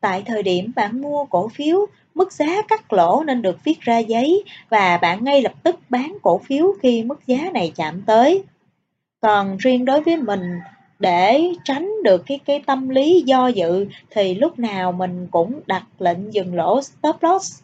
Tại 0.00 0.22
thời 0.26 0.42
điểm 0.42 0.72
bạn 0.76 1.00
mua 1.00 1.24
cổ 1.24 1.48
phiếu, 1.48 1.86
mức 2.16 2.32
giá 2.32 2.62
cắt 2.68 2.92
lỗ 2.92 3.22
nên 3.26 3.42
được 3.42 3.64
viết 3.64 3.80
ra 3.80 3.98
giấy 3.98 4.44
và 4.68 4.96
bạn 4.96 5.24
ngay 5.24 5.42
lập 5.42 5.52
tức 5.62 5.76
bán 5.88 6.16
cổ 6.22 6.38
phiếu 6.38 6.74
khi 6.82 7.02
mức 7.02 7.26
giá 7.26 7.50
này 7.54 7.72
chạm 7.76 8.02
tới. 8.06 8.42
Còn 9.20 9.56
riêng 9.56 9.84
đối 9.84 10.00
với 10.00 10.16
mình, 10.16 10.60
để 10.98 11.42
tránh 11.64 11.90
được 12.04 12.22
cái 12.26 12.40
cái 12.44 12.62
tâm 12.66 12.88
lý 12.88 13.22
do 13.26 13.46
dự 13.48 13.86
thì 14.10 14.34
lúc 14.34 14.58
nào 14.58 14.92
mình 14.92 15.26
cũng 15.30 15.60
đặt 15.66 15.84
lệnh 15.98 16.34
dừng 16.34 16.54
lỗ 16.54 16.82
stop 16.82 17.22
loss. 17.22 17.62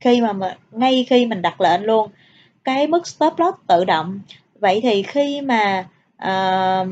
Khi 0.00 0.20
mà 0.20 0.56
ngay 0.72 1.06
khi 1.08 1.26
mình 1.26 1.42
đặt 1.42 1.60
lệnh 1.60 1.84
luôn 1.84 2.10
cái 2.64 2.86
mức 2.86 3.06
stop 3.06 3.38
loss 3.38 3.58
tự 3.66 3.84
động. 3.84 4.20
Vậy 4.54 4.80
thì 4.82 5.02
khi 5.02 5.40
mà 5.40 5.88
uh, 6.24 6.88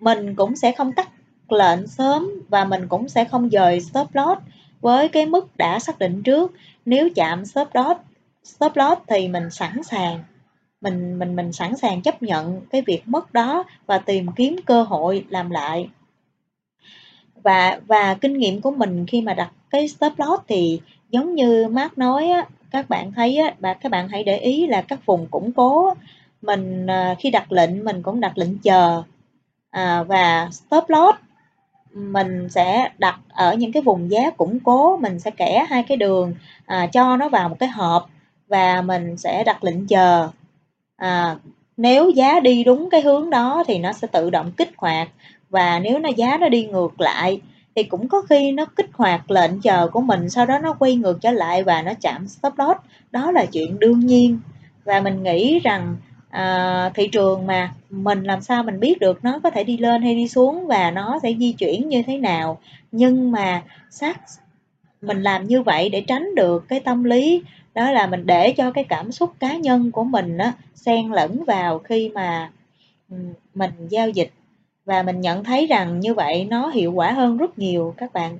mình 0.00 0.34
cũng 0.34 0.56
sẽ 0.56 0.72
không 0.72 0.92
cắt 0.92 1.08
lệnh 1.48 1.86
sớm 1.86 2.30
và 2.48 2.64
mình 2.64 2.88
cũng 2.88 3.08
sẽ 3.08 3.24
không 3.24 3.50
dời 3.50 3.80
stop 3.80 4.08
loss 4.14 4.40
với 4.80 5.08
cái 5.08 5.26
mức 5.26 5.56
đã 5.56 5.78
xác 5.78 5.98
định 5.98 6.22
trước 6.22 6.52
nếu 6.84 7.08
chạm 7.14 7.44
stop 7.44 7.68
loss 7.74 8.00
stop 8.44 8.76
loss 8.76 9.02
thì 9.06 9.28
mình 9.28 9.50
sẵn 9.50 9.82
sàng 9.82 10.24
mình 10.80 11.18
mình 11.18 11.36
mình 11.36 11.52
sẵn 11.52 11.76
sàng 11.76 12.02
chấp 12.02 12.22
nhận 12.22 12.60
cái 12.70 12.82
việc 12.82 13.02
mất 13.08 13.32
đó 13.32 13.64
và 13.86 13.98
tìm 13.98 14.26
kiếm 14.36 14.56
cơ 14.66 14.82
hội 14.82 15.24
làm 15.28 15.50
lại. 15.50 15.88
Và 17.42 17.80
và 17.86 18.14
kinh 18.14 18.38
nghiệm 18.38 18.60
của 18.60 18.70
mình 18.70 19.06
khi 19.06 19.20
mà 19.20 19.34
đặt 19.34 19.52
cái 19.70 19.88
stop 19.88 20.12
loss 20.16 20.42
thì 20.48 20.80
giống 21.10 21.34
như 21.34 21.68
Mark 21.68 21.98
nói 21.98 22.28
á, 22.28 22.46
các 22.70 22.88
bạn 22.88 23.12
thấy 23.12 23.36
á, 23.36 23.54
và 23.58 23.74
các 23.74 23.92
bạn 23.92 24.08
hãy 24.08 24.24
để 24.24 24.38
ý 24.38 24.66
là 24.66 24.82
các 24.82 25.06
vùng 25.06 25.26
củng 25.26 25.52
cố 25.52 25.94
mình 26.42 26.86
à, 26.86 27.14
khi 27.18 27.30
đặt 27.30 27.52
lệnh 27.52 27.84
mình 27.84 28.02
cũng 28.02 28.20
đặt 28.20 28.38
lệnh 28.38 28.58
chờ 28.58 29.02
à, 29.70 30.02
và 30.02 30.48
stop 30.52 30.84
loss 30.88 31.18
mình 31.94 32.48
sẽ 32.48 32.90
đặt 32.98 33.18
ở 33.28 33.54
những 33.54 33.72
cái 33.72 33.82
vùng 33.82 34.10
giá 34.10 34.30
củng 34.30 34.60
cố 34.60 34.96
mình 34.96 35.18
sẽ 35.18 35.30
kẻ 35.30 35.66
hai 35.68 35.82
cái 35.82 35.96
đường 35.96 36.34
à, 36.66 36.86
cho 36.86 37.16
nó 37.16 37.28
vào 37.28 37.48
một 37.48 37.56
cái 37.58 37.68
hộp 37.68 38.10
và 38.48 38.82
mình 38.82 39.16
sẽ 39.16 39.44
đặt 39.44 39.64
lệnh 39.64 39.86
chờ. 39.86 40.28
À, 40.96 41.36
nếu 41.76 42.10
giá 42.10 42.40
đi 42.40 42.64
đúng 42.64 42.90
cái 42.90 43.00
hướng 43.00 43.30
đó 43.30 43.64
thì 43.66 43.78
nó 43.78 43.92
sẽ 43.92 44.06
tự 44.06 44.30
động 44.30 44.52
kích 44.56 44.70
hoạt 44.76 45.08
và 45.50 45.78
nếu 45.78 45.98
nó 45.98 46.08
giá 46.16 46.36
nó 46.40 46.48
đi 46.48 46.66
ngược 46.66 47.00
lại 47.00 47.40
thì 47.74 47.82
cũng 47.82 48.08
có 48.08 48.22
khi 48.30 48.52
nó 48.52 48.64
kích 48.76 48.90
hoạt 48.94 49.30
lệnh 49.30 49.60
chờ 49.60 49.88
của 49.92 50.00
mình 50.00 50.30
sau 50.30 50.46
đó 50.46 50.58
nó 50.58 50.72
quay 50.78 50.94
ngược 50.94 51.18
trở 51.20 51.30
lại 51.30 51.62
và 51.62 51.82
nó 51.82 51.92
chạm 52.00 52.28
stop 52.28 52.52
loss. 52.58 52.80
Đó 53.10 53.30
là 53.30 53.46
chuyện 53.46 53.78
đương 53.78 54.00
nhiên 54.00 54.40
và 54.84 55.00
mình 55.00 55.22
nghĩ 55.22 55.58
rằng 55.58 55.96
à, 56.30 56.90
thị 56.94 57.08
trường 57.12 57.46
mà 57.46 57.74
mình 57.90 58.22
làm 58.22 58.40
sao 58.40 58.62
mình 58.62 58.80
biết 58.80 58.98
được 59.00 59.24
nó 59.24 59.40
có 59.42 59.50
thể 59.50 59.64
đi 59.64 59.76
lên 59.76 60.02
hay 60.02 60.14
đi 60.14 60.28
xuống 60.28 60.66
và 60.66 60.90
nó 60.90 61.18
sẽ 61.22 61.34
di 61.38 61.52
chuyển 61.52 61.88
như 61.88 62.02
thế 62.02 62.18
nào. 62.18 62.58
Nhưng 62.92 63.32
mà 63.32 63.62
xác 63.90 64.20
mình 65.02 65.22
làm 65.22 65.46
như 65.46 65.62
vậy 65.62 65.88
để 65.88 66.00
tránh 66.00 66.34
được 66.34 66.68
cái 66.68 66.80
tâm 66.80 67.04
lý 67.04 67.42
đó 67.74 67.90
là 67.90 68.06
mình 68.06 68.26
để 68.26 68.52
cho 68.56 68.70
cái 68.70 68.84
cảm 68.84 69.12
xúc 69.12 69.34
cá 69.40 69.56
nhân 69.56 69.90
của 69.90 70.04
mình 70.04 70.38
á 70.38 70.52
xen 70.74 71.12
lẫn 71.12 71.44
vào 71.44 71.78
khi 71.78 72.10
mà 72.14 72.50
mình 73.54 73.70
giao 73.88 74.08
dịch. 74.08 74.30
Và 74.84 75.02
mình 75.02 75.20
nhận 75.20 75.44
thấy 75.44 75.66
rằng 75.66 76.00
như 76.00 76.14
vậy 76.14 76.46
nó 76.50 76.68
hiệu 76.68 76.92
quả 76.92 77.12
hơn 77.12 77.36
rất 77.36 77.58
nhiều 77.58 77.94
các 77.96 78.12
bạn. 78.12 78.38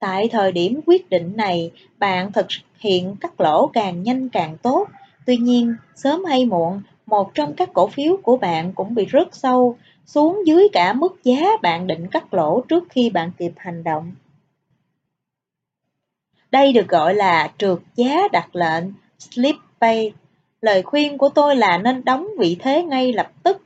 Tại 0.00 0.28
thời 0.28 0.52
điểm 0.52 0.80
quyết 0.86 1.10
định 1.10 1.36
này 1.36 1.70
bạn 1.98 2.32
thực 2.32 2.46
hiện 2.78 3.16
cắt 3.20 3.40
lỗ 3.40 3.66
càng 3.66 4.02
nhanh 4.02 4.28
càng 4.28 4.56
tốt. 4.62 4.88
Tuy 5.26 5.36
nhiên, 5.36 5.74
sớm 5.94 6.24
hay 6.24 6.46
muộn, 6.46 6.82
một 7.06 7.34
trong 7.34 7.54
các 7.54 7.70
cổ 7.72 7.86
phiếu 7.86 8.16
của 8.22 8.36
bạn 8.36 8.72
cũng 8.72 8.94
bị 8.94 9.06
rớt 9.12 9.28
sâu 9.32 9.76
xuống 10.06 10.46
dưới 10.46 10.68
cả 10.72 10.92
mức 10.92 11.24
giá 11.24 11.46
bạn 11.62 11.86
định 11.86 12.06
cắt 12.10 12.34
lỗ 12.34 12.60
trước 12.60 12.84
khi 12.90 13.10
bạn 13.10 13.30
kịp 13.38 13.52
hành 13.56 13.84
động. 13.84 14.12
Đây 16.50 16.72
được 16.72 16.88
gọi 16.88 17.14
là 17.14 17.52
trượt 17.58 17.78
giá 17.94 18.28
đặt 18.32 18.56
lệnh, 18.56 18.84
slip 19.18 19.56
pay. 19.80 20.12
Lời 20.60 20.82
khuyên 20.82 21.18
của 21.18 21.28
tôi 21.28 21.56
là 21.56 21.78
nên 21.78 22.04
đóng 22.04 22.28
vị 22.38 22.56
thế 22.60 22.82
ngay 22.82 23.12
lập 23.12 23.32
tức, 23.42 23.62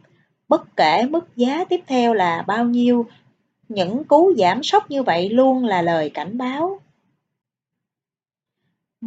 bất 0.49 0.77
kể 0.77 1.03
mức 1.11 1.37
giá 1.37 1.65
tiếp 1.65 1.81
theo 1.87 2.15
là 2.15 2.45
bao 2.47 2.65
nhiêu. 2.65 3.07
Những 3.69 4.05
cú 4.05 4.33
giảm 4.39 4.63
sốc 4.63 4.91
như 4.91 5.03
vậy 5.03 5.29
luôn 5.29 5.65
là 5.65 5.83
lời 5.83 6.11
cảnh 6.15 6.39
báo. 6.39 6.81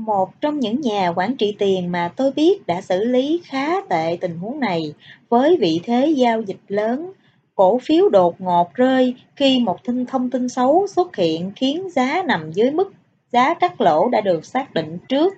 Một 0.06 0.42
trong 0.42 0.60
những 0.60 0.82
nhà 0.82 1.14
quản 1.16 1.36
trị 1.38 1.56
tiền 1.60 1.92
mà 1.92 2.12
tôi 2.16 2.32
biết 2.32 2.68
đã 2.68 2.82
xử 2.82 3.04
lý 3.04 3.42
khá 3.46 3.82
tệ 3.90 4.18
tình 4.22 4.38
huống 4.38 4.60
này 4.60 4.94
với 5.30 5.58
vị 5.60 5.80
thế 5.84 6.14
giao 6.18 6.42
dịch 6.42 6.60
lớn. 6.68 7.12
Cổ 7.56 7.80
phiếu 7.84 8.10
đột 8.10 8.42
ngột 8.42 8.74
rơi 8.74 9.16
khi 9.36 9.60
một 9.60 9.84
tin 9.84 10.06
thông 10.06 10.30
tin 10.30 10.50
xấu 10.50 10.88
xuất 10.88 11.16
hiện 11.16 11.52
khiến 11.56 11.90
giá 11.90 12.24
nằm 12.28 12.52
dưới 12.52 12.72
mức 12.72 12.94
giá 13.32 13.54
cắt 13.54 13.82
lỗ 13.82 14.10
đã 14.10 14.22
được 14.22 14.46
xác 14.46 14.74
định 14.74 14.98
trước. 15.10 15.34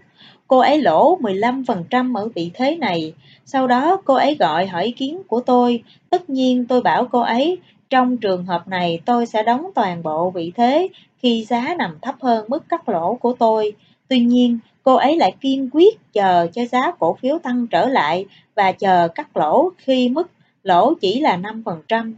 Cô 0.48 0.58
ấy 0.58 0.82
lỗ 0.82 1.18
15% 1.18 2.16
ở 2.18 2.30
vị 2.36 2.52
thế 2.54 2.76
này. 2.76 3.14
Sau 3.46 3.68
đó 3.68 4.02
cô 4.06 4.14
ấy 4.14 4.36
gọi 4.40 4.68
hỏi 4.68 4.86
ý 4.86 4.92
kiến 4.92 5.22
của 5.28 5.40
tôi. 5.40 5.84
Tất 6.10 6.30
nhiên 6.30 6.66
tôi 6.66 6.82
bảo 6.82 7.06
cô 7.12 7.20
ấy, 7.20 7.60
trong 7.90 8.18
trường 8.18 8.46
hợp 8.46 8.68
này 8.68 9.00
tôi 9.06 9.26
sẽ 9.26 9.44
đóng 9.44 9.72
toàn 9.76 10.04
bộ 10.04 10.30
vị 10.30 10.52
thế 10.56 10.90
khi 11.18 11.46
giá 11.50 11.76
nằm 11.78 11.98
thấp 12.02 12.16
hơn 12.22 12.46
mức 12.48 12.70
cắt 12.70 12.90
lỗ 12.90 13.16
của 13.16 13.34
tôi. 13.40 13.76
Tuy 14.12 14.20
nhiên, 14.20 14.60
cô 14.84 14.96
ấy 14.96 15.18
lại 15.18 15.36
kiên 15.42 15.70
quyết 15.72 16.14
chờ 16.14 16.48
cho 16.54 16.66
giá 16.66 16.92
cổ 17.00 17.14
phiếu 17.22 17.40
tăng 17.40 17.68
trở 17.68 17.90
lại 17.90 18.26
và 18.56 18.72
chờ 18.72 19.08
cắt 19.08 19.38
lỗ 19.38 19.70
khi 19.78 20.10
mức 20.10 20.32
lỗ 20.64 20.94
chỉ 20.94 21.20
là 21.20 21.38
5%. 21.38 22.14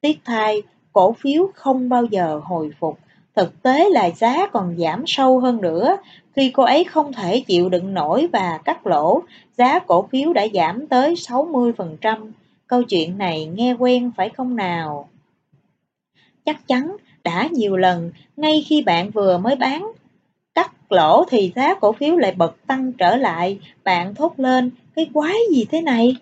Tiếc 0.00 0.18
thay, 0.24 0.62
cổ 0.92 1.12
phiếu 1.12 1.50
không 1.54 1.88
bao 1.88 2.04
giờ 2.04 2.40
hồi 2.44 2.70
phục. 2.80 2.98
Thực 3.36 3.62
tế 3.62 3.88
là 3.90 4.10
giá 4.10 4.46
còn 4.46 4.76
giảm 4.78 5.04
sâu 5.06 5.40
hơn 5.40 5.60
nữa. 5.60 5.96
Khi 6.36 6.50
cô 6.50 6.62
ấy 6.62 6.84
không 6.84 7.12
thể 7.12 7.40
chịu 7.40 7.68
đựng 7.68 7.94
nổi 7.94 8.28
và 8.32 8.58
cắt 8.64 8.86
lỗ, 8.86 9.22
giá 9.58 9.78
cổ 9.78 10.08
phiếu 10.12 10.32
đã 10.32 10.46
giảm 10.54 10.86
tới 10.86 11.14
60%. 11.14 12.32
Câu 12.66 12.82
chuyện 12.82 13.18
này 13.18 13.46
nghe 13.46 13.74
quen 13.78 14.10
phải 14.16 14.28
không 14.28 14.56
nào? 14.56 15.08
Chắc 16.44 16.68
chắn 16.68 16.96
đã 17.24 17.48
nhiều 17.52 17.76
lần, 17.76 18.10
ngay 18.36 18.64
khi 18.68 18.82
bạn 18.82 19.10
vừa 19.10 19.38
mới 19.38 19.56
bán 19.56 19.92
lỗ 20.92 21.24
thì 21.30 21.52
giá 21.56 21.74
cổ 21.74 21.92
phiếu 21.92 22.16
lại 22.16 22.32
bật 22.36 22.66
tăng 22.66 22.92
trở 22.92 23.16
lại, 23.16 23.58
bạn 23.84 24.14
thốt 24.14 24.32
lên, 24.36 24.70
cái 24.96 25.10
quái 25.14 25.34
gì 25.52 25.66
thế 25.70 25.82
này? 25.82 26.16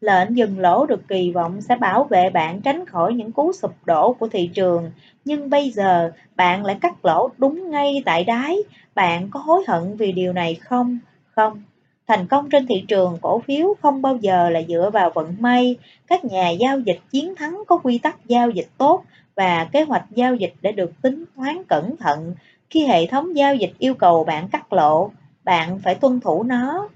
Lệnh 0.00 0.36
dừng 0.36 0.58
lỗ 0.58 0.86
được 0.86 1.08
kỳ 1.08 1.30
vọng 1.30 1.60
sẽ 1.60 1.76
bảo 1.76 2.04
vệ 2.04 2.30
bạn 2.30 2.60
tránh 2.60 2.86
khỏi 2.86 3.14
những 3.14 3.32
cú 3.32 3.52
sụp 3.52 3.72
đổ 3.84 4.12
của 4.12 4.28
thị 4.28 4.50
trường, 4.54 4.90
nhưng 5.24 5.50
bây 5.50 5.70
giờ 5.70 6.10
bạn 6.36 6.64
lại 6.64 6.78
cắt 6.80 7.04
lỗ 7.04 7.28
đúng 7.38 7.70
ngay 7.70 8.02
tại 8.04 8.24
đáy, 8.24 8.56
bạn 8.94 9.28
có 9.30 9.40
hối 9.40 9.64
hận 9.68 9.96
vì 9.96 10.12
điều 10.12 10.32
này 10.32 10.54
không? 10.54 10.98
Không. 11.36 11.62
Thành 12.08 12.26
công 12.26 12.50
trên 12.50 12.66
thị 12.66 12.84
trường 12.88 13.18
cổ 13.22 13.38
phiếu 13.38 13.74
không 13.82 14.02
bao 14.02 14.16
giờ 14.16 14.50
là 14.50 14.62
dựa 14.68 14.90
vào 14.92 15.10
vận 15.14 15.36
may, 15.40 15.76
các 16.06 16.24
nhà 16.24 16.50
giao 16.50 16.78
dịch 16.78 17.00
chiến 17.10 17.34
thắng 17.34 17.62
có 17.66 17.78
quy 17.78 17.98
tắc 17.98 18.26
giao 18.26 18.50
dịch 18.50 18.68
tốt 18.78 19.04
và 19.36 19.68
kế 19.72 19.82
hoạch 19.82 20.04
giao 20.10 20.34
dịch 20.34 20.52
đã 20.62 20.70
được 20.70 21.02
tính 21.02 21.24
toán 21.36 21.62
cẩn 21.68 21.96
thận. 21.96 22.34
Khi 22.72 22.86
hệ 22.86 23.06
thống 23.06 23.36
giao 23.36 23.54
dịch 23.54 23.72
yêu 23.78 23.94
cầu 23.94 24.24
bạn 24.24 24.48
cắt 24.48 24.72
lỗ, 24.72 25.10
bạn 25.44 25.78
phải 25.84 25.94
tuân 25.94 26.20
thủ 26.20 26.42
nó. 26.42 26.88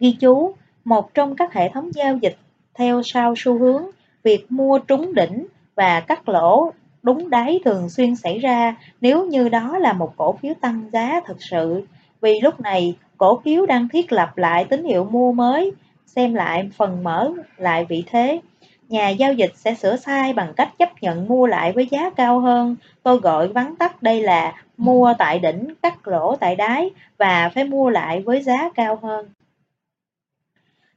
Ghi 0.00 0.12
chú, 0.20 0.54
một 0.84 1.14
trong 1.14 1.36
các 1.36 1.54
hệ 1.54 1.68
thống 1.68 1.94
giao 1.94 2.16
dịch 2.16 2.36
theo 2.74 3.02
sau 3.02 3.34
xu 3.36 3.58
hướng, 3.58 3.86
việc 4.22 4.52
mua 4.52 4.78
trúng 4.78 5.14
đỉnh 5.14 5.46
và 5.74 6.00
cắt 6.00 6.28
lỗ 6.28 6.72
đúng 7.02 7.30
đáy 7.30 7.60
thường 7.64 7.88
xuyên 7.88 8.16
xảy 8.16 8.38
ra 8.38 8.76
nếu 9.00 9.26
như 9.26 9.48
đó 9.48 9.78
là 9.78 9.92
một 9.92 10.12
cổ 10.16 10.32
phiếu 10.32 10.54
tăng 10.60 10.90
giá 10.92 11.20
thực 11.26 11.42
sự. 11.42 11.82
Vì 12.20 12.40
lúc 12.40 12.60
này, 12.60 12.96
cổ 13.18 13.40
phiếu 13.44 13.66
đang 13.66 13.88
thiết 13.88 14.12
lập 14.12 14.38
lại 14.38 14.64
tín 14.64 14.84
hiệu 14.84 15.04
mua 15.04 15.32
mới, 15.32 15.72
xem 16.06 16.34
lại 16.34 16.70
phần 16.76 17.02
mở 17.02 17.32
lại 17.56 17.86
vị 17.88 18.04
thế. 18.06 18.40
Nhà 18.88 19.08
giao 19.08 19.32
dịch 19.32 19.52
sẽ 19.54 19.74
sửa 19.74 19.96
sai 19.96 20.32
bằng 20.32 20.52
cách 20.56 20.78
chấp 20.78 21.02
nhận 21.02 21.28
mua 21.28 21.46
lại 21.46 21.72
với 21.72 21.88
giá 21.90 22.10
cao 22.10 22.40
hơn. 22.40 22.76
Tôi 23.02 23.18
gọi 23.18 23.48
vắn 23.48 23.76
tắt 23.76 24.02
đây 24.02 24.22
là 24.22 24.54
mua 24.76 25.14
tại 25.18 25.38
đỉnh, 25.38 25.74
cắt 25.82 26.08
lỗ 26.08 26.36
tại 26.36 26.56
đáy 26.56 26.90
và 27.18 27.50
phải 27.54 27.64
mua 27.64 27.90
lại 27.90 28.20
với 28.20 28.42
giá 28.42 28.70
cao 28.74 28.98
hơn. 29.02 29.28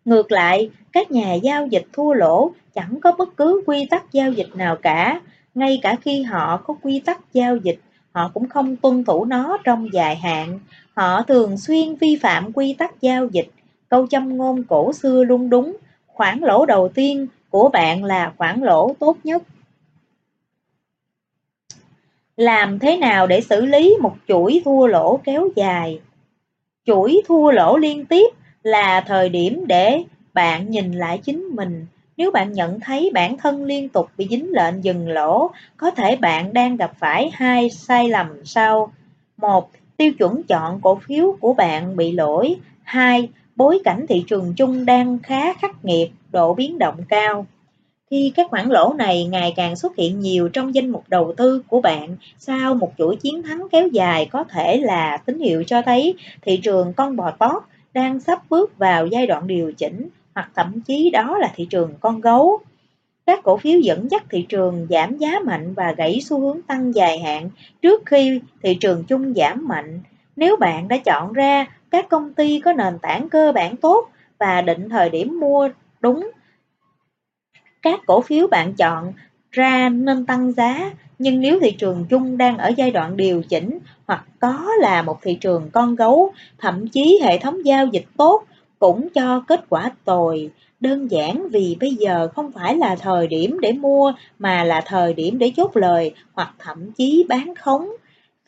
Ngược 0.05 0.31
lại, 0.31 0.69
các 0.91 1.11
nhà 1.11 1.33
giao 1.33 1.67
dịch 1.67 1.85
thua 1.93 2.13
lỗ 2.13 2.51
chẳng 2.75 2.99
có 3.01 3.11
bất 3.11 3.37
cứ 3.37 3.63
quy 3.65 3.85
tắc 3.85 4.11
giao 4.11 4.31
dịch 4.31 4.49
nào 4.55 4.75
cả, 4.75 5.19
ngay 5.55 5.79
cả 5.83 5.95
khi 6.01 6.23
họ 6.23 6.57
có 6.57 6.75
quy 6.81 6.99
tắc 6.99 7.33
giao 7.33 7.55
dịch, 7.55 7.79
họ 8.11 8.31
cũng 8.33 8.49
không 8.49 8.75
tuân 8.75 9.03
thủ 9.03 9.25
nó 9.25 9.57
trong 9.63 9.93
dài 9.93 10.15
hạn. 10.15 10.59
Họ 10.93 11.21
thường 11.21 11.57
xuyên 11.57 11.95
vi 11.95 12.17
phạm 12.21 12.53
quy 12.53 12.73
tắc 12.73 13.01
giao 13.01 13.27
dịch. 13.27 13.47
Câu 13.89 14.07
châm 14.07 14.37
ngôn 14.37 14.63
cổ 14.63 14.93
xưa 14.93 15.23
luôn 15.23 15.49
đúng, 15.49 15.77
khoản 16.07 16.39
lỗ 16.39 16.65
đầu 16.65 16.89
tiên 16.89 17.27
của 17.51 17.69
bạn 17.69 18.03
là 18.03 18.33
khoản 18.37 18.61
lỗ 18.61 18.95
tốt 18.99 19.17
nhất. 19.23 19.43
Làm 22.37 22.79
thế 22.79 22.97
nào 22.97 23.27
để 23.27 23.41
xử 23.41 23.65
lý 23.65 23.95
một 24.01 24.15
chuỗi 24.27 24.61
thua 24.65 24.87
lỗ 24.87 25.19
kéo 25.23 25.49
dài? 25.55 25.99
Chuỗi 26.85 27.21
thua 27.27 27.51
lỗ 27.51 27.77
liên 27.77 28.05
tiếp 28.05 28.31
là 28.63 29.01
thời 29.01 29.29
điểm 29.29 29.63
để 29.67 30.03
bạn 30.33 30.69
nhìn 30.69 30.91
lại 30.91 31.17
chính 31.17 31.43
mình. 31.43 31.85
Nếu 32.17 32.31
bạn 32.31 32.53
nhận 32.53 32.79
thấy 32.79 33.11
bản 33.13 33.37
thân 33.37 33.63
liên 33.63 33.89
tục 33.89 34.09
bị 34.17 34.27
dính 34.29 34.51
lệnh 34.51 34.83
dừng 34.83 35.09
lỗ, 35.09 35.51
có 35.77 35.91
thể 35.91 36.15
bạn 36.15 36.53
đang 36.53 36.77
gặp 36.77 36.91
phải 36.99 37.29
hai 37.33 37.69
sai 37.69 38.09
lầm 38.09 38.45
sau. 38.45 38.93
Một, 39.37 39.71
tiêu 39.97 40.13
chuẩn 40.13 40.43
chọn 40.43 40.81
cổ 40.81 40.99
phiếu 41.07 41.37
của 41.39 41.53
bạn 41.53 41.95
bị 41.95 42.11
lỗi. 42.11 42.55
Hai, 42.83 43.29
bối 43.61 43.79
cảnh 43.83 44.05
thị 44.09 44.23
trường 44.27 44.53
chung 44.57 44.85
đang 44.85 45.19
khá 45.19 45.53
khắc 45.53 45.85
nghiệt, 45.85 46.11
độ 46.31 46.53
biến 46.53 46.77
động 46.79 46.97
cao. 47.09 47.45
Khi 48.09 48.31
các 48.35 48.47
khoản 48.49 48.69
lỗ 48.69 48.93
này 48.93 49.25
ngày 49.25 49.53
càng 49.55 49.75
xuất 49.75 49.95
hiện 49.95 50.19
nhiều 50.19 50.49
trong 50.49 50.75
danh 50.75 50.89
mục 50.89 51.03
đầu 51.07 51.33
tư 51.37 51.63
của 51.67 51.81
bạn 51.81 52.15
sau 52.39 52.73
một 52.73 52.93
chuỗi 52.97 53.15
chiến 53.15 53.43
thắng 53.43 53.67
kéo 53.71 53.87
dài 53.87 54.25
có 54.31 54.43
thể 54.43 54.77
là 54.77 55.17
tín 55.17 55.39
hiệu 55.39 55.63
cho 55.63 55.81
thấy 55.81 56.13
thị 56.41 56.57
trường 56.63 56.93
con 56.93 57.15
bò 57.15 57.31
tót 57.31 57.63
đang 57.93 58.19
sắp 58.19 58.41
bước 58.49 58.77
vào 58.77 59.07
giai 59.07 59.27
đoạn 59.27 59.47
điều 59.47 59.73
chỉnh 59.73 60.09
hoặc 60.35 60.49
thậm 60.55 60.81
chí 60.81 61.09
đó 61.09 61.37
là 61.37 61.51
thị 61.55 61.67
trường 61.69 61.93
con 61.99 62.21
gấu. 62.21 62.59
Các 63.25 63.39
cổ 63.43 63.57
phiếu 63.57 63.79
dẫn 63.79 64.11
dắt 64.11 64.23
thị 64.29 64.45
trường 64.49 64.87
giảm 64.89 65.17
giá 65.17 65.39
mạnh 65.45 65.73
và 65.73 65.93
gãy 65.97 66.19
xu 66.21 66.39
hướng 66.39 66.61
tăng 66.61 66.95
dài 66.95 67.19
hạn 67.19 67.49
trước 67.81 68.01
khi 68.05 68.41
thị 68.63 68.75
trường 68.75 69.03
chung 69.03 69.33
giảm 69.35 69.67
mạnh. 69.67 69.99
Nếu 70.35 70.57
bạn 70.57 70.87
đã 70.87 70.97
chọn 70.97 71.33
ra 71.33 71.65
các 71.91 72.09
công 72.09 72.33
ty 72.33 72.59
có 72.59 72.73
nền 72.73 72.99
tảng 73.01 73.29
cơ 73.29 73.51
bản 73.51 73.77
tốt 73.77 74.09
và 74.39 74.61
định 74.61 74.89
thời 74.89 75.09
điểm 75.09 75.39
mua 75.39 75.69
đúng, 75.99 76.31
các 77.81 77.99
cổ 78.07 78.21
phiếu 78.21 78.47
bạn 78.47 78.73
chọn 78.73 79.13
ra 79.51 79.89
nên 79.89 80.25
tăng 80.25 80.51
giá 80.51 80.91
nhưng 81.19 81.41
nếu 81.41 81.59
thị 81.59 81.71
trường 81.71 82.05
chung 82.09 82.37
đang 82.37 82.57
ở 82.57 82.71
giai 82.77 82.91
đoạn 82.91 83.17
điều 83.17 83.43
chỉnh 83.43 83.79
hoặc 84.07 84.25
có 84.39 84.67
là 84.79 85.01
một 85.01 85.19
thị 85.21 85.35
trường 85.41 85.69
con 85.73 85.95
gấu, 85.95 86.33
thậm 86.57 86.87
chí 86.87 87.19
hệ 87.23 87.37
thống 87.37 87.65
giao 87.65 87.85
dịch 87.85 88.05
tốt 88.17 88.43
cũng 88.79 89.09
cho 89.09 89.43
kết 89.47 89.63
quả 89.69 89.91
tồi. 90.05 90.51
Đơn 90.79 91.11
giản 91.11 91.47
vì 91.51 91.77
bây 91.79 91.95
giờ 91.95 92.27
không 92.35 92.51
phải 92.51 92.75
là 92.75 92.95
thời 92.95 93.27
điểm 93.27 93.59
để 93.61 93.71
mua 93.71 94.13
mà 94.39 94.63
là 94.63 94.81
thời 94.85 95.13
điểm 95.13 95.37
để 95.37 95.51
chốt 95.57 95.71
lời 95.77 96.13
hoặc 96.33 96.53
thậm 96.59 96.91
chí 96.91 97.25
bán 97.29 97.55
khống. 97.55 97.89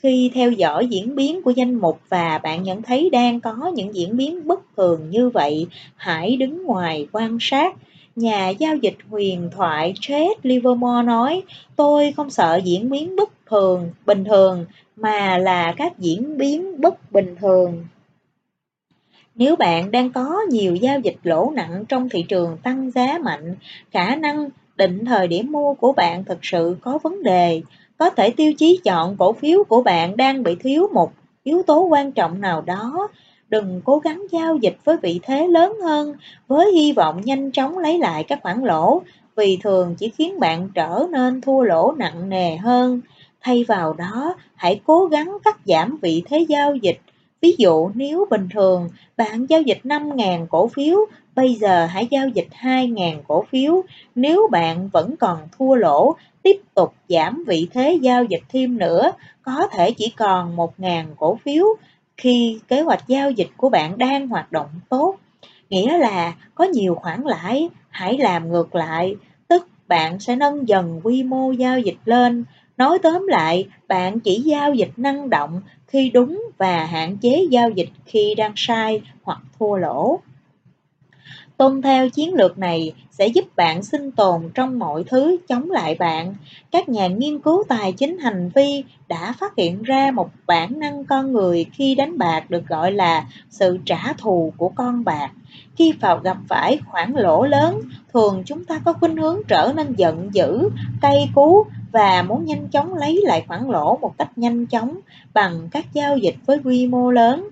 Khi 0.03 0.31
theo 0.33 0.51
dõi 0.51 0.87
diễn 0.87 1.15
biến 1.15 1.41
của 1.41 1.51
danh 1.51 1.75
mục 1.75 1.99
và 2.09 2.37
bạn 2.37 2.63
nhận 2.63 2.81
thấy 2.81 3.09
đang 3.09 3.41
có 3.41 3.71
những 3.75 3.95
diễn 3.95 4.17
biến 4.17 4.47
bất 4.47 4.59
thường 4.77 5.09
như 5.09 5.29
vậy, 5.29 5.67
hãy 5.95 6.35
đứng 6.37 6.63
ngoài 6.65 7.07
quan 7.11 7.37
sát 7.41 7.75
Nhà 8.15 8.49
giao 8.49 8.75
dịch 8.75 8.97
huyền 9.09 9.49
thoại 9.55 9.93
Chad 10.01 10.31
Livermore 10.43 11.03
nói, 11.05 11.43
tôi 11.75 12.11
không 12.11 12.29
sợ 12.29 12.59
diễn 12.63 12.89
biến 12.89 13.15
bất 13.15 13.29
thường, 13.49 13.91
bình 14.05 14.23
thường, 14.23 14.65
mà 14.95 15.37
là 15.37 15.73
các 15.77 15.99
diễn 15.99 16.37
biến 16.37 16.81
bất 16.81 17.11
bình 17.11 17.35
thường. 17.41 17.85
Nếu 19.35 19.55
bạn 19.55 19.91
đang 19.91 20.11
có 20.11 20.41
nhiều 20.49 20.75
giao 20.75 20.99
dịch 20.99 21.17
lỗ 21.23 21.51
nặng 21.55 21.85
trong 21.89 22.09
thị 22.09 22.25
trường 22.29 22.57
tăng 22.63 22.91
giá 22.91 23.19
mạnh, 23.23 23.55
khả 23.91 24.15
năng 24.15 24.49
định 24.75 25.05
thời 25.05 25.27
điểm 25.27 25.51
mua 25.51 25.73
của 25.73 25.93
bạn 25.93 26.23
thực 26.23 26.39
sự 26.41 26.77
có 26.81 26.97
vấn 27.03 27.23
đề. 27.23 27.61
Có 28.03 28.09
thể 28.09 28.29
tiêu 28.29 28.53
chí 28.53 28.79
chọn 28.83 29.17
cổ 29.17 29.33
phiếu 29.33 29.63
của 29.63 29.81
bạn 29.81 30.17
đang 30.17 30.43
bị 30.43 30.55
thiếu 30.55 30.87
một 30.93 31.11
yếu 31.43 31.63
tố 31.67 31.79
quan 31.81 32.11
trọng 32.11 32.41
nào 32.41 32.61
đó 32.61 33.07
đừng 33.49 33.81
cố 33.85 33.99
gắng 33.99 34.23
giao 34.31 34.55
dịch 34.55 34.77
với 34.83 34.97
vị 34.97 35.19
thế 35.23 35.47
lớn 35.47 35.77
hơn 35.83 36.15
với 36.47 36.71
hy 36.71 36.93
vọng 36.93 37.21
nhanh 37.23 37.51
chóng 37.51 37.77
lấy 37.77 37.99
lại 37.99 38.23
các 38.23 38.39
khoản 38.43 38.63
lỗ 38.63 39.01
vì 39.35 39.57
thường 39.63 39.95
chỉ 39.95 40.09
khiến 40.09 40.39
bạn 40.39 40.69
trở 40.75 41.05
nên 41.11 41.41
thua 41.41 41.61
lỗ 41.61 41.91
nặng 41.97 42.29
nề 42.29 42.57
hơn. 42.57 43.01
Thay 43.41 43.65
vào 43.67 43.93
đó, 43.93 44.35
hãy 44.55 44.81
cố 44.85 45.05
gắng 45.05 45.37
cắt 45.43 45.57
giảm 45.65 45.97
vị 46.01 46.23
thế 46.25 46.45
giao 46.49 46.75
dịch. 46.75 46.99
Ví 47.41 47.55
dụ 47.57 47.89
nếu 47.93 48.25
bình 48.29 48.47
thường 48.53 48.89
bạn 49.17 49.45
giao 49.49 49.61
dịch 49.61 49.79
5.000 49.83 50.47
cổ 50.47 50.67
phiếu, 50.67 50.97
bây 51.35 51.55
giờ 51.55 51.85
hãy 51.85 52.07
giao 52.11 52.27
dịch 52.27 52.47
2.000 52.61 53.21
cổ 53.27 53.45
phiếu. 53.49 53.83
Nếu 54.15 54.47
bạn 54.51 54.89
vẫn 54.93 55.15
còn 55.19 55.37
thua 55.57 55.75
lỗ, 55.75 56.15
tiếp 56.41 56.61
tục 56.73 56.93
giảm 57.09 57.43
vị 57.47 57.67
thế 57.73 57.99
giao 58.01 58.23
dịch 58.23 58.43
thêm 58.49 58.77
nữa, 58.77 59.11
có 59.41 59.67
thể 59.71 59.91
chỉ 59.91 60.13
còn 60.17 60.55
1.000 60.55 61.05
cổ 61.17 61.39
phiếu 61.45 61.65
khi 62.17 62.59
kế 62.67 62.81
hoạch 62.81 63.07
giao 63.07 63.31
dịch 63.31 63.49
của 63.57 63.69
bạn 63.69 63.97
đang 63.97 64.27
hoạt 64.27 64.51
động 64.51 64.69
tốt. 64.89 65.15
nghĩa 65.69 65.97
là 65.97 66.33
có 66.55 66.65
nhiều 66.65 66.95
khoản 66.95 67.21
lãi, 67.21 67.69
hãy 67.89 68.17
làm 68.17 68.49
ngược 68.49 68.75
lại, 68.75 69.15
tức 69.47 69.67
bạn 69.87 70.19
sẽ 70.19 70.35
nâng 70.35 70.67
dần 70.67 71.01
quy 71.03 71.23
mô 71.23 71.51
giao 71.51 71.79
dịch 71.79 71.97
lên. 72.05 72.45
Nói 72.77 72.99
tóm 73.03 73.27
lại, 73.27 73.67
bạn 73.87 74.19
chỉ 74.19 74.41
giao 74.41 74.73
dịch 74.73 74.91
năng 74.97 75.29
động 75.29 75.61
khi 75.87 76.09
đúng 76.09 76.41
và 76.57 76.85
hạn 76.85 77.17
chế 77.17 77.47
giao 77.49 77.69
dịch 77.69 77.89
khi 78.05 78.35
đang 78.37 78.53
sai 78.55 79.01
hoặc 79.23 79.39
thua 79.59 79.75
lỗ. 79.75 80.19
Tuân 81.57 81.81
theo 81.81 82.09
chiến 82.09 82.33
lược 82.33 82.57
này 82.57 82.93
sẽ 83.11 83.27
giúp 83.27 83.45
bạn 83.55 83.83
sinh 83.83 84.11
tồn 84.11 84.49
trong 84.53 84.79
mọi 84.79 85.03
thứ 85.03 85.37
chống 85.47 85.71
lại 85.71 85.95
bạn. 85.95 86.35
Các 86.71 86.89
nhà 86.89 87.07
nghiên 87.07 87.39
cứu 87.39 87.63
tài 87.67 87.91
chính 87.91 88.17
hành 88.17 88.51
vi 88.55 88.83
đã 89.07 89.33
phát 89.39 89.55
hiện 89.57 89.83
ra 89.83 90.11
một 90.11 90.29
bản 90.47 90.79
năng 90.79 91.05
con 91.05 91.31
người 91.33 91.65
khi 91.73 91.95
đánh 91.95 92.17
bạc 92.17 92.49
được 92.49 92.67
gọi 92.67 92.91
là 92.91 93.25
sự 93.49 93.77
trả 93.85 94.13
thù 94.17 94.53
của 94.57 94.69
con 94.69 95.03
bạc. 95.03 95.31
Khi 95.75 95.91
vào 95.91 96.17
gặp 96.17 96.37
phải 96.49 96.79
khoản 96.87 97.13
lỗ 97.15 97.45
lớn, 97.45 97.81
thường 98.13 98.43
chúng 98.45 98.65
ta 98.65 98.79
có 98.85 98.93
khuynh 98.93 99.17
hướng 99.17 99.37
trở 99.47 99.71
nên 99.75 99.93
giận 99.93 100.29
dữ, 100.33 100.69
cay 101.01 101.29
cú 101.35 101.65
và 101.91 102.21
muốn 102.21 102.45
nhanh 102.45 102.67
chóng 102.67 102.93
lấy 102.93 103.21
lại 103.23 103.45
khoản 103.47 103.67
lỗ 103.67 103.97
một 104.01 104.17
cách 104.17 104.37
nhanh 104.37 104.65
chóng 104.65 104.99
bằng 105.33 105.69
các 105.71 105.85
giao 105.93 106.17
dịch 106.17 106.35
với 106.45 106.57
quy 106.63 106.87
mô 106.87 107.11
lớn. 107.11 107.49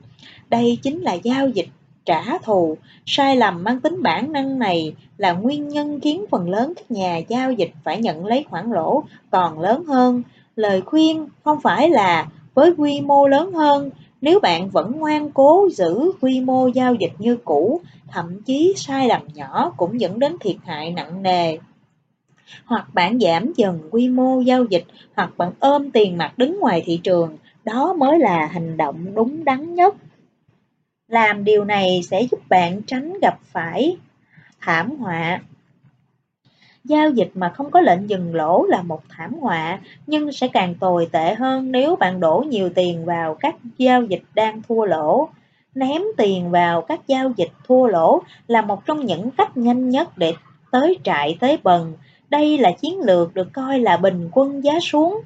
Đây 0.49 0.77
chính 0.81 1.01
là 1.01 1.13
giao 1.13 1.49
dịch 1.49 1.67
trả 2.05 2.37
thù. 2.37 2.77
Sai 3.05 3.35
lầm 3.35 3.63
mang 3.63 3.81
tính 3.81 4.03
bản 4.03 4.31
năng 4.31 4.59
này 4.59 4.95
là 5.17 5.31
nguyên 5.31 5.67
nhân 5.67 5.99
khiến 5.99 6.25
phần 6.31 6.49
lớn 6.49 6.73
các 6.75 6.91
nhà 6.91 7.17
giao 7.17 7.51
dịch 7.51 7.71
phải 7.83 7.97
nhận 7.97 8.25
lấy 8.25 8.45
khoản 8.49 8.71
lỗ 8.71 9.03
còn 9.31 9.59
lớn 9.59 9.85
hơn. 9.85 10.23
Lời 10.55 10.81
khuyên 10.81 11.27
không 11.43 11.61
phải 11.61 11.89
là 11.89 12.27
với 12.53 12.73
quy 12.77 13.01
mô 13.01 13.27
lớn 13.27 13.51
hơn, 13.51 13.89
nếu 14.21 14.39
bạn 14.39 14.69
vẫn 14.69 14.91
ngoan 14.99 15.31
cố 15.31 15.69
giữ 15.71 16.11
quy 16.21 16.41
mô 16.41 16.67
giao 16.67 16.95
dịch 16.95 17.13
như 17.19 17.37
cũ, 17.45 17.81
thậm 18.07 18.41
chí 18.41 18.73
sai 18.77 19.07
lầm 19.07 19.21
nhỏ 19.33 19.73
cũng 19.77 19.99
dẫn 19.99 20.19
đến 20.19 20.37
thiệt 20.39 20.55
hại 20.65 20.91
nặng 20.91 21.23
nề. 21.23 21.57
Hoặc 22.65 22.93
bạn 22.93 23.19
giảm 23.19 23.53
dần 23.55 23.79
quy 23.91 24.09
mô 24.09 24.39
giao 24.41 24.65
dịch, 24.65 24.85
hoặc 25.15 25.37
bạn 25.37 25.51
ôm 25.59 25.91
tiền 25.91 26.17
mặt 26.17 26.37
đứng 26.37 26.59
ngoài 26.59 26.83
thị 26.85 26.99
trường, 27.03 27.37
đó 27.63 27.93
mới 27.93 28.19
là 28.19 28.45
hành 28.45 28.77
động 28.77 29.15
đúng 29.15 29.43
đắn 29.45 29.75
nhất. 29.75 29.95
Làm 31.11 31.43
điều 31.43 31.63
này 31.65 32.01
sẽ 32.03 32.21
giúp 32.31 32.39
bạn 32.49 32.81
tránh 32.81 33.13
gặp 33.21 33.39
phải 33.43 33.97
thảm 34.61 34.91
họa. 34.91 35.39
Giao 36.83 37.09
dịch 37.09 37.31
mà 37.33 37.49
không 37.49 37.71
có 37.71 37.81
lệnh 37.81 38.09
dừng 38.09 38.35
lỗ 38.35 38.65
là 38.65 38.81
một 38.81 39.01
thảm 39.09 39.33
họa, 39.33 39.79
nhưng 40.07 40.31
sẽ 40.31 40.47
càng 40.47 40.75
tồi 40.75 41.09
tệ 41.11 41.33
hơn 41.33 41.71
nếu 41.71 41.95
bạn 41.95 42.19
đổ 42.19 42.43
nhiều 42.47 42.69
tiền 42.69 43.05
vào 43.05 43.35
các 43.35 43.55
giao 43.77 44.03
dịch 44.03 44.21
đang 44.33 44.61
thua 44.61 44.85
lỗ. 44.85 45.29
Ném 45.75 46.01
tiền 46.17 46.51
vào 46.51 46.81
các 46.81 47.07
giao 47.07 47.31
dịch 47.37 47.51
thua 47.67 47.87
lỗ 47.87 48.21
là 48.47 48.61
một 48.61 48.85
trong 48.85 49.05
những 49.05 49.31
cách 49.31 49.57
nhanh 49.57 49.89
nhất 49.89 50.17
để 50.17 50.33
tới 50.71 50.97
trại 51.03 51.37
tới 51.39 51.57
bần. 51.63 51.93
Đây 52.29 52.57
là 52.57 52.71
chiến 52.71 52.99
lược 53.01 53.33
được 53.33 53.53
coi 53.53 53.79
là 53.79 53.97
bình 53.97 54.29
quân 54.31 54.63
giá 54.63 54.73
xuống 54.81 55.21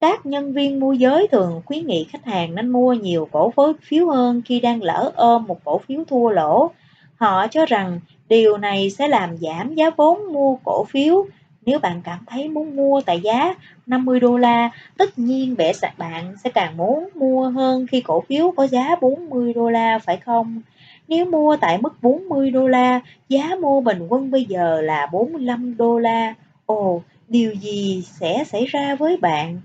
các 0.00 0.26
nhân 0.26 0.52
viên 0.52 0.80
môi 0.80 0.98
giới 0.98 1.28
thường 1.32 1.62
khuyến 1.66 1.86
nghị 1.86 2.04
khách 2.04 2.24
hàng 2.24 2.54
nên 2.54 2.68
mua 2.68 2.92
nhiều 2.92 3.28
cổ 3.32 3.52
phiếu 3.82 4.06
hơn 4.06 4.42
khi 4.44 4.60
đang 4.60 4.82
lỡ 4.82 5.12
ôm 5.16 5.46
một 5.46 5.64
cổ 5.64 5.78
phiếu 5.78 6.04
thua 6.08 6.28
lỗ. 6.30 6.70
Họ 7.16 7.46
cho 7.46 7.66
rằng 7.66 8.00
điều 8.28 8.56
này 8.56 8.90
sẽ 8.90 9.08
làm 9.08 9.36
giảm 9.36 9.74
giá 9.74 9.90
vốn 9.96 10.32
mua 10.32 10.56
cổ 10.64 10.84
phiếu. 10.84 11.26
Nếu 11.66 11.78
bạn 11.78 12.00
cảm 12.04 12.18
thấy 12.26 12.48
muốn 12.48 12.76
mua 12.76 13.00
tại 13.00 13.20
giá 13.20 13.54
50 13.86 14.20
đô 14.20 14.36
la, 14.36 14.70
tất 14.98 15.18
nhiên 15.18 15.56
bẻ 15.56 15.72
sạc 15.72 15.98
bạn 15.98 16.34
sẽ 16.44 16.50
càng 16.50 16.76
muốn 16.76 17.08
mua 17.14 17.48
hơn 17.48 17.86
khi 17.86 18.00
cổ 18.00 18.20
phiếu 18.20 18.52
có 18.56 18.66
giá 18.66 18.96
40 19.00 19.52
đô 19.52 19.70
la 19.70 19.98
phải 19.98 20.16
không? 20.16 20.62
Nếu 21.08 21.24
mua 21.24 21.56
tại 21.56 21.78
mức 21.78 22.02
40 22.02 22.50
đô 22.50 22.66
la, 22.68 23.00
giá 23.28 23.48
mua 23.60 23.80
bình 23.80 24.06
quân 24.08 24.30
bây 24.30 24.44
giờ 24.44 24.80
là 24.80 25.06
45 25.12 25.76
đô 25.76 25.98
la. 25.98 26.34
Ồ, 26.66 27.02
điều 27.28 27.52
gì 27.52 28.02
sẽ 28.20 28.44
xảy 28.44 28.64
ra 28.66 28.94
với 28.94 29.16
bạn? 29.16 29.60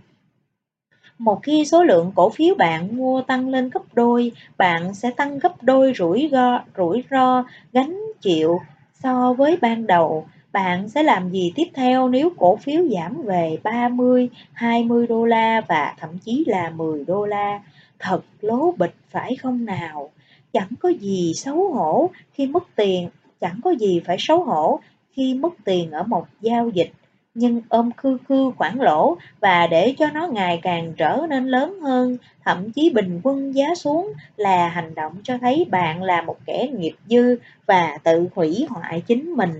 Một 1.17 1.39
khi 1.43 1.65
số 1.65 1.83
lượng 1.83 2.11
cổ 2.15 2.29
phiếu 2.29 2.55
bạn 2.55 2.97
mua 2.97 3.21
tăng 3.21 3.49
lên 3.49 3.69
gấp 3.69 3.81
đôi, 3.93 4.31
bạn 4.57 4.93
sẽ 4.93 5.11
tăng 5.11 5.39
gấp 5.39 5.63
đôi 5.63 5.93
rủi 5.97 6.29
ro, 6.31 6.59
rủi 6.77 7.03
ro 7.11 7.43
gánh 7.73 8.01
chịu 8.21 8.59
so 8.93 9.33
với 9.33 9.57
ban 9.61 9.87
đầu. 9.87 10.27
Bạn 10.51 10.89
sẽ 10.89 11.03
làm 11.03 11.29
gì 11.29 11.51
tiếp 11.55 11.67
theo 11.73 12.09
nếu 12.09 12.31
cổ 12.37 12.55
phiếu 12.55 12.83
giảm 12.89 13.21
về 13.21 13.57
30, 13.63 14.29
20 14.53 15.07
đô 15.07 15.25
la 15.25 15.61
và 15.67 15.95
thậm 15.99 16.17
chí 16.17 16.43
là 16.47 16.69
10 16.69 17.05
đô 17.05 17.25
la? 17.25 17.61
Thật 17.99 18.21
lố 18.41 18.73
bịch 18.77 18.95
phải 19.09 19.35
không 19.35 19.65
nào? 19.65 20.09
Chẳng 20.53 20.69
có 20.79 20.89
gì 20.89 21.33
xấu 21.35 21.73
hổ 21.73 22.09
khi 22.33 22.47
mất 22.47 22.63
tiền, 22.75 23.09
chẳng 23.41 23.59
có 23.63 23.71
gì 23.71 24.01
phải 24.05 24.17
xấu 24.19 24.43
hổ 24.43 24.79
khi 25.11 25.33
mất 25.33 25.53
tiền 25.63 25.91
ở 25.91 26.03
một 26.03 26.27
giao 26.41 26.69
dịch 26.69 26.91
nhưng 27.35 27.61
ôm 27.69 27.91
khư 27.97 28.17
khư 28.29 28.51
khoảng 28.57 28.81
lỗ 28.81 29.17
và 29.39 29.67
để 29.67 29.95
cho 29.99 30.09
nó 30.13 30.27
ngày 30.27 30.59
càng 30.63 30.93
trở 30.97 31.25
nên 31.29 31.47
lớn 31.47 31.79
hơn, 31.79 32.17
thậm 32.43 32.71
chí 32.71 32.89
bình 32.89 33.21
quân 33.23 33.55
giá 33.55 33.75
xuống 33.75 34.13
là 34.37 34.69
hành 34.69 34.95
động 34.95 35.13
cho 35.23 35.37
thấy 35.41 35.65
bạn 35.71 36.03
là 36.03 36.21
một 36.21 36.37
kẻ 36.45 36.67
nghiệp 36.77 36.95
dư 37.09 37.35
và 37.65 37.97
tự 38.03 38.27
hủy 38.35 38.65
hoại 38.69 39.01
chính 39.01 39.33
mình. 39.33 39.51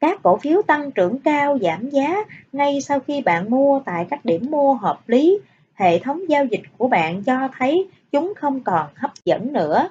Các 0.00 0.22
cổ 0.22 0.36
phiếu 0.36 0.62
tăng 0.62 0.90
trưởng 0.90 1.18
cao 1.18 1.58
giảm 1.62 1.90
giá 1.90 2.16
ngay 2.52 2.80
sau 2.80 3.00
khi 3.00 3.22
bạn 3.22 3.50
mua 3.50 3.80
tại 3.84 4.06
các 4.10 4.24
điểm 4.24 4.50
mua 4.50 4.74
hợp 4.74 5.08
lý, 5.08 5.38
hệ 5.74 5.98
thống 5.98 6.20
giao 6.28 6.44
dịch 6.44 6.62
của 6.78 6.88
bạn 6.88 7.22
cho 7.22 7.48
thấy 7.58 7.88
chúng 8.12 8.32
không 8.36 8.60
còn 8.60 8.86
hấp 8.94 9.10
dẫn 9.24 9.52
nữa. 9.52 9.88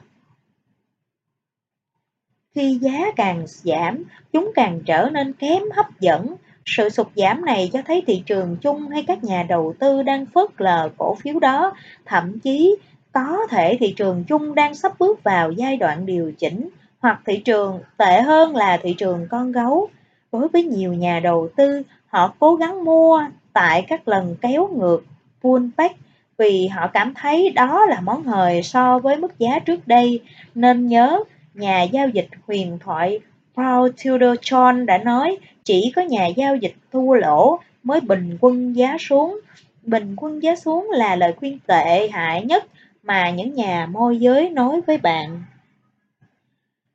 Khi 2.55 2.77
giá 2.81 3.11
càng 3.15 3.43
giảm, 3.47 4.03
chúng 4.33 4.51
càng 4.55 4.79
trở 4.85 5.09
nên 5.09 5.33
kém 5.33 5.63
hấp 5.75 5.99
dẫn. 5.99 6.35
Sự 6.65 6.89
sụt 6.89 7.07
giảm 7.15 7.45
này 7.45 7.69
cho 7.73 7.81
thấy 7.87 8.03
thị 8.07 8.23
trường 8.25 8.57
chung 8.61 8.87
hay 8.87 9.03
các 9.07 9.23
nhà 9.23 9.43
đầu 9.49 9.73
tư 9.79 10.03
đang 10.03 10.25
phớt 10.25 10.49
lờ 10.57 10.89
cổ 10.97 11.15
phiếu 11.15 11.39
đó, 11.39 11.75
thậm 12.05 12.39
chí 12.39 12.75
có 13.11 13.37
thể 13.49 13.77
thị 13.79 13.93
trường 13.97 14.23
chung 14.23 14.55
đang 14.55 14.75
sắp 14.75 14.91
bước 14.99 15.23
vào 15.23 15.51
giai 15.51 15.77
đoạn 15.77 16.05
điều 16.05 16.31
chỉnh, 16.37 16.69
hoặc 16.99 17.21
thị 17.25 17.37
trường 17.37 17.79
tệ 17.97 18.21
hơn 18.21 18.55
là 18.55 18.77
thị 18.77 18.93
trường 18.97 19.27
con 19.29 19.51
gấu. 19.51 19.89
Đối 20.31 20.47
với 20.47 20.63
nhiều 20.63 20.93
nhà 20.93 21.19
đầu 21.19 21.49
tư, 21.55 21.81
họ 22.07 22.33
cố 22.39 22.55
gắng 22.55 22.85
mua 22.85 23.23
tại 23.53 23.85
các 23.87 24.07
lần 24.07 24.35
kéo 24.41 24.67
ngược 24.67 25.03
pullback 25.41 25.95
vì 26.37 26.67
họ 26.67 26.87
cảm 26.87 27.13
thấy 27.13 27.49
đó 27.49 27.85
là 27.85 28.01
món 28.01 28.23
hời 28.23 28.63
so 28.63 28.99
với 28.99 29.17
mức 29.17 29.39
giá 29.39 29.59
trước 29.59 29.87
đây, 29.87 30.19
nên 30.55 30.87
nhớ 30.87 31.23
nhà 31.53 31.83
giao 31.83 32.09
dịch 32.09 32.27
huyền 32.47 32.77
thoại 32.79 33.19
Paul 33.55 33.89
Tudor 34.03 34.39
John 34.39 34.85
đã 34.85 34.97
nói 34.97 35.37
chỉ 35.63 35.91
có 35.95 36.01
nhà 36.01 36.27
giao 36.27 36.55
dịch 36.55 36.75
thua 36.91 37.13
lỗ 37.13 37.59
mới 37.83 38.01
bình 38.01 38.37
quân 38.41 38.73
giá 38.73 38.97
xuống. 38.99 39.39
Bình 39.83 40.15
quân 40.17 40.43
giá 40.43 40.55
xuống 40.55 40.89
là 40.91 41.15
lời 41.15 41.33
khuyên 41.37 41.59
tệ 41.67 42.09
hại 42.11 42.45
nhất 42.45 42.65
mà 43.03 43.29
những 43.29 43.53
nhà 43.53 43.87
môi 43.91 44.17
giới 44.19 44.49
nói 44.49 44.81
với 44.87 44.97
bạn. 44.97 45.43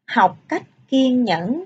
Học 0.07 0.36
cách 0.48 0.62
kiên 0.88 1.24
nhẫn 1.24 1.64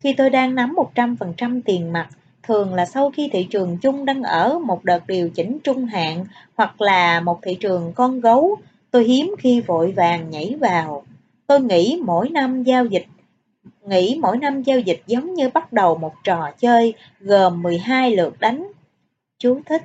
Khi 0.00 0.12
tôi 0.12 0.30
đang 0.30 0.54
nắm 0.54 0.76
100% 0.94 1.60
tiền 1.64 1.92
mặt, 1.92 2.08
thường 2.42 2.74
là 2.74 2.86
sau 2.86 3.10
khi 3.10 3.28
thị 3.32 3.46
trường 3.50 3.78
chung 3.78 4.04
đang 4.04 4.22
ở 4.22 4.58
một 4.58 4.84
đợt 4.84 5.06
điều 5.06 5.30
chỉnh 5.30 5.58
trung 5.64 5.84
hạn 5.84 6.24
hoặc 6.54 6.80
là 6.80 7.20
một 7.20 7.38
thị 7.42 7.54
trường 7.60 7.92
con 7.94 8.20
gấu, 8.20 8.56
tôi 8.90 9.04
hiếm 9.04 9.34
khi 9.38 9.60
vội 9.60 9.92
vàng 9.92 10.30
nhảy 10.30 10.56
vào. 10.60 11.04
Tôi 11.46 11.60
nghĩ 11.60 12.00
mỗi 12.04 12.28
năm 12.28 12.62
giao 12.62 12.84
dịch, 12.84 13.06
nghĩ 13.86 14.18
mỗi 14.22 14.38
năm 14.38 14.62
giao 14.62 14.78
dịch 14.78 15.02
giống 15.06 15.34
như 15.34 15.48
bắt 15.48 15.72
đầu 15.72 15.98
một 15.98 16.14
trò 16.24 16.50
chơi 16.58 16.94
gồm 17.20 17.62
12 17.62 18.16
lượt 18.16 18.40
đánh. 18.40 18.72
Chú 19.38 19.60
thích. 19.66 19.82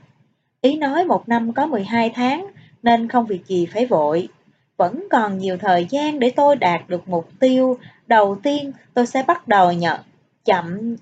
Ý 0.61 0.77
nói 0.77 1.05
một 1.05 1.29
năm 1.29 1.53
có 1.53 1.65
12 1.65 2.09
tháng 2.09 2.47
nên 2.83 3.07
không 3.07 3.25
việc 3.25 3.45
gì 3.45 3.65
phải 3.65 3.85
vội. 3.85 4.27
Vẫn 4.77 5.07
còn 5.11 5.37
nhiều 5.37 5.57
thời 5.57 5.85
gian 5.89 6.19
để 6.19 6.31
tôi 6.35 6.55
đạt 6.55 6.89
được 6.89 7.07
mục 7.07 7.29
tiêu. 7.39 7.77
Đầu 8.07 8.37
tiên 8.43 8.71
tôi 8.93 9.05
sẽ 9.05 9.23
bắt 9.27 9.47
đầu 9.47 9.71
nhận 9.71 9.99
chậm, 10.45 10.95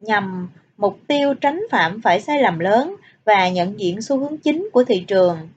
nhằm 0.00 0.48
mục 0.76 0.98
tiêu 1.06 1.34
tránh 1.34 1.62
phạm 1.70 2.02
phải 2.02 2.20
sai 2.20 2.42
lầm 2.42 2.58
lớn 2.58 2.96
và 3.24 3.48
nhận 3.48 3.80
diện 3.80 4.02
xu 4.02 4.18
hướng 4.18 4.38
chính 4.38 4.68
của 4.72 4.84
thị 4.84 5.04
trường. 5.08 5.48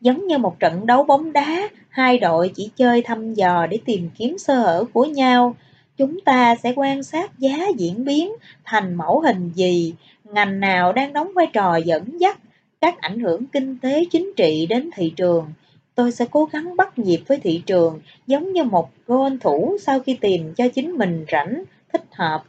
Giống 0.00 0.26
như 0.26 0.38
một 0.38 0.60
trận 0.60 0.86
đấu 0.86 1.04
bóng 1.04 1.32
đá, 1.32 1.68
hai 1.88 2.18
đội 2.18 2.50
chỉ 2.54 2.70
chơi 2.76 3.02
thăm 3.02 3.34
dò 3.34 3.66
để 3.66 3.78
tìm 3.84 4.10
kiếm 4.18 4.38
sơ 4.38 4.54
hở 4.54 4.84
của 4.92 5.04
nhau. 5.04 5.54
Chúng 5.96 6.20
ta 6.20 6.54
sẽ 6.56 6.72
quan 6.76 7.02
sát 7.02 7.38
giá 7.38 7.56
diễn 7.76 8.04
biến 8.04 8.32
thành 8.64 8.94
mẫu 8.94 9.20
hình 9.20 9.50
gì, 9.54 9.94
ngành 10.24 10.60
nào 10.60 10.92
đang 10.92 11.12
đóng 11.12 11.32
vai 11.34 11.46
trò 11.52 11.76
dẫn 11.76 12.20
dắt, 12.20 12.38
các 12.80 13.00
ảnh 13.00 13.20
hưởng 13.20 13.46
kinh 13.46 13.78
tế 13.78 14.04
chính 14.10 14.32
trị 14.36 14.66
đến 14.66 14.90
thị 14.94 15.12
trường. 15.16 15.52
Tôi 15.94 16.12
sẽ 16.12 16.24
cố 16.30 16.44
gắng 16.44 16.76
bắt 16.76 16.98
nhịp 16.98 17.20
với 17.26 17.38
thị 17.38 17.62
trường 17.66 18.00
giống 18.26 18.52
như 18.52 18.64
một 18.64 18.90
gôn 19.06 19.38
thủ 19.38 19.76
sau 19.80 20.00
khi 20.00 20.18
tìm 20.20 20.54
cho 20.54 20.68
chính 20.68 20.90
mình 20.90 21.24
rảnh, 21.32 21.62
thích 21.92 22.04
hợp. 22.10 22.44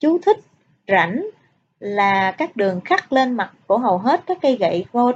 Chú 0.00 0.18
thích 0.18 0.38
rảnh 0.88 1.26
là 1.80 2.30
các 2.30 2.56
đường 2.56 2.80
khắc 2.80 3.12
lên 3.12 3.32
mặt 3.32 3.52
của 3.66 3.78
hầu 3.78 3.98
hết 3.98 4.22
các 4.26 4.38
cây 4.42 4.56
gậy 4.56 4.84
golf 4.92 5.14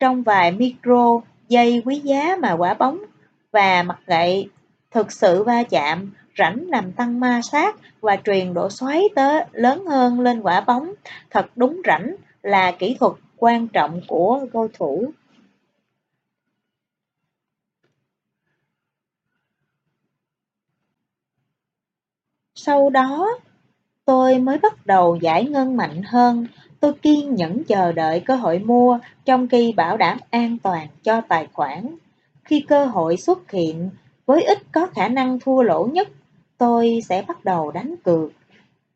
trong 0.00 0.22
vài 0.22 0.52
micro 0.52 1.20
dây 1.48 1.82
quý 1.84 2.00
giá 2.00 2.36
mà 2.40 2.52
quả 2.52 2.74
bóng 2.74 2.98
và 3.52 3.82
mặt 3.82 3.98
gậy 4.06 4.48
thực 4.90 5.12
sự 5.12 5.44
va 5.44 5.62
chạm, 5.70 6.12
rãnh 6.38 6.66
làm 6.68 6.92
tăng 6.92 7.20
ma 7.20 7.40
sát 7.42 7.76
và 8.00 8.16
truyền 8.24 8.54
độ 8.54 8.70
xoáy 8.70 9.02
tới 9.14 9.44
lớn 9.52 9.86
hơn 9.86 10.20
lên 10.20 10.40
quả 10.40 10.60
bóng. 10.60 10.92
Thật 11.30 11.46
đúng 11.56 11.82
rãnh 11.86 12.14
là 12.42 12.72
kỹ 12.78 12.96
thuật 13.00 13.12
quan 13.36 13.68
trọng 13.68 14.00
của 14.08 14.46
cầu 14.52 14.68
thủ. 14.72 15.12
Sau 22.54 22.90
đó, 22.90 23.28
tôi 24.04 24.38
mới 24.38 24.58
bắt 24.58 24.86
đầu 24.86 25.18
giải 25.22 25.44
ngân 25.44 25.76
mạnh 25.76 26.02
hơn. 26.02 26.46
Tôi 26.80 26.92
kiên 26.92 27.34
nhẫn 27.34 27.64
chờ 27.64 27.92
đợi 27.92 28.20
cơ 28.20 28.34
hội 28.36 28.58
mua 28.58 28.98
trong 29.24 29.48
khi 29.48 29.72
bảo 29.72 29.96
đảm 29.96 30.18
an 30.30 30.58
toàn 30.62 30.88
cho 31.02 31.20
tài 31.20 31.46
khoản. 31.52 31.96
Khi 32.44 32.60
cơ 32.60 32.84
hội 32.84 33.16
xuất 33.16 33.50
hiện 33.50 33.90
với 34.26 34.42
ít 34.42 34.58
có 34.72 34.86
khả 34.86 35.08
năng 35.08 35.40
thua 35.40 35.62
lỗ 35.62 35.88
nhất, 35.92 36.08
tôi 36.58 37.00
sẽ 37.08 37.24
bắt 37.28 37.44
đầu 37.44 37.70
đánh 37.70 37.94
cược. 38.04 38.30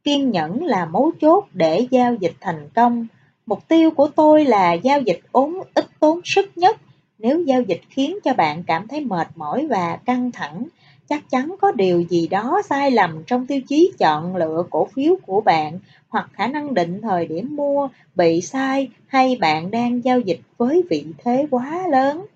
Kiên 0.05 0.31
nhẫn 0.31 0.65
là 0.65 0.85
mấu 0.87 1.13
chốt 1.21 1.45
để 1.53 1.87
giao 1.91 2.15
dịch 2.15 2.35
thành 2.41 2.69
công. 2.75 3.07
Mục 3.47 3.69
tiêu 3.69 3.91
của 3.91 4.07
tôi 4.07 4.45
là 4.45 4.73
giao 4.73 5.01
dịch 5.01 5.21
ốm 5.33 5.63
ít 5.75 5.87
tốn 6.01 6.21
sức 6.25 6.59
nhất. 6.59 6.77
Nếu 7.19 7.43
giao 7.43 7.63
dịch 7.63 7.81
khiến 7.91 8.19
cho 8.25 8.35
bạn 8.35 8.63
cảm 8.65 8.89
thấy 8.89 9.01
mệt 9.01 9.29
mỏi 9.35 9.67
và 9.67 9.99
căng 10.05 10.33
thẳng, 10.33 10.67
chắc 11.09 11.31
chắn 11.31 11.55
có 11.61 11.73
điều 11.73 12.01
gì 12.01 12.27
đó 12.27 12.63
sai 12.65 12.91
lầm 12.91 13.23
trong 13.27 13.47
tiêu 13.47 13.61
chí 13.69 13.93
chọn 13.99 14.37
lựa 14.37 14.65
cổ 14.71 14.85
phiếu 14.95 15.17
của 15.27 15.41
bạn 15.41 15.79
hoặc 16.09 16.31
khả 16.33 16.47
năng 16.47 16.75
định 16.75 17.01
thời 17.03 17.27
điểm 17.27 17.57
mua 17.57 17.89
bị 18.15 18.41
sai 18.41 18.89
hay 19.07 19.37
bạn 19.41 19.71
đang 19.71 20.05
giao 20.05 20.21
dịch 20.21 20.41
với 20.59 20.83
vị 20.91 21.05
thế 21.25 21.47
quá 21.51 21.87
lớn. 21.91 22.27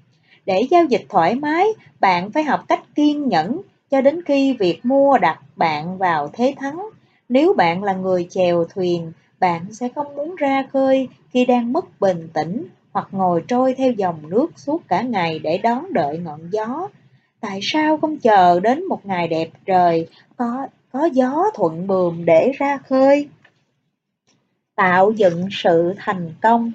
Để 0.46 0.62
giao 0.70 0.84
dịch 0.84 1.06
thoải 1.08 1.34
mái, 1.34 1.66
bạn 2.00 2.30
phải 2.32 2.42
học 2.44 2.64
cách 2.68 2.82
kiên 2.94 3.28
nhẫn 3.28 3.60
cho 3.90 4.00
đến 4.00 4.22
khi 4.22 4.52
việc 4.52 4.80
mua 4.84 5.18
đặt 5.18 5.40
bạn 5.56 5.98
vào 5.98 6.30
thế 6.32 6.54
thắng. 6.56 6.88
Nếu 7.28 7.54
bạn 7.54 7.82
là 7.84 7.92
người 7.92 8.26
chèo 8.30 8.64
thuyền, 8.74 9.12
bạn 9.40 9.72
sẽ 9.72 9.88
không 9.94 10.16
muốn 10.16 10.34
ra 10.36 10.64
khơi 10.72 11.08
khi 11.30 11.44
đang 11.44 11.72
mất 11.72 12.00
bình 12.00 12.28
tĩnh 12.34 12.66
hoặc 12.92 13.08
ngồi 13.12 13.44
trôi 13.48 13.74
theo 13.74 13.92
dòng 13.92 14.30
nước 14.30 14.46
suốt 14.56 14.82
cả 14.88 15.02
ngày 15.02 15.38
để 15.38 15.58
đón 15.58 15.92
đợi 15.92 16.18
ngọn 16.18 16.40
gió. 16.50 16.88
Tại 17.48 17.60
sao 17.62 17.96
không 17.96 18.18
chờ 18.18 18.60
đến 18.60 18.84
một 18.84 19.06
ngày 19.06 19.28
đẹp 19.28 19.48
trời, 19.66 20.08
có, 20.36 20.66
có 20.92 21.08
gió 21.12 21.44
thuận 21.54 21.86
buồm 21.86 22.24
để 22.24 22.52
ra 22.58 22.78
khơi? 22.78 23.28
Tạo 24.74 25.10
dựng 25.10 25.48
sự 25.50 25.94
thành 25.96 26.34
công 26.42 26.72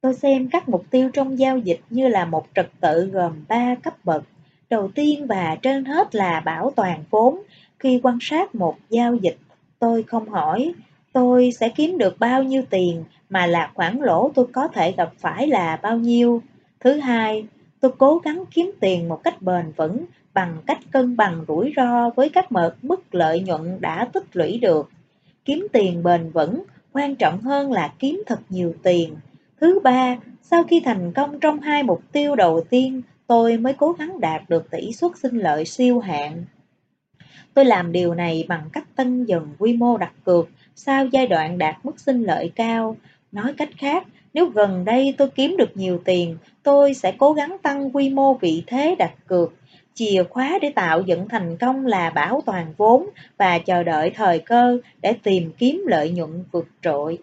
Tôi 0.00 0.14
xem 0.14 0.48
các 0.48 0.68
mục 0.68 0.84
tiêu 0.90 1.10
trong 1.12 1.38
giao 1.38 1.58
dịch 1.58 1.80
như 1.90 2.08
là 2.08 2.24
một 2.24 2.46
trật 2.54 2.70
tự 2.80 3.10
gồm 3.12 3.44
3 3.48 3.74
cấp 3.82 4.04
bậc. 4.04 4.24
Đầu 4.70 4.90
tiên 4.94 5.26
và 5.26 5.56
trên 5.62 5.84
hết 5.84 6.14
là 6.14 6.40
bảo 6.40 6.72
toàn 6.76 7.04
vốn. 7.10 7.42
Khi 7.78 8.00
quan 8.02 8.18
sát 8.20 8.54
một 8.54 8.76
giao 8.90 9.14
dịch, 9.14 9.36
tôi 9.78 10.02
không 10.02 10.28
hỏi 10.28 10.74
tôi 11.12 11.50
sẽ 11.60 11.68
kiếm 11.68 11.98
được 11.98 12.18
bao 12.18 12.42
nhiêu 12.42 12.62
tiền 12.70 13.04
mà 13.28 13.46
là 13.46 13.70
khoản 13.74 13.98
lỗ 14.00 14.30
tôi 14.34 14.46
có 14.52 14.68
thể 14.68 14.92
gặp 14.92 15.12
phải 15.18 15.46
là 15.46 15.76
bao 15.82 15.98
nhiêu. 15.98 16.42
Thứ 16.80 16.92
hai, 16.92 17.46
tôi 17.80 17.92
cố 17.98 18.18
gắng 18.18 18.44
kiếm 18.50 18.72
tiền 18.80 19.08
một 19.08 19.20
cách 19.24 19.42
bền 19.42 19.72
vững 19.76 20.04
bằng 20.34 20.56
cách 20.66 20.78
cân 20.90 21.16
bằng 21.16 21.44
rủi 21.48 21.72
ro 21.76 22.10
với 22.10 22.28
các 22.28 22.52
mức 22.82 23.14
lợi 23.14 23.40
nhuận 23.40 23.80
đã 23.80 24.08
tích 24.12 24.36
lũy 24.36 24.58
được. 24.58 24.90
Kiếm 25.44 25.66
tiền 25.72 26.02
bền 26.02 26.30
vững 26.30 26.62
quan 26.92 27.14
trọng 27.16 27.40
hơn 27.40 27.72
là 27.72 27.92
kiếm 27.98 28.22
thật 28.26 28.38
nhiều 28.48 28.74
tiền 28.82 29.14
Thứ 29.60 29.80
ba, 29.84 30.16
sau 30.42 30.64
khi 30.64 30.80
thành 30.84 31.12
công 31.12 31.40
trong 31.40 31.60
hai 31.60 31.82
mục 31.82 32.02
tiêu 32.12 32.34
đầu 32.34 32.64
tiên, 32.70 33.02
tôi 33.26 33.56
mới 33.56 33.72
cố 33.72 33.92
gắng 33.92 34.20
đạt 34.20 34.42
được 34.48 34.70
tỷ 34.70 34.92
suất 34.92 35.12
sinh 35.22 35.38
lợi 35.38 35.64
siêu 35.64 36.00
hạn. 36.00 36.44
Tôi 37.54 37.64
làm 37.64 37.92
điều 37.92 38.14
này 38.14 38.44
bằng 38.48 38.70
cách 38.72 38.84
tăng 38.96 39.28
dần 39.28 39.54
quy 39.58 39.72
mô 39.72 39.96
đặt 39.96 40.12
cược 40.24 40.48
sau 40.74 41.06
giai 41.06 41.26
đoạn 41.26 41.58
đạt 41.58 41.76
mức 41.82 42.00
sinh 42.00 42.22
lợi 42.22 42.52
cao. 42.54 42.96
Nói 43.32 43.54
cách 43.56 43.68
khác, 43.78 44.06
nếu 44.34 44.46
gần 44.46 44.84
đây 44.84 45.14
tôi 45.18 45.28
kiếm 45.30 45.56
được 45.56 45.76
nhiều 45.76 46.00
tiền, 46.04 46.36
tôi 46.62 46.94
sẽ 46.94 47.14
cố 47.18 47.32
gắng 47.32 47.56
tăng 47.62 47.96
quy 47.96 48.10
mô 48.10 48.34
vị 48.34 48.62
thế 48.66 48.94
đặt 48.98 49.12
cược. 49.26 49.52
Chìa 49.94 50.24
khóa 50.30 50.58
để 50.62 50.72
tạo 50.74 51.02
dựng 51.02 51.28
thành 51.28 51.56
công 51.56 51.86
là 51.86 52.10
bảo 52.10 52.40
toàn 52.46 52.74
vốn 52.76 53.08
và 53.38 53.58
chờ 53.58 53.82
đợi 53.82 54.10
thời 54.10 54.38
cơ 54.38 54.78
để 55.02 55.14
tìm 55.22 55.52
kiếm 55.58 55.84
lợi 55.86 56.10
nhuận 56.10 56.44
vượt 56.52 56.66
trội. 56.82 57.18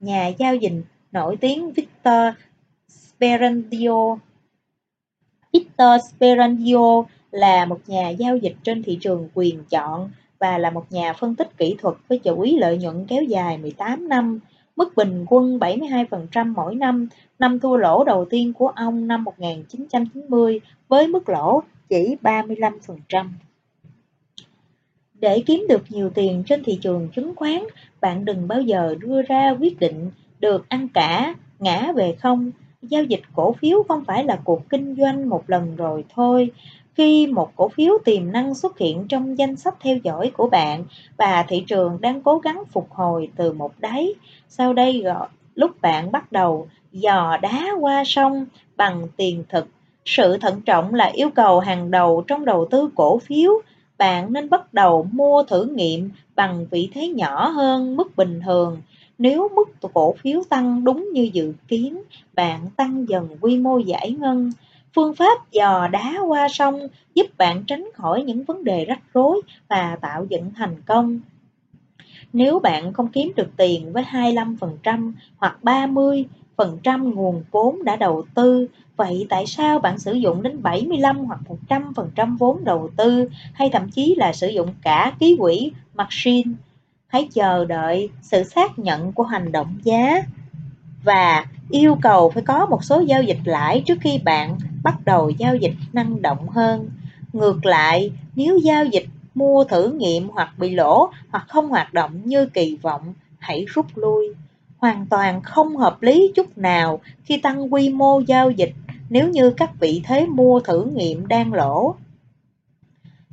Nhà 0.00 0.26
giao 0.26 0.56
dịch 0.56 0.72
nổi 1.12 1.36
tiếng 1.36 1.72
Victor 1.72 2.34
Sperandio. 2.88 4.16
Victor 5.52 6.00
Sperandio 6.10 7.04
là 7.30 7.64
một 7.64 7.80
nhà 7.86 8.08
giao 8.08 8.36
dịch 8.36 8.54
trên 8.62 8.82
thị 8.82 8.98
trường 9.00 9.28
quyền 9.34 9.64
chọn 9.64 10.10
và 10.38 10.58
là 10.58 10.70
một 10.70 10.92
nhà 10.92 11.12
phân 11.12 11.34
tích 11.34 11.58
kỹ 11.58 11.76
thuật 11.78 11.94
với 12.08 12.18
chủ 12.18 12.40
ý 12.40 12.56
lợi 12.58 12.78
nhuận 12.78 13.06
kéo 13.08 13.22
dài 13.22 13.58
18 13.58 14.08
năm, 14.08 14.40
mức 14.78 14.96
bình 14.96 15.24
quân 15.28 15.58
72% 15.58 16.54
mỗi 16.54 16.74
năm. 16.74 17.08
Năm 17.38 17.60
thua 17.60 17.76
lỗ 17.76 18.04
đầu 18.04 18.24
tiên 18.24 18.52
của 18.52 18.68
ông 18.68 19.08
năm 19.08 19.24
1990 19.24 20.60
với 20.88 21.08
mức 21.08 21.28
lỗ 21.28 21.62
chỉ 21.88 22.16
35%. 22.22 23.26
Để 25.14 25.42
kiếm 25.46 25.66
được 25.68 25.82
nhiều 25.88 26.10
tiền 26.10 26.42
trên 26.46 26.64
thị 26.64 26.78
trường 26.82 27.08
chứng 27.08 27.36
khoán, 27.36 27.58
bạn 28.00 28.24
đừng 28.24 28.48
bao 28.48 28.60
giờ 28.60 28.94
đưa 29.00 29.22
ra 29.22 29.50
quyết 29.60 29.80
định 29.80 30.10
được 30.40 30.68
ăn 30.68 30.88
cả, 30.88 31.34
ngã 31.58 31.92
về 31.92 32.16
không. 32.20 32.50
Giao 32.82 33.04
dịch 33.04 33.22
cổ 33.34 33.52
phiếu 33.52 33.82
không 33.88 34.04
phải 34.04 34.24
là 34.24 34.40
cuộc 34.44 34.68
kinh 34.68 34.96
doanh 34.98 35.28
một 35.28 35.50
lần 35.50 35.76
rồi 35.76 36.04
thôi. 36.14 36.50
Khi 36.98 37.26
một 37.26 37.52
cổ 37.56 37.68
phiếu 37.68 37.98
tiềm 38.04 38.32
năng 38.32 38.54
xuất 38.54 38.78
hiện 38.78 39.08
trong 39.08 39.38
danh 39.38 39.56
sách 39.56 39.74
theo 39.80 39.96
dõi 39.96 40.30
của 40.36 40.48
bạn 40.48 40.84
và 41.16 41.44
thị 41.48 41.64
trường 41.66 42.00
đang 42.00 42.22
cố 42.22 42.38
gắng 42.38 42.62
phục 42.72 42.90
hồi 42.90 43.28
từ 43.36 43.52
một 43.52 43.72
đáy, 43.78 44.14
sau 44.48 44.72
đây 44.72 45.00
gọi 45.04 45.28
lúc 45.54 45.80
bạn 45.80 46.12
bắt 46.12 46.32
đầu 46.32 46.68
dò 46.92 47.36
đá 47.42 47.66
qua 47.80 48.02
sông 48.06 48.46
bằng 48.76 49.08
tiền 49.16 49.44
thực. 49.48 49.66
Sự 50.04 50.36
thận 50.36 50.60
trọng 50.60 50.94
là 50.94 51.04
yêu 51.04 51.30
cầu 51.34 51.60
hàng 51.60 51.90
đầu 51.90 52.24
trong 52.26 52.44
đầu 52.44 52.68
tư 52.70 52.90
cổ 52.94 53.18
phiếu. 53.18 53.52
Bạn 53.98 54.32
nên 54.32 54.50
bắt 54.50 54.74
đầu 54.74 55.08
mua 55.12 55.42
thử 55.42 55.64
nghiệm 55.64 56.10
bằng 56.36 56.66
vị 56.70 56.90
thế 56.94 57.08
nhỏ 57.08 57.48
hơn 57.48 57.96
mức 57.96 58.16
bình 58.16 58.40
thường 58.44 58.82
nếu 59.18 59.48
mức 59.54 59.68
cổ 59.94 60.14
phiếu 60.22 60.42
tăng 60.48 60.84
đúng 60.84 61.08
như 61.12 61.30
dự 61.32 61.52
kiến, 61.68 62.02
bạn 62.34 62.60
tăng 62.76 63.08
dần 63.08 63.28
quy 63.40 63.58
mô 63.58 63.78
giải 63.78 64.10
ngân. 64.10 64.52
Phương 64.94 65.14
pháp 65.14 65.50
dò 65.52 65.88
đá 65.88 66.14
qua 66.26 66.48
sông 66.48 66.88
giúp 67.14 67.26
bạn 67.38 67.64
tránh 67.66 67.88
khỏi 67.94 68.22
những 68.22 68.44
vấn 68.44 68.64
đề 68.64 68.84
rắc 68.84 69.00
rối 69.14 69.40
và 69.68 69.98
tạo 70.00 70.26
dựng 70.28 70.50
thành 70.56 70.82
công. 70.86 71.20
Nếu 72.32 72.58
bạn 72.58 72.92
không 72.92 73.08
kiếm 73.08 73.32
được 73.36 73.48
tiền 73.56 73.92
với 73.92 74.04
25% 74.04 75.12
hoặc 75.36 75.58
30% 75.62 77.14
nguồn 77.14 77.44
vốn 77.50 77.84
đã 77.84 77.96
đầu 77.96 78.24
tư, 78.34 78.66
vậy 78.96 79.26
tại 79.28 79.46
sao 79.46 79.78
bạn 79.78 79.98
sử 79.98 80.12
dụng 80.12 80.42
đến 80.42 80.62
75 80.62 81.24
hoặc 81.24 81.40
100% 81.68 82.36
vốn 82.38 82.64
đầu 82.64 82.90
tư 82.96 83.28
hay 83.52 83.70
thậm 83.72 83.90
chí 83.90 84.14
là 84.18 84.32
sử 84.32 84.48
dụng 84.48 84.74
cả 84.82 85.12
ký 85.18 85.36
quỹ 85.40 85.72
machine 85.94 86.50
hãy 87.06 87.28
chờ 87.32 87.64
đợi 87.64 88.08
sự 88.22 88.42
xác 88.42 88.78
nhận 88.78 89.12
của 89.12 89.22
hành 89.22 89.52
động 89.52 89.78
giá 89.82 90.22
và 91.04 91.44
yêu 91.70 91.98
cầu 92.02 92.30
phải 92.30 92.42
có 92.42 92.66
một 92.66 92.84
số 92.84 93.00
giao 93.00 93.22
dịch 93.22 93.38
lãi 93.44 93.82
trước 93.86 93.98
khi 94.00 94.18
bạn 94.24 94.58
bắt 94.82 94.94
đầu 95.04 95.30
giao 95.30 95.56
dịch 95.56 95.74
năng 95.92 96.22
động 96.22 96.48
hơn. 96.48 96.90
Ngược 97.32 97.66
lại, 97.66 98.12
nếu 98.36 98.58
giao 98.58 98.84
dịch 98.84 99.06
mua 99.34 99.64
thử 99.64 99.92
nghiệm 99.92 100.28
hoặc 100.28 100.50
bị 100.58 100.74
lỗ 100.74 101.10
hoặc 101.30 101.44
không 101.48 101.68
hoạt 101.68 101.94
động 101.94 102.20
như 102.24 102.46
kỳ 102.46 102.78
vọng, 102.82 103.14
hãy 103.38 103.64
rút 103.68 103.86
lui. 103.94 104.28
Hoàn 104.78 105.06
toàn 105.06 105.42
không 105.42 105.76
hợp 105.76 106.02
lý 106.02 106.32
chút 106.34 106.58
nào 106.58 107.00
khi 107.24 107.36
tăng 107.36 107.72
quy 107.74 107.88
mô 107.88 108.20
giao 108.20 108.50
dịch 108.50 108.72
nếu 109.10 109.28
như 109.28 109.50
các 109.50 109.70
vị 109.80 110.02
thế 110.04 110.26
mua 110.26 110.60
thử 110.60 110.84
nghiệm 110.84 111.26
đang 111.26 111.52
lỗ 111.52 111.94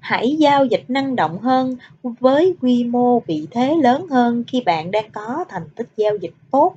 hãy 0.06 0.36
giao 0.40 0.66
dịch 0.66 0.84
năng 0.88 1.16
động 1.16 1.40
hơn 1.40 1.76
với 2.20 2.56
quy 2.62 2.84
mô 2.84 3.20
vị 3.20 3.48
thế 3.52 3.76
lớn 3.82 4.08
hơn 4.08 4.44
khi 4.48 4.62
bạn 4.62 4.92
đang 4.92 5.12
có 5.12 5.46
thành 5.50 5.70
tích 5.76 5.88
giao 5.98 6.16
dịch 6.16 6.34
tốt 6.52 6.76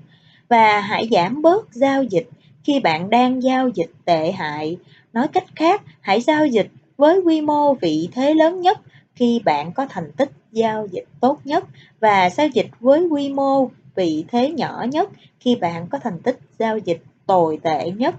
và 0.49 0.81
hãy 0.81 1.09
giảm 1.11 1.43
bớt 1.43 1.75
giao 1.75 2.03
dịch 2.03 2.29
khi 2.65 2.81
bạn 2.81 3.11
đang 3.11 3.43
giao 3.43 3.69
dịch 3.69 3.91
tệ 4.05 4.33
hại. 4.33 4.77
Nói 5.13 5.29
cách 5.29 5.45
khác, 5.57 5.83
hãy 6.01 6.21
giao 6.21 6.47
dịch 6.47 6.69
với 6.97 7.21
quy 7.25 7.41
mô 7.41 7.75
vị 7.75 8.09
thế 8.13 8.35
lớn 8.35 8.61
nhất 8.61 8.79
khi 9.15 9.41
bạn 9.45 9.73
có 9.73 9.87
thành 9.87 10.13
tích 10.13 10.31
giao 10.53 10.87
dịch 10.87 11.05
tốt 11.21 11.39
nhất 11.45 11.65
và 12.01 12.31
giao 12.31 12.49
dịch 12.49 12.67
với 12.81 13.07
quy 13.11 13.29
mô 13.29 13.71
vị 13.95 14.25
thế 14.29 14.51
nhỏ 14.51 14.85
nhất 14.91 15.11
khi 15.41 15.57
bạn 15.57 15.87
có 15.91 15.99
thành 15.99 16.19
tích 16.23 16.39
giao 16.59 16.79
dịch 16.79 17.03
tồi 17.27 17.59
tệ 17.63 17.91
nhất. 17.91 18.15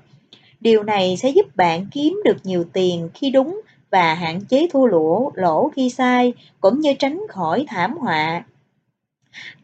Điều 0.62 0.84
này 0.84 1.18
sẽ 1.18 1.30
giúp 1.30 1.56
bạn 1.56 1.88
kiếm 1.92 2.22
được 2.26 2.38
nhiều 2.44 2.66
tiền 2.74 3.10
khi 3.14 3.30
đúng 3.30 3.62
và 3.92 4.14
hạn 4.14 4.42
chế 4.42 4.68
thua 4.72 4.86
lỗ, 4.86 5.32
lỗ 5.36 5.70
khi 5.70 5.90
sai, 5.90 6.34
cũng 6.62 6.80
như 6.80 6.94
tránh 6.94 7.22
khỏi 7.30 7.66
thảm 7.68 7.98
họa. 7.98 8.44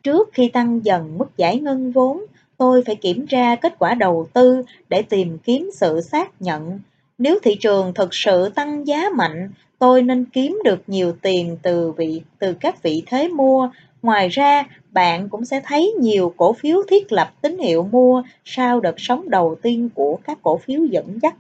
Trước 0.04 0.30
khi 0.34 0.48
tăng 0.48 0.86
dần 0.86 1.18
mức 1.18 1.38
giải 1.38 1.60
ngân 1.60 1.92
vốn, 1.92 2.26
tôi 2.58 2.84
phải 2.86 2.96
kiểm 2.96 3.28
tra 3.28 3.56
kết 3.56 3.76
quả 3.80 3.94
đầu 3.94 4.28
tư 4.34 4.64
để 4.90 5.02
tìm 5.02 5.38
kiếm 5.38 5.70
sự 5.74 6.02
xác 6.02 6.42
nhận. 6.42 6.80
Nếu 7.18 7.40
thị 7.44 7.56
trường 7.56 7.94
thực 7.94 8.14
sự 8.14 8.50
tăng 8.50 8.88
giá 8.88 9.10
mạnh, 9.16 9.52
tôi 9.80 10.02
nên 10.02 10.26
kiếm 10.26 10.60
được 10.64 10.84
nhiều 10.88 11.14
tiền 11.22 11.58
từ 11.64 11.92
vị 11.92 12.22
từ 12.40 12.54
các 12.54 12.84
vị 12.84 13.04
thế 13.06 13.28
mua. 13.28 13.70
Ngoài 14.02 14.30
ra, 14.30 14.64
bạn 14.92 15.30
cũng 15.30 15.46
sẽ 15.46 15.62
thấy 15.66 15.94
nhiều 16.00 16.34
cổ 16.38 16.54
phiếu 16.54 16.84
thiết 16.90 17.12
lập 17.12 17.34
tín 17.42 17.58
hiệu 17.58 17.90
mua 17.92 18.24
sau 18.46 18.80
đợt 18.80 18.96
sóng 18.98 19.30
đầu 19.30 19.56
tiên 19.62 19.90
của 19.96 20.18
các 20.24 20.38
cổ 20.42 20.58
phiếu 20.58 20.86
dẫn 20.86 21.20
dắt. 21.22 21.36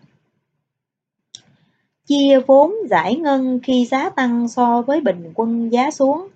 Chia 2.07 2.39
vốn 2.47 2.73
giải 2.89 3.15
ngân 3.15 3.59
khi 3.63 3.85
giá 3.85 4.09
tăng 4.09 4.47
so 4.47 4.81
với 4.81 5.01
bình 5.01 5.31
quân 5.35 5.69
giá 5.69 5.91
xuống. 5.91 6.27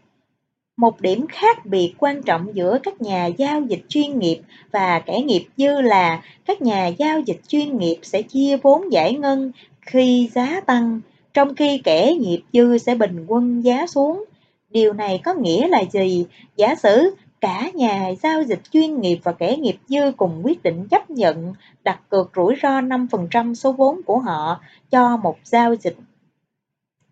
Một 0.80 1.02
điểm 1.02 1.26
khác 1.30 1.66
biệt 1.66 1.94
quan 1.98 2.24
trọng 2.24 2.56
giữa 2.56 2.80
các 2.84 3.02
nhà 3.02 3.26
giao 3.26 3.62
dịch 3.62 3.82
chuyên 3.88 4.20
nghiệp 4.20 4.40
và 4.72 5.00
kẻ 5.00 5.22
nghiệp 5.22 5.48
dư 5.58 5.82
là 5.82 6.22
các 6.46 6.62
nhà 6.62 6.88
giao 6.88 7.20
dịch 7.20 7.40
chuyên 7.48 7.78
nghiệp 7.78 7.98
sẽ 8.04 8.22
chia 8.22 8.58
vốn 8.58 8.92
giải 8.92 9.14
ngân 9.14 9.52
khi 9.82 10.30
giá 10.36 10.62
tăng, 10.62 11.02
trong 11.34 11.56
khi 11.56 11.82
kẻ 11.84 12.14
nghiệp 12.20 12.42
dư 12.54 12.78
sẽ 12.78 12.96
bình 12.96 13.26
quân 13.28 13.62
giá 13.62 13.88
xuống. 13.88 14.26
Điều 14.70 14.94
này 14.94 15.22
có 15.24 15.34
nghĩa 15.34 15.68
là 15.68 15.84
gì? 15.92 16.26
Giả 16.56 16.76
sử 16.76 17.16
cả 17.42 17.70
nhà 17.74 18.10
giao 18.24 18.44
dịch 18.44 18.62
chuyên 18.72 19.02
nghiệp 19.02 19.20
và 19.24 19.32
kẻ 19.32 19.58
nghiệp 19.58 19.78
dư 19.88 20.12
cùng 20.18 20.42
quyết 20.44 20.64
định 20.64 20.88
chấp 20.92 21.10
nhận 21.10 21.54
đặt 21.84 22.00
cược 22.10 22.32
rủi 22.36 22.56
ro 22.62 22.82
5% 22.82 23.54
số 23.54 23.72
vốn 23.72 24.02
của 24.06 24.20
họ 24.20 24.62
cho 24.92 25.18
một 25.18 25.38
giao 25.44 25.76
dịch 25.76 25.96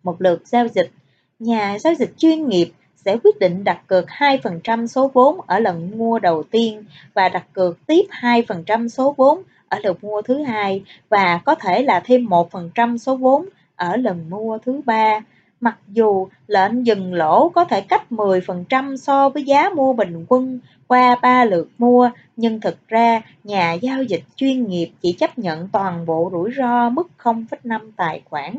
một 0.02 0.16
lượt 0.22 0.42
giao 0.44 0.68
dịch. 0.68 0.90
Nhà 1.38 1.78
giao 1.78 1.94
dịch 1.94 2.12
chuyên 2.18 2.48
nghiệp 2.48 2.72
sẽ 3.04 3.16
quyết 3.24 3.38
định 3.38 3.64
đặt 3.64 3.80
cược 3.86 4.06
2% 4.06 4.86
số 4.86 5.10
vốn 5.14 5.40
ở 5.46 5.58
lần 5.58 5.90
mua 5.98 6.18
đầu 6.18 6.42
tiên 6.42 6.84
và 7.14 7.28
đặt 7.28 7.44
cược 7.52 7.86
tiếp 7.86 8.02
2% 8.10 8.88
số 8.88 9.14
vốn 9.16 9.42
ở 9.68 9.78
lần 9.82 9.96
mua 10.02 10.22
thứ 10.22 10.42
hai 10.42 10.82
và 11.08 11.40
có 11.44 11.54
thể 11.54 11.82
là 11.82 12.00
thêm 12.00 12.26
1% 12.26 12.96
số 12.98 13.16
vốn 13.16 13.48
ở 13.76 13.96
lần 13.96 14.30
mua 14.30 14.58
thứ 14.58 14.80
ba. 14.84 15.20
Mặc 15.60 15.78
dù 15.88 16.28
lệnh 16.46 16.86
dừng 16.86 17.14
lỗ 17.14 17.48
có 17.48 17.64
thể 17.64 17.80
cách 17.80 18.04
10% 18.10 18.96
so 18.96 19.28
với 19.28 19.42
giá 19.42 19.70
mua 19.70 19.92
bình 19.92 20.24
quân 20.28 20.60
qua 20.86 21.16
3 21.22 21.44
lượt 21.44 21.68
mua, 21.78 22.10
nhưng 22.36 22.60
thực 22.60 22.88
ra 22.88 23.22
nhà 23.44 23.72
giao 23.72 24.02
dịch 24.02 24.22
chuyên 24.36 24.66
nghiệp 24.66 24.90
chỉ 25.02 25.12
chấp 25.12 25.38
nhận 25.38 25.68
toàn 25.72 26.06
bộ 26.06 26.28
rủi 26.32 26.50
ro 26.56 26.90
mức 26.90 27.08
0,5 27.22 27.90
tài 27.96 28.22
khoản, 28.24 28.54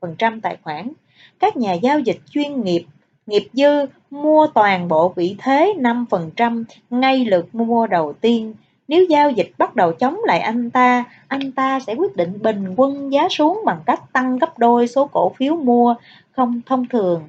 phần 0.00 0.14
trăm 0.18 0.40
tài 0.40 0.56
khoản. 0.62 0.92
Các 1.38 1.56
nhà 1.56 1.72
giao 1.72 1.98
dịch 1.98 2.18
chuyên 2.30 2.62
nghiệp 2.62 2.84
nghiệp 3.26 3.48
dư 3.52 3.86
mua 4.10 4.46
toàn 4.54 4.88
bộ 4.88 5.08
vị 5.08 5.36
thế 5.38 5.74
5% 5.78 6.64
ngay 6.90 7.24
lượt 7.24 7.54
mua 7.54 7.86
đầu 7.86 8.12
tiên. 8.12 8.54
Nếu 8.88 9.04
giao 9.04 9.30
dịch 9.30 9.50
bắt 9.58 9.76
đầu 9.76 9.92
chống 9.92 10.16
lại 10.24 10.40
anh 10.40 10.70
ta, 10.70 11.04
anh 11.28 11.52
ta 11.52 11.80
sẽ 11.80 11.94
quyết 11.94 12.16
định 12.16 12.38
bình 12.42 12.74
quân 12.76 13.12
giá 13.12 13.28
xuống 13.28 13.60
bằng 13.64 13.80
cách 13.86 14.00
tăng 14.12 14.38
gấp 14.38 14.58
đôi 14.58 14.88
số 14.88 15.06
cổ 15.06 15.32
phiếu 15.36 15.56
mua 15.56 15.94
không 16.32 16.60
thông 16.66 16.86
thường. 16.86 17.28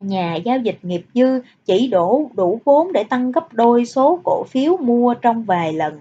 Nhà 0.00 0.36
giao 0.36 0.58
dịch 0.58 0.78
nghiệp 0.82 1.04
dư 1.14 1.40
chỉ 1.64 1.88
đổ 1.88 2.30
đủ 2.34 2.60
vốn 2.64 2.92
để 2.92 3.04
tăng 3.04 3.32
gấp 3.32 3.52
đôi 3.52 3.86
số 3.86 4.20
cổ 4.24 4.44
phiếu 4.44 4.76
mua 4.76 5.14
trong 5.14 5.42
vài 5.42 5.72
lần. 5.72 6.00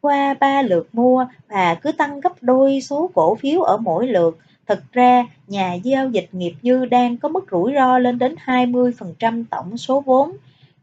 Qua 0.00 0.34
ba 0.40 0.62
lượt 0.62 0.88
mua 0.92 1.26
bà 1.48 1.74
cứ 1.74 1.92
tăng 1.92 2.20
gấp 2.20 2.32
đôi 2.40 2.80
số 2.80 3.10
cổ 3.14 3.34
phiếu 3.34 3.62
ở 3.62 3.76
mỗi 3.76 4.06
lượt, 4.06 4.38
Thực 4.66 4.92
ra, 4.92 5.26
nhà 5.46 5.74
giao 5.74 6.08
dịch 6.08 6.28
nghiệp 6.32 6.54
dư 6.62 6.84
đang 6.84 7.16
có 7.16 7.28
mức 7.28 7.44
rủi 7.50 7.72
ro 7.74 7.98
lên 7.98 8.18
đến 8.18 8.34
20% 8.44 9.44
tổng 9.50 9.76
số 9.78 10.00
vốn. 10.00 10.36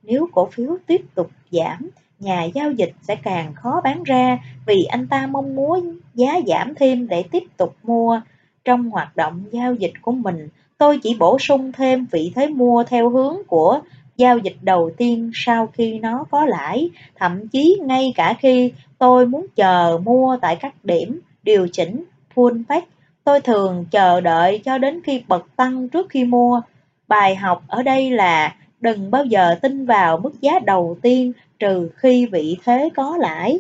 Nếu 0.04 0.30
cổ 0.34 0.46
phiếu 0.52 0.78
tiếp 0.88 1.02
tục 1.16 1.32
giảm, 1.52 1.90
nhà 2.20 2.44
giao 2.44 2.72
dịch 2.72 2.94
sẽ 3.02 3.16
càng 3.16 3.54
khó 3.56 3.82
bán 3.84 4.04
ra 4.04 4.40
vì 4.66 4.84
anh 4.84 5.08
ta 5.08 5.28
mong 5.28 5.56
muốn 5.56 6.00
giá 6.14 6.40
giảm 6.48 6.76
thêm 6.76 7.08
để 7.08 7.24
tiếp 7.32 7.44
tục 7.58 7.76
mua. 7.84 8.22
Trong 8.66 8.90
hoạt 8.90 9.16
động 9.16 9.44
giao 9.52 9.74
dịch 9.74 9.94
của 10.02 10.12
mình, 10.12 10.50
tôi 10.78 11.00
chỉ 11.04 11.16
bổ 11.20 11.40
sung 11.40 11.72
thêm 11.72 12.06
vị 12.12 12.32
thế 12.36 12.48
mua 12.48 12.84
theo 12.84 13.10
hướng 13.10 13.38
của 13.48 13.80
giao 14.18 14.38
dịch 14.38 14.56
đầu 14.62 14.92
tiên 14.98 15.32
sau 15.34 15.68
khi 15.68 16.00
nó 16.00 16.26
có 16.32 16.46
lãi, 16.46 16.90
thậm 17.16 17.48
chí 17.48 17.80
ngay 17.86 18.14
cả 18.16 18.36
khi 18.40 18.74
tôi 18.98 19.26
muốn 19.26 19.46
chờ 19.56 20.00
mua 20.04 20.38
tại 20.42 20.56
các 20.56 20.74
điểm 20.84 21.20
điều 21.44 21.68
chỉnh 21.68 22.04
pullback 22.36 22.88
Tôi 23.24 23.41
thường 23.41 23.86
chờ 23.91 24.22
đợi 24.22 24.61
cho 24.65 24.78
đến 24.78 25.01
khi 25.03 25.24
bật 25.28 25.45
tăng 25.55 25.89
trước 25.89 26.09
khi 26.09 26.26
mua. 26.26 26.61
Bài 27.07 27.36
học 27.36 27.63
ở 27.67 27.84
đây 27.84 28.11
là 28.11 28.55
đừng 28.82 29.11
bao 29.11 29.26
giờ 29.26 29.55
tin 29.61 29.86
vào 29.86 30.17
mức 30.17 30.41
giá 30.41 30.59
đầu 30.59 30.97
tiên 31.01 31.34
trừ 31.59 31.89
khi 31.95 32.26
vị 32.26 32.57
thế 32.65 32.89
có 32.95 33.17
lãi. 33.17 33.59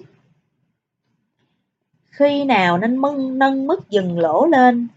Khi 2.09 2.43
nào 2.43 2.77
nên 2.77 2.97
mân, 2.97 3.39
nâng 3.39 3.67
mức 3.67 3.89
dừng 3.89 4.19
lỗ 4.19 4.45
lên? 4.45 4.87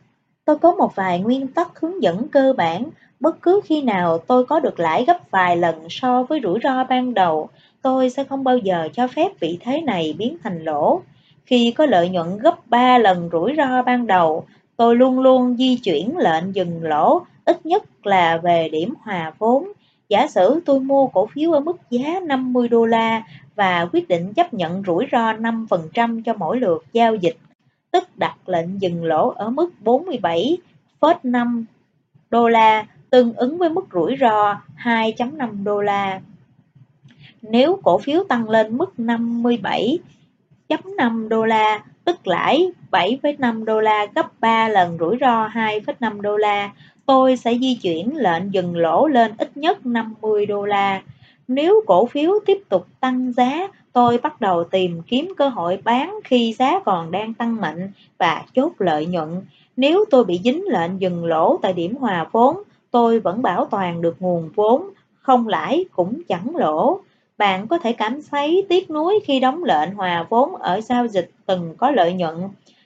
Tôi 0.45 0.59
có 0.59 0.75
một 0.75 0.95
vài 0.95 1.21
nguyên 1.21 1.47
tắc 1.47 1.81
hướng 1.81 2.03
dẫn 2.03 2.29
cơ 2.29 2.53
bản. 2.57 2.91
Bất 3.21 3.43
cứ 3.43 3.61
khi 3.65 3.83
nào 3.83 4.19
tôi 4.19 4.47
có 4.47 4.61
được 4.61 4.81
lãi 4.81 5.05
gấp 5.05 5.19
vài 5.31 5.57
lần 5.57 5.87
so 5.91 6.23
với 6.23 6.41
rủi 6.43 6.59
ro 6.63 6.85
ban 6.85 7.15
đầu, 7.15 7.49
tôi 7.83 8.11
sẽ 8.11 8.25
không 8.25 8.45
bao 8.45 8.59
giờ 8.59 8.89
cho 8.93 9.09
phép 9.09 9.41
vị 9.41 9.59
thế 9.61 9.81
này 9.81 10.15
biến 10.19 10.37
thành 10.43 10.65
lỗ. 10.65 11.03
Khi 11.45 11.75
có 11.77 11.87
lợi 11.87 12.09
nhuận 12.09 12.39
gấp 12.39 12.69
3 12.71 12.99
lần 12.99 13.29
rủi 13.33 13.55
ro 13.57 13.83
ban 13.83 14.07
đầu, 14.07 14.47
tôi 14.77 14.97
luôn 14.97 15.21
luôn 15.21 15.57
di 15.57 15.77
chuyển 15.77 16.17
lệnh 16.17 16.55
dừng 16.55 16.85
lỗ 16.85 17.23
ít 17.45 17.67
nhất 17.67 18.07
là 18.07 18.39
về 18.39 18.69
điểm 18.69 18.95
hòa 19.03 19.33
vốn. 19.39 19.69
Giả 20.09 20.29
sử 20.29 20.61
tôi 20.67 20.81
mua 20.81 21.07
cổ 21.07 21.27
phiếu 21.27 21.53
ở 21.53 21.61
mức 21.61 21.77
giá 21.91 22.21
50 22.21 22.69
đô 22.69 22.87
la 22.87 23.23
và 23.57 23.89
quyết 23.93 24.09
định 24.09 24.33
chấp 24.33 24.55
nhận 24.55 24.83
rủi 24.87 25.07
ro 25.13 25.33
5% 25.33 26.23
cho 26.23 26.35
mỗi 26.35 26.61
lượt 26.61 26.85
giao 26.93 27.15
dịch, 27.15 27.37
tức 27.91 28.09
đặt 28.17 28.49
lệnh 28.49 28.81
dừng 28.81 29.05
lỗ 29.05 29.29
ở 29.29 29.51
mức 29.51 29.71
47,5 29.85 31.65
đô 32.31 32.49
la, 32.49 32.87
tương 33.11 33.35
ứng 33.35 33.59
với 33.59 33.71
mức 33.71 33.87
rủi 33.93 34.17
ro 34.21 34.61
2.5 34.79 35.65
đô 35.65 35.81
la. 35.81 36.21
Nếu 37.43 37.79
cổ 37.83 37.99
phiếu 37.99 38.25
tăng 38.25 38.51
lên 38.51 38.79
mức 38.79 38.99
57, 38.99 39.99
57.5 40.73 41.29
đô 41.29 41.45
la, 41.45 41.81
tức 42.05 42.27
lãi 42.27 42.71
7,5 42.91 43.65
đô 43.65 43.81
la 43.81 44.07
gấp 44.15 44.41
3 44.41 44.69
lần 44.69 44.97
rủi 45.01 45.17
ro 45.21 45.49
2,5 45.49 46.21
đô 46.21 46.37
la, 46.37 46.71
tôi 47.07 47.37
sẽ 47.37 47.59
di 47.61 47.75
chuyển 47.75 48.17
lệnh 48.17 48.55
dừng 48.55 48.77
lỗ 48.77 49.07
lên 49.07 49.33
ít 49.39 49.57
nhất 49.57 49.87
50 49.87 50.47
đô 50.47 50.65
la. 50.65 51.03
Nếu 51.49 51.83
cổ 51.87 52.07
phiếu 52.07 52.33
tiếp 52.47 52.59
tục 52.69 52.87
tăng 53.01 53.33
giá, 53.33 53.69
tôi 53.93 54.19
bắt 54.19 54.41
đầu 54.41 54.65
tìm 54.65 55.03
kiếm 55.03 55.33
cơ 55.37 55.49
hội 55.49 55.79
bán 55.85 56.19
khi 56.25 56.55
giá 56.59 56.81
còn 56.85 57.11
đang 57.11 57.35
tăng 57.35 57.57
mạnh 57.57 57.93
và 58.19 58.45
chốt 58.55 58.73
lợi 58.79 59.07
nhuận. 59.07 59.29
Nếu 59.77 60.05
tôi 60.11 60.25
bị 60.25 60.41
dính 60.45 60.65
lệnh 60.69 61.01
dừng 61.01 61.25
lỗ 61.25 61.59
tại 61.63 61.73
điểm 61.73 61.97
hòa 61.97 62.27
vốn, 62.33 62.57
tôi 62.91 63.21
vẫn 63.21 63.43
bảo 63.43 63.65
toàn 63.65 64.03
được 64.03 64.17
nguồn 64.21 64.51
vốn, 64.55 64.91
không 65.21 65.49
lãi 65.49 65.85
cũng 65.93 66.23
chẳng 66.29 66.57
lỗ. 66.57 67.01
Bạn 67.43 67.69
có 67.69 67.79
thể 67.79 67.93
cảm 67.93 68.21
thấy 68.31 68.67
tiếc 68.69 68.91
nuối 68.91 69.21
khi 69.25 69.41
đóng 69.41 69.65
lệnh 69.65 69.95
hòa 69.95 70.27
vốn 70.31 70.57
ở 70.57 70.81
giao 70.81 71.07
dịch 71.07 71.31
từng 71.47 71.75
có 71.77 71.91
lợi 71.91 72.13
nhuận, 72.13 72.37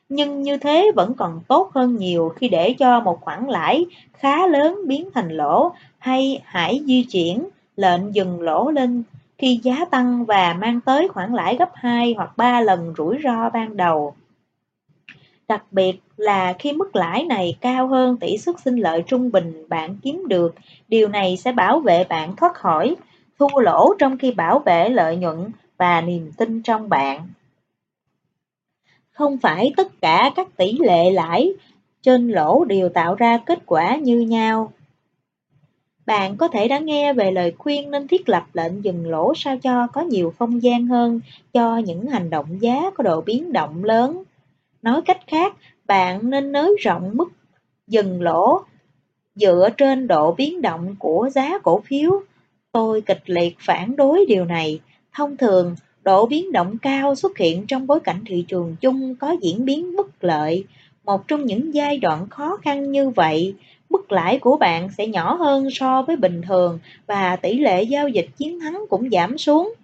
nhưng 0.08 0.42
như 0.42 0.56
thế 0.56 0.90
vẫn 0.96 1.14
còn 1.14 1.40
tốt 1.48 1.70
hơn 1.74 1.96
nhiều 1.96 2.32
khi 2.36 2.48
để 2.48 2.74
cho 2.78 3.00
một 3.00 3.20
khoản 3.20 3.46
lãi 3.46 3.86
khá 4.12 4.46
lớn 4.46 4.80
biến 4.86 5.08
thành 5.14 5.28
lỗ 5.28 5.72
hay 5.98 6.40
hãy 6.44 6.80
di 6.86 7.04
chuyển 7.04 7.48
lệnh 7.76 8.14
dừng 8.14 8.40
lỗ 8.40 8.70
lên 8.70 9.02
khi 9.38 9.60
giá 9.62 9.84
tăng 9.90 10.24
và 10.24 10.56
mang 10.60 10.80
tới 10.80 11.08
khoản 11.08 11.32
lãi 11.32 11.56
gấp 11.56 11.70
2 11.74 12.14
hoặc 12.16 12.36
3 12.36 12.60
lần 12.60 12.94
rủi 12.96 13.18
ro 13.24 13.50
ban 13.50 13.76
đầu. 13.76 14.14
Đặc 15.48 15.64
biệt 15.70 16.00
là 16.16 16.52
khi 16.58 16.72
mức 16.72 16.96
lãi 16.96 17.24
này 17.24 17.56
cao 17.60 17.88
hơn 17.88 18.16
tỷ 18.16 18.38
suất 18.38 18.60
sinh 18.60 18.76
lợi 18.76 19.02
trung 19.06 19.30
bình 19.32 19.68
bạn 19.68 19.96
kiếm 20.02 20.22
được, 20.28 20.54
điều 20.88 21.08
này 21.08 21.36
sẽ 21.36 21.52
bảo 21.52 21.80
vệ 21.80 22.04
bạn 22.04 22.36
thoát 22.36 22.54
khỏi 22.54 22.96
thua 23.38 23.60
lỗ 23.60 23.94
trong 23.98 24.18
khi 24.18 24.32
bảo 24.32 24.58
vệ 24.58 24.88
lợi 24.88 25.16
nhuận 25.16 25.50
và 25.76 26.00
niềm 26.00 26.32
tin 26.36 26.62
trong 26.62 26.88
bạn. 26.88 27.28
Không 29.10 29.38
phải 29.38 29.72
tất 29.76 30.00
cả 30.00 30.30
các 30.36 30.56
tỷ 30.56 30.78
lệ 30.78 31.10
lãi 31.10 31.52
trên 32.02 32.28
lỗ 32.28 32.64
đều 32.64 32.88
tạo 32.88 33.14
ra 33.14 33.38
kết 33.46 33.58
quả 33.66 33.96
như 33.96 34.20
nhau. 34.20 34.72
Bạn 36.06 36.36
có 36.36 36.48
thể 36.48 36.68
đã 36.68 36.78
nghe 36.78 37.12
về 37.12 37.30
lời 37.30 37.54
khuyên 37.58 37.90
nên 37.90 38.08
thiết 38.08 38.28
lập 38.28 38.44
lệnh 38.52 38.84
dừng 38.84 39.10
lỗ 39.10 39.32
sao 39.36 39.58
cho 39.58 39.86
có 39.86 40.00
nhiều 40.00 40.32
không 40.38 40.62
gian 40.62 40.86
hơn 40.86 41.20
cho 41.52 41.78
những 41.78 42.06
hành 42.06 42.30
động 42.30 42.62
giá 42.62 42.90
có 42.94 43.02
độ 43.02 43.20
biến 43.20 43.52
động 43.52 43.84
lớn. 43.84 44.22
Nói 44.82 45.02
cách 45.02 45.20
khác, 45.26 45.54
bạn 45.86 46.30
nên 46.30 46.52
nới 46.52 46.76
rộng 46.80 47.10
mức 47.14 47.28
dừng 47.86 48.22
lỗ 48.22 48.60
dựa 49.34 49.68
trên 49.76 50.06
độ 50.06 50.32
biến 50.32 50.62
động 50.62 50.96
của 50.98 51.30
giá 51.32 51.58
cổ 51.58 51.80
phiếu 51.84 52.22
Tôi 52.76 53.00
kịch 53.00 53.22
liệt 53.26 53.56
phản 53.60 53.96
đối 53.96 54.26
điều 54.28 54.44
này. 54.44 54.80
Thông 55.14 55.36
thường, 55.36 55.76
độ 56.04 56.26
biến 56.26 56.52
động 56.52 56.78
cao 56.78 57.14
xuất 57.14 57.38
hiện 57.38 57.66
trong 57.66 57.86
bối 57.86 58.00
cảnh 58.00 58.24
thị 58.26 58.44
trường 58.48 58.76
chung 58.80 59.14
có 59.14 59.36
diễn 59.42 59.64
biến 59.64 59.96
bất 59.96 60.24
lợi. 60.24 60.64
Một 61.04 61.28
trong 61.28 61.46
những 61.46 61.74
giai 61.74 61.98
đoạn 61.98 62.28
khó 62.28 62.56
khăn 62.62 62.92
như 62.92 63.10
vậy, 63.10 63.54
mức 63.90 64.12
lãi 64.12 64.38
của 64.38 64.56
bạn 64.56 64.88
sẽ 64.98 65.06
nhỏ 65.06 65.34
hơn 65.34 65.70
so 65.70 66.02
với 66.02 66.16
bình 66.16 66.42
thường 66.48 66.78
và 67.06 67.36
tỷ 67.36 67.58
lệ 67.58 67.82
giao 67.82 68.08
dịch 68.08 68.26
chiến 68.36 68.60
thắng 68.60 68.84
cũng 68.90 69.10
giảm 69.10 69.38
xuống. 69.38 69.74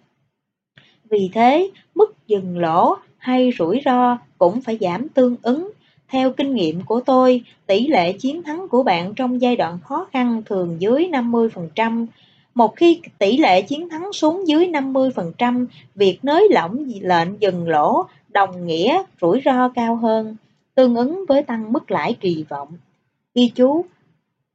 Vì 1.10 1.30
thế, 1.32 1.70
mức 1.94 2.14
dừng 2.26 2.58
lỗ 2.58 2.96
hay 3.18 3.52
rủi 3.58 3.80
ro 3.84 4.18
cũng 4.38 4.60
phải 4.60 4.78
giảm 4.80 5.08
tương 5.08 5.36
ứng. 5.42 5.70
Theo 6.08 6.32
kinh 6.32 6.54
nghiệm 6.54 6.84
của 6.84 7.00
tôi, 7.00 7.42
tỷ 7.66 7.86
lệ 7.86 8.12
chiến 8.12 8.42
thắng 8.42 8.68
của 8.68 8.82
bạn 8.82 9.14
trong 9.14 9.40
giai 9.40 9.56
đoạn 9.56 9.78
khó 9.84 10.06
khăn 10.12 10.42
thường 10.46 10.76
dưới 10.78 11.08
50%. 11.12 12.06
Một 12.54 12.76
khi 12.76 13.00
tỷ 13.18 13.36
lệ 13.36 13.62
chiến 13.62 13.88
thắng 13.88 14.12
xuống 14.12 14.48
dưới 14.48 14.68
50%, 14.68 15.66
việc 15.94 16.18
nới 16.22 16.48
lỏng 16.50 16.84
lệnh 17.00 17.40
dừng 17.40 17.68
lỗ 17.68 18.04
đồng 18.28 18.66
nghĩa 18.66 19.02
rủi 19.20 19.40
ro 19.44 19.68
cao 19.68 19.96
hơn, 19.96 20.36
tương 20.74 20.96
ứng 20.96 21.24
với 21.28 21.42
tăng 21.42 21.72
mức 21.72 21.90
lãi 21.90 22.16
kỳ 22.20 22.44
vọng. 22.48 22.68
Ghi 23.34 23.48
chú, 23.54 23.84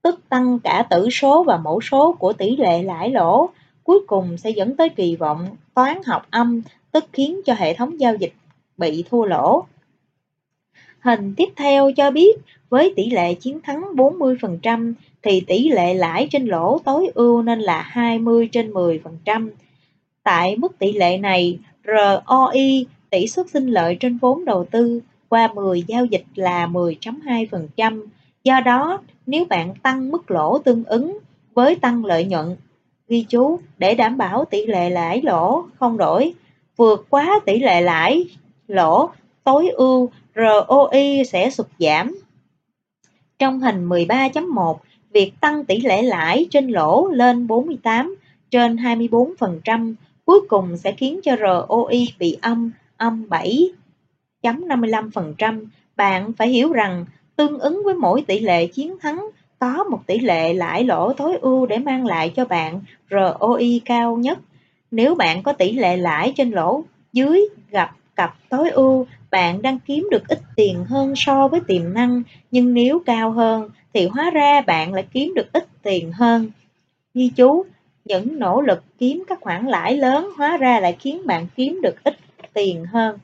tức 0.02 0.20
tăng 0.30 0.60
cả 0.60 0.88
tử 0.89 1.10
số 1.10 1.43
và 1.43 1.58
mẫu 1.58 1.82
số 1.82 2.16
của 2.20 2.34
tỷ 2.34 2.56
lệ 2.56 2.84
lãi 2.84 3.10
lỗ, 3.10 3.50
cuối 3.84 4.00
cùng 4.08 4.38
sẽ 4.38 4.50
dẫn 4.50 4.76
tới 4.76 4.89
kỳ 4.89 5.16
vọng 5.16 5.48
toán 5.74 5.98
học 6.06 6.26
âm, 6.32 6.62
tức 6.91 7.06
khiến 7.14 7.41
cho 7.45 7.54
hệ 7.54 7.74
thống 7.74 8.00
giao 8.00 8.16
dịch 8.16 8.34
bị 8.78 9.04
thua 9.10 9.26
lỗ. 9.26 9.66
Hình 11.00 11.34
tiếp 11.38 11.50
theo 11.56 11.91
cho 11.91 12.12
biết 12.12 12.38
với 12.70 12.93
tỷ 12.95 13.10
lệ 13.10 13.34
chiến 13.34 13.62
thắng 13.62 13.82
40% 13.95 14.93
thì 15.24 15.41
tỷ 15.48 15.70
lệ 15.70 15.93
lãi 15.93 16.28
trên 16.32 16.45
lỗ 16.45 16.80
tối 16.86 17.12
ưu 17.14 17.41
nên 17.41 17.60
là 17.60 17.82
20 17.82 18.50
trên 18.52 18.72
10%. 18.74 19.50
Tại 20.24 20.56
mức 20.56 20.80
tỷ 20.80 20.91
lệ 20.93 21.18
này, 21.18 21.60
ROI, 21.86 22.86
tỷ 23.10 23.28
suất 23.28 23.50
sinh 23.50 23.68
lợi 23.68 23.98
trên 24.00 24.18
vốn 24.18 24.45
đầu 24.45 24.66
tư 24.72 25.02
qua 25.30 25.54
10 25.54 25.84
giao 25.88 26.06
dịch 26.06 26.24
là 26.36 26.68
10.2%. 26.68 28.06
Do 28.43 28.60
đó, 28.60 29.02
nếu 29.26 29.45
bạn 29.45 29.74
tăng 29.84 30.12
mức 30.12 30.32
lỗ 30.32 30.58
tương 30.60 30.84
ứng 30.84 31.18
với 31.54 31.76
tăng 31.76 32.06
lợi 32.06 32.26
nhuận, 32.26 32.56
ghi 33.08 33.26
chú 33.30 33.60
để 33.78 33.95
đảm 33.95 34.18
bảo 34.18 34.45
tỷ 34.45 34.66
lệ 34.66 34.89
lãi 34.89 35.22
lỗ 35.22 35.66
không 35.80 35.98
đổi, 35.98 36.34
vượt 36.78 37.06
quá 37.10 37.39
tỷ 37.45 37.60
lệ 37.60 37.82
lãi 37.82 38.26
lỗ 38.68 39.10
tối 39.43 39.70
ưu 39.70 40.10
ROI 40.38 41.23
sẽ 41.25 41.49
sụt 41.49 41.67
giảm. 41.79 42.19
Trong 43.39 43.59
hình 43.59 43.89
13.1, 43.89 44.77
việc 45.13 45.31
tăng 45.41 45.65
tỷ 45.65 45.79
lệ 45.81 46.01
lãi 46.01 46.47
trên 46.51 46.67
lỗ 46.67 47.07
lên 47.07 47.47
48 47.47 48.15
trên 48.51 48.75
24% 48.75 49.93
cuối 50.25 50.41
cùng 50.49 50.77
sẽ 50.77 50.91
khiến 50.91 51.19
cho 51.23 51.35
ROI 51.35 52.13
bị 52.19 52.38
âm 52.41 52.71
âm 52.97 53.27
7.55%. 54.41 55.65
Bạn 55.95 56.33
phải 56.33 56.47
hiểu 56.47 56.73
rằng 56.73 57.05
tương 57.35 57.59
ứng 57.59 57.81
với 57.85 57.95
mỗi 57.95 58.21
tỷ 58.21 58.39
lệ 58.39 58.67
chiến 58.67 58.99
thắng 58.99 59.27
có 59.59 59.83
một 59.83 59.99
tỷ 60.05 60.19
lệ 60.19 60.53
lãi 60.53 60.83
lỗ 60.83 61.13
tối 61.13 61.38
ưu 61.41 61.65
để 61.65 61.77
mang 61.77 62.05
lại 62.05 62.33
cho 62.35 62.45
bạn 62.45 62.81
ROI 63.09 63.81
cao 63.85 64.17
nhất. 64.17 64.39
Nếu 64.91 65.15
bạn 65.15 65.43
có 65.43 65.53
tỷ 65.53 65.71
lệ 65.71 65.97
lãi 65.97 66.33
trên 66.38 66.51
lỗ 66.51 66.83
dưới 67.13 67.41
gặp 67.69 67.95
cặp 68.15 68.35
tối 68.49 68.69
ưu, 68.69 69.07
bạn 69.32 69.61
đang 69.61 69.80
kiếm 69.80 70.07
được 70.11 70.28
ít 70.28 70.39
tiền 70.55 70.84
hơn 70.84 71.13
so 71.15 71.47
với 71.47 71.59
tiềm 71.67 71.93
năng, 71.93 72.23
nhưng 72.51 72.73
nếu 72.73 73.01
cao 73.05 73.32
hơn 73.32 73.69
thì 73.93 74.07
hóa 74.07 74.30
ra 74.30 74.61
bạn 74.61 74.93
lại 74.93 75.05
kiếm 75.11 75.34
được 75.36 75.53
ít 75.53 75.67
tiền 75.82 76.11
hơn. 76.11 76.51
Ghi 77.13 77.30
chú, 77.36 77.65
những 78.05 78.39
nỗ 78.39 78.61
lực 78.61 78.84
kiếm 78.99 79.23
các 79.28 79.41
khoản 79.41 79.65
lãi 79.65 79.97
lớn 79.97 80.30
hóa 80.38 80.57
ra 80.57 80.80
lại 80.80 80.95
khiến 80.99 81.21
bạn 81.25 81.47
kiếm 81.55 81.80
được 81.82 82.03
ít 82.03 82.17
tiền 82.53 82.86
hơn. 82.86 83.19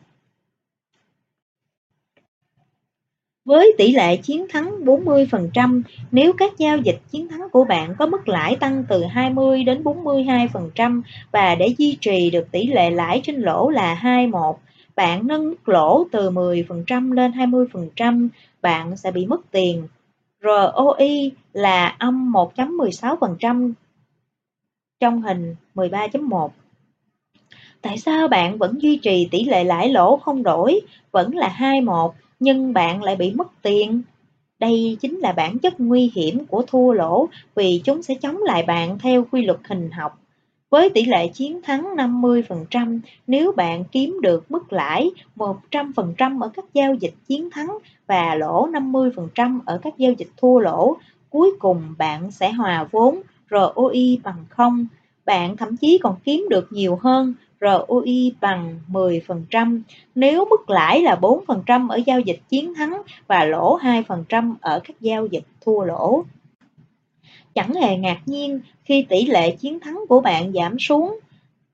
Với 3.45 3.73
tỷ 3.77 3.91
lệ 3.91 4.17
chiến 4.17 4.45
thắng 4.49 4.85
40%, 4.85 5.81
nếu 6.11 6.33
các 6.33 6.57
giao 6.57 6.77
dịch 6.77 6.99
chiến 7.11 7.27
thắng 7.27 7.49
của 7.51 7.63
bạn 7.63 7.95
có 7.99 8.05
mức 8.05 8.27
lãi 8.27 8.55
tăng 8.55 8.83
từ 8.89 9.03
20 9.03 9.63
đến 9.63 9.83
42% 9.83 11.01
và 11.31 11.55
để 11.55 11.67
duy 11.77 11.97
trì 12.01 12.29
được 12.29 12.51
tỷ 12.51 12.67
lệ 12.67 12.89
lãi 12.89 13.21
trên 13.23 13.35
lỗ 13.35 13.69
là 13.69 13.93
21, 13.93 14.55
bạn 14.95 15.27
nâng 15.27 15.49
mức 15.49 15.69
lỗ 15.69 16.07
từ 16.11 16.29
10% 16.29 17.13
lên 17.13 17.31
20%, 17.31 18.29
bạn 18.61 18.97
sẽ 18.97 19.11
bị 19.11 19.25
mất 19.25 19.41
tiền. 19.51 19.87
ROI 20.41 21.31
là 21.53 21.95
âm 21.99 22.31
1.16% 22.31 23.71
trong 24.99 25.21
hình 25.21 25.55
13.1. 25.75 26.49
Tại 27.81 27.97
sao 27.97 28.27
bạn 28.27 28.57
vẫn 28.57 28.81
duy 28.81 28.97
trì 28.97 29.27
tỷ 29.31 29.43
lệ 29.43 29.63
lãi 29.63 29.89
lỗ 29.89 30.17
không 30.17 30.43
đổi, 30.43 30.81
vẫn 31.11 31.35
là 31.35 31.47
21, 31.47 32.11
nhưng 32.39 32.73
bạn 32.73 33.03
lại 33.03 33.15
bị 33.15 33.33
mất 33.33 33.47
tiền? 33.61 34.01
Đây 34.59 34.97
chính 35.01 35.19
là 35.19 35.31
bản 35.31 35.59
chất 35.59 35.79
nguy 35.79 36.11
hiểm 36.15 36.45
của 36.45 36.63
thua 36.67 36.91
lỗ 36.91 37.27
vì 37.55 37.81
chúng 37.83 38.03
sẽ 38.03 38.15
chống 38.21 38.37
lại 38.37 38.63
bạn 38.63 38.99
theo 38.99 39.25
quy 39.31 39.45
luật 39.45 39.59
hình 39.69 39.91
học. 39.91 40.22
Với 40.73 40.89
tỷ 40.89 41.05
lệ 41.05 41.27
chiến 41.27 41.61
thắng 41.63 41.95
50%, 41.95 42.99
nếu 43.27 43.51
bạn 43.51 43.83
kiếm 43.91 44.17
được 44.21 44.51
mức 44.51 44.73
lãi 44.73 45.11
100% 45.35 46.41
ở 46.41 46.49
các 46.53 46.65
giao 46.73 46.93
dịch 46.93 47.13
chiến 47.27 47.49
thắng 47.51 47.77
và 48.07 48.35
lỗ 48.35 48.67
50% 48.67 49.59
ở 49.65 49.79
các 49.83 49.97
giao 49.97 50.11
dịch 50.11 50.29
thua 50.37 50.59
lỗ, 50.59 50.97
cuối 51.29 51.51
cùng 51.59 51.81
bạn 51.97 52.31
sẽ 52.31 52.51
hòa 52.51 52.87
vốn 52.91 53.21
ROI 53.51 54.19
bằng 54.23 54.45
0. 54.49 54.85
Bạn 55.25 55.57
thậm 55.57 55.77
chí 55.77 55.99
còn 56.03 56.15
kiếm 56.23 56.45
được 56.49 56.67
nhiều 56.71 56.99
hơn 57.01 57.33
ROI 57.61 58.33
bằng 58.41 58.79
10% 58.91 59.81
nếu 60.15 60.45
mức 60.49 60.69
lãi 60.69 61.01
là 61.01 61.15
4% 61.15 61.89
ở 61.89 61.99
giao 62.05 62.19
dịch 62.19 62.39
chiến 62.49 62.73
thắng 62.75 63.01
và 63.27 63.45
lỗ 63.45 63.77
2% 63.79 64.55
ở 64.61 64.79
các 64.83 65.01
giao 65.01 65.25
dịch 65.25 65.45
thua 65.65 65.83
lỗ. 65.83 66.23
Chẳng 67.55 67.73
hề 67.73 67.97
ngạc 67.97 68.19
nhiên 68.25 68.59
khi 68.83 69.05
tỷ 69.09 69.25
lệ 69.25 69.51
chiến 69.51 69.79
thắng 69.79 69.99
của 70.09 70.19
bạn 70.19 70.53
giảm 70.53 70.79
xuống. 70.79 71.19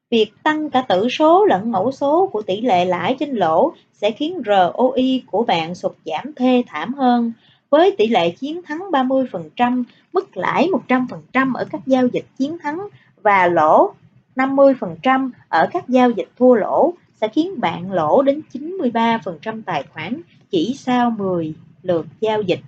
Việc 0.10 0.32
tăng 0.44 0.70
cả 0.70 0.82
tử 0.82 1.10
số 1.10 1.46
lẫn 1.46 1.72
mẫu 1.72 1.92
số 1.92 2.30
của 2.34 2.42
tỷ 2.42 2.62
lệ 2.62 2.86
lãi 2.86 3.16
trên 3.20 3.30
lỗ 3.36 3.74
sẽ 3.94 4.12
khiến 4.12 4.42
ROI 4.46 5.24
của 5.32 5.44
bạn 5.44 5.76
sụt 5.76 5.92
giảm 6.06 6.34
thê 6.36 6.64
thảm 6.68 6.94
hơn. 6.94 7.32
Với 7.70 7.96
tỷ 7.98 8.08
lệ 8.08 8.30
chiến 8.32 8.62
thắng 8.64 8.80
30%, 8.92 9.84
mức 10.14 10.38
lãi 10.38 10.68
100% 10.88 11.54
ở 11.56 11.66
các 11.72 11.82
giao 11.86 12.08
dịch 12.08 12.26
chiến 12.38 12.58
thắng 12.62 12.88
và 13.22 13.48
lỗ 13.48 13.94
50% 14.36 15.30
ở 15.50 15.68
các 15.72 15.90
giao 15.90 16.10
dịch 16.10 16.30
thua 16.38 16.56
lỗ 16.56 16.94
sẽ 17.22 17.28
khiến 17.28 17.60
bạn 17.60 17.92
lỗ 17.92 18.22
đến 18.22 18.42
93% 18.54 19.62
tài 19.66 19.84
khoản 19.94 20.22
chỉ 20.52 20.76
sau 20.78 21.12
10 21.12 21.54
lượt 21.84 22.06
giao 22.22 22.42
dịch. 22.42 22.60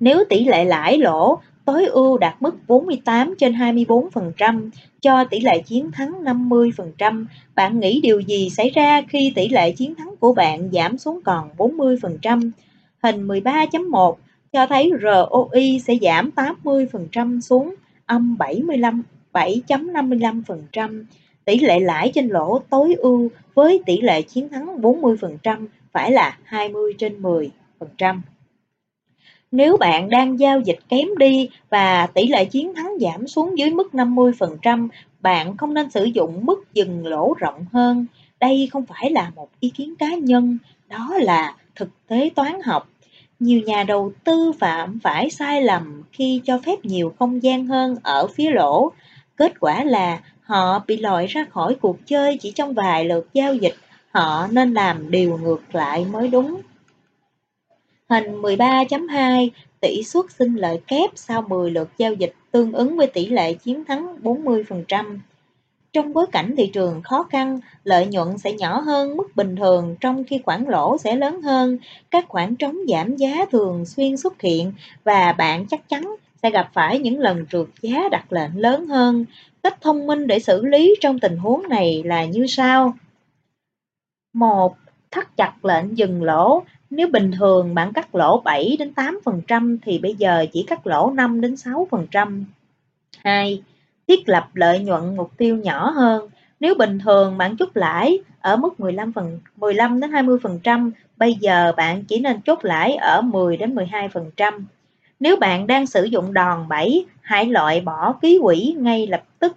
Nếu 0.00 0.24
tỷ 0.28 0.44
lệ 0.44 0.64
lãi 0.64 0.98
lỗ 0.98 1.40
tối 1.68 1.86
ưu 1.86 2.18
đạt 2.18 2.34
mức 2.40 2.56
48 2.68 3.34
trên 3.38 3.52
24% 3.52 4.70
cho 5.00 5.24
tỷ 5.24 5.40
lệ 5.40 5.58
chiến 5.58 5.90
thắng 5.92 6.24
50%, 6.24 7.24
bạn 7.54 7.80
nghĩ 7.80 8.00
điều 8.02 8.20
gì 8.20 8.50
xảy 8.50 8.70
ra 8.70 9.02
khi 9.08 9.32
tỷ 9.34 9.48
lệ 9.48 9.72
chiến 9.72 9.94
thắng 9.94 10.14
của 10.20 10.32
bạn 10.32 10.70
giảm 10.72 10.98
xuống 10.98 11.20
còn 11.24 11.50
40%? 11.56 12.50
Hình 13.02 13.28
13.1 13.28 14.14
cho 14.52 14.66
thấy 14.66 14.90
ROI 15.02 15.80
sẽ 15.86 15.94
giảm 16.02 16.30
80% 16.64 17.40
xuống 17.40 17.74
âm 18.06 18.38
75 18.38 19.02
7.55%. 19.32 21.04
Tỷ 21.44 21.58
lệ 21.58 21.80
lãi 21.80 22.10
trên 22.14 22.28
lỗ 22.28 22.58
tối 22.70 22.94
ưu 22.94 23.28
với 23.54 23.82
tỷ 23.86 24.00
lệ 24.00 24.22
chiến 24.22 24.48
thắng 24.48 24.80
40% 24.80 25.66
phải 25.92 26.12
là 26.12 26.38
20 26.44 26.92
trên 26.98 27.22
10%. 27.22 27.50
Nếu 29.52 29.76
bạn 29.76 30.10
đang 30.10 30.38
giao 30.38 30.60
dịch 30.60 30.78
kém 30.88 31.08
đi 31.18 31.48
và 31.70 32.06
tỷ 32.06 32.28
lệ 32.28 32.44
chiến 32.44 32.74
thắng 32.74 32.92
giảm 33.00 33.28
xuống 33.28 33.58
dưới 33.58 33.70
mức 33.70 33.88
50%, 33.92 34.88
bạn 35.20 35.56
không 35.56 35.74
nên 35.74 35.90
sử 35.90 36.04
dụng 36.04 36.46
mức 36.46 36.74
dừng 36.74 37.06
lỗ 37.06 37.34
rộng 37.38 37.64
hơn. 37.72 38.06
Đây 38.40 38.68
không 38.72 38.86
phải 38.86 39.10
là 39.10 39.30
một 39.36 39.48
ý 39.60 39.70
kiến 39.70 39.94
cá 39.98 40.14
nhân, 40.14 40.58
đó 40.88 41.10
là 41.20 41.54
thực 41.76 41.88
tế 42.06 42.30
toán 42.34 42.62
học. 42.64 42.88
Nhiều 43.40 43.60
nhà 43.60 43.84
đầu 43.84 44.12
tư 44.24 44.52
phạm 44.58 44.98
phải 45.02 45.30
sai 45.30 45.62
lầm 45.62 46.02
khi 46.12 46.40
cho 46.44 46.58
phép 46.66 46.84
nhiều 46.84 47.12
không 47.18 47.42
gian 47.42 47.66
hơn 47.66 47.96
ở 48.02 48.26
phía 48.26 48.50
lỗ. 48.50 48.92
Kết 49.36 49.60
quả 49.60 49.84
là 49.84 50.20
họ 50.42 50.84
bị 50.86 50.96
loại 50.96 51.26
ra 51.26 51.44
khỏi 51.50 51.74
cuộc 51.74 51.96
chơi 52.06 52.36
chỉ 52.40 52.52
trong 52.52 52.74
vài 52.74 53.04
lượt 53.04 53.28
giao 53.32 53.54
dịch. 53.54 53.74
Họ 54.10 54.46
nên 54.50 54.74
làm 54.74 55.10
điều 55.10 55.38
ngược 55.38 55.74
lại 55.74 56.04
mới 56.04 56.28
đúng. 56.28 56.60
Hình 58.10 58.42
13.2 58.42 59.50
tỷ 59.80 60.02
suất 60.02 60.24
sinh 60.38 60.54
lợi 60.54 60.80
kép 60.86 61.10
sau 61.14 61.42
10 61.42 61.70
lượt 61.70 61.88
giao 61.98 62.14
dịch 62.14 62.34
tương 62.52 62.72
ứng 62.72 62.96
với 62.96 63.06
tỷ 63.06 63.26
lệ 63.26 63.54
chiến 63.54 63.84
thắng 63.84 64.16
40%. 64.22 65.18
Trong 65.92 66.12
bối 66.12 66.26
cảnh 66.32 66.54
thị 66.56 66.70
trường 66.74 67.02
khó 67.02 67.22
khăn, 67.22 67.60
lợi 67.84 68.06
nhuận 68.06 68.38
sẽ 68.38 68.52
nhỏ 68.52 68.80
hơn 68.80 69.16
mức 69.16 69.36
bình 69.36 69.56
thường 69.56 69.96
trong 70.00 70.24
khi 70.24 70.40
khoản 70.44 70.64
lỗ 70.64 70.98
sẽ 70.98 71.16
lớn 71.16 71.42
hơn. 71.42 71.78
Các 72.10 72.24
khoản 72.28 72.56
trống 72.56 72.76
giảm 72.88 73.16
giá 73.16 73.44
thường 73.52 73.84
xuyên 73.86 74.16
xuất 74.16 74.40
hiện 74.40 74.72
và 75.04 75.32
bạn 75.32 75.66
chắc 75.66 75.88
chắn 75.88 76.16
sẽ 76.42 76.50
gặp 76.50 76.70
phải 76.74 76.98
những 76.98 77.18
lần 77.18 77.46
trượt 77.46 77.66
giá 77.82 78.08
đặt 78.10 78.32
lệnh 78.32 78.60
lớn 78.60 78.86
hơn. 78.86 79.24
Cách 79.62 79.80
thông 79.80 80.06
minh 80.06 80.26
để 80.26 80.38
xử 80.38 80.64
lý 80.64 80.94
trong 81.00 81.18
tình 81.18 81.36
huống 81.36 81.68
này 81.68 82.02
là 82.04 82.24
như 82.24 82.46
sau. 82.46 82.94
1. 84.32 84.76
Thắt 85.10 85.36
chặt 85.36 85.64
lệnh 85.64 85.98
dừng 85.98 86.22
lỗ 86.22 86.62
nếu 86.90 87.08
bình 87.08 87.30
thường 87.38 87.74
bạn 87.74 87.92
cắt 87.92 88.14
lỗ 88.14 88.40
7 88.44 88.76
đến 88.78 88.92
8% 88.96 89.78
thì 89.82 89.98
bây 89.98 90.14
giờ 90.14 90.46
chỉ 90.52 90.62
cắt 90.62 90.86
lỗ 90.86 91.10
5 91.10 91.40
đến 91.40 91.54
6%. 91.54 92.44
2. 93.24 93.62
Thiết 94.08 94.28
lập 94.28 94.48
lợi 94.54 94.80
nhuận 94.80 95.16
mục 95.16 95.30
tiêu 95.36 95.56
nhỏ 95.56 95.90
hơn. 95.90 96.28
Nếu 96.60 96.74
bình 96.74 96.98
thường 96.98 97.38
bạn 97.38 97.56
chốt 97.56 97.68
lãi 97.74 98.18
ở 98.40 98.56
mức 98.56 98.80
15 98.80 99.12
phần 99.12 99.40
15 99.56 100.00
đến 100.00 100.10
20% 100.10 100.90
Bây 101.18 101.34
giờ 101.34 101.72
bạn 101.76 102.04
chỉ 102.04 102.20
nên 102.20 102.40
chốt 102.40 102.58
lãi 102.62 102.94
ở 102.94 103.20
10 103.20 103.56
đến 103.56 103.74
12%. 103.74 104.60
Nếu 105.20 105.36
bạn 105.36 105.66
đang 105.66 105.86
sử 105.86 106.04
dụng 106.04 106.34
đòn 106.34 106.68
bẩy, 106.68 107.06
hãy 107.20 107.46
loại 107.46 107.80
bỏ 107.80 108.12
ký 108.22 108.38
quỹ 108.42 108.74
ngay 108.78 109.06
lập 109.06 109.22
tức, 109.38 109.56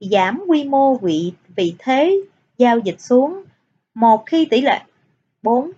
giảm 0.00 0.44
quy 0.48 0.64
mô 0.64 0.94
vị 0.96 1.32
vị 1.56 1.74
thế 1.78 2.20
giao 2.58 2.78
dịch 2.78 3.00
xuống. 3.00 3.42
Một 3.94 4.26
khi 4.26 4.44
tỷ 4.44 4.60
lệ 4.60 4.80
4 5.42 5.70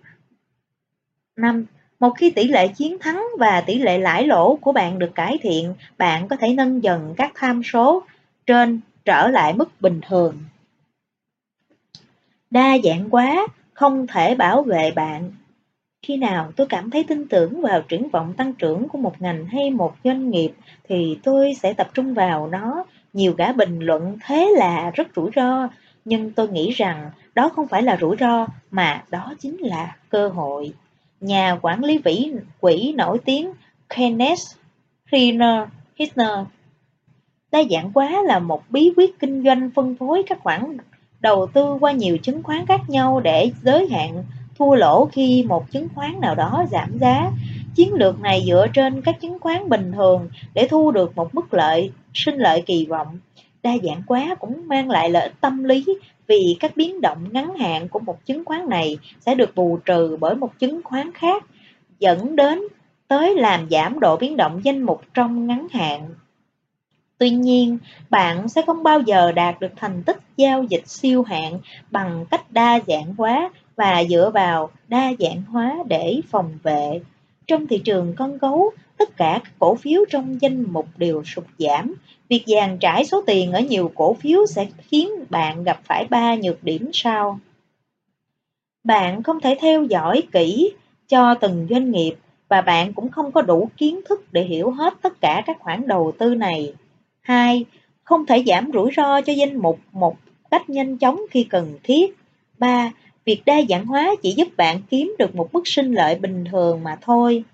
5 1.37 1.67
một 2.01 2.11
khi 2.11 2.31
tỷ 2.31 2.49
lệ 2.49 2.69
chiến 2.69 2.99
thắng 3.01 3.25
và 3.39 3.61
tỷ 3.61 3.79
lệ 3.79 3.99
lãi 3.99 4.27
lỗ 4.27 4.57
của 4.57 4.73
bạn 4.73 4.99
được 4.99 5.15
cải 5.15 5.39
thiện, 5.43 5.75
bạn 5.99 6.29
có 6.29 6.37
thể 6.37 6.49
nâng 6.55 6.83
dần 6.83 7.15
các 7.17 7.33
tham 7.35 7.63
số 7.63 8.03
trên 8.47 8.81
trở 9.05 9.29
lại 9.29 9.53
mức 9.53 9.81
bình 9.81 10.01
thường. 10.09 10.37
Đa 12.51 12.79
dạng 12.85 13.11
quá, 13.11 13.47
không 13.73 14.07
thể 14.07 14.35
bảo 14.35 14.63
vệ 14.63 14.91
bạn. 14.91 15.31
Khi 16.03 16.17
nào 16.17 16.53
tôi 16.57 16.67
cảm 16.67 16.91
thấy 16.91 17.05
tin 17.05 17.29
tưởng 17.29 17.61
vào 17.61 17.83
triển 17.83 18.09
vọng 18.09 18.35
tăng 18.37 18.53
trưởng 18.53 18.89
của 18.89 18.99
một 18.99 19.23
ngành 19.23 19.47
hay 19.47 19.71
một 19.71 19.97
doanh 20.05 20.31
nghiệp 20.31 20.53
thì 20.89 21.19
tôi 21.23 21.55
sẽ 21.63 21.73
tập 21.73 21.89
trung 21.95 22.15
vào 22.15 22.49
nó. 22.49 22.85
Nhiều 23.13 23.35
gã 23.39 23.53
bình 23.53 23.79
luận 23.81 24.19
thế 24.25 24.53
là 24.57 24.91
rất 24.91 25.09
rủi 25.17 25.31
ro, 25.37 25.69
nhưng 26.05 26.31
tôi 26.31 26.49
nghĩ 26.49 26.71
rằng 26.71 27.11
đó 27.35 27.49
không 27.49 27.69
phải 27.69 27.83
là 27.83 27.97
rủi 28.01 28.17
ro 28.21 28.47
mà 28.71 29.05
đó 29.11 29.35
chính 29.39 29.57
là 29.61 29.97
cơ 30.09 30.29
hội. 30.29 30.73
Nhà 31.21 31.59
quản 31.63 31.85
lý 31.85 31.99
vĩ 31.99 32.31
quỹ 32.61 32.93
nổi 32.93 33.19
tiếng 33.25 33.51
Kenneth 33.89 34.41
Hitner 35.13 36.39
Đa 37.53 37.63
dạng 37.71 37.93
quá 37.95 38.23
là 38.23 38.39
một 38.39 38.63
bí 38.71 38.93
quyết 38.97 39.19
kinh 39.19 39.45
doanh 39.45 39.71
phân 39.75 39.97
phối 39.97 40.23
các 40.27 40.39
khoản 40.43 40.77
đầu 41.21 41.47
tư 41.47 41.75
qua 41.81 41.93
nhiều 41.93 42.19
chứng 42.19 42.43
khoán 42.43 42.67
khác 42.67 42.81
nhau 42.89 43.21
để 43.21 43.51
giới 43.63 43.89
hạn 43.89 44.25
thua 44.59 44.75
lỗ 44.75 45.07
khi 45.13 45.45
một 45.49 45.71
chứng 45.71 45.89
khoán 45.95 46.21
nào 46.21 46.35
đó 46.35 46.65
giảm 46.71 46.99
giá. 46.99 47.31
Chiến 47.75 47.95
lược 47.95 48.21
này 48.21 48.45
dựa 48.47 48.67
trên 48.75 49.03
các 49.03 49.21
chứng 49.21 49.39
khoán 49.39 49.69
bình 49.69 49.93
thường 49.93 50.29
để 50.55 50.69
thu 50.71 50.91
được 50.91 51.17
một 51.17 51.35
mức 51.35 51.55
lợi, 51.55 51.91
sinh 52.15 52.37
lợi 52.37 52.63
kỳ 52.67 52.87
vọng. 52.87 53.19
Đa 53.67 53.73
dạng 53.83 54.03
quá 54.07 54.35
cũng 54.39 54.63
mang 54.69 54.91
lại 54.91 55.11
lợi 55.11 55.23
ích 55.23 55.41
tâm 55.41 55.65
lý 55.65 55.85
vì 56.27 56.57
các 56.61 56.77
biến 56.77 57.01
động 57.01 57.19
ngắn 57.31 57.55
hạn 57.55 57.89
của 57.89 57.99
một 57.99 58.27
chứng 58.27 58.45
khoán 58.45 58.69
này 58.69 58.99
sẽ 59.21 59.35
được 59.35 59.55
bù 59.55 59.79
trừ 59.85 60.17
bởi 60.21 60.35
một 60.35 60.59
chứng 60.59 60.81
khoán 60.85 61.13
khác, 61.13 61.45
dẫn 61.99 62.37
đến 62.37 62.63
tới 63.09 63.35
làm 63.35 63.71
giảm 63.71 64.01
độ 64.01 64.17
biến 64.17 64.37
động 64.37 64.61
danh 64.65 64.83
mục 64.83 65.03
trong 65.15 65.47
ngắn 65.47 65.67
hạn. 65.73 66.09
Tuy 67.19 67.31
nhiên, 67.31 67.79
bạn 68.11 68.49
sẽ 68.49 68.63
không 68.67 68.83
bao 68.83 69.01
giờ 69.01 69.33
đạt 69.33 69.61
được 69.61 69.73
thành 69.77 70.03
tích 70.03 70.19
giao 70.37 70.63
dịch 70.63 70.89
siêu 70.89 71.23
hạn 71.23 71.59
bằng 71.91 72.27
cách 72.31 72.53
đa 72.53 72.81
dạng 72.87 73.15
hóa 73.19 73.51
và 73.77 74.05
dựa 74.09 74.31
vào 74.35 74.71
đa 74.89 75.13
dạng 75.19 75.43
hóa 75.43 75.77
để 75.89 76.21
phòng 76.31 76.59
vệ. 76.63 77.01
Trong 77.47 77.67
thị 77.67 77.79
trường 77.85 78.15
con 78.17 78.39
gấu, 78.39 78.73
tất 78.99 79.17
cả 79.17 79.41
các 79.45 79.53
cổ 79.59 79.75
phiếu 79.75 80.05
trong 80.11 80.41
danh 80.41 80.73
mục 80.73 80.87
đều 80.97 81.25
sụt 81.25 81.45
giảm. 81.59 81.95
Việc 82.29 82.45
dàn 82.47 82.79
trải 82.79 83.05
số 83.05 83.23
tiền 83.27 83.53
ở 83.53 83.61
nhiều 83.61 83.93
cổ 83.95 84.15
phiếu 84.15 84.47
sẽ 84.47 84.67
khiến 84.79 85.11
bạn 85.31 85.65
gặp 85.65 85.81
phải 85.85 86.07
ba 86.11 86.37
nhược 86.37 86.65
điểm 86.65 86.91
sau. 86.93 87.39
Bạn 88.85 89.23
không 89.23 89.41
thể 89.41 89.57
theo 89.61 89.85
dõi 89.85 90.23
kỹ 90.33 90.73
cho 91.09 91.35
từng 91.35 91.67
doanh 91.71 91.91
nghiệp 91.91 92.15
và 92.49 92.61
bạn 92.61 92.93
cũng 92.93 93.09
không 93.09 93.33
có 93.33 93.43
đủ 93.43 93.71
kiến 93.77 94.01
thức 94.09 94.33
để 94.33 94.43
hiểu 94.43 94.71
hết 94.71 94.95
tất 95.03 95.21
cả 95.21 95.43
các 95.47 95.57
khoản 95.61 95.87
đầu 95.87 96.13
tư 96.19 96.35
này. 96.35 96.75
2. 97.21 97.65
Không 98.05 98.27
thể 98.27 98.43
giảm 98.47 98.71
rủi 98.75 98.91
ro 98.97 99.21
cho 99.21 99.33
danh 99.33 99.57
mục 99.57 99.79
một 99.93 100.17
cách 100.51 100.71
nhanh 100.71 100.99
chóng 100.99 101.21
khi 101.31 101.45
cần 101.45 101.79
thiết. 101.83 102.17
3. 102.59 102.93
Việc 103.25 103.43
đa 103.47 103.61
dạng 103.69 103.87
hóa 103.87 104.15
chỉ 104.23 104.33
giúp 104.33 104.49
bạn 104.57 104.81
kiếm 104.91 105.15
được 105.19 105.35
một 105.37 105.53
mức 105.53 105.63
sinh 105.65 105.95
lợi 105.95 106.15
bình 106.15 106.45
thường 106.51 106.83
mà 106.83 106.99
thôi. 107.01 107.45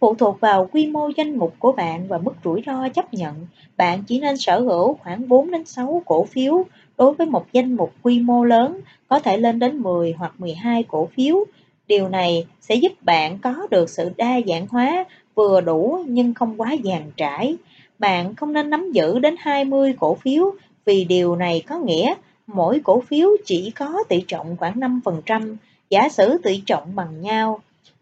Phụ 0.00 0.14
thuộc 0.14 0.40
vào 0.40 0.68
quy 0.72 0.86
mô 0.86 1.10
danh 1.16 1.36
mục 1.36 1.54
của 1.58 1.72
bạn 1.72 2.08
và 2.08 2.18
mức 2.18 2.32
rủi 2.44 2.62
ro 2.66 2.88
chấp 2.88 3.14
nhận, 3.14 3.46
bạn 3.76 4.02
chỉ 4.06 4.20
nên 4.20 4.36
sở 4.36 4.60
hữu 4.60 4.94
khoảng 4.94 5.28
4 5.28 5.50
đến 5.50 5.64
6 5.64 6.02
cổ 6.06 6.24
phiếu 6.24 6.64
đối 6.98 7.14
với 7.14 7.26
một 7.26 7.46
danh 7.52 7.74
mục 7.74 7.92
quy 8.02 8.20
mô 8.20 8.44
lớn, 8.44 8.80
có 9.08 9.20
thể 9.20 9.36
lên 9.36 9.58
đến 9.58 9.78
10 9.78 10.14
hoặc 10.18 10.34
12 10.38 10.82
cổ 10.82 11.08
phiếu. 11.16 11.44
Điều 11.86 12.08
này 12.08 12.46
sẽ 12.60 12.74
giúp 12.74 12.92
bạn 13.02 13.38
có 13.38 13.66
được 13.70 13.90
sự 13.90 14.10
đa 14.16 14.40
dạng 14.46 14.66
hóa 14.66 15.04
vừa 15.34 15.60
đủ 15.60 16.04
nhưng 16.08 16.34
không 16.34 16.60
quá 16.60 16.76
dàn 16.84 17.02
trải. 17.16 17.56
Bạn 17.98 18.34
không 18.34 18.52
nên 18.52 18.70
nắm 18.70 18.92
giữ 18.92 19.18
đến 19.18 19.34
20 19.38 19.94
cổ 20.00 20.14
phiếu 20.14 20.54
vì 20.84 21.04
điều 21.04 21.36
này 21.36 21.62
có 21.68 21.78
nghĩa 21.78 22.14
mỗi 22.46 22.80
cổ 22.84 23.00
phiếu 23.00 23.28
chỉ 23.44 23.70
có 23.70 24.04
tỷ 24.08 24.24
trọng 24.28 24.56
khoảng 24.56 24.80
5%, 24.80 25.56
giả 25.90 26.08
sử 26.08 26.38
tỷ 26.42 26.62
trọng 26.66 26.94
bằng 26.96 27.20
nhau. 27.20 27.60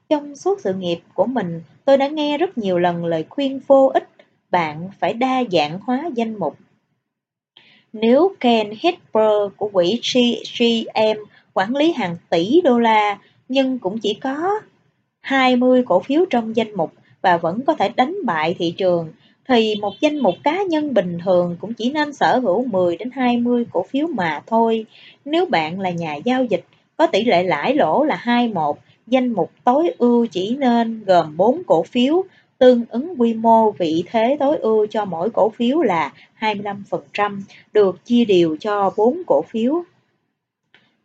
Trong 0.08 0.36
suốt 0.36 0.60
sự 0.60 0.74
nghiệp 0.74 1.00
của 1.14 1.26
mình, 1.26 1.62
tôi 1.88 1.96
đã 1.96 2.08
nghe 2.08 2.38
rất 2.38 2.58
nhiều 2.58 2.78
lần 2.78 3.04
lời 3.04 3.24
khuyên 3.28 3.60
vô 3.66 3.90
ích, 3.94 4.08
bạn 4.50 4.88
phải 5.00 5.14
đa 5.14 5.42
dạng 5.52 5.78
hóa 5.82 6.10
danh 6.14 6.38
mục. 6.38 6.56
Nếu 7.92 8.32
Ken 8.40 8.70
Hesper 8.80 9.52
của 9.56 9.68
quỹ 9.68 10.00
GM 10.58 11.20
quản 11.54 11.76
lý 11.76 11.92
hàng 11.92 12.16
tỷ 12.30 12.60
đô 12.64 12.78
la 12.78 13.18
nhưng 13.48 13.78
cũng 13.78 13.98
chỉ 13.98 14.14
có 14.14 14.60
20 15.20 15.82
cổ 15.86 16.00
phiếu 16.00 16.24
trong 16.30 16.56
danh 16.56 16.72
mục 16.76 16.92
và 17.22 17.36
vẫn 17.36 17.60
có 17.66 17.74
thể 17.74 17.88
đánh 17.88 18.16
bại 18.24 18.56
thị 18.58 18.74
trường 18.76 19.12
thì 19.48 19.74
một 19.80 19.94
danh 20.00 20.18
mục 20.18 20.34
cá 20.44 20.62
nhân 20.62 20.94
bình 20.94 21.18
thường 21.24 21.56
cũng 21.60 21.74
chỉ 21.74 21.90
nên 21.90 22.12
sở 22.12 22.38
hữu 22.38 22.64
10 22.64 22.96
đến 22.96 23.10
20 23.10 23.64
cổ 23.72 23.82
phiếu 23.82 24.06
mà 24.06 24.42
thôi. 24.46 24.86
Nếu 25.24 25.46
bạn 25.46 25.80
là 25.80 25.90
nhà 25.90 26.14
giao 26.14 26.44
dịch 26.44 26.64
có 26.96 27.06
tỷ 27.06 27.24
lệ 27.24 27.42
lãi 27.42 27.74
lỗ 27.74 28.04
là 28.04 28.16
21, 28.16 28.76
danh 29.10 29.32
mục 29.32 29.50
tối 29.64 29.94
ưu 29.98 30.26
chỉ 30.26 30.56
nên 30.56 31.04
gồm 31.04 31.36
4 31.36 31.62
cổ 31.66 31.82
phiếu, 31.82 32.24
tương 32.58 32.84
ứng 32.88 33.14
quy 33.18 33.34
mô 33.34 33.70
vị 33.70 34.04
thế 34.10 34.36
tối 34.40 34.56
ưu 34.56 34.86
cho 34.86 35.04
mỗi 35.04 35.30
cổ 35.30 35.48
phiếu 35.48 35.80
là 35.80 36.12
25%, 36.40 37.40
được 37.72 38.04
chia 38.04 38.24
đều 38.24 38.56
cho 38.60 38.90
4 38.96 39.22
cổ 39.26 39.42
phiếu. 39.42 39.82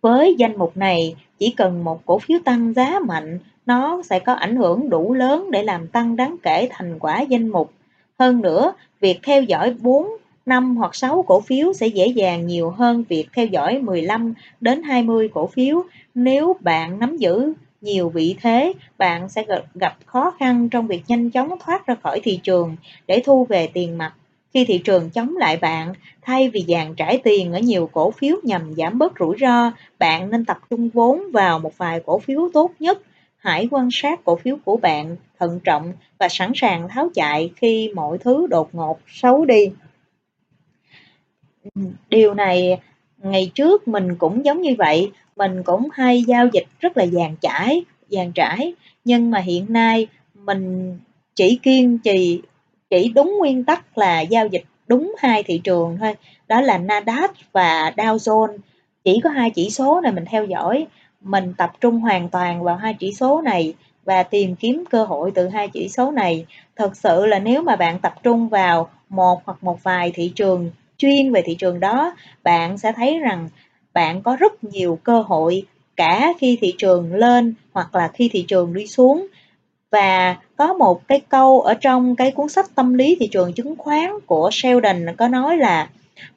Với 0.02 0.36
danh 0.38 0.58
mục 0.58 0.78
này, 0.78 1.16
chỉ 1.40 1.54
cần 1.58 1.84
một 1.84 2.06
cổ 2.06 2.20
phiếu 2.20 2.40
tăng 2.46 2.74
giá 2.74 3.00
mạnh, 3.00 3.40
nó 3.66 4.02
sẽ 4.10 4.20
có 4.20 4.34
ảnh 4.34 4.56
hưởng 4.56 4.90
đủ 4.90 5.14
lớn 5.14 5.52
để 5.52 5.64
làm 5.64 5.88
tăng 5.88 6.16
đáng 6.16 6.36
kể 6.44 6.68
thành 6.72 7.00
quả 7.00 7.22
danh 7.22 7.48
mục 7.48 7.72
hơn 8.20 8.42
nữa, 8.42 8.74
việc 9.00 9.20
theo 9.24 9.44
dõi 9.44 9.76
4, 9.82 10.08
5 10.46 10.78
hoặc 10.78 10.96
6 10.96 11.24
cổ 11.28 11.42
phiếu 11.42 11.74
sẽ 11.74 11.88
dễ 11.88 12.08
dàng 12.08 12.48
nhiều 12.48 12.70
hơn 12.70 13.04
việc 13.10 13.26
theo 13.34 13.46
dõi 13.46 13.80
15 13.80 14.34
đến 14.62 14.84
20 14.84 15.30
cổ 15.34 15.48
phiếu. 15.48 15.84
Nếu 16.16 16.56
bạn 16.60 17.00
nắm 17.00 17.18
giữ 17.18 17.54
nhiều 17.84 18.10
vị 18.10 18.36
thế, 18.42 18.74
bạn 18.98 19.30
sẽ 19.30 19.46
gặp 19.76 19.98
khó 20.06 20.34
khăn 20.40 20.70
trong 20.70 20.88
việc 20.88 21.04
nhanh 21.08 21.30
chóng 21.30 21.50
thoát 21.66 21.86
ra 21.86 21.96
khỏi 22.04 22.20
thị 22.24 22.40
trường 22.44 22.76
để 23.08 23.22
thu 23.26 23.46
về 23.46 23.68
tiền 23.74 23.98
mặt. 23.98 24.14
Khi 24.54 24.66
thị 24.66 24.82
trường 24.84 25.10
chống 25.10 25.38
lại 25.38 25.58
bạn, 25.58 25.94
thay 26.22 26.50
vì 26.50 26.66
dàn 26.68 26.96
trải 26.96 27.20
tiền 27.24 27.54
ở 27.54 27.60
nhiều 27.60 27.90
cổ 27.92 28.12
phiếu 28.12 28.36
nhằm 28.44 28.74
giảm 28.78 29.00
bớt 29.00 29.14
rủi 29.20 29.36
ro, 29.40 29.72
bạn 30.00 30.30
nên 30.30 30.46
tập 30.46 30.58
trung 30.70 30.90
vốn 30.90 31.22
vào 31.34 31.60
một 31.60 31.78
vài 31.78 32.00
cổ 32.06 32.20
phiếu 32.20 32.50
tốt 32.54 32.72
nhất 32.80 33.00
Hãy 33.44 33.68
quan 33.72 33.90
sát 33.92 34.20
cổ 34.24 34.36
phiếu 34.36 34.58
của 34.66 34.78
bạn 34.78 35.16
thận 35.40 35.60
trọng 35.64 35.94
và 36.18 36.28
sẵn 36.30 36.52
sàng 36.56 36.90
tháo 36.90 37.10
chạy 37.14 37.52
khi 37.56 37.92
mọi 37.96 38.18
thứ 38.18 38.48
đột 38.48 38.76
ngột 38.76 39.00
xấu 39.08 39.46
đi. 39.46 39.72
Điều 42.10 42.34
này 42.34 42.80
ngày 43.18 43.52
trước 43.56 43.88
mình 43.88 44.16
cũng 44.16 44.46
giống 44.46 44.62
như 44.62 44.76
vậy, 44.78 45.12
mình 45.36 45.64
cũng 45.64 45.88
hay 45.94 46.24
giao 46.24 46.48
dịch 46.48 46.66
rất 46.80 46.98
là 46.98 47.06
dàn 47.06 47.36
trải, 47.42 47.84
dàn 48.10 48.32
trải, 48.32 48.74
nhưng 49.06 49.32
mà 49.32 49.40
hiện 49.40 49.66
nay 49.70 50.08
mình 50.34 50.98
chỉ 51.36 51.60
kiên 51.64 51.98
trì 51.98 52.42
chỉ 52.90 53.12
đúng 53.16 53.36
nguyên 53.40 53.64
tắc 53.64 53.98
là 53.98 54.22
giao 54.22 54.48
dịch 54.48 54.64
đúng 54.88 55.16
hai 55.18 55.44
thị 55.44 55.62
trường 55.64 55.98
thôi, 56.00 56.16
đó 56.48 56.62
là 56.62 56.78
Nasdaq 56.78 57.28
và 57.52 57.94
Dow 57.98 58.18
Jones. 58.18 58.58
Chỉ 59.04 59.20
có 59.24 59.30
hai 59.30 59.50
chỉ 59.50 59.70
số 59.70 60.02
này 60.02 60.12
mình 60.12 60.26
theo 60.26 60.46
dõi 60.46 60.88
mình 61.22 61.54
tập 61.58 61.72
trung 61.82 62.00
hoàn 62.00 62.30
toàn 62.30 62.64
vào 62.64 62.76
hai 62.76 62.94
chỉ 63.00 63.14
số 63.14 63.42
này 63.42 63.74
và 64.06 64.24
tìm 64.24 64.56
kiếm 64.56 64.84
cơ 64.90 65.04
hội 65.04 65.32
từ 65.36 65.48
hai 65.48 65.68
chỉ 65.68 65.90
số 65.90 66.12
này. 66.12 66.46
Thật 66.76 66.98
sự 66.98 67.26
là 67.26 67.40
nếu 67.40 67.62
mà 67.62 67.76
bạn 67.76 68.00
tập 68.00 68.14
trung 68.24 68.50
vào 68.50 68.90
một 69.10 69.42
hoặc 69.46 69.64
một 69.64 69.84
vài 69.84 70.12
thị 70.16 70.32
trường 70.36 70.72
chuyên 70.98 71.32
về 71.32 71.42
thị 71.46 71.56
trường 71.56 71.80
đó, 71.80 72.16
bạn 72.44 72.78
sẽ 72.78 72.92
thấy 72.92 73.20
rằng 73.20 73.50
bạn 73.94 74.22
có 74.22 74.36
rất 74.36 74.64
nhiều 74.64 75.00
cơ 75.04 75.22
hội 75.22 75.66
cả 75.96 76.34
khi 76.40 76.58
thị 76.62 76.74
trường 76.78 77.14
lên 77.14 77.54
hoặc 77.72 77.96
là 77.96 78.08
khi 78.08 78.30
thị 78.34 78.46
trường 78.48 78.74
đi 78.74 78.88
xuống. 78.88 79.28
Và 79.92 80.38
có 80.56 80.74
một 80.74 81.08
cái 81.08 81.20
câu 81.30 81.62
ở 81.62 81.74
trong 81.74 82.16
cái 82.16 82.32
cuốn 82.32 82.50
sách 82.50 82.76
tâm 82.76 82.94
lý 82.94 83.18
thị 83.20 83.28
trường 83.32 83.54
chứng 83.54 83.76
khoán 83.76 84.10
của 84.26 84.50
Sheldon 84.54 85.06
có 85.18 85.28
nói 85.28 85.58
là 85.58 85.90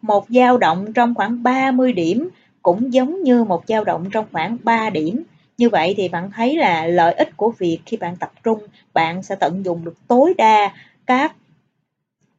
một 0.02 0.26
dao 0.28 0.58
động 0.58 0.92
trong 0.92 1.14
khoảng 1.14 1.42
30 1.42 1.92
điểm 1.92 2.28
cũng 2.62 2.92
giống 2.92 3.22
như 3.22 3.44
một 3.44 3.62
dao 3.66 3.84
động 3.84 4.08
trong 4.12 4.26
khoảng 4.32 4.56
3 4.62 4.90
điểm. 4.90 5.22
Như 5.58 5.68
vậy 5.68 5.94
thì 5.96 6.08
bạn 6.08 6.30
thấy 6.30 6.56
là 6.56 6.86
lợi 6.86 7.14
ích 7.14 7.36
của 7.36 7.52
việc 7.58 7.78
khi 7.86 7.96
bạn 7.96 8.16
tập 8.16 8.32
trung, 8.44 8.58
bạn 8.94 9.22
sẽ 9.22 9.34
tận 9.34 9.64
dụng 9.64 9.84
được 9.84 9.94
tối 10.08 10.34
đa 10.36 10.72
các 11.06 11.36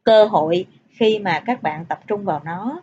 cơ 0.04 0.26
hội 0.26 0.66
khi 0.90 1.20
mà 1.20 1.40
các 1.46 1.64
bạn 1.64 1.86
tập 1.86 2.00
trung 2.08 2.26
vào 2.26 2.42
nó. 2.46 2.82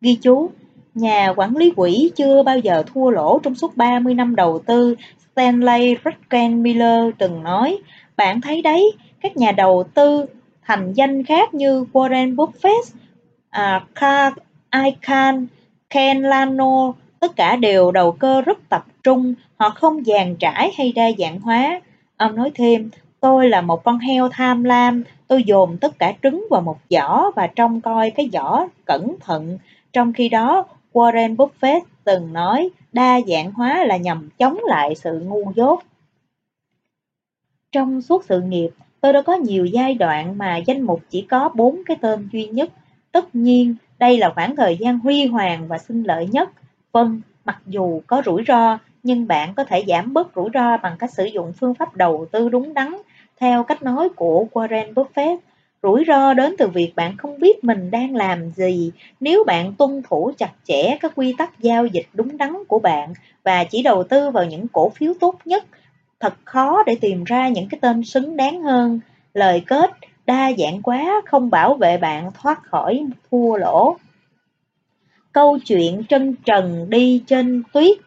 Ghi 0.00 0.18
chú, 0.22 0.50
Nhà 0.94 1.32
quản 1.36 1.56
lý 1.56 1.70
quỹ 1.76 2.10
chưa 2.16 2.42
bao 2.42 2.58
giờ 2.58 2.82
thua 2.86 3.10
lỗ 3.10 3.38
trong 3.42 3.54
suốt 3.54 3.76
30 3.76 4.14
năm 4.14 4.36
đầu 4.36 4.58
tư, 4.66 4.94
Stanley 5.32 5.96
Druckenmiller 6.04 7.10
từng 7.18 7.42
nói, 7.42 7.78
bạn 8.16 8.40
thấy 8.40 8.62
đấy, 8.62 8.92
các 9.20 9.36
nhà 9.36 9.52
đầu 9.52 9.84
tư 9.94 10.26
thành 10.62 10.92
danh 10.92 11.24
khác 11.24 11.54
như 11.54 11.84
Warren 11.92 12.36
Buffett, 12.36 12.82
uh, 13.48 13.82
Carl 13.94 14.38
Icahn, 14.84 15.46
Ken 15.90 16.22
Lano, 16.22 16.92
tất 17.20 17.36
cả 17.36 17.56
đều 17.56 17.90
đầu 17.90 18.12
cơ 18.12 18.40
rất 18.40 18.68
tập 18.68 18.84
trung, 19.02 19.34
họ 19.56 19.70
không 19.70 20.04
dàn 20.04 20.36
trải 20.36 20.72
hay 20.78 20.92
đa 20.92 21.06
dạng 21.18 21.40
hóa. 21.40 21.80
Ông 22.16 22.36
nói 22.36 22.50
thêm, 22.54 22.90
tôi 23.20 23.48
là 23.48 23.60
một 23.60 23.84
con 23.84 23.98
heo 23.98 24.28
tham 24.28 24.64
lam, 24.64 25.04
tôi 25.28 25.44
dồn 25.44 25.78
tất 25.80 25.98
cả 25.98 26.12
trứng 26.22 26.46
vào 26.50 26.60
một 26.60 26.78
giỏ 26.90 27.30
và 27.36 27.46
trông 27.46 27.80
coi 27.80 28.10
cái 28.10 28.28
giỏ 28.32 28.66
cẩn 28.84 29.16
thận. 29.20 29.58
Trong 29.92 30.12
khi 30.12 30.28
đó, 30.28 30.64
Warren 30.92 31.36
Buffett 31.36 31.80
từng 32.04 32.32
nói 32.32 32.70
đa 32.92 33.20
dạng 33.26 33.52
hóa 33.52 33.84
là 33.84 33.96
nhằm 33.96 34.28
chống 34.38 34.58
lại 34.64 34.94
sự 34.94 35.20
ngu 35.20 35.52
dốt. 35.56 35.82
Trong 37.72 38.02
suốt 38.02 38.24
sự 38.24 38.40
nghiệp, 38.40 38.70
tôi 39.00 39.12
đã 39.12 39.22
có 39.22 39.34
nhiều 39.34 39.64
giai 39.66 39.94
đoạn 39.94 40.38
mà 40.38 40.56
danh 40.56 40.82
mục 40.82 41.00
chỉ 41.10 41.22
có 41.22 41.50
bốn 41.54 41.82
cái 41.86 41.96
tên 42.00 42.28
duy 42.32 42.46
nhất. 42.46 42.70
Tất 43.12 43.34
nhiên, 43.34 43.74
đây 43.98 44.18
là 44.18 44.30
khoảng 44.34 44.56
thời 44.56 44.76
gian 44.76 44.98
huy 44.98 45.26
hoàng 45.26 45.68
và 45.68 45.78
sinh 45.78 46.02
lợi 46.02 46.26
nhất. 46.26 46.50
Vâng, 46.92 47.20
mặc 47.44 47.62
dù 47.66 48.00
có 48.06 48.22
rủi 48.26 48.44
ro, 48.48 48.78
nhưng 49.02 49.26
bạn 49.26 49.54
có 49.54 49.64
thể 49.64 49.84
giảm 49.88 50.14
bớt 50.14 50.28
rủi 50.36 50.48
ro 50.54 50.76
bằng 50.76 50.96
cách 50.98 51.12
sử 51.12 51.24
dụng 51.24 51.52
phương 51.52 51.74
pháp 51.74 51.96
đầu 51.96 52.26
tư 52.32 52.48
đúng 52.48 52.74
đắn. 52.74 52.96
Theo 53.40 53.64
cách 53.64 53.82
nói 53.82 54.08
của 54.08 54.46
Warren 54.52 54.94
Buffett, 54.94 55.38
rủi 55.82 56.04
ro 56.06 56.34
đến 56.34 56.54
từ 56.58 56.68
việc 56.68 56.92
bạn 56.96 57.16
không 57.16 57.40
biết 57.40 57.64
mình 57.64 57.90
đang 57.90 58.14
làm 58.14 58.50
gì. 58.50 58.92
Nếu 59.20 59.44
bạn 59.44 59.74
tuân 59.74 60.02
thủ 60.08 60.32
chặt 60.38 60.50
chẽ 60.64 60.96
các 61.00 61.12
quy 61.14 61.34
tắc 61.38 61.58
giao 61.60 61.86
dịch 61.86 62.06
đúng 62.14 62.36
đắn 62.36 62.56
của 62.68 62.78
bạn 62.78 63.12
và 63.44 63.64
chỉ 63.64 63.82
đầu 63.82 64.04
tư 64.04 64.30
vào 64.30 64.44
những 64.44 64.68
cổ 64.68 64.88
phiếu 64.88 65.12
tốt 65.20 65.34
nhất, 65.44 65.64
thật 66.20 66.34
khó 66.44 66.82
để 66.86 66.96
tìm 67.00 67.24
ra 67.24 67.48
những 67.48 67.68
cái 67.68 67.78
tên 67.82 68.04
xứng 68.04 68.36
đáng 68.36 68.62
hơn. 68.62 69.00
Lời 69.34 69.62
kết 69.66 69.90
đa 70.26 70.52
dạng 70.58 70.82
quá 70.82 71.20
không 71.26 71.50
bảo 71.50 71.74
vệ 71.74 71.98
bạn 71.98 72.30
thoát 72.42 72.62
khỏi 72.62 73.06
thua 73.30 73.56
lỗ. 73.56 73.96
Câu 75.32 75.58
chuyện 75.64 76.02
chân 76.08 76.34
trần 76.44 76.90
đi 76.90 77.22
trên 77.26 77.62
tuyết 77.72 77.98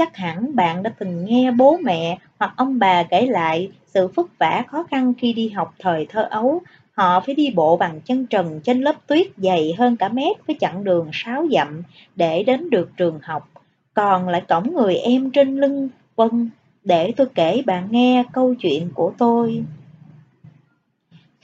Chắc 0.00 0.16
hẳn 0.16 0.56
bạn 0.56 0.82
đã 0.82 0.92
từng 0.98 1.24
nghe 1.24 1.50
bố 1.50 1.76
mẹ 1.82 2.18
hoặc 2.38 2.52
ông 2.56 2.78
bà 2.78 3.02
kể 3.02 3.26
lại 3.26 3.70
sự 3.86 4.08
vất 4.14 4.38
vả 4.38 4.64
khó 4.68 4.82
khăn 4.90 5.12
khi 5.18 5.32
đi 5.32 5.48
học 5.48 5.74
thời 5.78 6.06
thơ 6.08 6.28
ấu. 6.30 6.62
Họ 6.92 7.20
phải 7.20 7.34
đi 7.34 7.50
bộ 7.54 7.76
bằng 7.76 8.00
chân 8.00 8.26
trần 8.26 8.60
trên 8.64 8.80
lớp 8.80 8.94
tuyết 9.06 9.26
dày 9.36 9.74
hơn 9.78 9.96
cả 9.96 10.08
mét 10.08 10.46
với 10.46 10.56
chặng 10.60 10.84
đường 10.84 11.10
sáu 11.12 11.46
dặm 11.52 11.82
để 12.16 12.42
đến 12.42 12.70
được 12.70 12.90
trường 12.96 13.18
học. 13.22 13.48
Còn 13.94 14.28
lại 14.28 14.42
cổng 14.48 14.74
người 14.74 14.94
em 14.96 15.30
trên 15.30 15.56
lưng, 15.56 15.88
vân 16.16 16.50
để 16.84 17.12
tôi 17.16 17.26
kể 17.34 17.62
bạn 17.66 17.88
nghe 17.90 18.24
câu 18.32 18.54
chuyện 18.54 18.90
của 18.94 19.12
tôi. 19.18 19.64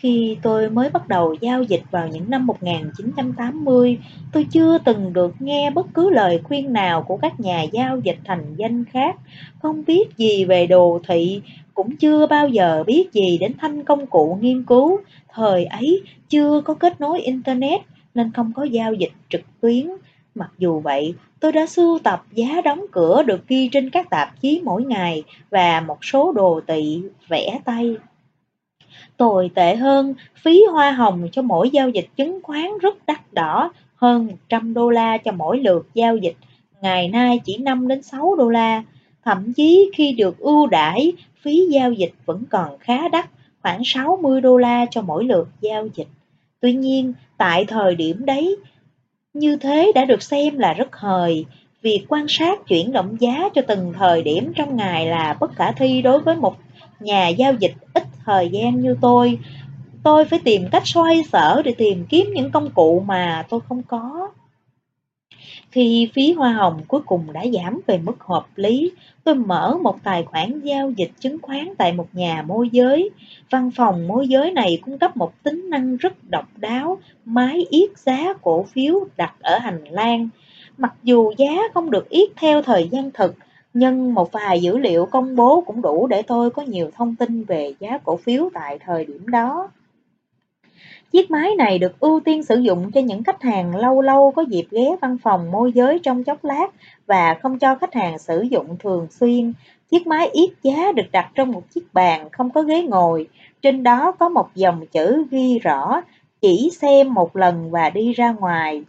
Khi 0.07 0.39
tôi 0.43 0.71
mới 0.71 0.91
bắt 0.91 1.09
đầu 1.09 1.35
giao 1.41 1.63
dịch 1.63 1.83
vào 1.91 2.09
những 2.09 2.31
năm 2.31 2.47
1980, 2.47 3.99
tôi 4.33 4.47
chưa 4.51 4.79
từng 4.79 5.13
được 5.13 5.35
nghe 5.41 5.71
bất 5.71 5.87
cứ 5.95 6.11
lời 6.11 6.41
khuyên 6.45 6.73
nào 6.73 7.03
của 7.03 7.17
các 7.17 7.41
nhà 7.41 7.63
giao 7.63 7.99
dịch 7.99 8.19
thành 8.25 8.55
danh 8.57 8.85
khác, 8.85 9.17
không 9.63 9.85
biết 9.87 10.17
gì 10.17 10.45
về 10.45 10.67
đồ 10.67 11.01
thị, 11.09 11.41
cũng 11.75 11.97
chưa 11.97 12.27
bao 12.27 12.49
giờ 12.49 12.85
biết 12.87 13.13
gì 13.13 13.39
đến 13.39 13.53
thanh 13.59 13.85
công 13.85 14.07
cụ 14.07 14.39
nghiên 14.41 14.63
cứu. 14.63 14.99
Thời 15.33 15.65
ấy 15.65 16.03
chưa 16.29 16.61
có 16.61 16.75
kết 16.75 17.01
nối 17.01 17.21
Internet 17.21 17.81
nên 18.15 18.33
không 18.33 18.53
có 18.57 18.65
giao 18.65 18.95
dịch 18.95 19.13
trực 19.29 19.43
tuyến. 19.61 19.91
Mặc 20.35 20.51
dù 20.59 20.81
vậy, 20.81 21.15
tôi 21.41 21.53
đã 21.53 21.67
sưu 21.67 21.99
tập 21.99 22.25
giá 22.33 22.61
đóng 22.65 22.87
cửa 22.93 23.23
được 23.23 23.49
ghi 23.49 23.69
trên 23.73 23.91
các 23.91 24.11
tạp 24.11 24.41
chí 24.41 24.61
mỗi 24.65 24.85
ngày 24.85 25.23
và 25.51 25.81
một 25.81 26.05
số 26.05 26.33
đồ 26.33 26.61
thị 26.67 27.03
vẽ 27.29 27.61
tay. 27.65 27.97
Tồi 29.17 29.51
tệ 29.55 29.77
hơn, 29.77 30.15
phí 30.43 30.63
hoa 30.73 30.91
hồng 30.91 31.29
cho 31.33 31.43
mỗi 31.43 31.71
giao 31.71 31.89
dịch 31.89 32.07
chứng 32.17 32.41
khoán 32.43 32.67
rất 32.83 33.07
đắt 33.07 33.33
đỏ, 33.33 33.73
hơn 33.95 34.27
100 34.27 34.75
đô 34.75 34.91
la 34.91 35.19
cho 35.19 35.33
mỗi 35.33 35.59
lượt 35.59 35.89
giao 35.95 36.17
dịch, 36.17 36.37
ngày 36.81 37.09
nay 37.09 37.41
chỉ 37.45 37.57
5 37.57 37.89
đến 37.89 38.03
6 38.03 38.35
đô 38.35 38.49
la. 38.49 38.83
Thậm 39.25 39.53
chí 39.53 39.91
khi 39.97 40.13
được 40.13 40.39
ưu 40.39 40.67
đãi, 40.67 41.13
phí 41.43 41.67
giao 41.71 41.93
dịch 41.93 42.13
vẫn 42.27 42.45
còn 42.51 42.79
khá 42.79 43.09
đắt, 43.09 43.31
khoảng 43.63 43.83
60 43.85 44.41
đô 44.41 44.57
la 44.57 44.87
cho 44.91 45.03
mỗi 45.03 45.25
lượt 45.25 45.49
giao 45.61 45.89
dịch. 45.95 46.09
Tuy 46.61 46.73
nhiên, 46.73 47.13
tại 47.37 47.65
thời 47.65 47.95
điểm 47.95 48.25
đấy, 48.25 48.57
như 49.35 49.57
thế 49.57 49.93
đã 49.95 50.05
được 50.05 50.23
xem 50.23 50.59
là 50.59 50.73
rất 50.73 50.97
hời. 50.97 51.45
Việc 51.83 52.05
quan 52.09 52.27
sát 52.29 52.67
chuyển 52.67 52.93
động 52.93 53.17
giá 53.21 53.49
cho 53.55 53.63
từng 53.63 53.93
thời 53.99 54.23
điểm 54.23 54.53
trong 54.57 54.77
ngày 54.77 55.07
là 55.07 55.37
bất 55.41 55.55
khả 55.55 55.73
thi 55.73 56.03
đối 56.03 56.21
với 56.21 56.37
một 56.37 56.57
nhà 57.01 57.29
giao 57.29 57.53
dịch 57.53 57.75
ít 57.95 58.03
thời 58.27 58.49
gian 58.49 58.81
như 58.81 58.97
tôi. 59.01 59.39
Tôi 60.03 60.25
phải 60.25 60.39
tìm 60.45 60.63
cách 60.73 60.87
xoay 60.87 61.23
sở 61.33 61.63
để 61.65 61.75
tìm 61.79 62.05
kiếm 62.09 62.27
những 62.35 62.51
công 62.51 62.71
cụ 62.71 63.03
mà 63.07 63.47
tôi 63.49 63.61
không 63.69 63.83
có. 63.83 64.29
Khi 65.71 66.11
phí 66.15 66.33
hoa 66.33 66.53
hồng 66.53 66.83
cuối 66.89 67.01
cùng 67.07 67.33
đã 67.33 67.45
giảm 67.53 67.81
về 67.87 67.99
mức 67.99 68.17
hợp 68.21 68.47
lý, 68.57 68.93
tôi 69.25 69.35
mở 69.35 69.79
một 69.83 69.97
tài 70.05 70.25
khoản 70.25 70.61
giao 70.61 70.91
dịch 70.91 71.11
chứng 71.19 71.39
khoán 71.43 71.69
tại 71.79 71.93
một 71.93 72.09
nhà 72.13 72.45
môi 72.47 72.69
giới. 72.73 73.11
Văn 73.51 73.71
phòng 73.77 74.09
môi 74.09 74.29
giới 74.29 74.53
này 74.53 74.79
cung 74.85 74.99
cấp 74.99 75.17
một 75.17 75.43
tính 75.43 75.71
năng 75.71 75.97
rất 75.97 76.31
độc 76.31 76.45
đáo, 76.57 76.99
máy 77.25 77.67
yết 77.71 77.99
giá 77.99 78.33
cổ 78.43 78.63
phiếu 78.63 79.07
đặt 79.17 79.35
ở 79.41 79.59
hành 79.59 79.85
lang. 79.91 80.29
Mặc 80.79 80.95
dù 81.03 81.33
giá 81.37 81.55
không 81.75 81.91
được 81.91 82.09
yết 82.09 82.29
theo 82.37 82.63
thời 82.63 82.89
gian 82.89 83.11
thực, 83.11 83.35
nhưng 83.79 84.15
một 84.15 84.33
vài 84.33 84.63
dữ 84.63 84.79
liệu 84.79 85.07
công 85.07 85.37
bố 85.37 85.61
cũng 85.67 85.83
đủ 85.83 86.07
để 86.07 86.23
tôi 86.23 86.51
có 86.51 86.63
nhiều 86.63 86.91
thông 86.97 87.15
tin 87.17 87.45
về 87.45 87.75
giá 87.81 87.99
cổ 88.05 88.17
phiếu 88.17 88.51
tại 88.55 88.79
thời 88.79 89.05
điểm 89.05 89.29
đó. 89.29 89.69
Chiếc 91.13 91.31
máy 91.31 91.55
này 91.59 91.79
được 91.79 92.01
ưu 92.01 92.21
tiên 92.21 92.43
sử 92.43 92.57
dụng 92.57 92.93
cho 92.93 93.01
những 93.01 93.25
khách 93.25 93.43
hàng 93.43 93.77
lâu 93.77 94.03
lâu 94.03 94.33
có 94.37 94.43
dịp 94.43 94.67
ghé 94.71 94.97
văn 95.01 95.19
phòng 95.23 95.51
môi 95.51 95.73
giới 95.73 95.99
trong 95.99 96.25
chốc 96.25 96.45
lát 96.45 96.67
và 97.07 97.35
không 97.43 97.59
cho 97.59 97.75
khách 97.75 97.95
hàng 97.95 98.19
sử 98.19 98.43
dụng 98.43 98.77
thường 98.79 99.07
xuyên. 99.11 99.53
Chiếc 99.91 100.07
máy 100.07 100.29
yết 100.33 100.51
giá 100.63 100.93
được 100.93 101.13
đặt 101.13 101.31
trong 101.35 101.53
một 101.53 101.63
chiếc 101.75 101.95
bàn 101.95 102.29
không 102.33 102.51
có 102.51 102.63
ghế 102.63 102.83
ngồi, 102.83 103.29
trên 103.63 103.83
đó 103.83 104.13
có 104.13 104.29
một 104.29 104.49
dòng 104.55 104.87
chữ 104.87 105.25
ghi 105.31 105.59
rõ 105.59 106.01
chỉ 106.41 106.71
xem 106.81 107.15
một 107.15 107.37
lần 107.37 107.71
và 107.71 107.91
đi 107.91 108.13
ra 108.13 108.33
ngoài. 108.33 108.83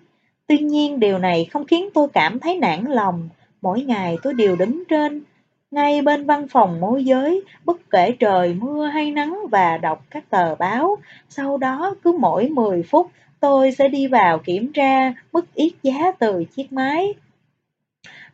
Tuy 0.48 0.58
nhiên 0.58 1.00
điều 1.00 1.18
này 1.18 1.46
không 1.46 1.66
khiến 1.66 1.90
tôi 1.94 2.08
cảm 2.14 2.40
thấy 2.40 2.58
nản 2.58 2.86
lòng, 2.86 3.30
mỗi 3.62 3.82
ngày 3.82 4.18
tôi 4.24 4.34
đều 4.34 4.56
đứng 4.56 4.84
trên 4.90 5.24
ngay 5.72 6.02
bên 6.02 6.26
văn 6.26 6.48
phòng 6.48 6.80
môi 6.80 7.06
giới, 7.06 7.42
bất 7.66 7.90
kể 7.90 8.12
trời 8.20 8.54
mưa 8.54 8.86
hay 8.86 9.12
nắng 9.12 9.40
và 9.52 9.78
đọc 9.78 10.06
các 10.10 10.30
tờ 10.30 10.56
báo. 10.56 10.98
Sau 11.30 11.58
đó, 11.58 11.96
cứ 12.04 12.12
mỗi 12.12 12.50
10 12.50 12.84
phút, 12.84 13.12
tôi 13.40 13.72
sẽ 13.72 13.88
đi 13.88 14.08
vào 14.08 14.40
kiểm 14.40 14.74
tra 14.74 15.14
mức 15.34 15.46
yết 15.56 15.74
giá 15.84 16.12
từ 16.20 16.44
chiếc 16.44 16.74
máy. 16.74 17.14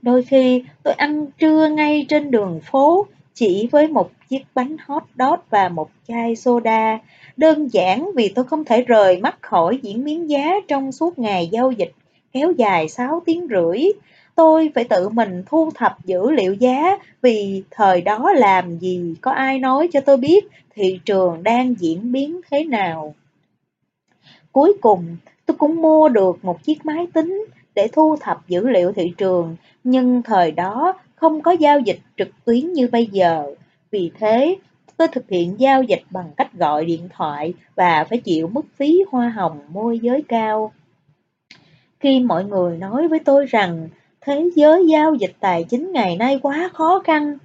Đôi 0.02 0.24
khi, 0.24 0.64
tôi 0.84 0.94
ăn 0.94 1.26
trưa 1.38 1.68
ngay 1.68 2.06
trên 2.10 2.32
đường 2.32 2.60
phố, 2.64 3.06
chỉ 3.34 3.70
với 3.72 3.88
một 3.88 4.12
chiếc 4.30 4.44
bánh 4.54 4.76
hot 4.80 5.04
dog 5.20 5.40
và 5.50 5.70
một 5.70 5.90
chai 6.08 6.36
soda. 6.36 7.00
Đơn 7.38 7.68
giản 7.68 8.12
vì 8.16 8.32
tôi 8.36 8.46
không 8.46 8.66
thể 8.66 8.82
rời 8.82 9.22
mắt 9.22 9.38
khỏi 9.42 9.80
diễn 9.82 10.04
biến 10.04 10.30
giá 10.30 10.54
trong 10.68 10.92
suốt 10.92 11.20
ngày 11.20 11.50
giao 11.52 11.72
dịch 11.72 11.92
kéo 12.32 12.52
dài 12.58 12.90
6 12.90 13.22
tiếng 13.26 13.48
rưỡi. 13.50 13.84
Tôi 14.36 14.72
phải 14.76 14.84
tự 14.84 15.10
mình 15.10 15.44
thu 15.46 15.70
thập 15.76 16.06
dữ 16.06 16.32
liệu 16.32 16.54
giá 16.54 16.98
vì 17.22 17.64
thời 17.72 18.02
đó 18.02 18.32
làm 18.36 18.78
gì 18.78 19.16
có 19.22 19.32
ai 19.32 19.60
nói 19.60 19.90
cho 19.94 20.00
tôi 20.02 20.18
biết 20.18 20.46
thị 20.76 21.00
trường 21.06 21.44
đang 21.44 21.76
diễn 21.80 22.12
biến 22.12 22.42
thế 22.52 22.64
nào. 22.64 23.16
Cuối 24.52 24.74
cùng, 24.82 25.18
tôi 25.46 25.58
cũng 25.58 25.82
mua 25.82 26.10
được 26.10 26.46
một 26.46 26.64
chiếc 26.64 26.86
máy 26.86 27.08
tính 27.14 27.46
để 27.76 27.88
thu 27.94 28.16
thập 28.22 28.48
dữ 28.48 28.68
liệu 28.68 28.92
thị 28.94 29.14
trường, 29.18 29.56
nhưng 29.84 30.22
thời 30.24 30.52
đó 30.52 30.94
không 31.16 31.42
có 31.42 31.52
giao 31.52 31.80
dịch 31.80 32.00
trực 32.18 32.30
tuyến 32.46 32.74
như 32.74 32.88
bây 32.92 33.06
giờ. 33.06 33.46
Vì 33.92 34.12
thế, 34.20 34.56
tôi 34.98 35.08
thực 35.08 35.30
hiện 35.30 35.60
giao 35.60 35.84
dịch 35.84 36.02
bằng 36.10 36.32
cách 36.38 36.54
gọi 36.54 36.86
điện 36.86 37.10
thoại 37.10 37.54
và 37.76 38.06
phải 38.10 38.18
chịu 38.18 38.48
mức 38.48 38.66
phí 38.76 39.04
hoa 39.12 39.30
hồng 39.30 39.60
môi 39.70 40.00
giới 40.00 40.24
cao. 40.28 40.72
Khi 42.00 42.20
mọi 42.20 42.46
người 42.46 42.78
nói 42.78 43.08
với 43.08 43.20
tôi 43.20 43.46
rằng 43.46 43.90
thế 44.26 44.50
giới 44.56 44.88
giao 44.88 45.16
dịch 45.16 45.34
tài 45.40 45.64
chính 45.64 45.92
ngày 45.92 46.18
nay 46.18 46.40
quá 46.42 46.70
khó 46.74 47.02
khăn 47.06 47.38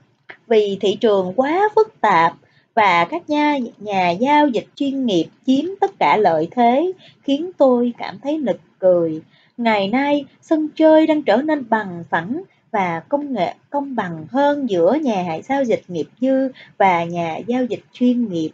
vì 0.46 0.78
thị 0.80 0.96
trường 1.00 1.32
quá 1.36 1.68
phức 1.74 2.00
tạp 2.00 2.32
và 2.74 3.04
các 3.10 3.30
nhà, 3.30 3.58
nhà 3.78 4.10
giao 4.10 4.48
dịch 4.48 4.66
chuyên 4.74 5.06
nghiệp 5.06 5.26
chiếm 5.46 5.64
tất 5.80 5.98
cả 5.98 6.16
lợi 6.16 6.48
thế 6.50 6.92
khiến 7.22 7.50
tôi 7.58 7.92
cảm 7.98 8.18
thấy 8.22 8.38
nực 8.38 8.60
cười. 8.78 9.22
Ngày 9.56 9.88
nay, 9.88 10.24
sân 10.42 10.68
chơi 10.76 11.06
đang 11.06 11.22
trở 11.22 11.36
nên 11.36 11.68
bằng 11.68 12.04
phẳng 12.10 12.42
và 12.70 13.02
công 13.08 13.32
nghệ 13.32 13.54
công 13.70 13.96
bằng 13.96 14.26
hơn 14.30 14.70
giữa 14.70 14.94
nhà 15.02 15.38
giao 15.48 15.64
dịch 15.64 15.82
nghiệp 15.88 16.06
dư 16.20 16.48
và 16.78 17.04
nhà 17.04 17.36
giao 17.46 17.64
dịch 17.64 17.82
chuyên 17.92 18.28
nghiệp. 18.28 18.50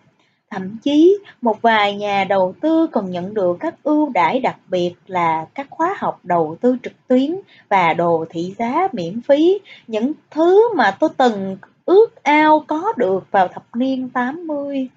Thậm 0.51 0.77
chí, 0.83 1.19
một 1.41 1.62
vài 1.62 1.95
nhà 1.95 2.25
đầu 2.25 2.55
tư 2.61 2.87
còn 2.93 3.11
nhận 3.11 3.35
được 3.35 3.57
các 3.61 3.75
ưu 3.83 4.11
đãi 4.11 4.41
đặc 4.41 4.57
biệt 4.69 4.95
là 5.07 5.47
các 5.55 5.66
khóa 5.71 5.95
học 5.99 6.21
đầu 6.23 6.57
tư 6.61 6.77
trực 6.83 6.93
tuyến 7.09 7.37
và 7.69 7.95
đồ 7.95 8.25
thị 8.31 8.55
giá 8.59 8.89
miễn 8.93 9.21
phí, 9.21 9.59
những 9.87 10.12
thứ 10.31 10.75
mà 10.77 10.97
tôi 11.01 11.11
từng 11.16 11.57
ước 11.85 12.23
ao 12.23 12.65
có 12.66 12.93
được 12.97 13.27
vào 13.31 13.49
thập 13.49 13.77
niên 13.77 14.09
80. 14.09 14.89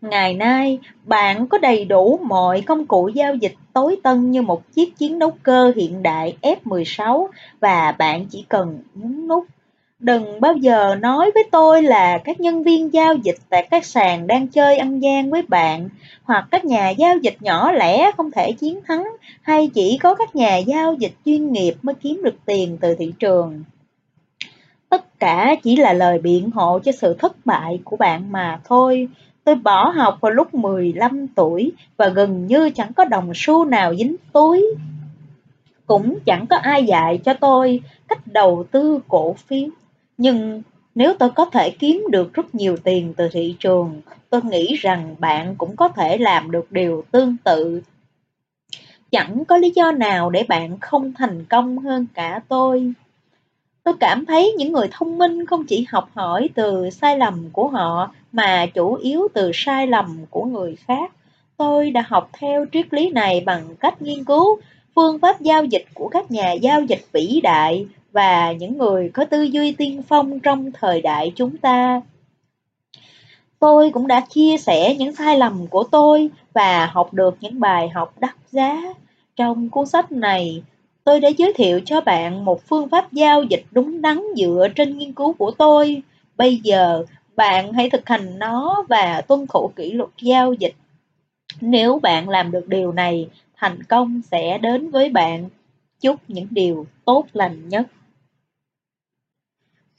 Ngày 0.00 0.34
nay, 0.34 0.78
bạn 1.04 1.46
có 1.46 1.58
đầy 1.58 1.84
đủ 1.84 2.20
mọi 2.22 2.60
công 2.60 2.86
cụ 2.86 3.08
giao 3.08 3.34
dịch 3.34 3.54
tối 3.72 3.96
tân 4.02 4.30
như 4.30 4.42
một 4.42 4.72
chiếc 4.72 4.96
chiến 4.98 5.18
đấu 5.18 5.32
cơ 5.42 5.72
hiện 5.76 6.02
đại 6.02 6.36
F-16 6.42 7.26
và 7.60 7.92
bạn 7.92 8.26
chỉ 8.30 8.44
cần 8.48 8.78
nhấn 8.94 9.28
nút 9.28 9.46
Đừng 10.00 10.40
bao 10.40 10.56
giờ 10.56 10.94
nói 11.00 11.30
với 11.34 11.44
tôi 11.52 11.82
là 11.82 12.18
các 12.18 12.40
nhân 12.40 12.62
viên 12.62 12.92
giao 12.92 13.14
dịch 13.14 13.36
tại 13.48 13.68
các 13.70 13.84
sàn 13.84 14.26
đang 14.26 14.48
chơi 14.48 14.76
ăn 14.76 15.00
gian 15.00 15.30
với 15.30 15.42
bạn, 15.42 15.88
hoặc 16.22 16.48
các 16.50 16.64
nhà 16.64 16.90
giao 16.90 17.16
dịch 17.16 17.36
nhỏ 17.40 17.72
lẻ 17.72 18.10
không 18.16 18.30
thể 18.30 18.52
chiến 18.52 18.80
thắng, 18.88 19.04
hay 19.42 19.70
chỉ 19.74 19.98
có 20.02 20.14
các 20.14 20.36
nhà 20.36 20.56
giao 20.56 20.94
dịch 20.94 21.12
chuyên 21.24 21.52
nghiệp 21.52 21.74
mới 21.82 21.94
kiếm 21.94 22.20
được 22.24 22.34
tiền 22.46 22.78
từ 22.80 22.94
thị 22.94 23.12
trường. 23.18 23.64
Tất 24.88 25.18
cả 25.18 25.56
chỉ 25.62 25.76
là 25.76 25.92
lời 25.92 26.18
biện 26.18 26.50
hộ 26.50 26.78
cho 26.78 26.92
sự 26.92 27.14
thất 27.18 27.46
bại 27.46 27.80
của 27.84 27.96
bạn 27.96 28.32
mà 28.32 28.60
thôi. 28.64 29.08
Tôi 29.44 29.54
bỏ 29.54 29.88
học 29.88 30.18
vào 30.20 30.32
lúc 30.32 30.54
15 30.54 31.26
tuổi 31.26 31.72
và 31.96 32.08
gần 32.08 32.46
như 32.46 32.70
chẳng 32.70 32.92
có 32.92 33.04
đồng 33.04 33.32
xu 33.34 33.64
nào 33.64 33.94
dính 33.94 34.16
túi. 34.32 34.66
Cũng 35.86 36.18
chẳng 36.26 36.46
có 36.46 36.56
ai 36.56 36.84
dạy 36.84 37.18
cho 37.24 37.34
tôi 37.34 37.80
cách 38.08 38.26
đầu 38.26 38.64
tư 38.70 39.00
cổ 39.08 39.32
phiếu. 39.32 39.68
Nhưng 40.22 40.62
nếu 40.94 41.14
tôi 41.18 41.30
có 41.30 41.44
thể 41.44 41.70
kiếm 41.70 42.04
được 42.10 42.32
rất 42.32 42.54
nhiều 42.54 42.76
tiền 42.84 43.14
từ 43.16 43.28
thị 43.32 43.56
trường, 43.60 44.00
tôi 44.30 44.40
nghĩ 44.44 44.74
rằng 44.74 45.16
bạn 45.18 45.54
cũng 45.58 45.76
có 45.76 45.88
thể 45.88 46.18
làm 46.18 46.50
được 46.50 46.72
điều 46.72 47.04
tương 47.10 47.36
tự. 47.44 47.82
Chẳng 49.10 49.44
có 49.44 49.56
lý 49.56 49.70
do 49.70 49.92
nào 49.92 50.30
để 50.30 50.44
bạn 50.48 50.80
không 50.80 51.12
thành 51.12 51.44
công 51.44 51.78
hơn 51.78 52.06
cả 52.14 52.40
tôi. 52.48 52.92
Tôi 53.84 53.94
cảm 54.00 54.26
thấy 54.26 54.54
những 54.58 54.72
người 54.72 54.88
thông 54.92 55.18
minh 55.18 55.46
không 55.46 55.66
chỉ 55.66 55.86
học 55.88 56.10
hỏi 56.14 56.48
từ 56.54 56.90
sai 56.90 57.18
lầm 57.18 57.50
của 57.52 57.68
họ 57.68 58.14
mà 58.32 58.66
chủ 58.74 58.94
yếu 58.94 59.28
từ 59.34 59.50
sai 59.54 59.86
lầm 59.86 60.18
của 60.30 60.44
người 60.44 60.76
khác. 60.76 61.12
Tôi 61.56 61.90
đã 61.90 62.04
học 62.08 62.30
theo 62.32 62.66
triết 62.72 62.94
lý 62.94 63.10
này 63.10 63.42
bằng 63.46 63.76
cách 63.80 64.02
nghiên 64.02 64.24
cứu 64.24 64.60
phương 64.94 65.18
pháp 65.18 65.40
giao 65.40 65.64
dịch 65.64 65.84
của 65.94 66.08
các 66.08 66.30
nhà 66.30 66.52
giao 66.52 66.82
dịch 66.82 67.02
vĩ 67.12 67.40
đại 67.42 67.86
và 68.12 68.52
những 68.52 68.78
người 68.78 69.10
có 69.14 69.24
tư 69.24 69.42
duy 69.42 69.72
tiên 69.72 70.02
phong 70.08 70.40
trong 70.40 70.72
thời 70.72 71.00
đại 71.00 71.32
chúng 71.36 71.56
ta. 71.56 72.00
Tôi 73.58 73.90
cũng 73.90 74.06
đã 74.06 74.20
chia 74.20 74.56
sẻ 74.56 74.94
những 74.98 75.14
sai 75.14 75.38
lầm 75.38 75.66
của 75.66 75.84
tôi 75.90 76.30
và 76.54 76.86
học 76.86 77.14
được 77.14 77.36
những 77.40 77.60
bài 77.60 77.88
học 77.88 78.14
đắt 78.20 78.34
giá. 78.50 78.82
Trong 79.36 79.68
cuốn 79.70 79.86
sách 79.86 80.12
này, 80.12 80.62
tôi 81.04 81.20
đã 81.20 81.28
giới 81.28 81.52
thiệu 81.52 81.80
cho 81.84 82.00
bạn 82.00 82.44
một 82.44 82.62
phương 82.66 82.88
pháp 82.88 83.12
giao 83.12 83.42
dịch 83.42 83.64
đúng 83.70 84.02
đắn 84.02 84.22
dựa 84.36 84.68
trên 84.76 84.98
nghiên 84.98 85.12
cứu 85.12 85.32
của 85.32 85.50
tôi. 85.50 86.02
Bây 86.36 86.56
giờ, 86.56 87.04
bạn 87.36 87.72
hãy 87.72 87.90
thực 87.90 88.08
hành 88.08 88.38
nó 88.38 88.84
và 88.88 89.20
tuân 89.20 89.46
thủ 89.46 89.70
kỷ 89.76 89.92
luật 89.92 90.10
giao 90.22 90.52
dịch. 90.52 90.74
Nếu 91.60 91.98
bạn 91.98 92.28
làm 92.28 92.50
được 92.50 92.68
điều 92.68 92.92
này, 92.92 93.28
thành 93.56 93.82
công 93.82 94.20
sẽ 94.30 94.58
đến 94.58 94.90
với 94.90 95.08
bạn. 95.08 95.48
Chúc 96.00 96.16
những 96.28 96.46
điều 96.50 96.86
tốt 97.04 97.26
lành 97.32 97.68
nhất. 97.68 97.86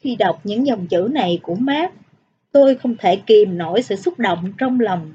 Khi 0.01 0.15
đọc 0.15 0.39
những 0.43 0.65
dòng 0.65 0.87
chữ 0.87 1.09
này 1.11 1.39
của 1.41 1.55
Mark, 1.55 1.93
tôi 2.51 2.75
không 2.75 2.95
thể 2.97 3.15
kìm 3.15 3.57
nổi 3.57 3.81
sự 3.81 3.95
xúc 3.95 4.19
động 4.19 4.53
trong 4.57 4.79
lòng. 4.79 5.11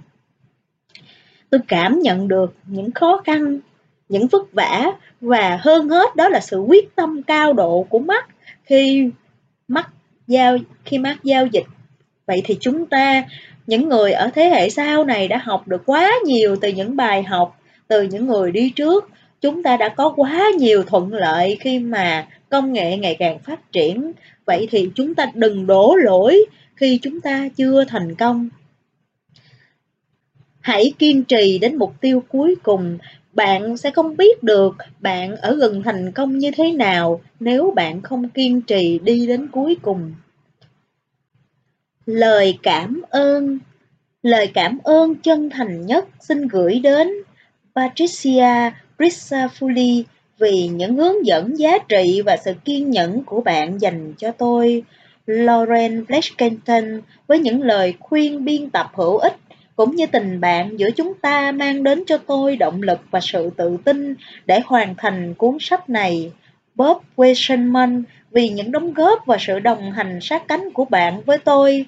Tôi 1.51 1.61
cảm 1.69 2.01
nhận 2.01 2.29
được 2.29 2.55
những 2.67 2.93
khó 2.93 3.23
khăn, 3.25 3.59
những 4.09 4.27
vất 4.27 4.53
vả 4.53 4.93
và 5.21 5.59
hơn 5.61 5.89
hết 5.89 6.17
đó 6.17 6.29
là 6.29 6.41
sự 6.41 6.59
quyết 6.59 6.97
tâm 6.97 7.23
cao 7.23 7.53
độ 7.53 7.87
của 7.89 7.99
Mark 7.99 8.25
khi 8.65 9.11
Mark 9.69 9.87
giao 10.27 10.59
khi 10.85 10.99
Mark 10.99 11.23
giao 11.23 11.47
dịch. 11.47 11.65
Vậy 12.27 12.43
thì 12.45 12.57
chúng 12.61 12.87
ta, 12.87 13.25
những 13.67 13.89
người 13.89 14.13
ở 14.13 14.31
thế 14.35 14.45
hệ 14.45 14.71
sau 14.71 15.05
này 15.05 15.29
đã 15.29 15.39
học 15.39 15.69
được 15.69 15.83
quá 15.87 16.13
nhiều 16.25 16.57
từ 16.61 16.69
những 16.69 16.97
bài 16.97 17.23
học 17.23 17.57
từ 17.89 18.03
những 18.03 18.27
người 18.27 18.53
đi 18.53 18.73
trước. 18.77 19.11
Chúng 19.41 19.63
ta 19.63 19.77
đã 19.77 19.89
có 19.89 20.13
quá 20.17 20.45
nhiều 20.59 20.83
thuận 20.83 21.15
lợi 21.15 21.57
khi 21.61 21.79
mà 21.79 22.27
công 22.49 22.73
nghệ 22.73 22.97
ngày 22.97 23.17
càng 23.19 23.39
phát 23.39 23.73
triển. 23.73 24.13
Vậy 24.45 24.69
thì 24.71 24.91
chúng 24.95 25.15
ta 25.15 25.27
đừng 25.35 25.67
đổ 25.67 25.97
lỗi 25.97 26.45
khi 26.77 26.99
chúng 27.03 27.21
ta 27.21 27.49
chưa 27.57 27.85
thành 27.85 28.15
công. 28.15 28.49
Hãy 30.61 30.93
kiên 30.99 31.25
trì 31.25 31.59
đến 31.59 31.77
mục 31.77 31.95
tiêu 32.01 32.23
cuối 32.29 32.55
cùng. 32.63 32.99
Bạn 33.33 33.77
sẽ 33.77 33.91
không 33.91 34.17
biết 34.17 34.43
được 34.43 34.77
bạn 35.01 35.37
ở 35.37 35.55
gần 35.55 35.83
thành 35.83 36.13
công 36.13 36.39
như 36.39 36.51
thế 36.57 36.73
nào 36.73 37.21
nếu 37.41 37.73
bạn 37.77 38.03
không 38.03 38.29
kiên 38.29 38.63
trì 38.63 38.99
đi 38.99 39.27
đến 39.27 39.49
cuối 39.53 39.77
cùng. 39.83 40.13
Lời 42.07 42.59
cảm 42.63 43.03
ơn. 43.11 43.59
Lời 44.23 44.51
cảm 44.55 44.79
ơn 44.85 45.15
chân 45.15 45.51
thành 45.51 45.87
nhất 45.87 46.09
xin 46.21 46.49
gửi 46.49 46.79
đến 46.79 47.09
patricia 47.75 48.71
Brissafulli 48.99 50.03
vì 50.39 50.69
những 50.69 50.97
hướng 50.97 51.27
dẫn 51.27 51.59
giá 51.59 51.79
trị 51.89 52.23
và 52.27 52.37
sự 52.37 52.53
kiên 52.65 52.91
nhẫn 52.91 53.23
của 53.23 53.41
bạn 53.41 53.81
dành 53.81 54.15
cho 54.19 54.31
tôi. 54.31 54.83
Lauren 55.27 56.05
Blackington 56.07 57.01
với 57.27 57.39
những 57.39 57.63
lời 57.63 57.95
khuyên 58.01 58.45
biên 58.45 58.71
tập 58.71 58.91
hữu 58.95 59.17
ích, 59.17 59.37
cũng 59.77 59.97
như 59.97 60.07
tình 60.07 60.41
bạn 60.41 60.77
giữa 60.77 60.91
chúng 60.91 61.15
ta 61.15 61.53
mang 61.53 61.83
đến 61.83 62.05
cho 62.07 62.19
tôi 62.19 62.57
động 62.57 62.83
lực 62.83 63.01
và 63.11 63.21
sự 63.21 63.51
tự 63.57 63.77
tin 63.85 64.15
để 64.47 64.61
hoàn 64.65 64.95
thành 64.99 65.35
cuốn 65.35 65.57
sách 65.61 65.91
này. 65.91 66.33
Bob 66.75 66.97
Weisman 67.17 68.03
vì 68.31 68.49
những 68.49 68.73
đóng 68.73 68.93
góp 68.93 69.27
và 69.27 69.37
sự 69.41 69.59
đồng 69.59 69.93
hành 69.93 70.19
sát 70.23 70.49
cánh 70.49 70.71
của 70.73 70.85
bạn 70.85 71.21
với 71.27 71.39
tôi. 71.39 71.87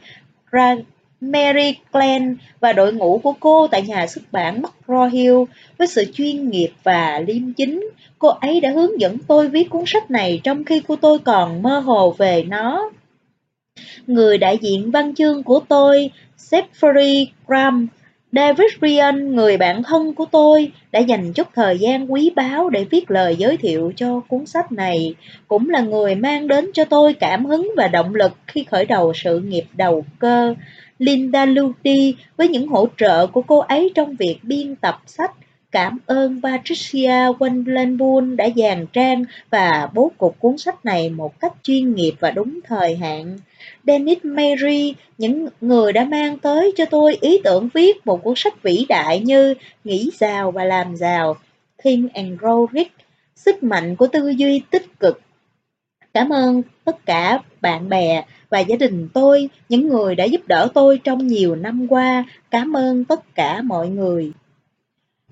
Mary 1.20 1.76
Glenn 1.92 2.36
và 2.60 2.72
đội 2.72 2.92
ngũ 2.92 3.20
của 3.22 3.34
cô 3.40 3.66
tại 3.66 3.82
nhà 3.82 4.06
xuất 4.06 4.22
bản 4.32 4.62
McGraw-Hill 4.62 5.44
với 5.78 5.86
sự 5.86 6.04
chuyên 6.14 6.50
nghiệp 6.50 6.70
và 6.82 7.22
liêm 7.26 7.52
chính. 7.52 7.90
Cô 8.18 8.28
ấy 8.28 8.60
đã 8.60 8.70
hướng 8.70 9.00
dẫn 9.00 9.18
tôi 9.28 9.48
viết 9.48 9.70
cuốn 9.70 9.82
sách 9.86 10.10
này 10.10 10.40
trong 10.44 10.64
khi 10.64 10.82
cô 10.88 10.96
tôi 10.96 11.18
còn 11.18 11.62
mơ 11.62 11.78
hồ 11.78 12.14
về 12.18 12.44
nó. 12.48 12.90
Người 14.06 14.38
đại 14.38 14.58
diện 14.60 14.90
văn 14.90 15.14
chương 15.14 15.42
của 15.42 15.60
tôi, 15.68 16.10
Jeffrey 16.38 17.26
Graham, 17.46 17.88
David 18.32 18.70
Ryan, 18.82 19.34
người 19.34 19.56
bạn 19.56 19.82
thân 19.82 20.14
của 20.14 20.24
tôi, 20.24 20.72
đã 20.92 21.00
dành 21.00 21.32
chút 21.32 21.48
thời 21.54 21.78
gian 21.78 22.12
quý 22.12 22.30
báu 22.36 22.68
để 22.68 22.84
viết 22.84 23.10
lời 23.10 23.36
giới 23.36 23.56
thiệu 23.56 23.92
cho 23.96 24.20
cuốn 24.28 24.46
sách 24.46 24.72
này, 24.72 25.14
cũng 25.48 25.70
là 25.70 25.80
người 25.80 26.14
mang 26.14 26.48
đến 26.48 26.70
cho 26.74 26.84
tôi 26.84 27.14
cảm 27.14 27.44
hứng 27.44 27.70
và 27.76 27.88
động 27.88 28.14
lực 28.14 28.32
khi 28.46 28.64
khởi 28.64 28.84
đầu 28.84 29.12
sự 29.14 29.40
nghiệp 29.40 29.64
đầu 29.76 30.04
cơ. 30.18 30.54
Linda 30.98 31.46
Luti 31.46 32.14
với 32.36 32.48
những 32.48 32.66
hỗ 32.66 32.88
trợ 32.96 33.26
của 33.26 33.42
cô 33.42 33.58
ấy 33.58 33.92
trong 33.94 34.16
việc 34.16 34.38
biên 34.42 34.76
tập 34.76 35.02
sách. 35.06 35.32
Cảm 35.72 35.98
ơn 36.06 36.40
Patricia 36.42 37.30
Wendlenbull 37.38 38.36
đã 38.36 38.48
dàn 38.56 38.86
trang 38.92 39.24
và 39.50 39.88
bố 39.94 40.12
cục 40.18 40.38
cuốn 40.38 40.58
sách 40.58 40.84
này 40.84 41.10
một 41.10 41.40
cách 41.40 41.52
chuyên 41.62 41.94
nghiệp 41.94 42.12
và 42.20 42.30
đúng 42.30 42.60
thời 42.64 42.96
hạn. 42.96 43.38
Dennis 43.86 44.18
Mary, 44.22 44.94
những 45.18 45.48
người 45.60 45.92
đã 45.92 46.04
mang 46.04 46.38
tới 46.38 46.72
cho 46.76 46.84
tôi 46.84 47.18
ý 47.20 47.40
tưởng 47.44 47.68
viết 47.74 48.06
một 48.06 48.22
cuốn 48.22 48.34
sách 48.36 48.62
vĩ 48.62 48.86
đại 48.88 49.20
như 49.20 49.54
Nghĩ 49.84 50.10
giàu 50.18 50.50
và 50.50 50.64
làm 50.64 50.96
giàu, 50.96 51.36
Think 51.84 52.12
and 52.12 52.40
Grow 52.40 52.66
Rich, 52.72 52.92
sức 53.34 53.62
mạnh 53.62 53.96
của 53.96 54.06
tư 54.06 54.28
duy 54.28 54.62
tích 54.70 55.00
cực. 55.00 55.20
Cảm 56.14 56.28
ơn 56.28 56.62
tất 56.88 57.06
cả 57.06 57.38
bạn 57.60 57.88
bè 57.88 58.24
và 58.50 58.58
gia 58.58 58.76
đình 58.76 59.08
tôi, 59.14 59.48
những 59.68 59.88
người 59.88 60.14
đã 60.14 60.24
giúp 60.24 60.40
đỡ 60.46 60.68
tôi 60.74 61.00
trong 61.04 61.26
nhiều 61.26 61.56
năm 61.56 61.86
qua. 61.88 62.24
Cảm 62.50 62.76
ơn 62.76 63.04
tất 63.04 63.34
cả 63.34 63.62
mọi 63.62 63.88
người. 63.88 64.32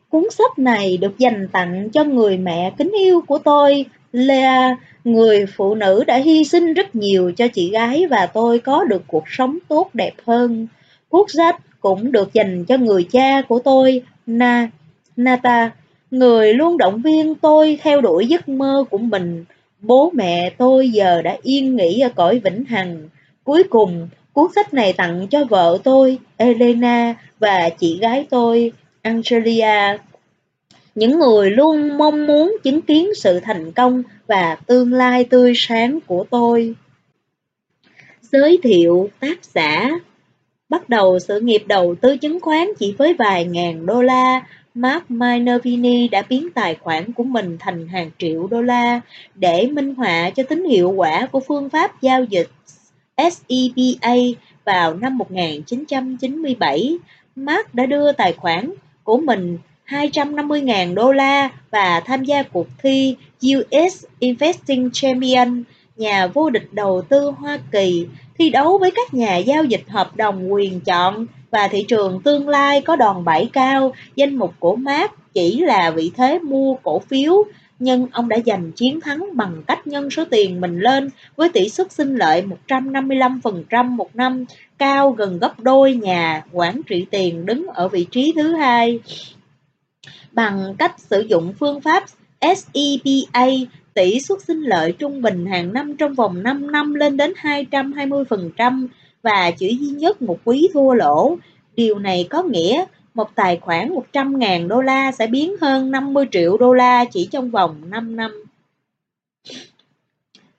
Cuốn 0.09 0.25
sách 0.31 0.59
này 0.59 0.97
được 0.97 1.19
dành 1.19 1.49
tặng 1.53 1.89
cho 1.93 2.05
người 2.05 2.39
mẹ 2.39 2.73
kính 2.79 2.93
yêu 2.99 3.21
của 3.21 3.39
tôi, 3.39 3.85
Lea, 4.13 4.77
người 5.05 5.47
phụ 5.57 5.75
nữ 5.75 6.05
đã 6.07 6.17
hy 6.17 6.45
sinh 6.45 6.73
rất 6.73 6.95
nhiều 6.95 7.33
cho 7.37 7.49
chị 7.49 7.71
gái 7.71 8.07
và 8.07 8.27
tôi 8.27 8.59
có 8.59 8.85
được 8.85 9.03
cuộc 9.07 9.25
sống 9.29 9.59
tốt 9.69 9.91
đẹp 9.93 10.15
hơn. 10.27 10.67
Cuốn 11.09 11.23
sách 11.29 11.57
cũng 11.81 12.13
được 12.13 12.33
dành 12.33 12.65
cho 12.65 12.77
người 12.77 13.05
cha 13.13 13.43
của 13.43 13.59
tôi, 13.59 14.03
Na, 14.27 14.71
Nata, 15.17 15.71
người 16.11 16.55
luôn 16.55 16.79
động 16.79 17.03
viên 17.03 17.35
tôi 17.35 17.79
theo 17.83 18.01
đuổi 18.01 18.27
giấc 18.27 18.49
mơ 18.49 18.85
của 18.91 18.99
mình 18.99 19.45
Bố 19.81 20.11
mẹ 20.15 20.51
tôi 20.59 20.89
giờ 20.91 21.23
đã 21.23 21.37
yên 21.43 21.77
nghỉ 21.77 22.01
ở 22.01 22.09
cõi 22.09 22.41
vĩnh 22.45 22.65
hằng. 22.65 23.09
Cuối 23.45 23.63
cùng, 23.71 24.09
cuốn 24.33 24.47
sách 24.55 24.75
này 24.75 24.93
tặng 24.93 25.27
cho 25.31 25.45
vợ 25.45 25.79
tôi, 25.85 26.19
Elena, 26.37 27.15
và 27.39 27.69
chị 27.79 27.99
gái 27.99 28.27
tôi, 28.31 28.73
Angelia. 29.03 29.99
Những 30.95 31.19
người 31.19 31.51
luôn 31.51 31.99
mong 31.99 32.27
muốn 32.27 32.57
chứng 32.65 32.83
kiến 32.83 33.15
sự 33.15 33.41
thành 33.41 33.73
công 33.73 34.03
và 34.27 34.55
tương 34.67 34.93
lai 34.93 35.25
tươi 35.25 35.53
sáng 35.57 35.99
của 36.07 36.25
tôi. 36.31 36.75
Giới 38.21 38.59
thiệu 38.63 39.11
tác 39.21 39.45
giả 39.45 39.91
Bắt 40.69 40.89
đầu 40.89 41.19
sự 41.19 41.41
nghiệp 41.41 41.63
đầu 41.67 41.95
tư 42.01 42.17
chứng 42.17 42.41
khoán 42.41 42.69
chỉ 42.79 42.95
với 42.99 43.15
vài 43.15 43.45
ngàn 43.45 43.87
đô 43.87 44.03
la, 44.03 44.47
Mark 44.79 45.11
Minervini 45.11 46.09
đã 46.09 46.23
biến 46.29 46.49
tài 46.55 46.75
khoản 46.75 47.13
của 47.13 47.25
mình 47.25 47.57
thành 47.61 47.89
hàng 47.89 48.11
triệu 48.19 48.47
đô 48.47 48.63
la 48.63 49.01
để 49.35 49.69
minh 49.73 49.95
họa 49.95 50.31
cho 50.31 50.43
tính 50.43 50.65
hiệu 50.65 50.91
quả 50.91 51.27
của 51.33 51.41
phương 51.41 51.71
pháp 51.71 52.03
giao 52.03 52.25
dịch 52.25 52.49
SEBA 53.17 54.15
vào 54.65 54.95
năm 54.95 55.19
1997. 55.19 56.99
Mark 57.37 57.75
đã 57.75 57.87
đưa 57.87 58.13
tài 58.13 58.33
khoản 58.33 58.71
của 59.05 59.17
mình 59.17 59.59
250.000 59.87 60.95
đô 60.95 61.13
la 61.13 61.49
và 61.71 62.01
tham 62.01 62.25
gia 62.25 62.43
cuộc 62.43 62.67
thi 62.83 63.17
US 63.57 64.05
Investing 64.19 64.91
Champion, 64.93 65.63
nhà 65.97 66.27
vô 66.27 66.51
địch 66.51 66.69
đầu 66.73 67.03
tư 67.09 67.31
Hoa 67.31 67.59
Kỳ, 67.73 68.07
thi 68.39 68.51
đấu 68.51 68.79
với 68.79 68.91
các 68.91 69.15
nhà 69.15 69.37
giao 69.37 69.65
dịch 69.65 69.85
hợp 69.89 70.17
đồng 70.17 70.53
quyền 70.53 70.81
chọn 70.81 71.27
và 71.51 71.69
thị 71.69 71.85
trường 71.89 72.21
tương 72.25 72.49
lai 72.49 72.81
có 72.81 72.97
đòn 72.97 73.25
bẩy 73.25 73.51
cao, 73.53 73.93
danh 74.17 74.37
mục 74.37 74.55
của 74.59 74.77
Mark 74.77 75.13
chỉ 75.35 75.61
là 75.61 75.91
vị 75.91 76.11
thế 76.17 76.39
mua 76.39 76.75
cổ 76.75 76.99
phiếu, 76.99 77.45
nhưng 77.79 78.07
ông 78.13 78.29
đã 78.29 78.37
giành 78.47 78.73
chiến 78.73 79.01
thắng 79.01 79.27
bằng 79.33 79.63
cách 79.67 79.87
nhân 79.87 80.11
số 80.11 80.25
tiền 80.31 80.61
mình 80.61 80.81
lên 80.81 81.11
với 81.37 81.49
tỷ 81.49 81.69
suất 81.69 81.93
sinh 81.93 82.15
lợi 82.17 82.45
155% 82.69 83.85
một 83.85 84.17
năm, 84.17 84.45
cao 84.79 85.11
gần 85.11 85.39
gấp 85.39 85.61
đôi 85.61 85.95
nhà 85.95 86.45
quản 86.53 86.81
trị 86.87 87.07
tiền 87.11 87.47
đứng 87.47 87.67
ở 87.67 87.89
vị 87.89 88.07
trí 88.11 88.33
thứ 88.37 88.53
hai. 88.55 89.01
Bằng 90.33 90.75
cách 90.79 90.95
sử 90.99 91.21
dụng 91.21 91.53
phương 91.61 91.81
pháp 91.81 92.05
SEPA, 92.41 93.47
tỷ 93.95 94.21
suất 94.21 94.43
sinh 94.43 94.61
lợi 94.61 94.93
trung 94.93 95.23
bình 95.23 95.47
hàng 95.47 95.73
năm 95.73 95.97
trong 95.97 96.15
vòng 96.15 96.43
5 96.43 96.73
năm 96.73 96.95
lên 96.95 97.17
đến 97.17 97.33
220% 97.43 98.87
và 99.27 99.51
chỉ 99.51 99.79
duy 99.81 99.89
nhất 99.89 100.23
một 100.23 100.39
quý 100.45 100.69
thua 100.75 100.95
lỗ. 100.95 101.37
Điều 101.77 101.99
này 101.99 102.27
có 102.31 102.43
nghĩa 102.43 102.85
một 103.15 103.35
tài 103.35 103.57
khoản 103.57 103.91
100.000 104.13 104.69
đô 104.69 104.81
la 104.81 105.13
sẽ 105.13 105.27
biến 105.27 105.57
hơn 105.61 105.91
50 105.91 106.25
triệu 106.31 106.57
đô 106.57 106.73
la 106.73 107.05
chỉ 107.05 107.29
trong 107.33 107.51
vòng 107.51 107.77
5 107.91 108.17
năm. 108.17 108.45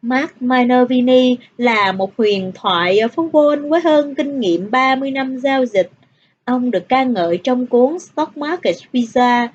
Mark 0.01 0.41
Minervini 0.41 1.37
là 1.57 1.91
một 1.91 2.17
huyền 2.17 2.51
thoại 2.55 2.99
ở 2.99 3.07
phố 3.07 3.29
Wall 3.31 3.69
với 3.69 3.81
hơn 3.81 4.15
kinh 4.15 4.39
nghiệm 4.39 4.71
30 4.71 5.11
năm 5.11 5.37
giao 5.37 5.65
dịch. 5.65 5.89
Ông 6.45 6.71
được 6.71 6.89
ca 6.89 7.03
ngợi 7.03 7.39
trong 7.43 7.67
cuốn 7.67 7.99
Stock 7.99 8.37
Market 8.37 8.75
Visa, 8.91 9.47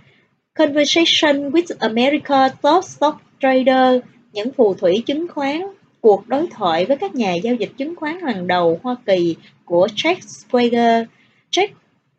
Conversation 0.54 1.50
with 1.50 1.74
America 1.78 2.48
Top 2.48 2.84
Stock 2.84 3.22
Trader, 3.40 4.00
những 4.32 4.52
phù 4.52 4.74
thủy 4.74 5.02
chứng 5.06 5.28
khoán, 5.28 5.60
cuộc 6.02 6.28
đối 6.28 6.46
thoại 6.46 6.86
với 6.86 6.96
các 6.96 7.14
nhà 7.14 7.34
giao 7.34 7.54
dịch 7.54 7.72
chứng 7.76 7.96
khoán 7.96 8.20
hàng 8.20 8.46
đầu 8.46 8.80
Hoa 8.82 8.96
Kỳ 9.06 9.36
của 9.64 9.86
Jack 9.86 10.16
Swagger. 10.16 11.04
Jack 11.50 11.68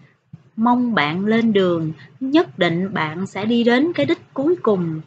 mong 0.57 0.95
bạn 0.95 1.27
lên 1.27 1.53
đường, 1.53 1.93
nhất 2.21 2.59
định 2.59 2.95
bạn 2.95 3.27
sẽ 3.27 3.45
đi 3.45 3.65
đến 3.65 3.93
cái 3.93 4.07
đích 4.07 4.35
cuối 4.35 4.57
cùng. 4.63 5.01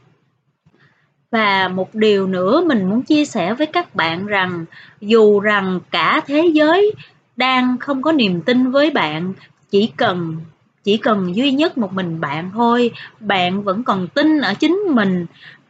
Và 1.31 1.67
một 1.67 1.95
điều 1.95 2.27
nữa 2.27 2.63
mình 2.67 2.89
muốn 2.89 3.01
chia 3.01 3.25
sẻ 3.25 3.53
với 3.53 3.67
các 3.67 3.95
bạn 3.95 4.25
rằng, 4.25 4.65
dù 5.01 5.39
rằng 5.39 5.79
cả 5.91 6.21
thế 6.25 6.51
giới 6.53 6.93
đang 7.35 7.77
không 7.77 8.01
có 8.01 8.11
niềm 8.11 8.41
tin 8.41 8.71
với 8.71 8.91
bạn 8.91 9.33
chỉ 9.71 9.91
cần 9.97 10.37
chỉ 10.83 10.97
cần 10.97 11.35
duy 11.35 11.51
nhất 11.51 11.77
một 11.77 11.93
mình 11.93 12.21
bạn 12.21 12.51
thôi, 12.53 12.91
bạn 13.19 13.63
vẫn 13.63 13.83
còn 13.83 14.07
tin 14.07 14.41
ở 14.41 14.53
chính 14.53 14.77
mình, 14.89 15.25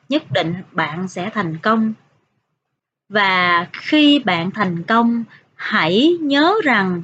nhất 0.10 0.24
định 0.32 0.54
bạn 0.72 1.08
sẽ 1.08 1.30
thành 1.34 1.58
công. 1.58 1.94
Và 3.10 3.68
khi 3.74 4.20
bạn 4.20 4.52
thành 4.52 4.84
công, 4.84 5.24
hãy 5.56 6.18
nhớ 6.22 6.54
rằng 6.64 7.02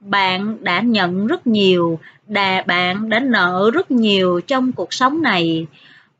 bạn 0.00 0.64
đã 0.64 0.80
nhận 0.80 1.26
rất 1.26 1.46
nhiều, 1.46 1.98
đà, 2.26 2.64
bạn 2.66 3.08
đã 3.08 3.20
nợ 3.20 3.70
rất 3.74 3.90
nhiều 3.90 4.40
trong 4.46 4.72
cuộc 4.72 4.92
sống 4.92 5.22
này. 5.22 5.66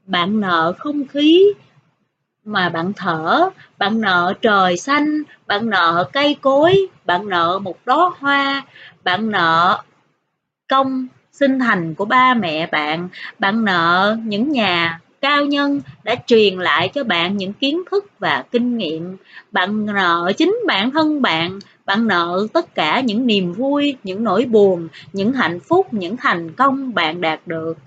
Bạn 0.06 0.40
nợ 0.40 0.72
không 0.78 1.06
khí 1.06 1.44
mà 2.44 2.68
bạn 2.68 2.92
thở, 2.96 3.50
bạn 3.78 4.00
nợ 4.00 4.34
trời 4.42 4.76
xanh, 4.76 5.22
bạn 5.46 5.70
nợ 5.70 6.10
cây 6.12 6.36
cối, 6.40 6.86
bạn 7.04 7.28
nợ 7.28 7.58
một 7.58 7.76
đóa 7.86 8.10
hoa 8.18 8.64
bạn 9.04 9.30
nợ 9.30 9.82
công 10.68 11.06
sinh 11.32 11.58
thành 11.58 11.94
của 11.94 12.04
ba 12.04 12.34
mẹ 12.34 12.66
bạn. 12.66 13.08
Bạn 13.38 13.64
nợ 13.64 14.16
những 14.24 14.52
nhà 14.52 15.00
cao 15.20 15.44
nhân 15.44 15.80
đã 16.04 16.14
truyền 16.26 16.58
lại 16.58 16.90
cho 16.94 17.04
bạn 17.04 17.36
những 17.36 17.52
kiến 17.52 17.82
thức 17.90 18.04
và 18.18 18.44
kinh 18.50 18.78
nghiệm. 18.78 19.16
Bạn 19.52 19.86
nợ 19.86 20.32
chính 20.36 20.58
bản 20.66 20.90
thân 20.90 21.22
bạn. 21.22 21.58
Bạn 21.86 22.06
nợ 22.06 22.46
tất 22.52 22.74
cả 22.74 23.00
những 23.00 23.26
niềm 23.26 23.52
vui, 23.52 23.96
những 24.04 24.24
nỗi 24.24 24.44
buồn, 24.44 24.88
những 25.12 25.32
hạnh 25.32 25.60
phúc, 25.60 25.94
những 25.94 26.16
thành 26.16 26.52
công 26.52 26.94
bạn 26.94 27.20
đạt 27.20 27.40
được. 27.46 27.78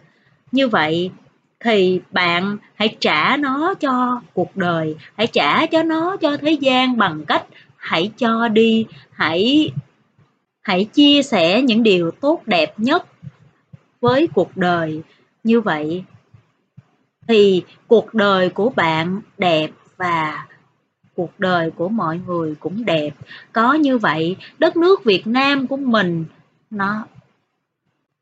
Như 0.52 0.68
vậy 0.68 1.12
thì 1.60 2.02
bạn 2.12 2.58
hãy 2.76 2.96
trả 3.00 3.38
nó 3.38 3.74
cho 3.74 4.22
cuộc 4.34 4.58
đời, 4.58 4.96
hãy 5.18 5.28
trả 5.28 5.66
cho 5.66 5.84
nó 5.84 6.18
cho 6.18 6.38
thế 6.38 6.52
gian 6.52 6.98
bằng 6.98 7.26
cách 7.26 7.44
hãy 7.76 8.12
cho 8.18 8.48
đi, 8.48 8.86
hãy 9.12 9.72
hãy 10.64 10.86
chia 10.86 11.24
sẻ 11.24 11.62
những 11.62 11.84
điều 11.84 12.12
tốt 12.12 12.42
đẹp 12.46 12.80
nhất 12.80 13.08
với 14.02 14.28
cuộc 14.34 14.58
đời. 14.58 15.02
Như 15.44 15.62
vậy 15.62 16.04
thì 17.28 17.64
cuộc 17.88 18.14
đời 18.14 18.50
của 18.50 18.70
bạn 18.70 19.22
đẹp 19.38 19.70
và 19.98 20.48
cuộc 21.16 21.40
đời 21.40 21.72
của 21.72 21.90
mọi 21.90 22.20
người 22.28 22.56
cũng 22.60 22.86
đẹp. 22.86 23.10
Có 23.52 23.74
như 23.74 23.98
vậy, 23.98 24.36
đất 24.60 24.78
nước 24.78 25.04
việt 25.04 25.28
nam 25.28 25.68
của 25.68 25.78
mình 25.78 26.26
nó 26.70 27.08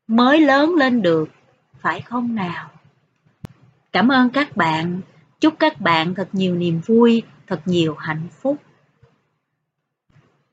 mới 0.06 0.40
lớn 0.40 0.74
lên 0.74 1.02
được, 1.02 1.28
phải 1.80 2.00
không 2.00 2.34
nào? 2.34 2.70
Cảm 3.92 4.08
ơn 4.08 4.30
các 4.30 4.56
bạn. 4.56 5.00
Chúc 5.40 5.54
các 5.58 5.80
bạn 5.80 6.14
thật 6.14 6.28
nhiều 6.32 6.54
niềm 6.54 6.80
vui, 6.86 7.22
thật 7.46 7.60
nhiều 7.64 7.94
hạnh 7.94 8.28
phúc 8.42 8.56